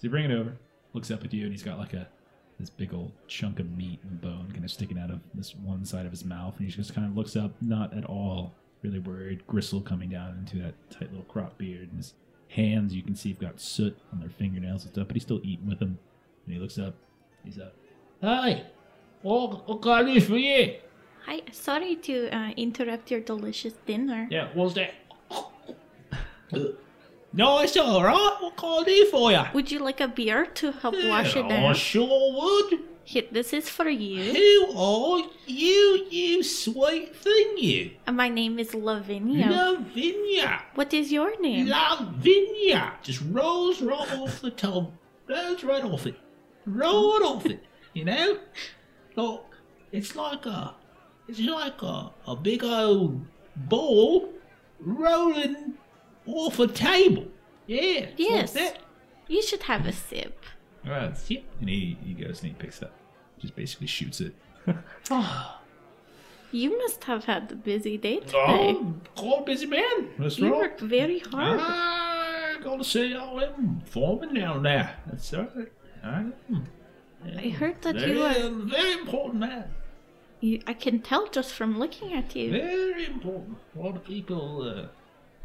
you 0.00 0.10
bring 0.10 0.30
it 0.30 0.34
over, 0.34 0.56
looks 0.92 1.10
up 1.10 1.24
at 1.24 1.32
you, 1.32 1.44
and 1.44 1.52
he's 1.52 1.62
got 1.62 1.78
like 1.78 1.94
a 1.94 2.06
this 2.60 2.70
big 2.70 2.92
old 2.94 3.10
chunk 3.26 3.58
of 3.58 3.76
meat 3.76 3.98
and 4.02 4.20
bone 4.20 4.48
kind 4.52 4.64
of 4.64 4.70
sticking 4.70 4.98
out 4.98 5.10
of 5.10 5.20
this 5.34 5.54
one 5.56 5.84
side 5.84 6.04
of 6.04 6.12
his 6.12 6.24
mouth, 6.24 6.54
and 6.58 6.68
he 6.68 6.72
just 6.74 6.94
kind 6.94 7.06
of 7.06 7.16
looks 7.16 7.34
up, 7.36 7.52
not 7.60 7.96
at 7.96 8.04
all 8.04 8.54
really 8.82 8.98
worried, 8.98 9.46
gristle 9.46 9.80
coming 9.80 10.10
down 10.10 10.36
into 10.38 10.58
that 10.58 10.74
tight 10.90 11.10
little 11.10 11.24
crop 11.24 11.58
beard, 11.58 11.88
and 11.90 11.96
his 11.96 12.14
hands 12.48 12.94
you 12.94 13.02
can 13.02 13.14
see 13.14 13.30
have 13.30 13.38
got 13.38 13.60
soot 13.60 13.96
on 14.12 14.20
their 14.20 14.28
fingernails 14.28 14.84
and 14.84 14.92
stuff, 14.92 15.06
but 15.06 15.16
he's 15.16 15.22
still 15.22 15.40
eating 15.42 15.66
with 15.66 15.78
them. 15.78 15.98
And 16.46 16.54
he 16.54 16.60
looks 16.60 16.78
up, 16.78 16.94
he's 17.44 17.58
up. 17.58 17.74
Hi. 18.22 18.64
What, 19.22 19.68
what 19.68 19.82
can 19.82 20.08
I 20.08 20.20
for 20.20 20.36
you? 20.36 20.76
Hi, 21.26 21.42
sorry 21.52 21.96
to 21.96 22.30
uh, 22.30 22.50
interrupt 22.56 23.10
your 23.10 23.20
delicious 23.20 23.74
dinner. 23.86 24.26
Yeah, 24.30 24.48
what's 24.54 24.74
that? 24.74 24.94
no, 27.32 27.60
it's 27.60 27.76
alright. 27.76 28.42
What 28.42 28.56
can 28.56 28.82
I 28.82 28.84
do 28.84 29.04
for 29.06 29.30
you? 29.32 29.42
Would 29.54 29.70
you 29.70 29.78
like 29.78 30.00
a 30.00 30.08
beer 30.08 30.46
to 30.46 30.72
help 30.72 30.94
wash 31.04 31.36
it 31.36 31.48
down? 31.48 31.64
I 31.64 31.72
sure 31.72 32.06
would. 32.06 32.80
Here, 33.04 33.24
this 33.32 33.52
is 33.52 33.68
for 33.68 33.88
you. 33.88 34.22
Who 34.34 34.78
are 34.78 35.22
you, 35.46 36.06
you 36.10 36.42
sweet 36.42 37.16
thing, 37.16 37.54
you? 37.58 37.90
Uh, 38.06 38.12
My 38.12 38.28
name 38.28 38.58
is 38.58 38.74
Lavinia. 38.74 39.48
Lavinia. 39.48 40.62
What 40.74 40.92
is 40.94 41.10
your 41.10 41.40
name? 41.40 41.66
Lavinia. 41.68 42.92
Just 43.02 43.20
rolls 43.30 43.80
right 43.80 44.12
off 44.14 44.40
the 44.40 44.50
tongue. 44.50 44.92
Rolls 45.28 45.64
right 45.64 45.84
off 45.84 46.06
it. 46.06 46.14
Right 46.66 47.22
off 47.24 47.46
it. 47.46 47.64
You 47.94 48.04
know? 48.04 48.38
Look, 49.16 49.56
it's 49.90 50.14
like 50.14 50.46
a, 50.46 50.74
it's 51.26 51.40
like 51.40 51.82
a, 51.82 52.10
a 52.28 52.36
big 52.36 52.62
old 52.62 53.20
ball 53.56 54.28
rolling 54.78 55.74
off 56.34 56.58
a 56.58 56.66
table. 56.66 57.26
Yeah. 57.66 58.00
like 58.00 58.14
Yes. 58.16 58.56
You 59.28 59.42
should 59.42 59.62
have 59.64 59.86
a 59.86 59.92
sip. 59.92 60.44
Alright, 60.84 61.30
and 61.60 61.68
he, 61.68 61.96
he 62.04 62.14
goes 62.14 62.42
and 62.42 62.48
he 62.48 62.54
picks 62.58 62.78
it 62.78 62.86
up, 62.86 62.92
just 63.38 63.54
basically 63.54 63.86
shoots 63.86 64.20
it. 64.20 64.34
You 66.52 66.76
must 66.78 67.04
have 67.04 67.26
had 67.26 67.52
a 67.52 67.54
busy 67.54 67.96
day 67.96 68.18
today. 68.18 68.34
Oh, 68.36 68.94
quite 69.14 69.46
busy 69.46 69.66
man. 69.66 70.08
That's 70.18 70.36
you 70.36 70.50
right. 70.50 70.58
worked 70.58 70.80
very 70.80 71.20
hard. 71.20 71.60
I 71.60 72.58
gotta 72.60 72.82
say, 72.82 73.14
I 73.14 73.44
am 73.44 73.80
foreman 73.84 74.34
down 74.34 74.64
there. 74.64 74.96
That's 75.06 75.32
right. 75.32 75.48
I 76.02 76.18
am. 76.18 76.66
I 77.36 77.48
heard 77.50 77.80
that 77.82 77.94
very, 77.94 78.12
you 78.12 78.18
were. 78.18 78.64
very 78.66 78.92
important 78.94 79.40
man. 79.40 79.64
You, 80.40 80.60
I 80.66 80.72
can 80.72 81.00
tell 81.00 81.28
just 81.28 81.52
from 81.52 81.78
looking 81.78 82.14
at 82.14 82.34
you. 82.34 82.50
Very 82.50 83.06
important. 83.06 83.58
A 83.76 83.80
lot 83.80 83.94
of 83.94 84.04
people, 84.04 84.62
uh, 84.62 84.88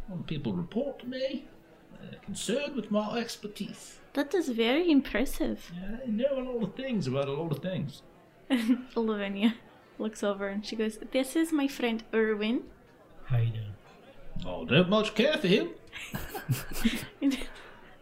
a 0.08 0.12
lot 0.12 0.22
of 0.22 0.28
people 0.28 0.54
report 0.54 1.00
to 1.00 1.08
me, 1.08 1.48
uh, 1.94 2.16
concerned 2.24 2.76
with 2.76 2.92
my 2.92 3.18
expertise. 3.18 4.00
That 4.14 4.34
is 4.34 4.50
very 4.50 4.90
impressive. 4.90 5.72
I 6.04 6.08
know 6.08 6.40
a 6.40 6.42
lot 6.42 6.64
of 6.64 6.76
things 6.76 7.08
about 7.08 7.28
a 7.28 7.34
lot 7.34 7.52
of 7.52 7.60
things. 7.60 8.02
Lavinia 8.96 9.56
looks 9.98 10.24
over 10.24 10.48
and 10.48 10.66
she 10.66 10.76
goes, 10.76 11.00
This 11.12 11.36
is 11.36 11.52
my 11.52 11.68
friend 11.68 12.04
Erwin. 12.14 12.64
How 13.26 13.38
you 13.38 13.52
doing? 13.52 13.76
Oh, 14.46 14.66
don't 14.66 14.90
much 14.90 15.16
care 15.16 15.38
for 15.38 15.48
him. 15.48 15.70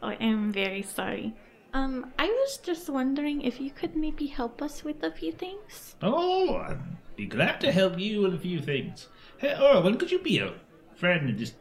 I 0.01 0.15
am 0.15 0.51
very 0.51 0.81
sorry. 0.81 1.33
Um, 1.73 2.11
I 2.19 2.25
was 2.27 2.57
just 2.57 2.89
wondering 2.89 3.41
if 3.41 3.59
you 3.59 3.71
could 3.71 3.95
maybe 3.95 4.27
help 4.27 4.61
us 4.61 4.83
with 4.83 5.01
a 5.01 5.11
few 5.11 5.31
things. 5.31 5.95
Oh, 6.01 6.57
I'd 6.57 6.77
be 7.15 7.25
glad 7.25 7.61
to 7.61 7.71
help 7.71 7.97
you 7.97 8.21
with 8.21 8.35
a 8.35 8.39
few 8.39 8.59
things. 8.59 9.07
Hey, 9.37 9.55
Erwin, 9.59 9.97
could 9.97 10.11
you 10.11 10.19
be 10.19 10.37
a 10.37 10.53
friend 10.95 11.29
and 11.29 11.37
just 11.39 11.55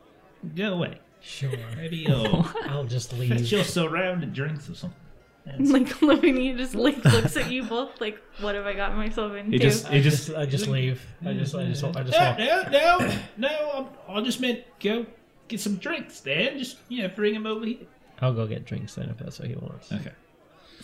go 0.54 0.74
away? 0.74 0.98
Sure. 1.20 1.50
Maybe 1.76 2.06
uh, 2.08 2.42
I'll 2.68 2.84
just 2.84 3.12
leave. 3.12 3.30
fetch 3.30 3.52
leave. 3.52 3.60
us 3.60 3.76
around 3.76 4.32
drinks 4.32 4.68
or 4.68 4.74
something. 4.74 4.98
That's- 5.46 5.70
Like 5.70 6.00
Lavinia 6.02 6.56
just 6.56 6.74
like 6.74 7.04
looks 7.04 7.36
at 7.36 7.50
you 7.50 7.64
both 7.64 8.00
like, 8.00 8.18
what 8.40 8.54
have 8.54 8.66
I 8.66 8.74
got 8.74 8.96
myself 8.96 9.32
into? 9.34 9.56
It 9.56 9.60
just, 9.60 9.86
I 9.90 9.94
it 9.96 10.02
just, 10.02 10.26
just, 10.26 10.38
I 10.38 10.46
just 10.46 10.66
leave. 10.68 11.04
I 11.24 11.32
just, 11.32 11.54
I 11.54 11.64
just, 11.66 11.82
I 11.84 12.02
just 12.02 12.18
no, 12.18 12.26
walk. 12.28 12.38
no, 12.38 12.98
no, 12.98 13.12
no. 13.36 13.88
I'm, 14.08 14.16
I 14.16 14.20
just 14.22 14.40
meant 14.40 14.60
go 14.80 15.04
get 15.48 15.60
some 15.60 15.76
drinks, 15.76 16.20
Dan. 16.20 16.58
Just 16.58 16.78
you 16.88 17.02
know, 17.02 17.08
bring 17.08 17.34
him 17.34 17.46
over 17.46 17.64
here. 17.66 17.78
I'll 18.20 18.34
go 18.34 18.46
get 18.46 18.64
drinks 18.64 18.94
then 18.94 19.08
if 19.08 19.18
that's 19.18 19.40
what 19.40 19.48
he 19.48 19.54
wants. 19.56 19.90
Okay. 19.92 20.12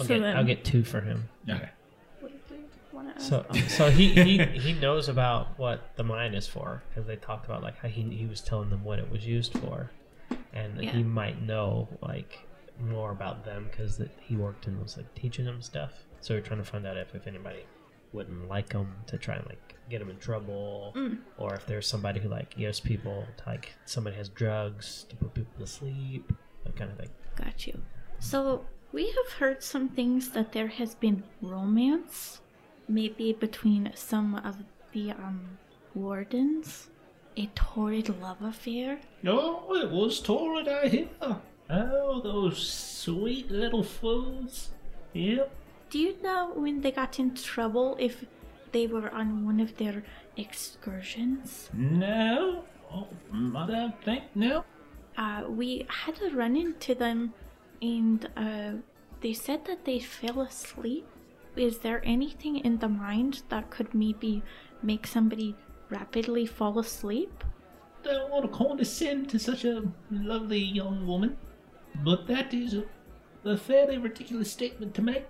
I'll, 0.01 0.07
So 0.07 0.15
get, 0.15 0.21
then- 0.23 0.37
I'll 0.37 0.45
get 0.45 0.65
two 0.65 0.83
for 0.83 1.01
him. 1.01 1.29
Okay. 1.49 1.69
So, 3.19 3.45
so 3.69 3.91
he, 3.91 4.09
he 4.29 4.39
he 4.45 4.73
knows 4.75 5.09
about 5.09 5.59
what 5.59 5.97
the 5.97 6.05
mine 6.05 6.35
is 6.35 6.47
for 6.47 6.83
because 6.89 7.07
they 7.07 7.17
talked 7.17 7.45
about 7.47 7.63
like 7.63 7.79
how 7.79 7.89
he 7.89 8.03
he 8.03 8.27
was 8.27 8.41
telling 8.41 8.71
them 8.71 8.85
what 8.85 8.99
it 8.99 9.11
was 9.11 9.27
used 9.27 9.53
for, 9.59 9.91
and 10.53 10.83
Yeah. 10.83 10.91
he 10.93 11.03
might 11.03 11.43
know 11.43 11.89
like 12.03 12.47
more 12.81 13.11
about 13.11 13.45
them 13.45 13.67
because 13.71 14.01
he 14.21 14.37
worked 14.37 14.67
and 14.67 14.81
was 14.81 14.97
like 14.97 15.13
teaching 15.15 15.45
them 15.45 15.61
stuff. 15.63 15.93
So 16.21 16.35
we're 16.35 16.41
trying 16.41 16.61
to 16.63 16.71
find 16.71 16.87
out 16.87 16.97
if 16.97 17.15
if 17.15 17.27
anybody 17.27 17.65
wouldn't 18.13 18.49
like 18.49 18.71
them 18.71 18.95
to 19.07 19.19
try 19.19 19.35
and 19.37 19.47
like 19.47 19.75
get 19.91 19.99
them 20.01 20.11
in 20.11 20.19
trouble, 20.19 20.93
Mm. 20.97 21.19
or 21.39 21.55
if 21.55 21.67
there's 21.67 21.87
somebody 21.87 22.21
who 22.21 22.29
like 22.29 22.57
gives 22.57 22.81
people 22.81 23.27
like 23.47 23.75
somebody 23.85 24.17
has 24.17 24.29
drugs 24.29 25.05
to 25.09 25.17
put 25.17 25.35
people 25.35 25.53
to 25.59 25.67
sleep, 25.67 26.33
that 26.65 26.77
kind 26.77 26.91
of 26.91 26.99
thing. 26.99 27.11
Got 27.37 27.67
you. 27.67 27.81
So 28.19 28.65
we 28.93 29.07
have 29.19 29.33
heard 29.39 29.63
some 29.63 29.89
things 29.91 30.31
that 30.31 30.53
there 30.53 30.69
has 30.69 30.95
been 30.95 31.23
romance, 31.43 32.41
maybe 32.89 33.33
between 33.33 33.93
some 33.95 34.35
of 34.35 34.57
the 34.93 35.13
um 35.13 35.59
wardens, 35.95 36.89
a 37.37 37.47
torrid 37.55 38.09
love 38.21 38.43
affair. 38.43 38.99
Oh, 39.27 39.75
it 39.75 39.91
was 39.91 40.21
torrid, 40.21 40.69
I 40.69 40.89
hear. 40.89 41.09
Oh, 41.71 42.21
those 42.23 42.67
sweet 42.67 43.51
little 43.51 43.83
fools. 43.83 44.71
Yep. 45.13 45.51
Do 45.91 45.99
you 45.99 46.17
know 46.23 46.53
when 46.55 46.81
they 46.81 46.91
got 46.91 47.19
in 47.19 47.35
trouble 47.35 47.97
if 47.99 48.25
they 48.73 48.87
were 48.87 49.11
on 49.11 49.45
one 49.45 49.61
of 49.61 49.77
their 49.77 50.03
excursions? 50.37 51.71
No. 51.75 52.65
Oh, 52.93 53.07
I 53.33 53.67
don't 53.67 54.03
think 54.03 54.25
no. 54.35 54.65
Uh, 55.17 55.45
we 55.49 55.87
had 55.89 56.21
a 56.23 56.35
run 56.35 56.57
into 56.57 56.95
them, 56.95 57.35
and 57.83 58.29
uh, 58.37 58.73
they 59.21 59.33
said 59.33 59.65
that 59.67 59.85
they 59.85 59.99
fell 59.99 60.41
asleep. 60.41 61.07
Is 61.59 61.79
there 61.79 62.01
anything 62.05 62.59
in 62.59 62.79
the 62.79 62.89
mind 62.89 63.43
that 63.49 63.69
could 63.69 63.93
maybe 63.93 64.43
make 64.81 65.07
somebody 65.09 65.57
rapidly 65.91 66.47
fall 66.47 66.79
asleep? 66.79 67.43
Don't 68.05 68.31
want 68.31 68.45
to 68.45 68.57
condescend 68.57 69.29
to 69.31 69.41
such 69.41 69.65
a 69.65 69.83
lovely 70.11 70.61
young 70.61 71.05
woman, 71.05 71.37
but 72.05 72.29
that 72.29 72.55
is 72.55 72.75
a, 72.75 72.85
a 73.45 73.57
fairly 73.57 73.99
ridiculous 73.99 74.53
statement 74.53 74.95
to 74.95 75.03
make. 75.03 75.27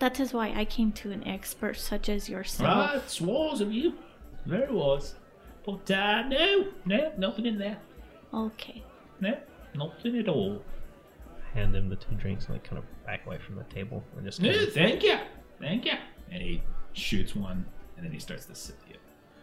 That 0.00 0.18
is 0.18 0.32
why 0.32 0.52
I 0.54 0.64
came 0.64 0.90
to 0.92 1.12
an 1.12 1.26
expert 1.26 1.76
such 1.76 2.08
as 2.08 2.28
yourself. 2.28 2.68
Ah, 2.68 2.96
it's 2.96 3.20
wise 3.20 3.60
of 3.60 3.72
you. 3.72 3.94
Very 4.46 4.72
wise. 4.72 5.14
But, 5.64 5.88
uh, 5.90 6.22
no, 6.22 6.68
no, 6.86 7.12
nothing 7.18 7.46
in 7.46 7.58
there. 7.58 7.78
Okay. 8.34 8.82
No, 9.20 9.38
nothing 9.74 10.18
at 10.18 10.28
all. 10.28 10.62
Hand 11.54 11.74
him 11.76 11.88
the 11.88 11.96
two 11.96 12.14
drinks 12.16 12.46
and 12.46 12.54
like 12.54 12.64
kind 12.64 12.78
of 12.78 12.84
back 13.06 13.26
away 13.26 13.38
from 13.38 13.56
the 13.56 13.64
table 13.64 14.02
and 14.16 14.24
just 14.24 14.40
No, 14.40 14.66
thank 14.66 15.02
you. 15.02 15.18
Thank 15.60 15.84
you. 15.84 15.94
And 16.30 16.42
he 16.42 16.62
shoots 16.92 17.34
one, 17.34 17.64
and 17.96 18.04
then 18.04 18.12
he 18.12 18.18
starts 18.18 18.46
to 18.46 18.54
sip 18.54 18.76
the 18.86 18.98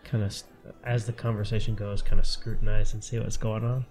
kind 0.06 0.24
of 0.24 0.44
as 0.84 1.06
the 1.06 1.14
conversation 1.14 1.76
goes, 1.76 2.02
kind 2.02 2.20
of 2.20 2.26
scrutinize 2.26 2.94
and 2.94 3.04
see 3.04 3.20
what's 3.20 3.38
going 3.38 3.66
on. 3.66 3.86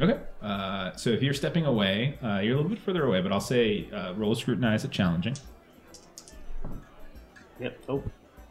Okay. 0.00 0.20
Uh, 0.42 0.92
so 0.96 1.10
if 1.10 1.22
you're 1.22 1.34
stepping 1.34 1.66
away, 1.66 2.18
uh, 2.22 2.38
you're 2.38 2.54
a 2.54 2.56
little 2.56 2.70
bit 2.70 2.80
further 2.80 3.06
away, 3.06 3.20
but 3.20 3.32
I'll 3.32 3.40
say 3.40 3.88
uh, 3.92 4.12
roll 4.14 4.34
scrutinize 4.34 4.84
at 4.84 4.90
challenging. 4.90 5.36
Yep. 7.60 7.84
Oh, 7.88 8.02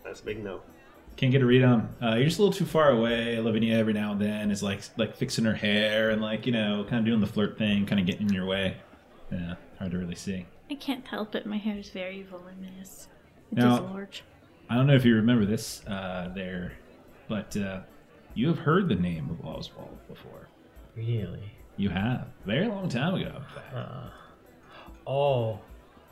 that's 0.03 0.21
a 0.21 0.25
big 0.25 0.43
no. 0.43 0.61
Can't 1.15 1.31
get 1.31 1.41
a 1.41 1.45
read 1.45 1.63
on. 1.63 1.93
Uh, 2.01 2.15
you're 2.15 2.25
just 2.25 2.39
a 2.39 2.41
little 2.41 2.57
too 2.57 2.65
far 2.65 2.89
away. 2.89 3.39
Lavinia 3.39 3.77
every 3.77 3.93
now 3.93 4.13
and 4.13 4.21
then 4.21 4.49
is 4.49 4.63
like 4.63 4.81
like 4.97 5.15
fixing 5.15 5.45
her 5.45 5.53
hair 5.53 6.09
and 6.09 6.21
like 6.21 6.45
you 6.45 6.51
know 6.51 6.85
kind 6.89 6.99
of 6.99 7.05
doing 7.05 7.19
the 7.19 7.27
flirt 7.27 7.57
thing, 7.57 7.85
kind 7.85 7.99
of 7.99 8.07
getting 8.07 8.27
in 8.27 8.33
your 8.33 8.45
way. 8.45 8.77
Yeah, 9.31 9.55
hard 9.77 9.91
to 9.91 9.97
really 9.97 10.15
see. 10.15 10.45
I 10.73 10.75
can't 10.75 11.05
help 11.05 11.35
it. 11.35 11.45
My 11.45 11.57
hair 11.57 11.77
is 11.77 11.89
very 11.89 12.23
voluminous. 12.23 13.07
It 13.51 13.59
is 13.59 13.63
Now- 13.63 13.79
large. 13.83 14.23
I 14.71 14.75
don't 14.75 14.87
know 14.87 14.95
if 14.95 15.05
you 15.05 15.13
remember 15.13 15.45
this 15.45 15.85
uh, 15.85 16.31
there, 16.33 16.71
but 17.27 17.55
uh, 17.55 17.81
you 18.33 18.47
have 18.47 18.57
heard 18.57 18.89
the 18.89 18.95
name 18.95 19.29
of 19.29 19.45
Oswald 19.45 19.95
before. 20.07 20.47
Really? 20.95 21.51
You 21.77 21.89
have 21.89 22.25
very 22.47 22.67
long 22.67 22.89
time 22.89 23.13
ago. 23.13 23.39
Uh, 23.71 24.09
oh. 25.05 25.59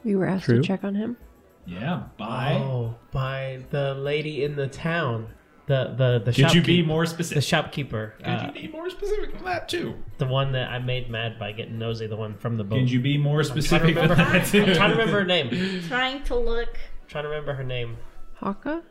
We 0.03 0.15
were 0.15 0.27
asked 0.27 0.45
True. 0.45 0.61
to 0.61 0.67
check 0.67 0.83
on 0.83 0.93
him. 0.93 1.17
Yeah. 1.65 2.03
By. 2.17 2.53
Oh, 2.61 2.93
by 3.11 3.61
the 3.71 3.95
lady 3.95 4.43
in 4.43 4.55
the 4.55 4.67
town. 4.67 5.29
The 5.67 5.93
the 5.95 6.21
the 6.25 6.33
Could 6.33 6.53
you 6.53 6.61
be 6.61 6.81
more 6.81 7.05
specific? 7.05 7.35
the 7.35 7.41
specific? 7.41 7.65
shopkeeper? 7.65 8.13
Could 8.17 8.25
uh, 8.27 8.51
you 8.55 8.61
be 8.63 8.67
more 8.69 8.89
specific 8.89 9.33
than 9.35 9.45
that 9.45 9.69
too? 9.69 9.95
the 10.17 10.25
one 10.25 10.51
that 10.53 10.69
I 10.69 10.79
made 10.79 11.09
mad 11.09 11.37
by 11.39 11.51
getting 11.51 11.77
nosy. 11.77 12.07
The 12.07 12.15
one 12.17 12.35
from 12.37 12.57
the 12.57 12.63
boat. 12.63 12.79
Could 12.79 12.91
you 12.91 12.99
be 12.99 13.17
more 13.17 13.39
I'm 13.41 13.45
trying 13.45 13.55
to 13.55 13.61
specific 13.61 13.95
than 13.95 14.09
remember. 14.09 14.31
that 14.39 14.47
too? 14.47 14.63
I'm 14.65 14.73
trying 14.75 14.89
to 14.91 14.97
remember 14.97 15.19
her 15.19 15.25
name. 15.25 15.83
Trying 15.87 16.23
to 16.23 16.35
look. 16.35 16.77
trying 17.07 17.23
to 17.23 17.29
remember 17.29 17.53
her 17.53 17.63
name. 17.63 17.97
Haka? 18.35 18.81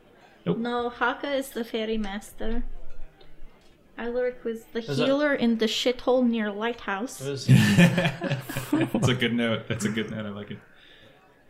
No, 0.47 0.88
Haka 0.88 1.32
is 1.32 1.51
the 1.51 1.64
fairy 1.64 1.98
master. 1.98 2.64
Alaric 3.98 4.42
was 4.44 4.64
the 4.72 4.80
that- 4.80 4.94
healer 4.97 5.34
in 5.34 5.59
the 5.59 5.66
shithole 5.66 6.26
near 6.26 6.51
Lighthouse. 6.51 7.20
It 7.20 7.30
was 7.30 7.47
That's 7.47 9.09
a 9.09 9.14
good 9.14 9.34
note. 9.34 9.68
That's 9.68 9.84
a 9.84 9.90
good 9.90 10.10
note. 10.10 10.24
I 10.24 10.30
like 10.30 10.51
it. 10.52 10.59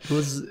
It 0.01 0.09
was 0.11 0.41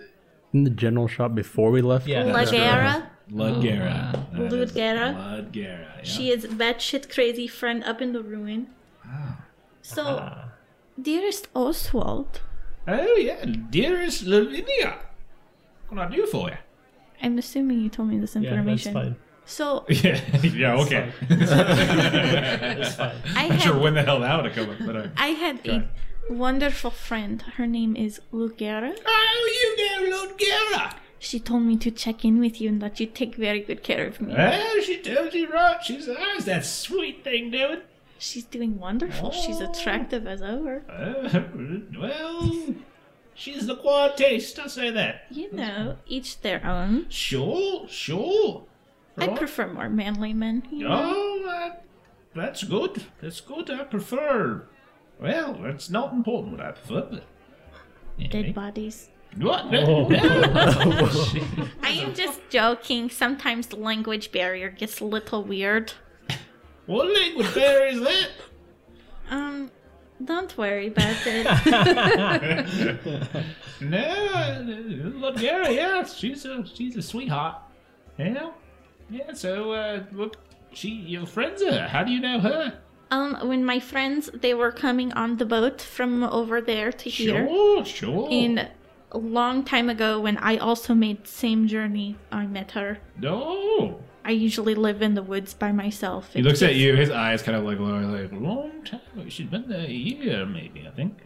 in 0.54 0.64
the 0.64 0.70
general 0.70 1.08
shop 1.08 1.34
before 1.34 1.70
we 1.70 1.82
left. 1.82 2.06
Yeah. 2.06 2.22
Lagera. 2.24 3.09
Ludgera. 3.32 4.12
That 4.32 4.52
is 4.52 4.72
Ludgera. 4.72 5.14
Ludgera. 5.14 5.52
Yeah. 5.96 6.02
She 6.02 6.30
is 6.30 6.44
a 6.44 6.48
batshit 6.48 7.12
crazy 7.12 7.46
friend 7.46 7.84
up 7.84 8.00
in 8.02 8.12
the 8.12 8.22
ruin. 8.22 8.68
So, 9.82 10.02
Ah. 10.20 10.48
dearest 11.00 11.48
Oswald, 11.54 12.40
Oh 12.88 13.16
yeah, 13.16 13.44
dearest 13.44 14.24
Lavinia. 14.26 14.98
What 15.88 15.88
can 15.88 15.98
I 15.98 16.08
do 16.16 16.26
for 16.26 16.48
you? 16.50 16.56
I'm 17.22 17.38
assuming 17.38 17.80
you 17.80 17.88
told 17.88 18.08
me 18.08 18.18
this 18.18 18.34
information. 18.36 18.56
yeah, 18.56 18.72
that's 18.72 18.86
information. 18.86 19.14
fine. 19.14 19.16
So, 19.44 19.84
Yeah, 19.88 20.20
yeah, 20.42 20.76
okay. 20.82 21.12
It's 21.28 22.94
fine. 22.94 23.16
I 23.36 23.48
Not 23.48 23.60
sure 23.60 23.78
when 23.78 23.94
the 23.94 24.02
hell 24.02 24.20
that 24.20 24.36
would 24.36 24.52
have 24.52 24.54
come 24.54 24.70
up, 24.70 24.78
but 24.86 24.96
uh, 24.96 25.08
I 25.16 25.28
had 25.28 25.66
a 25.68 25.88
wonderful 26.32 26.90
friend. 26.90 27.42
Her 27.56 27.66
name 27.66 27.96
is 27.96 28.20
Lugera. 28.32 28.96
oh, 29.04 29.42
you 29.58 30.10
know 30.10 30.26
Ludgera. 30.26 30.94
She 31.22 31.38
told 31.38 31.62
me 31.64 31.76
to 31.76 31.90
check 31.90 32.24
in 32.24 32.40
with 32.40 32.60
you 32.62 32.70
and 32.70 32.80
that 32.80 32.98
you 32.98 33.06
take 33.06 33.34
very 33.36 33.60
good 33.60 33.82
care 33.82 34.06
of 34.06 34.20
me. 34.22 34.32
Well, 34.34 34.80
she 34.80 34.96
tells 35.02 35.34
you 35.34 35.48
right. 35.50 35.78
She's 35.84 36.08
how's 36.08 36.46
that 36.46 36.64
sweet 36.64 37.22
thing 37.22 37.50
doing? 37.50 37.82
She's 38.18 38.44
doing 38.44 38.78
wonderful. 38.78 39.30
She's 39.30 39.60
Oh. 39.60 39.70
attractive 39.70 40.26
as 40.26 40.40
ever. 40.42 40.82
Uh, 40.88 41.40
well, 41.98 42.74
she's 43.34 43.66
the 43.66 43.76
quiet 43.76 44.16
taste. 44.16 44.58
I'll 44.58 44.68
say 44.70 44.90
that. 44.90 45.24
You 45.30 45.52
know, 45.52 45.96
each 46.06 46.40
their 46.40 46.64
own. 46.66 47.06
Sure, 47.10 47.86
sure. 47.88 48.64
I 49.18 49.28
prefer 49.28 49.70
more 49.70 49.90
manly 49.90 50.32
men. 50.32 50.62
You 50.70 50.88
know? 50.88 51.02
Oh, 51.14 51.42
that, 51.46 51.84
that's 52.34 52.64
good. 52.64 53.04
That's 53.20 53.40
good. 53.42 53.70
I 53.70 53.84
prefer. 53.84 54.64
Well, 55.20 55.66
it's 55.66 55.90
not 55.90 56.14
important 56.14 56.52
what 56.56 56.62
I 56.66 56.72
prefer, 56.72 57.02
but. 57.10 58.30
Dead 58.30 58.54
bodies. 58.54 59.10
What? 59.36 59.70
No, 59.70 60.08
no. 60.08 60.18
I 61.82 61.90
am 61.90 62.14
just 62.14 62.40
joking. 62.50 63.10
Sometimes 63.10 63.68
the 63.68 63.76
language 63.76 64.32
barrier 64.32 64.68
gets 64.70 65.00
a 65.00 65.04
little 65.04 65.42
weird. 65.44 65.92
what 66.86 67.06
language 67.12 67.54
barrier 67.54 67.86
is 67.94 68.00
that? 68.00 68.28
Um, 69.30 69.70
don't 70.24 70.56
worry 70.58 70.88
about 70.88 71.16
it. 71.26 71.46
No, 73.80 74.62
look, 75.16 75.38
Gary, 75.38 75.76
yeah, 75.76 76.04
she's 76.04 76.44
a 76.44 76.66
she's 76.66 76.96
a 76.96 77.00
sweetheart. 77.02 77.56
Yeah, 78.18 78.50
yeah. 79.08 79.32
So, 79.32 79.72
uh, 79.72 80.02
look, 80.12 80.36
she 80.74 80.90
your 80.90 81.24
friends 81.24 81.62
are. 81.62 81.88
How 81.88 82.04
do 82.04 82.12
you 82.12 82.20
know 82.20 82.40
her? 82.40 82.78
um, 83.10 83.36
when 83.48 83.64
my 83.64 83.80
friends 83.80 84.28
they 84.34 84.52
were 84.52 84.70
coming 84.70 85.12
on 85.14 85.38
the 85.38 85.46
boat 85.46 85.80
from 85.80 86.22
over 86.24 86.60
there 86.60 86.92
to 86.92 87.08
here, 87.08 87.46
Sure, 87.48 87.84
sure. 87.86 88.28
and 88.30 88.68
a 89.12 89.18
long 89.18 89.64
time 89.64 89.88
ago 89.90 90.20
when 90.20 90.36
I 90.38 90.56
also 90.56 90.94
made 90.94 91.24
the 91.24 91.28
same 91.28 91.66
journey, 91.66 92.16
I 92.30 92.46
met 92.46 92.72
her. 92.72 92.98
no. 93.18 94.00
I 94.22 94.32
usually 94.32 94.74
live 94.74 95.00
in 95.00 95.14
the 95.14 95.22
woods 95.22 95.54
by 95.54 95.72
myself. 95.72 96.30
He 96.34 96.42
looks 96.42 96.60
at 96.60 96.74
you. 96.74 96.94
His 96.94 97.08
eyes 97.10 97.42
kind 97.42 97.56
of 97.56 97.64
like 97.64 97.78
lower, 97.78 98.02
like 98.02 98.30
Long 98.32 98.84
time. 98.84 99.00
ago. 99.16 99.28
She's 99.30 99.46
been 99.48 99.66
there 99.66 99.86
a 99.86 99.90
year, 99.90 100.44
maybe. 100.44 100.86
I 100.86 100.90
think. 100.90 101.16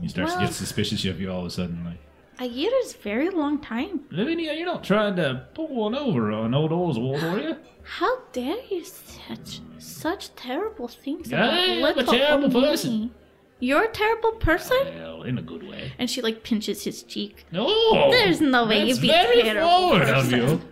he 0.00 0.08
starts 0.08 0.32
to 0.34 0.40
get 0.40 0.54
suspicious 0.54 1.04
of 1.04 1.20
you 1.20 1.30
all 1.30 1.40
of 1.40 1.46
a 1.46 1.50
sudden. 1.50 1.84
Like 1.84 1.98
A 2.38 2.46
year 2.50 2.70
is 2.82 2.94
very 2.94 3.28
long 3.28 3.58
time. 3.60 4.00
Lavinia, 4.10 4.54
you're 4.54 4.64
not 4.64 4.82
trying 4.82 5.16
to 5.16 5.46
pull 5.52 5.68
one 5.68 5.94
over 5.94 6.32
on 6.32 6.54
old 6.54 6.72
Oswald, 6.72 7.22
are 7.22 7.38
you? 7.38 7.56
How 7.82 8.22
dare 8.32 8.56
you 8.70 8.84
such 8.84 9.60
such 9.78 10.34
terrible 10.34 10.88
things 10.88 11.30
I 11.32 11.36
about 11.36 11.54
am 11.68 11.98
a 11.98 12.04
terrible 12.04 12.50
person. 12.62 12.90
me? 13.00 13.12
You're 13.60 13.84
a 13.84 13.92
terrible 13.92 14.32
person? 14.32 14.78
Well, 14.96 15.22
in 15.24 15.36
a 15.38 15.42
good 15.42 15.62
way. 15.62 15.92
And 15.98 16.10
she 16.10 16.22
like 16.22 16.42
pinches 16.42 16.84
his 16.84 17.02
cheek. 17.02 17.44
No. 17.52 18.10
There's 18.10 18.40
no 18.40 18.66
way 18.66 18.84
you'd 18.86 19.00
be 19.00 19.08
very 19.08 19.42
terrible 19.42 19.68
forward 19.68 20.02
of 20.02 20.08
person. 20.30 20.62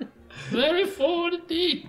you. 0.00 0.08
very 0.50 0.86
forward 0.86 1.34
indeed. 1.34 1.88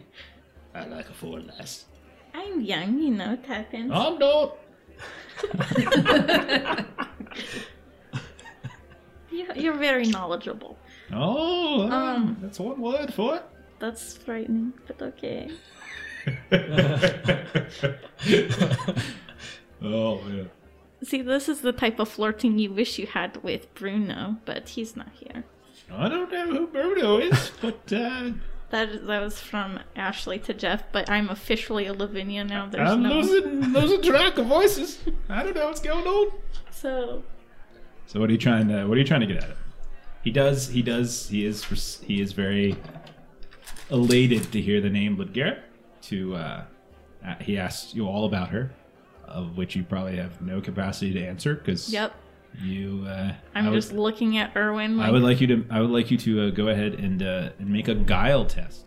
I 0.76 0.86
like 0.86 1.10
a 1.10 1.14
forward 1.14 1.48
lass. 1.58 1.86
I'm 2.34 2.62
young, 2.62 3.00
you 3.00 3.12
know, 3.12 3.34
it 3.34 3.46
happens. 3.46 3.92
I'm 3.94 4.18
not. 4.20 4.58
You- 9.32 9.48
You're 9.56 9.78
very 9.78 10.06
knowledgeable. 10.08 10.78
Oh, 11.14 11.90
Um. 11.90 12.38
that's 12.42 12.60
one 12.60 12.80
word 12.82 13.14
for 13.14 13.38
it. 13.38 13.44
That's 13.80 14.18
frightening, 14.18 14.74
but 14.88 15.02
okay. 15.02 15.50
oh 19.82 20.22
yeah. 20.30 20.44
See, 21.04 21.22
this 21.22 21.50
is 21.50 21.62
the 21.62 21.72
type 21.72 22.00
of 22.00 22.10
flirting 22.10 22.60
you 22.60 22.72
wish 22.72 23.00
you 23.00 23.08
had 23.08 23.42
with 23.44 23.74
Bruno, 23.74 24.38
but 24.46 24.70
he's 24.70 24.96
not 24.96 25.10
here. 25.14 25.44
I 25.92 26.08
don't 26.08 26.32
know 26.32 26.46
who 26.46 26.68
Bruno 26.68 27.18
is, 27.18 27.52
but 27.62 27.92
uh, 27.92 28.32
That 28.70 28.90
is, 28.90 29.08
that 29.08 29.22
was 29.22 29.40
from 29.40 29.80
Ashley 29.96 30.38
to 30.40 30.54
Jeff, 30.54 30.84
but 30.92 31.10
I'm 31.10 31.30
officially 31.30 31.88
a 31.88 31.94
Lavinia 31.94 32.44
now. 32.44 32.68
There's 32.68 32.90
I'm 32.92 33.02
no 33.04 33.16
losing 33.20 33.62
losing 33.74 34.02
track 34.04 34.38
of 34.38 34.46
voices. 34.46 35.00
I 35.28 35.44
don't 35.44 35.56
know 35.56 35.66
what's 35.66 35.82
going 35.82 36.06
on. 36.06 36.32
so 36.70 37.24
So 38.06 38.20
what 38.20 38.30
are 38.30 38.34
you 38.34 38.38
trying 38.38 38.68
to 38.70 38.86
what 38.86 38.96
are 38.96 39.02
you 39.02 39.08
trying 39.08 39.22
to 39.22 39.28
get 39.28 39.44
at? 39.44 39.58
He 40.24 40.30
does 40.32 40.68
he 40.70 40.82
does 40.84 41.28
he 41.30 41.46
is 41.46 42.00
he 42.06 42.22
is 42.22 42.32
very 42.34 42.78
elated 43.90 44.52
to 44.52 44.62
hear 44.62 44.80
the 44.80 44.90
name 44.90 45.18
Ludgera. 45.18 45.60
To 46.04 46.36
uh, 46.36 46.64
uh, 47.26 47.36
he 47.42 47.58
asks 47.58 47.94
you 47.94 48.08
all 48.08 48.26
about 48.26 48.50
her, 48.50 48.72
of 49.34 49.58
which 49.58 49.76
you 49.76 49.84
probably 49.84 50.18
have 50.18 50.42
no 50.42 50.62
capacity 50.62 51.14
to 51.14 51.26
answer 51.26 51.56
because 51.56 51.92
yep. 51.92 52.14
you. 52.62 53.06
Uh, 53.08 53.34
I'm 53.56 53.66
would, 53.66 53.74
just 53.74 53.94
looking 53.94 54.38
at 54.38 54.56
Erwin. 54.56 54.98
Like, 54.98 55.10
I 55.10 55.12
would 55.12 55.24
like 55.24 55.42
you 55.42 55.48
to 55.48 55.66
I 55.70 55.82
would 55.82 55.90
like 55.90 56.12
you 56.12 56.18
to 56.18 56.48
uh, 56.48 56.50
go 56.52 56.68
ahead 56.68 56.96
and 56.96 57.22
uh, 57.24 57.50
and 57.60 57.70
make 57.70 57.88
a 57.88 57.96
guile 57.96 58.46
test. 58.46 58.86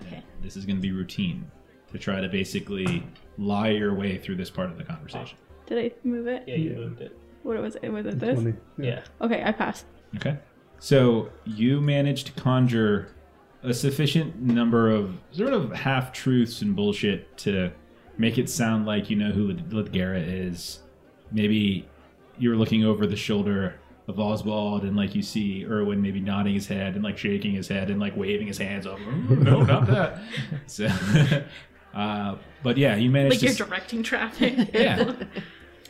Okay. 0.00 0.22
This 0.40 0.56
is 0.56 0.64
going 0.64 0.76
to 0.76 0.82
be 0.82 0.92
routine 0.92 1.50
to 1.92 1.98
try 1.98 2.20
to 2.20 2.28
basically 2.28 3.04
lie 3.38 3.70
your 3.70 3.94
way 3.94 4.18
through 4.18 4.36
this 4.36 4.50
part 4.50 4.70
of 4.70 4.78
the 4.78 4.84
conversation. 4.84 5.38
Did 5.66 5.78
I 5.78 6.08
move 6.08 6.26
it? 6.26 6.44
Yeah, 6.46 6.56
you 6.56 6.70
moved 6.74 7.00
it. 7.00 7.16
What 7.42 7.60
was 7.60 7.76
it? 7.82 7.88
Was 7.88 8.06
it 8.06 8.18
this? 8.18 8.40
Twenty. 8.40 8.58
Yeah. 8.78 9.02
Okay, 9.20 9.42
I 9.44 9.52
passed. 9.52 9.86
Okay. 10.16 10.38
So 10.78 11.30
you 11.44 11.80
managed 11.80 12.26
to 12.26 12.32
conjure 12.40 13.08
a 13.62 13.72
sufficient 13.72 14.40
number 14.40 14.90
of 14.90 15.16
sort 15.30 15.52
of 15.52 15.72
half 15.72 16.12
truths 16.12 16.62
and 16.62 16.74
bullshit 16.74 17.36
to 17.38 17.72
make 18.22 18.38
it 18.38 18.48
sound 18.48 18.86
like 18.86 19.10
you 19.10 19.16
know 19.16 19.32
who 19.32 19.48
Lid- 19.48 19.68
Lidgara 19.70 20.22
is. 20.48 20.78
Maybe 21.32 21.88
you're 22.38 22.56
looking 22.56 22.84
over 22.84 23.06
the 23.06 23.16
shoulder 23.16 23.74
of 24.08 24.18
Oswald 24.18 24.82
and 24.84 24.96
like 24.96 25.14
you 25.14 25.22
see 25.22 25.64
Erwin 25.66 26.00
maybe 26.02 26.20
nodding 26.20 26.54
his 26.54 26.66
head 26.66 26.94
and 26.94 27.04
like 27.04 27.18
shaking 27.18 27.52
his 27.52 27.68
head 27.68 27.90
and 27.90 27.98
like 28.00 28.16
waving 28.16 28.46
his 28.46 28.58
hands 28.58 28.86
off. 28.86 28.98
"Mm, 29.00 29.42
no, 29.42 29.62
not 29.62 29.86
that. 29.94 30.18
So, 30.66 30.86
uh, 31.94 32.36
but 32.62 32.76
yeah, 32.78 32.96
you 32.96 33.10
managed 33.10 33.32
Like 33.34 33.40
to. 33.40 33.44
you're 33.46 33.52
s- 33.52 33.58
directing 33.58 34.02
traffic. 34.02 34.70
yeah. 34.74 35.12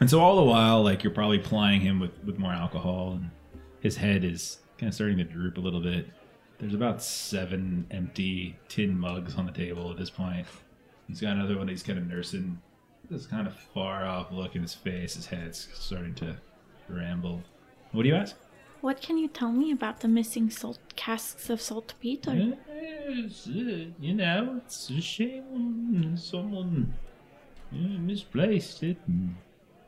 And 0.01 0.11
so 0.11 0.21
all 0.21 0.37
the 0.37 0.43
while, 0.51 0.83
like 0.83 1.05
you're 1.05 1.13
probably 1.13 1.39
plying 1.39 1.81
him 1.81 2.01
with 2.01 2.13
with 2.25 2.39
more 2.39 2.53
alcohol, 2.53 3.13
and 3.13 3.31
his 3.81 3.97
head 3.97 4.25
is 4.25 4.59
kind 4.79 4.89
of 4.89 4.95
starting 4.95 5.19
to 5.19 5.25
droop 5.25 5.57
a 5.59 5.61
little 5.61 5.81
bit. 5.81 6.07
There's 6.59 6.75
about 6.75 7.03
seven 7.03 7.87
empty 7.91 8.57
tin 8.69 8.99
mugs 8.99 9.35
on 9.37 9.47
the 9.47 9.53
table 9.53 9.91
at 9.91 9.97
this 9.99 10.11
point. 10.11 10.47
He's 11.13 11.21
got 11.21 11.37
another 11.37 11.59
one 11.59 11.69
he's 11.69 11.83
kind 11.83 11.99
of 11.99 12.07
nursing. 12.07 12.59
This 13.11 13.27
kind 13.27 13.47
of 13.47 13.55
far 13.75 14.07
off 14.07 14.33
look 14.33 14.57
in 14.57 14.63
his 14.63 14.73
face. 14.73 15.15
His 15.15 15.27
head's 15.27 15.69
starting 15.75 16.15
to 16.15 16.39
ramble. 16.89 17.43
What 17.91 18.05
do 18.05 18.09
you 18.09 18.15
ask? 18.15 18.35
What 18.81 19.03
can 19.03 19.19
you 19.19 19.29
tell 19.29 19.53
me 19.53 19.71
about 19.73 20.01
the 20.01 20.09
missing 20.09 20.49
salt 20.49 20.79
casks 20.97 21.51
of 21.51 21.61
saltpeter? 21.61 22.55
Yes, 22.67 23.47
uh, 23.47 23.91
you 24.01 24.15
know, 24.15 24.63
it's 24.65 24.89
a 24.89 25.03
shame 25.03 26.17
someone 26.17 26.95
misplaced 27.71 28.83
it. 28.83 28.97
And 29.07 29.37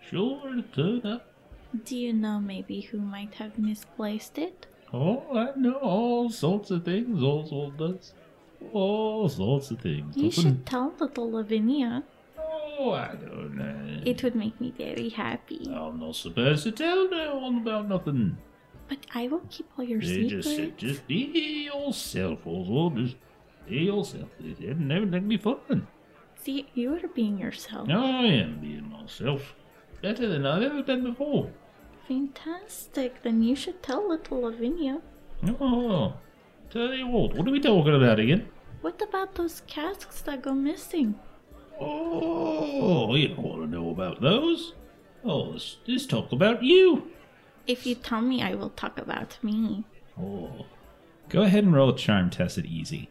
sure, 0.07 0.59
it 0.59 0.75
turned 0.75 1.07
up. 1.07 1.33
Do 1.87 1.97
you 1.97 2.13
know 2.13 2.39
maybe 2.39 2.83
who 2.83 2.99
might 2.99 3.33
have 3.37 3.59
misplaced 3.59 4.37
it? 4.37 4.67
Oh, 4.93 5.25
I 5.35 5.59
know 5.59 5.77
all 5.77 6.29
sorts 6.29 6.71
of 6.71 6.85
things. 6.85 7.23
Oswald 7.23 7.79
does 7.79 8.13
all 8.73 9.28
sorts 9.28 9.70
of 9.70 9.81
things. 9.81 10.16
You 10.16 10.31
should 10.31 10.65
tell 10.66 10.93
little 10.99 11.31
Lavinia. 11.31 12.03
Oh, 12.39 12.91
I 12.93 13.15
don't 13.15 13.57
know. 13.57 14.01
It 14.05 14.23
would 14.23 14.35
make 14.35 14.61
me 14.61 14.73
very 14.77 15.09
happy. 15.11 15.69
I'm 15.73 16.01
not 16.01 16.16
supposed 16.16 16.65
to 16.65 16.73
tell 16.73 17.09
no 17.09 17.36
one 17.39 17.59
about 17.59 17.89
nothing. 17.89 18.36
But 18.89 18.99
I 19.15 19.28
will 19.28 19.43
keep 19.49 19.66
all 19.78 19.85
your 19.85 20.01
You 20.03 20.43
secrets. 20.43 20.57
just, 20.57 20.77
just 20.77 21.07
be 21.07 21.70
yourself, 21.73 22.47
Oswald. 22.47 22.97
Just 22.97 23.16
be 23.69 23.77
yourself. 23.77 24.28
And 24.41 24.93
everything 24.93 25.28
be 25.28 25.36
fun. 25.39 25.86
See, 26.36 26.66
you 26.74 26.95
are 26.95 27.09
being 27.15 27.39
yourself. 27.39 27.89
I 27.89 28.27
am 28.27 28.59
being 28.61 28.91
myself. 28.91 29.55
Better 30.03 30.28
than 30.28 30.45
I've 30.45 30.62
ever 30.62 30.82
been 30.82 31.03
before. 31.05 31.51
Fantastic. 32.07 33.23
Then 33.23 33.43
you 33.43 33.57
should 33.57 33.82
tell 33.82 34.07
little 34.09 34.43
Lavinia. 34.43 35.01
Oh, 35.61 36.15
tell 36.70 36.93
you 36.93 37.07
what, 37.07 37.35
what 37.35 37.49
are 37.49 37.51
we 37.51 37.61
talking 37.61 37.95
about 37.95 38.19
again? 38.20 38.49
What 38.85 39.01
about 39.01 39.35
those 39.35 39.62
casks 39.66 40.20
that 40.20 40.43
go 40.43 40.52
missing? 40.52 41.15
Oh, 41.81 43.15
you 43.15 43.28
don't 43.28 43.39
want 43.39 43.62
to 43.62 43.66
know 43.66 43.89
about 43.89 44.20
those. 44.20 44.74
Oh, 45.24 45.39
let's, 45.52 45.78
let's 45.86 46.05
talk 46.05 46.32
about 46.32 46.62
you. 46.62 47.11
If 47.66 47.86
you 47.86 47.94
tell 47.94 48.20
me, 48.20 48.43
I 48.43 48.55
will 48.55 48.69
talk 48.69 48.98
about 48.98 49.39
me. 49.43 49.85
Oh, 50.20 50.66
Go 51.31 51.40
ahead 51.40 51.65
and 51.65 51.73
roll 51.73 51.89
a 51.89 51.97
charm 51.97 52.28
test 52.28 52.59
at 52.59 52.66
easy. 52.66 53.09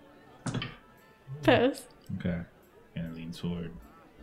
Pass. 1.42 1.88
Okay. 2.20 2.42
And 2.96 3.08
of 3.08 3.16
leans 3.16 3.40
forward, 3.40 3.72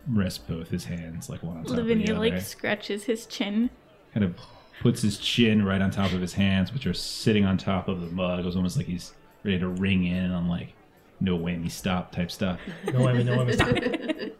rests 0.07 0.39
both 0.39 0.69
his 0.69 0.85
hands 0.85 1.29
like 1.29 1.43
one 1.43 1.57
on 1.57 1.63
top 1.63 1.73
of 1.73 1.79
Lavinia 1.79 2.05
the 2.07 2.13
other. 2.13 2.29
like 2.29 2.39
scratches 2.39 3.03
his 3.03 3.25
chin. 3.25 3.69
kind 4.13 4.23
of 4.23 4.37
puts 4.79 5.01
his 5.01 5.17
chin 5.17 5.65
right 5.65 5.81
on 5.81 5.91
top 5.91 6.13
of 6.13 6.21
his 6.21 6.31
hands, 6.31 6.71
which 6.71 6.87
are 6.87 6.93
sitting 6.93 7.43
on 7.43 7.57
top 7.57 7.89
of 7.89 7.99
the 7.99 8.07
mug. 8.07 8.39
It 8.39 8.45
was 8.45 8.55
almost 8.55 8.77
like 8.77 8.85
he's 8.85 9.11
ready 9.43 9.59
to 9.59 9.67
ring 9.67 10.05
in 10.05 10.31
on 10.31 10.47
like 10.47 10.75
no 11.21 11.37
whammy 11.37 11.71
stop 11.71 12.11
type 12.11 12.31
stuff. 12.31 12.59
No 12.87 12.99
whammy, 12.99 13.23
no 13.23 13.37
whammy. 13.37 13.53
Stop. 13.53 14.31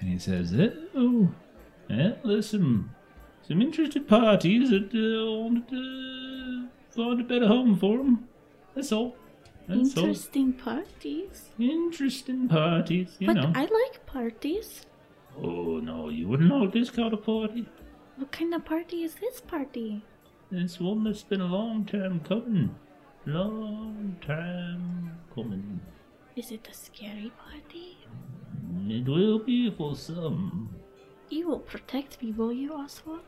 And 0.00 0.12
he 0.12 0.18
says, 0.18 0.52
"Oh, 0.94 1.30
well, 1.88 2.16
there's 2.24 2.50
some 2.50 2.90
some 3.46 3.62
interested 3.62 4.06
parties 4.08 4.70
that 4.70 4.88
uh, 4.92 5.40
wanted 5.40 5.68
to 5.68 6.68
find 6.90 7.20
a 7.20 7.24
better 7.24 7.46
home 7.46 7.76
for 7.78 7.98
them. 7.98 8.28
That's 8.74 8.92
all. 8.92 9.16
That's 9.66 9.96
all. 9.96 10.04
Interesting 10.04 10.52
parties. 10.52 11.50
Interesting 11.58 12.48
parties, 12.48 13.16
you 13.18 13.28
but 13.28 13.34
know. 13.34 13.52
I 13.54 13.62
like 13.62 14.04
parties. 14.06 14.84
oh 15.42 15.80
no, 15.80 16.08
you 16.10 16.28
wouldn't 16.28 16.48
know 16.48 16.66
this 16.68 16.90
kind 16.90 17.12
of 17.12 17.24
party. 17.24 17.66
What 18.16 18.30
kind 18.30 18.52
of 18.54 18.64
party 18.64 19.02
is 19.04 19.14
this 19.16 19.40
party? 19.40 20.02
It's 20.50 20.78
one 20.78 21.04
that's 21.04 21.22
been 21.22 21.40
a 21.40 21.46
long 21.46 21.84
time 21.84 22.20
coming. 22.20 22.74
Long 23.26 24.16
time 24.20 25.18
coming. 25.34 25.80
Is 26.36 26.50
it 26.50 26.66
a 26.68 26.74
scary 26.74 27.32
party? 27.38 27.96
It 28.88 29.06
will 29.06 29.38
be 29.38 29.70
for 29.70 29.94
some. 29.94 30.74
You 31.30 31.48
will 31.48 31.60
protect 31.60 32.20
me, 32.20 32.32
will 32.32 32.52
you, 32.52 32.72
Oswald? 32.72 33.20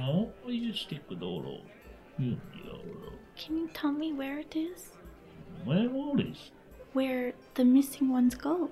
Oh, 0.00 0.30
you 0.46 0.72
stick 0.72 1.02
with 1.08 1.22
all 1.22 1.60
You'll 2.18 2.36
be 2.52 2.68
alright. 2.70 3.20
Can 3.36 3.58
you 3.58 3.68
tell 3.74 3.92
me 3.92 4.14
where 4.14 4.38
it 4.38 4.56
is? 4.56 4.92
Where 5.64 5.90
all 5.90 6.18
is? 6.18 6.50
Where 6.94 7.34
the 7.54 7.64
missing 7.64 8.10
ones 8.10 8.34
go? 8.34 8.70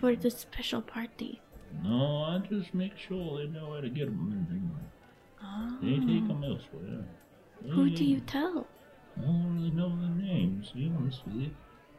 For 0.00 0.16
the 0.16 0.30
special 0.30 0.80
party. 0.80 1.42
No, 1.82 2.24
I 2.24 2.38
just 2.48 2.72
make 2.72 2.96
sure 2.96 3.38
they 3.38 3.48
know 3.48 3.68
where 3.68 3.82
to 3.82 3.90
get 3.90 4.06
them. 4.06 4.70
Oh. 5.42 5.78
They 5.82 5.98
ah. 6.00 6.06
take 6.06 6.26
them 6.26 6.42
elsewhere. 6.42 7.04
Who 7.70 7.90
do 7.90 8.04
you 8.04 8.20
tell? 8.20 8.66
I 9.18 9.20
don't 9.26 9.56
really 9.56 9.70
know 9.70 9.90
the 9.90 10.22
names, 10.22 10.70
to 10.70 10.76
be 10.76 10.92
honest 10.96 11.22
with 11.26 11.34
you. 11.34 11.50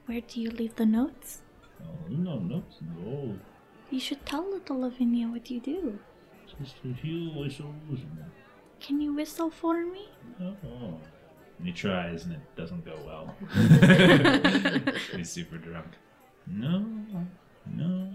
Where 0.07 0.21
do 0.21 0.41
you 0.41 0.49
leave 0.49 0.75
the 0.75 0.85
notes? 0.85 1.41
Oh, 1.83 2.07
no 2.09 2.39
notes 2.39 2.77
no. 2.81 3.37
You 3.91 3.99
should 3.99 4.25
tell 4.25 4.49
little 4.49 4.79
Lavinia 4.81 5.27
what 5.27 5.49
you 5.51 5.59
do. 5.59 5.99
Just 6.59 6.75
a 6.89 6.93
few 6.95 7.29
whistles. 7.31 7.75
and- 7.89 8.31
Can 8.79 8.99
you 9.01 9.13
whistle 9.13 9.49
for 9.51 9.85
me? 9.85 10.09
Oh, 10.41 10.99
And 11.59 11.67
he 11.67 11.73
tries 11.73 12.25
and 12.25 12.33
it 12.33 12.55
doesn't 12.55 12.85
go 12.85 12.95
well. 13.05 13.35
He's 15.15 15.29
super 15.29 15.57
drunk. 15.57 15.87
no, 16.47 16.85
no. 17.65 18.09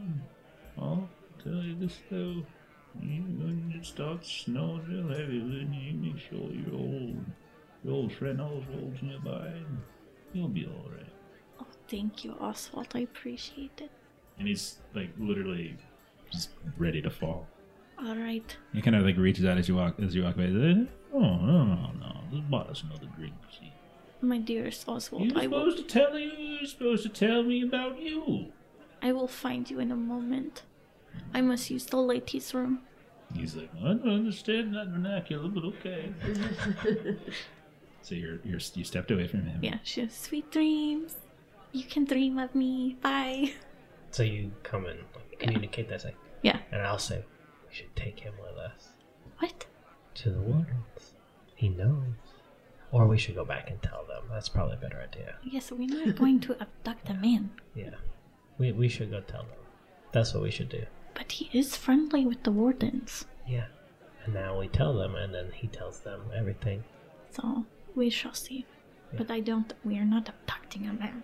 I'll 0.78 1.08
tell 1.42 1.62
you 1.62 1.74
this 1.78 1.98
though. 2.10 2.42
When 2.94 3.72
it 3.74 3.86
starts 3.86 4.30
snowing 4.30 4.84
real 4.88 5.08
heavy, 5.08 5.38
then 5.38 5.72
you 5.72 5.94
make 5.94 6.18
sure 6.18 6.50
your 6.52 6.74
old, 6.74 7.24
your 7.84 7.94
old 7.94 8.12
friend 8.12 8.40
Oswald's 8.40 9.02
nearby, 9.02 9.46
and 9.46 9.78
you'll 10.34 10.48
be 10.48 10.66
alright. 10.66 11.11
Thank 11.92 12.24
you, 12.24 12.34
Oswald. 12.40 12.88
I 12.94 13.00
appreciate 13.00 13.78
it. 13.82 13.90
And 14.38 14.48
he's 14.48 14.78
like 14.94 15.10
literally 15.18 15.76
just 16.32 16.48
ready 16.78 17.02
to 17.02 17.10
fall. 17.10 17.46
All 17.98 18.16
right. 18.16 18.56
He 18.72 18.80
kind 18.80 18.96
of 18.96 19.04
like 19.04 19.18
reaches 19.18 19.44
out 19.44 19.58
as 19.58 19.68
you 19.68 19.76
walk 19.76 19.94
as 20.00 20.14
you 20.14 20.24
walk 20.24 20.36
away. 20.36 20.46
"Eh, 20.46 20.84
Oh, 21.14 21.20
no, 21.20 21.64
no, 21.66 21.90
no. 22.00 22.12
Just 22.32 22.50
buy 22.50 22.62
us 22.62 22.82
another 22.82 23.08
drink, 23.18 23.34
see. 23.60 23.70
My 24.22 24.38
dearest 24.38 24.88
Oswald, 24.88 25.26
You're 25.26 25.38
I 25.42 25.46
will, 25.46 25.70
supposed 25.70 25.76
to 25.88 25.98
tell 26.00 26.18
you. 26.18 26.30
You're 26.30 26.66
supposed 26.66 27.02
to 27.02 27.10
tell 27.10 27.42
me 27.42 27.62
about 27.62 28.00
you. 28.00 28.52
I 29.02 29.12
will 29.12 29.28
find 29.28 29.70
you 29.70 29.78
in 29.78 29.92
a 29.92 29.96
moment. 29.96 30.62
I 31.34 31.42
must 31.42 31.68
use 31.70 31.84
the 31.84 31.98
ladies' 31.98 32.54
room. 32.54 32.80
He's 33.34 33.54
like, 33.54 33.70
I 33.84 33.88
don't 33.88 34.08
understand 34.08 34.74
that 34.74 34.88
vernacular, 34.88 35.48
but 35.48 35.64
okay. 35.64 36.14
so 38.02 38.14
you're 38.14 38.38
you're 38.44 38.60
you 38.74 38.84
stepped 38.84 39.10
away 39.10 39.26
from 39.26 39.42
him. 39.44 39.58
Yeah, 39.62 39.78
she 39.82 40.00
has 40.02 40.14
sweet 40.14 40.50
dreams. 40.50 41.16
You 41.72 41.84
can 41.84 42.04
dream 42.04 42.38
of 42.38 42.54
me. 42.54 42.96
Bye. 43.00 43.52
So 44.10 44.22
you 44.22 44.52
come 44.62 44.84
and 44.86 45.00
like, 45.14 45.38
communicate 45.38 45.88
that, 45.88 46.04
like, 46.04 46.16
Yeah. 46.42 46.58
and 46.70 46.82
I'll 46.82 46.98
say 46.98 47.24
we 47.68 47.74
should 47.74 47.94
take 47.96 48.20
him 48.20 48.34
with 48.42 48.58
us 48.58 48.88
What? 49.38 49.64
to 50.16 50.30
the 50.30 50.40
wardens. 50.40 51.14
He 51.54 51.68
knows. 51.70 52.04
Or 52.90 53.06
we 53.06 53.16
should 53.16 53.34
go 53.36 53.44
back 53.46 53.70
and 53.70 53.80
tell 53.82 54.04
them. 54.06 54.24
That's 54.30 54.50
probably 54.50 54.74
a 54.74 54.80
better 54.80 55.00
idea. 55.00 55.36
Yes, 55.42 55.72
we're 55.72 55.88
not 55.88 56.14
going 56.16 56.40
to 56.40 56.60
abduct 56.60 57.08
a 57.08 57.14
man, 57.14 57.52
Yeah. 57.74 57.94
We, 58.58 58.72
we 58.72 58.88
should 58.88 59.10
go 59.10 59.20
tell 59.20 59.44
them. 59.44 59.56
That's 60.12 60.34
what 60.34 60.42
we 60.42 60.50
should 60.50 60.68
do. 60.68 60.84
but 61.14 61.32
he 61.32 61.48
is 61.58 61.74
friendly 61.76 62.26
with 62.26 62.42
the 62.42 62.50
wardens. 62.52 63.24
Yeah. 63.48 63.66
And 64.24 64.34
now 64.34 64.58
we 64.60 64.68
tell 64.68 64.92
them, 64.94 65.14
and 65.14 65.32
then 65.34 65.50
he 65.54 65.68
tells 65.68 66.00
them 66.00 66.20
everything. 66.36 66.84
So 67.30 67.64
we 67.94 68.10
shall 68.10 68.34
see. 68.34 68.66
But 69.16 69.30
I 69.30 69.40
don't. 69.40 69.72
We 69.84 69.96
are 69.98 70.04
not 70.04 70.28
abducting 70.28 70.86
a 70.86 70.92
man. 70.92 71.22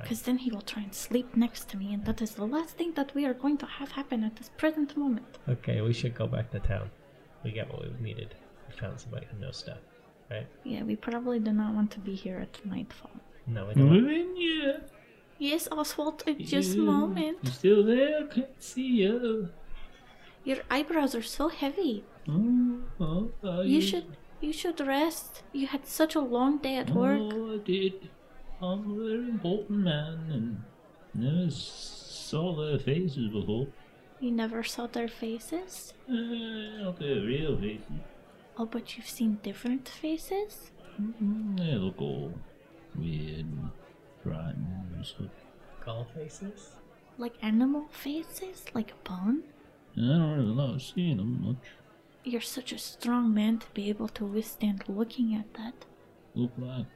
Because 0.00 0.22
then 0.22 0.38
he 0.38 0.50
will 0.50 0.62
try 0.62 0.82
and 0.82 0.94
sleep 0.94 1.36
next 1.36 1.68
to 1.70 1.76
me, 1.76 1.92
and 1.94 2.04
that 2.04 2.22
is 2.22 2.32
the 2.32 2.46
last 2.46 2.76
thing 2.76 2.92
that 2.94 3.14
we 3.14 3.24
are 3.24 3.34
going 3.34 3.58
to 3.58 3.66
have 3.66 3.92
happen 3.92 4.24
at 4.24 4.36
this 4.36 4.50
present 4.56 4.96
moment. 4.96 5.38
Okay, 5.48 5.80
we 5.80 5.92
should 5.92 6.14
go 6.14 6.26
back 6.26 6.50
to 6.52 6.60
town. 6.60 6.90
We 7.44 7.52
got 7.52 7.72
what 7.72 7.82
we 7.82 7.90
needed. 8.00 8.34
We 8.68 8.74
found 8.74 9.00
somebody 9.00 9.26
who 9.30 9.38
knows 9.38 9.56
stuff. 9.56 9.78
Right? 10.30 10.46
Yeah, 10.64 10.82
we 10.82 10.96
probably 10.96 11.38
do 11.38 11.52
not 11.52 11.74
want 11.74 11.90
to 11.92 12.00
be 12.00 12.14
here 12.14 12.38
at 12.38 12.64
nightfall. 12.66 13.10
No, 13.46 13.66
we 13.66 13.74
don't. 13.74 13.92
Lavinia, 13.92 14.80
Yes, 15.38 15.68
Oswald, 15.70 16.22
uh, 16.26 16.32
just 16.32 16.76
a 16.76 16.80
moment. 16.80 17.38
You 17.42 17.50
still 17.50 17.84
there? 17.84 18.20
I 18.24 18.34
can't 18.34 18.62
see 18.62 19.02
you. 19.02 19.50
Your 20.44 20.58
eyebrows 20.70 21.14
are 21.14 21.22
so 21.22 21.48
heavy. 21.48 22.04
Oh, 22.28 22.80
oh, 23.00 23.30
are 23.44 23.62
You 23.64 23.80
should 23.80 24.16
you 24.40 24.52
should 24.52 24.80
rest. 24.80 25.42
You 25.52 25.66
had 25.66 25.86
such 25.86 26.14
a 26.14 26.20
long 26.20 26.58
day 26.58 26.76
at 26.76 26.90
work. 26.90 27.20
Oh, 27.20 27.54
I 27.54 27.58
did. 27.58 28.08
I'm 28.62 28.90
a 28.90 28.94
very 29.04 29.28
important 29.28 29.80
man, 29.80 30.18
and 30.32 30.62
never 31.14 31.50
saw 31.50 32.54
their 32.56 32.78
faces 32.78 33.28
before. 33.28 33.66
You 34.20 34.30
never 34.30 34.62
saw 34.62 34.86
their 34.86 35.08
faces. 35.08 35.92
Uh, 36.08 36.12
not 36.82 36.98
their 36.98 37.20
real 37.20 37.58
faces. 37.58 38.00
Oh, 38.58 38.64
but 38.64 38.96
you've 38.96 39.08
seen 39.08 39.38
different 39.42 39.86
faces? 39.88 40.70
Mm, 41.00 41.58
They 41.58 41.74
look 41.74 42.00
all 42.00 42.32
weird 42.98 43.40
and 43.40 43.70
frightened 44.22 44.94
and 44.94 45.04
stuff. 45.04 45.26
Gull 45.84 46.06
faces? 46.14 46.70
Like 47.18 47.34
animal 47.42 47.86
faces? 47.90 48.64
Like 48.74 48.92
a 48.92 49.08
bone? 49.08 49.42
I 49.96 50.00
don't 50.00 50.32
really 50.38 50.54
like 50.72 50.80
seeing 50.80 51.18
them 51.18 51.42
much. 51.46 51.64
You're 52.24 52.40
such 52.40 52.72
a 52.72 52.78
strong 52.78 53.32
man 53.34 53.58
to 53.58 53.66
be 53.74 53.90
able 53.90 54.08
to 54.08 54.24
withstand 54.24 54.84
looking 54.88 55.34
at 55.34 55.52
that. 55.54 55.84
Look 56.34 56.52
like 56.56 56.86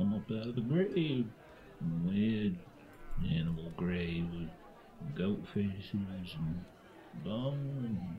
come 0.00 0.14
up 0.14 0.30
out 0.30 0.48
of 0.48 0.54
the 0.54 0.62
grave. 0.62 1.26
Weird 2.06 2.56
animal 3.30 3.70
grave 3.76 4.26
with 4.32 5.14
goat 5.14 5.46
faces 5.52 5.84
and 5.92 6.64
bone. 7.24 8.16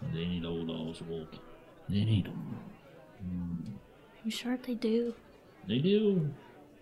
And 0.00 0.14
they 0.14 0.26
need 0.26 0.44
old 0.44 0.70
Oswald. 0.70 1.38
They 1.88 2.04
need 2.04 2.26
them. 2.26 2.56
I'm 4.22 4.30
sure 4.30 4.56
they 4.56 4.74
do. 4.74 5.14
They 5.66 5.78
do. 5.78 6.30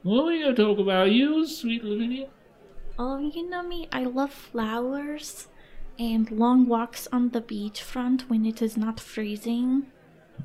Well, 0.04 0.26
we 0.26 0.42
gonna 0.42 0.54
talk 0.54 0.78
about 0.78 1.12
you, 1.12 1.46
sweet 1.46 1.84
Lavinia. 1.84 2.28
Oh, 2.98 3.18
you 3.18 3.48
know 3.48 3.62
me, 3.62 3.88
I 3.90 4.04
love 4.04 4.32
flowers 4.32 5.48
and 5.98 6.30
long 6.30 6.66
walks 6.66 7.08
on 7.12 7.30
the 7.30 7.40
beachfront 7.40 8.28
when 8.28 8.44
it 8.44 8.60
is 8.60 8.76
not 8.76 9.00
freezing, 9.00 9.86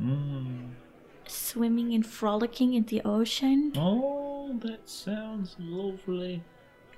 Mm. 0.01 0.69
Swimming 1.29 1.93
and 1.93 2.05
frolicking 2.05 2.73
in 2.73 2.83
the 2.85 3.01
ocean. 3.05 3.73
Oh, 3.75 4.57
that 4.61 4.87
sounds 4.89 5.55
lovely. 5.59 6.43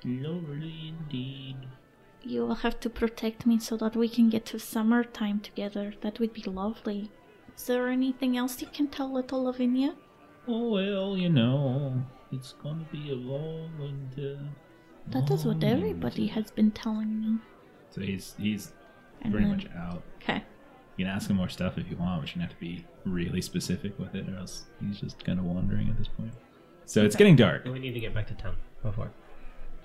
Lovely 0.04 0.88
indeed. 0.88 1.56
You 2.22 2.46
will 2.46 2.56
have 2.56 2.78
to 2.80 2.90
protect 2.90 3.46
me 3.46 3.58
so 3.58 3.76
that 3.78 3.96
we 3.96 4.08
can 4.08 4.28
get 4.30 4.44
to 4.46 4.58
summertime 4.58 5.40
together. 5.40 5.94
That 6.02 6.18
would 6.20 6.32
be 6.32 6.42
lovely. 6.42 7.10
Is 7.56 7.66
there 7.66 7.88
anything 7.88 8.36
else 8.36 8.60
you 8.60 8.68
can 8.68 8.88
tell 8.88 9.12
little 9.12 9.44
Lavinia? 9.44 9.94
Oh, 10.48 10.70
well, 10.70 11.16
you 11.16 11.28
know, 11.28 12.02
it's 12.32 12.52
gonna 12.62 12.86
be 12.90 13.10
a 13.10 13.14
long 13.14 13.70
winter. 13.78 14.38
That 15.08 15.30
is 15.30 15.44
what 15.44 15.62
everybody 15.64 16.26
has 16.28 16.50
been 16.50 16.70
telling 16.70 17.20
me. 17.20 17.38
So 17.90 18.00
he's 18.02 18.34
he's 18.38 18.72
And 19.22 19.32
pretty 19.32 19.46
then- 19.48 19.56
much 19.56 19.66
out. 19.76 20.02
Okay. 20.22 20.44
You 21.00 21.06
can 21.06 21.14
ask 21.14 21.30
him 21.30 21.36
more 21.36 21.48
stuff 21.48 21.78
if 21.78 21.88
you 21.90 21.96
want, 21.96 22.20
but 22.20 22.36
you're 22.36 22.42
have 22.42 22.50
to 22.52 22.60
be 22.60 22.84
really 23.06 23.40
specific 23.40 23.98
with 23.98 24.14
it, 24.14 24.28
or 24.28 24.36
else 24.36 24.64
he's 24.86 25.00
just 25.00 25.24
kind 25.24 25.38
of 25.38 25.46
wandering 25.46 25.88
at 25.88 25.96
this 25.96 26.08
point. 26.08 26.30
So 26.84 27.02
it's 27.06 27.16
getting 27.16 27.36
dark. 27.36 27.64
We 27.64 27.78
need 27.78 27.94
to 27.94 28.00
get 28.00 28.12
back 28.12 28.26
to 28.26 28.34
town 28.34 28.56
before 28.82 29.10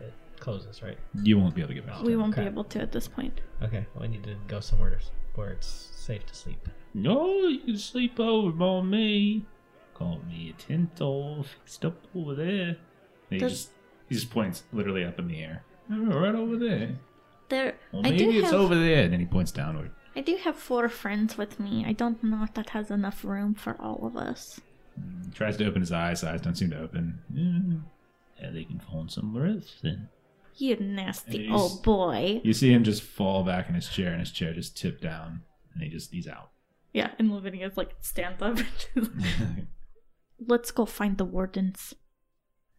it 0.02 0.14
closes, 0.42 0.84
right? 0.84 0.98
You 1.24 1.40
won't 1.40 1.56
be 1.56 1.62
able 1.62 1.70
to 1.70 1.74
get 1.76 1.86
back. 1.88 2.02
We 2.02 2.18
won't 2.18 2.36
be 2.36 2.42
Okay. 2.42 2.50
able 2.50 2.66
to 2.66 2.82
at 2.82 2.92
this 2.92 3.08
point. 3.08 3.40
Okay, 3.64 3.86
well, 3.96 4.02
we 4.02 4.10
need 4.10 4.26
to 4.26 4.36
go 4.50 4.60
somewhere 4.60 4.90
to, 4.90 4.98
where 5.36 5.52
it's 5.52 5.68
safe 5.96 6.26
to 6.26 6.36
sleep. 6.36 6.68
No, 6.94 7.34
you 7.48 7.60
can 7.60 7.78
sleep 7.78 8.20
over 8.20 8.62
on 8.62 8.90
me. 8.90 9.46
Call 9.94 10.20
me 10.28 10.50
a 10.50 10.62
tent 10.62 11.00
all 11.00 11.44
fixed 11.44 11.86
up 11.86 11.96
over 12.14 12.36
there. 12.36 12.68
And 12.68 12.78
he 13.30 13.38
Does- 13.38 13.52
just 13.54 13.70
he 14.10 14.16
just 14.16 14.30
points 14.32 14.64
literally 14.74 15.06
up 15.06 15.18
in 15.18 15.30
the 15.30 15.40
air. 15.42 15.64
Oh, 15.90 15.96
right 16.20 16.36
over 16.36 16.58
there. 16.58 16.98
There, 17.48 17.76
Well, 17.94 18.06
I 18.06 18.10
maybe 18.12 18.18
do 18.26 18.32
it's 18.40 18.52
have, 18.52 18.60
over 18.60 18.76
there. 18.76 19.04
And 19.06 19.14
then 19.14 19.22
he 19.22 19.26
points 19.28 19.54
downward. 19.54 19.92
I 20.16 20.22
do 20.22 20.38
have 20.38 20.56
four 20.56 20.88
friends 20.90 21.38
with 21.38 21.60
me. 21.60 21.84
I 21.86 21.92
don't 21.92 22.24
know 22.24 22.44
if 22.44 22.54
that 22.54 22.70
has 22.70 22.90
enough 22.90 23.26
room 23.26 23.54
for 23.54 23.76
all 23.80 24.06
of 24.06 24.16
us. 24.16 24.62
He 25.26 25.32
tries 25.32 25.58
to 25.58 25.68
open 25.68 25.82
his 25.82 25.92
eyes. 25.92 26.24
Eyes 26.24 26.42
don't 26.42 26.56
seem 26.56 26.70
to 26.70 26.80
open. 26.80 27.20
Yeah. 27.34 28.42
Yeah, 28.42 28.52
they 28.52 28.64
can 28.64 28.80
find 28.80 29.12
somewhere 29.12 29.48
else 29.48 29.76
then. 29.82 30.10
You 30.58 30.78
nasty 30.78 31.50
old 31.50 31.84
boy. 31.84 32.40
You 32.44 32.54
see 32.54 32.72
him 32.72 32.86
just 32.86 33.02
fall 33.02 33.44
back 33.44 33.68
in 33.68 33.76
his 33.76 33.90
chair, 33.90 34.12
and 34.12 34.22
his 34.22 34.32
chair 34.32 34.54
just 34.54 34.78
tip 34.78 35.02
down, 35.02 35.42
and 35.74 35.84
he 35.84 35.90
just 35.90 36.12
he's 36.12 36.28
out. 36.28 36.52
Yeah, 36.94 37.12
and 37.20 37.30
Lavinia's 37.30 37.76
like 37.76 37.96
stands 38.00 38.42
up. 38.42 38.58
Let's 40.40 40.72
go 40.72 40.86
find 40.86 41.18
the 41.18 41.26
wardens. 41.26 41.94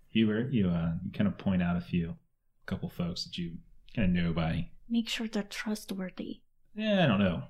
Hubert, 0.08 0.52
you 0.52 0.70
uh, 0.70 0.92
you 1.04 1.10
kind 1.12 1.28
of 1.28 1.36
point 1.36 1.62
out 1.62 1.76
a 1.76 1.82
few, 1.82 2.16
couple 2.64 2.88
folks 2.88 3.24
that 3.24 3.36
you 3.36 3.58
kind 3.94 4.16
of 4.16 4.24
know 4.24 4.32
by. 4.32 4.70
Make 4.88 5.10
sure 5.10 5.28
they're 5.28 5.42
trustworthy. 5.42 6.40
Yeah, 6.76 7.04
I 7.04 7.06
don't 7.06 7.18
know. 7.20 7.42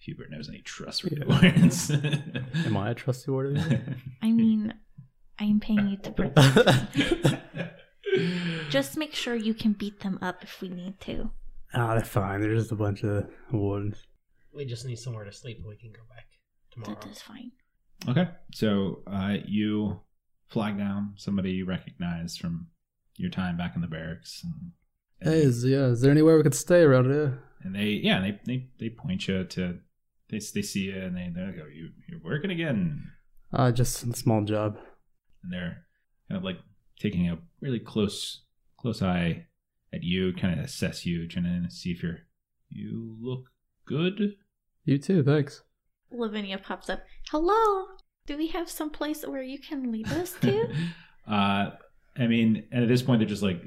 Hubert 0.00 0.30
knows 0.30 0.48
any 0.48 0.62
trustworthy 0.62 1.18
Yeah. 1.26 1.40
words. 1.58 1.90
Am 2.66 2.76
I 2.76 2.90
a 2.90 2.94
trustworthy? 2.94 3.60
I 4.22 4.30
mean, 4.32 4.72
I'm 5.38 5.60
paying 5.60 5.88
you 5.88 5.96
to 5.98 6.10
protect. 6.10 6.96
Just 8.70 8.96
make 8.96 9.14
sure 9.14 9.34
you 9.34 9.52
can 9.54 9.72
beat 9.72 10.00
them 10.00 10.18
up 10.22 10.42
if 10.42 10.60
we 10.60 10.68
need 10.68 10.98
to. 11.00 11.30
Ah, 11.74 11.94
they're 11.94 12.04
fine. 12.04 12.40
They're 12.40 12.54
just 12.54 12.72
a 12.72 12.76
bunch 12.76 13.04
of 13.04 13.26
ones. 13.52 13.96
We 14.54 14.64
just 14.64 14.84
need 14.84 14.96
somewhere 14.98 15.24
to 15.24 15.32
sleep 15.32 15.58
and 15.58 15.66
we 15.66 15.76
can 15.76 15.92
go 15.92 16.00
back 16.08 16.26
tomorrow. 16.72 16.98
That 17.00 17.10
is 17.10 17.20
fine. 17.22 17.52
Okay, 18.08 18.28
so 18.52 19.02
uh, 19.06 19.36
you 19.46 20.00
flag 20.48 20.78
down 20.78 21.12
somebody 21.16 21.50
you 21.52 21.66
recognize 21.66 22.36
from 22.36 22.68
your 23.16 23.30
time 23.30 23.56
back 23.56 23.74
in 23.76 23.82
the 23.82 23.86
barracks, 23.86 24.42
and, 24.42 24.72
Hey, 25.20 25.42
is, 25.42 25.64
yeah, 25.64 25.86
is 25.88 26.00
there 26.00 26.10
anywhere 26.10 26.36
we 26.38 26.42
could 26.42 26.54
stay 26.54 26.80
around 26.80 27.04
here? 27.10 27.42
And 27.62 27.74
they 27.74 27.86
yeah 28.02 28.20
they, 28.20 28.38
they 28.46 28.68
they 28.78 28.88
point 28.90 29.26
you 29.28 29.44
to 29.44 29.78
they 30.28 30.38
they 30.54 30.62
see 30.62 30.84
you 30.90 30.96
and 31.00 31.16
they 31.16 31.30
they 31.34 31.52
go 31.52 31.66
you 31.66 31.90
you're 32.08 32.20
working 32.22 32.50
again, 32.50 33.10
Uh, 33.52 33.70
just 33.72 34.02
a 34.04 34.12
small 34.14 34.42
job. 34.44 34.78
and 35.42 35.52
they're 35.52 35.84
kind 36.28 36.38
of 36.38 36.44
like 36.44 36.58
taking 36.98 37.28
a 37.28 37.38
really 37.60 37.80
close 37.80 38.42
close 38.78 39.02
eye 39.02 39.46
at 39.92 40.02
you, 40.04 40.32
kind 40.34 40.58
of 40.58 40.64
assess 40.64 41.04
you, 41.04 41.26
trying 41.26 41.44
to 41.64 41.70
see 41.70 41.90
if 41.90 42.02
you're 42.02 42.20
you 42.68 43.16
look 43.20 43.50
good. 43.86 44.36
You 44.84 44.98
too, 44.98 45.22
thanks. 45.24 45.62
Lavinia 46.12 46.58
pops 46.58 46.88
up. 46.88 47.02
Hello. 47.30 47.86
Do 48.26 48.36
we 48.36 48.46
have 48.48 48.70
some 48.70 48.90
place 48.90 49.26
where 49.26 49.42
you 49.42 49.58
can 49.58 49.90
lead 49.90 50.06
us 50.08 50.34
to? 50.42 50.68
uh, 51.28 51.70
I 52.16 52.26
mean, 52.28 52.64
and 52.70 52.82
at 52.84 52.88
this 52.88 53.02
point, 53.02 53.18
they're 53.20 53.28
just 53.28 53.42
like 53.42 53.60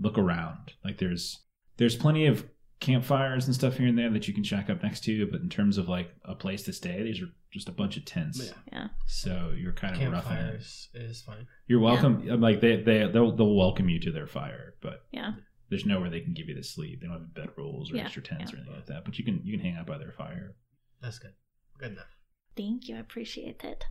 look 0.00 0.18
around. 0.18 0.72
Like 0.84 0.98
there's 0.98 1.40
there's 1.78 1.96
plenty 1.96 2.26
of 2.26 2.44
campfires 2.80 3.46
and 3.46 3.54
stuff 3.54 3.76
here 3.76 3.86
and 3.88 3.98
there 3.98 4.10
that 4.10 4.28
you 4.28 4.34
can 4.34 4.44
shack 4.44 4.68
up 4.70 4.82
next 4.82 5.04
to. 5.04 5.26
But 5.30 5.40
in 5.40 5.48
terms 5.48 5.78
of 5.78 5.88
like 5.88 6.10
a 6.24 6.34
place 6.34 6.62
to 6.64 6.72
stay, 6.72 7.02
these 7.02 7.22
are 7.22 7.28
just 7.50 7.68
a 7.68 7.72
bunch 7.72 7.96
of 7.96 8.04
tents. 8.04 8.52
Yeah. 8.72 8.88
So 9.06 9.52
you're 9.56 9.72
kind 9.72 9.94
of 9.94 10.12
roughing 10.12 10.32
it. 10.32 10.40
Campfires 10.40 10.88
is 10.94 11.22
fine. 11.22 11.46
You're 11.66 11.80
welcome. 11.80 12.26
Uh, 12.30 12.36
like 12.36 12.60
they 12.60 12.76
they 12.76 13.06
they'll 13.06 13.34
they'll 13.34 13.54
welcome 13.56 13.88
you 13.88 14.00
to 14.00 14.10
their 14.12 14.26
fire, 14.26 14.74
but 14.80 15.04
Yeah. 15.12 15.32
there's 15.70 15.86
nowhere 15.86 16.10
they 16.10 16.20
can 16.20 16.34
give 16.34 16.48
you 16.48 16.54
the 16.54 16.62
sleep. 16.64 17.00
They 17.00 17.06
don't 17.06 17.18
have 17.18 17.34
bed 17.34 17.50
rolls 17.56 17.92
or 17.92 17.96
Yeah, 17.96 18.04
extra 18.04 18.22
tents 18.22 18.50
yeah. 18.52 18.56
or 18.56 18.60
anything 18.60 18.76
like 18.76 18.86
that. 18.86 19.04
But 19.04 19.18
you 19.18 19.24
can 19.24 19.40
you 19.44 19.56
can 19.56 19.64
hang 19.64 19.76
out 19.78 19.86
by 19.86 19.98
their 19.98 20.12
fire 20.12 20.56
That's 21.00 21.18
good. 21.18 21.32
Good 21.78 21.92
enough. 21.92 22.16
Thank 22.56 22.88
you. 22.88 22.96
I 22.96 23.00
appreciate 23.00 23.62
it. 23.64 23.84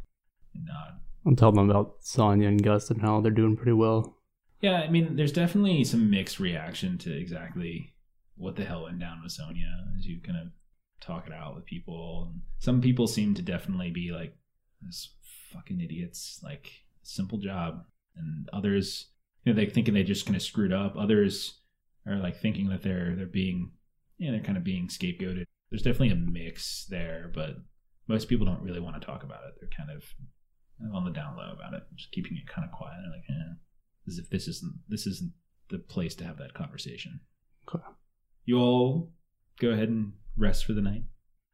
nod. 0.55 0.73
Uh, 0.75 1.29
I'll 1.29 1.35
tell 1.35 1.51
them 1.53 1.69
about 1.69 1.95
Sonya 2.01 2.47
and 2.49 2.61
Gus 2.61 2.89
and 2.89 3.01
how 3.01 3.21
they're 3.21 3.31
doing 3.31 3.55
pretty 3.55 3.71
well. 3.71 4.17
Yeah, 4.61 4.81
I 4.81 4.89
mean, 4.89 5.15
there's 5.15 5.31
definitely 5.33 5.83
some 5.85 6.09
mixed 6.09 6.39
reaction 6.39 6.97
to 6.99 7.13
exactly 7.15 7.92
what 8.35 8.55
the 8.55 8.63
hell 8.63 8.83
went 8.83 8.99
down 8.99 9.21
with 9.21 9.31
Sonya 9.31 9.85
as 9.97 10.05
you 10.05 10.19
kind 10.21 10.37
of 10.37 10.47
talk 11.01 11.27
it 11.27 11.33
out 11.33 11.55
with 11.55 11.65
people. 11.65 12.29
And 12.31 12.41
some 12.59 12.81
people 12.81 13.07
seem 13.07 13.33
to 13.35 13.41
definitely 13.41 13.91
be 13.91 14.11
like, 14.11 14.35
"This 14.81 15.15
fucking 15.51 15.81
idiots!" 15.81 16.39
Like, 16.43 16.71
simple 17.03 17.37
job, 17.37 17.85
and 18.15 18.49
others, 18.53 19.11
you 19.43 19.51
know, 19.51 19.57
they're 19.57 19.69
thinking 19.69 19.93
they 19.93 20.03
just 20.03 20.25
kind 20.25 20.35
of 20.35 20.41
screwed 20.41 20.73
up. 20.73 20.95
Others 20.97 21.59
are 22.05 22.17
like 22.17 22.37
thinking 22.39 22.69
that 22.69 22.81
they're 22.81 23.15
they're 23.15 23.25
being, 23.25 23.71
yeah, 24.17 24.31
they're 24.31 24.39
kind 24.41 24.57
of 24.57 24.63
being 24.63 24.87
scapegoated. 24.87 25.45
There's 25.69 25.83
definitely 25.83 26.11
a 26.11 26.15
mix 26.15 26.85
there, 26.85 27.31
but 27.33 27.55
most 28.07 28.27
people 28.29 28.45
don't 28.45 28.61
really 28.61 28.79
want 28.79 28.99
to 28.99 29.05
talk 29.05 29.23
about 29.23 29.43
it. 29.47 29.55
They're 29.59 29.69
kind 29.75 29.89
of 29.89 30.03
on 30.93 31.05
the 31.05 31.11
down 31.11 31.37
low 31.37 31.53
about 31.53 31.73
it, 31.73 31.83
just 31.95 32.11
keeping 32.11 32.37
it 32.37 32.47
kind 32.47 32.65
of 32.65 32.71
quiet. 32.71 32.97
They're 33.01 33.11
like, 33.11 33.29
eh 33.29 33.53
as 34.07 34.17
if 34.17 34.29
this 34.29 34.47
isn't 34.47 34.73
this 34.87 35.07
isn't 35.07 35.33
the 35.69 35.79
place 35.79 36.15
to 36.15 36.23
have 36.25 36.37
that 36.37 36.53
conversation. 36.53 37.21
Okay. 37.67 37.83
You 38.45 38.59
all 38.59 39.11
go 39.59 39.69
ahead 39.69 39.89
and 39.89 40.13
rest 40.37 40.65
for 40.65 40.73
the 40.73 40.81
night. 40.81 41.03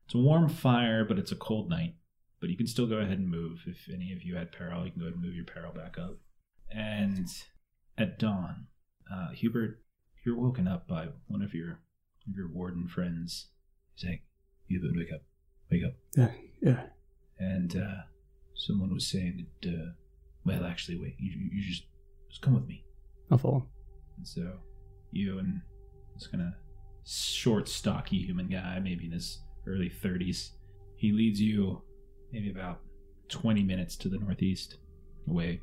It's 0.05 0.15
a 0.15 0.19
warm 0.19 0.49
fire, 0.49 1.05
but 1.05 1.19
it's 1.19 1.31
a 1.31 1.35
cold 1.35 1.69
night. 1.69 1.95
But 2.39 2.49
you 2.49 2.57
can 2.57 2.67
still 2.67 2.87
go 2.87 2.97
ahead 2.97 3.19
and 3.19 3.29
move. 3.29 3.63
If 3.67 3.89
any 3.93 4.13
of 4.13 4.23
you 4.23 4.35
had 4.35 4.51
peril, 4.51 4.85
you 4.85 4.91
can 4.91 5.01
go 5.01 5.05
ahead 5.07 5.15
and 5.15 5.23
move 5.23 5.35
your 5.35 5.45
peril 5.45 5.73
back 5.73 5.97
up. 5.97 6.17
And 6.71 7.27
at 7.97 8.17
dawn, 8.17 8.67
uh, 9.11 9.29
Hubert, 9.33 9.81
you're 10.25 10.39
woken 10.39 10.67
up 10.67 10.87
by 10.87 11.09
one 11.27 11.41
of 11.41 11.53
your 11.53 11.81
of 12.27 12.35
your 12.35 12.47
warden 12.51 12.87
friends 12.87 13.47
saying, 13.95 14.21
"Hubert, 14.67 14.95
wake 14.95 15.11
up, 15.13 15.21
wake 15.69 15.83
up." 15.83 15.93
Yeah, 16.15 16.31
yeah. 16.61 16.83
And 17.37 17.75
uh, 17.75 18.03
someone 18.55 18.93
was 18.93 19.07
saying 19.07 19.47
that, 19.61 19.69
uh, 19.69 19.91
well, 20.45 20.65
actually, 20.65 20.99
wait, 20.99 21.15
you, 21.19 21.31
you 21.51 21.61
just 21.61 21.83
just 22.29 22.41
come 22.41 22.53
with 22.53 22.67
me. 22.67 22.83
I'll 23.31 23.37
follow. 23.37 23.67
And 24.17 24.27
so 24.27 24.59
you 25.11 25.39
and 25.39 25.61
kind 26.31 26.43
of 26.43 26.53
short, 27.05 27.67
stocky 27.67 28.19
human 28.23 28.47
guy, 28.47 28.79
maybe 28.79 29.05
in 29.05 29.11
his 29.11 29.39
early 29.67 29.89
30s, 29.89 30.51
he 30.95 31.11
leads 31.11 31.41
you 31.41 31.81
maybe 32.31 32.49
about 32.49 32.79
20 33.29 33.63
minutes 33.63 33.95
to 33.97 34.09
the 34.09 34.17
northeast, 34.17 34.77
away 35.27 35.61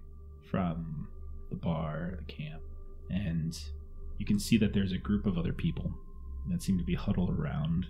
from 0.50 1.08
the 1.50 1.56
bar, 1.56 2.18
the 2.18 2.32
camp. 2.32 2.62
And 3.10 3.58
you 4.18 4.26
can 4.26 4.38
see 4.38 4.56
that 4.58 4.72
there's 4.72 4.92
a 4.92 4.98
group 4.98 5.26
of 5.26 5.38
other 5.38 5.52
people 5.52 5.92
that 6.48 6.62
seem 6.62 6.78
to 6.78 6.84
be 6.84 6.94
huddled 6.94 7.30
around 7.30 7.86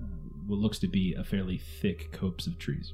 uh, 0.00 0.06
what 0.46 0.58
looks 0.58 0.78
to 0.80 0.88
be 0.88 1.14
a 1.18 1.24
fairly 1.24 1.58
thick 1.58 2.12
copse 2.12 2.46
of 2.46 2.58
trees. 2.58 2.92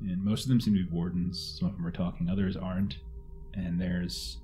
And 0.00 0.24
most 0.24 0.44
of 0.44 0.48
them 0.48 0.60
seem 0.60 0.74
to 0.74 0.84
be 0.84 0.90
wardens. 0.90 1.56
Some 1.58 1.68
of 1.68 1.76
them 1.76 1.86
are 1.86 1.92
talking, 1.92 2.28
others 2.28 2.56
aren't. 2.56 2.96
And 3.54 3.80
there's 3.80 4.38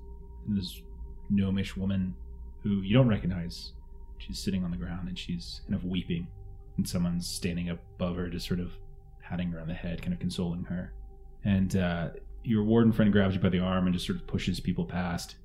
this 0.47 0.81
gnomish 1.29 1.75
woman 1.75 2.15
who 2.63 2.81
you 2.81 2.93
don't 2.93 3.07
recognize. 3.07 3.73
She's 4.19 4.39
sitting 4.39 4.63
on 4.63 4.71
the 4.71 4.77
ground 4.77 5.07
and 5.07 5.17
she's 5.17 5.61
kind 5.65 5.75
of 5.75 5.83
weeping, 5.83 6.27
and 6.77 6.87
someone's 6.87 7.27
standing 7.27 7.69
above 7.69 8.15
her, 8.15 8.29
just 8.29 8.47
sort 8.47 8.59
of 8.59 8.71
patting 9.21 9.51
her 9.51 9.59
on 9.59 9.67
the 9.67 9.73
head, 9.73 10.01
kind 10.01 10.13
of 10.13 10.19
consoling 10.19 10.63
her. 10.65 10.93
And 11.43 11.75
uh, 11.75 12.09
your 12.43 12.63
warden 12.63 12.91
friend 12.91 13.11
grabs 13.11 13.35
you 13.35 13.41
by 13.41 13.49
the 13.49 13.59
arm 13.59 13.85
and 13.85 13.93
just 13.93 14.05
sort 14.05 14.19
of 14.19 14.27
pushes 14.27 14.59
people 14.59 14.85
past, 14.85 15.35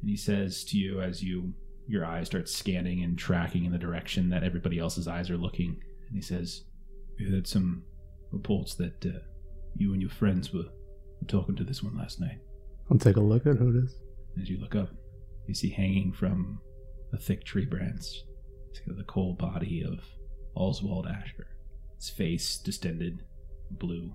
and 0.00 0.10
he 0.10 0.16
says 0.16 0.64
to 0.64 0.78
you 0.78 1.00
as 1.00 1.22
you 1.22 1.52
your 1.88 2.04
eyes 2.04 2.28
start 2.28 2.48
scanning 2.48 3.02
and 3.02 3.18
tracking 3.18 3.64
in 3.64 3.72
the 3.72 3.78
direction 3.78 4.30
that 4.30 4.44
everybody 4.44 4.78
else's 4.78 5.08
eyes 5.08 5.30
are 5.30 5.36
looking, 5.36 5.80
and 6.08 6.16
he 6.16 6.22
says, 6.22 6.64
"We 7.18 7.30
heard 7.30 7.46
some 7.46 7.82
reports 8.30 8.74
that 8.76 9.04
uh, 9.04 9.18
you 9.76 9.92
and 9.92 10.00
your 10.00 10.10
friends 10.10 10.52
were, 10.52 10.60
were 11.20 11.28
talking 11.28 11.56
to 11.56 11.64
this 11.64 11.82
one 11.82 11.96
last 11.96 12.20
night." 12.20 12.38
I'll 12.90 12.98
take 12.98 13.16
a 13.16 13.20
look 13.20 13.46
at 13.46 13.56
who 13.56 13.70
it 13.70 13.84
is. 13.84 13.96
As 14.40 14.48
you 14.48 14.58
look 14.58 14.74
up, 14.74 14.90
you 15.46 15.54
see 15.54 15.70
hanging 15.70 16.12
from 16.12 16.60
a 17.12 17.18
thick 17.18 17.44
tree 17.44 17.66
branch 17.66 18.22
the 18.86 19.04
cold 19.04 19.38
body 19.38 19.84
of 19.86 20.00
Oswald 20.54 21.06
Asher. 21.06 21.46
His 21.96 22.10
face 22.10 22.58
distended, 22.58 23.22
blue, 23.70 24.14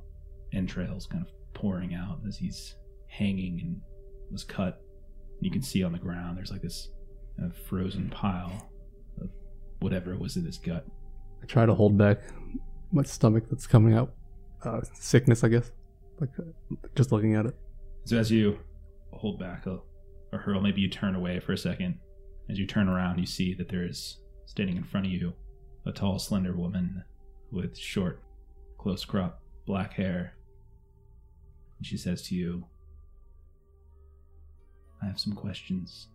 entrails 0.54 1.08
kind 1.08 1.26
of 1.26 1.32
pouring 1.54 1.94
out 1.94 2.20
as 2.28 2.38
he's 2.38 2.76
hanging 3.08 3.60
and 3.62 3.82
was 4.32 4.44
cut. 4.44 4.82
You 5.40 5.52
can 5.52 5.62
see 5.62 5.84
on 5.84 5.94
the 5.94 6.00
ground 6.00 6.38
there's 6.38 6.52
like 6.52 6.62
this 6.62 6.90
kind 7.38 7.52
of 7.52 7.58
frozen 7.58 8.10
pile 8.10 8.70
of 9.22 9.30
whatever 9.80 10.16
was 10.18 10.38
in 10.38 10.46
his 10.46 10.58
gut. 10.58 10.86
I 11.42 11.46
try 11.46 11.66
to 11.66 11.74
hold 11.74 11.98
back 11.98 12.20
my 12.92 13.04
stomach 13.04 13.46
that's 13.50 13.68
coming 13.68 13.94
out. 13.94 14.14
Uh, 14.64 14.82
sickness, 14.94 15.44
I 15.44 15.50
guess. 15.50 15.72
Like 16.20 16.30
just 16.96 17.12
looking 17.12 17.36
at 17.36 17.46
it. 17.46 17.56
So 18.06 18.18
as 18.18 18.32
you 18.32 18.58
hold 19.12 19.40
back 19.40 19.68
a, 19.68 19.80
a 20.34 20.38
hurl, 20.38 20.62
maybe 20.62 20.82
you 20.82 20.90
turn 20.90 21.16
away 21.16 21.40
for 21.40 21.54
a 21.54 21.58
second. 21.58 22.00
As 22.50 22.58
you 22.58 22.66
turn 22.66 22.88
around, 22.88 23.20
you 23.20 23.26
see 23.26 23.54
that 23.56 23.70
there 23.70 23.86
is 23.86 24.18
standing 24.46 24.78
in 24.78 24.84
front 24.84 25.06
of 25.06 25.12
you 25.12 25.34
a 25.86 25.92
tall, 25.92 26.20
slender 26.20 26.54
woman 26.54 27.04
with 27.52 27.78
short, 27.78 28.22
close 28.78 29.06
cropped 29.06 29.42
black 29.66 29.94
hair. 29.94 30.34
And 31.78 31.86
she 31.86 31.98
says 31.98 32.22
to 32.24 32.36
you, 32.36 32.66
I 35.02 35.06
have 35.06 35.20
some 35.20 35.34
questions. 35.34 36.08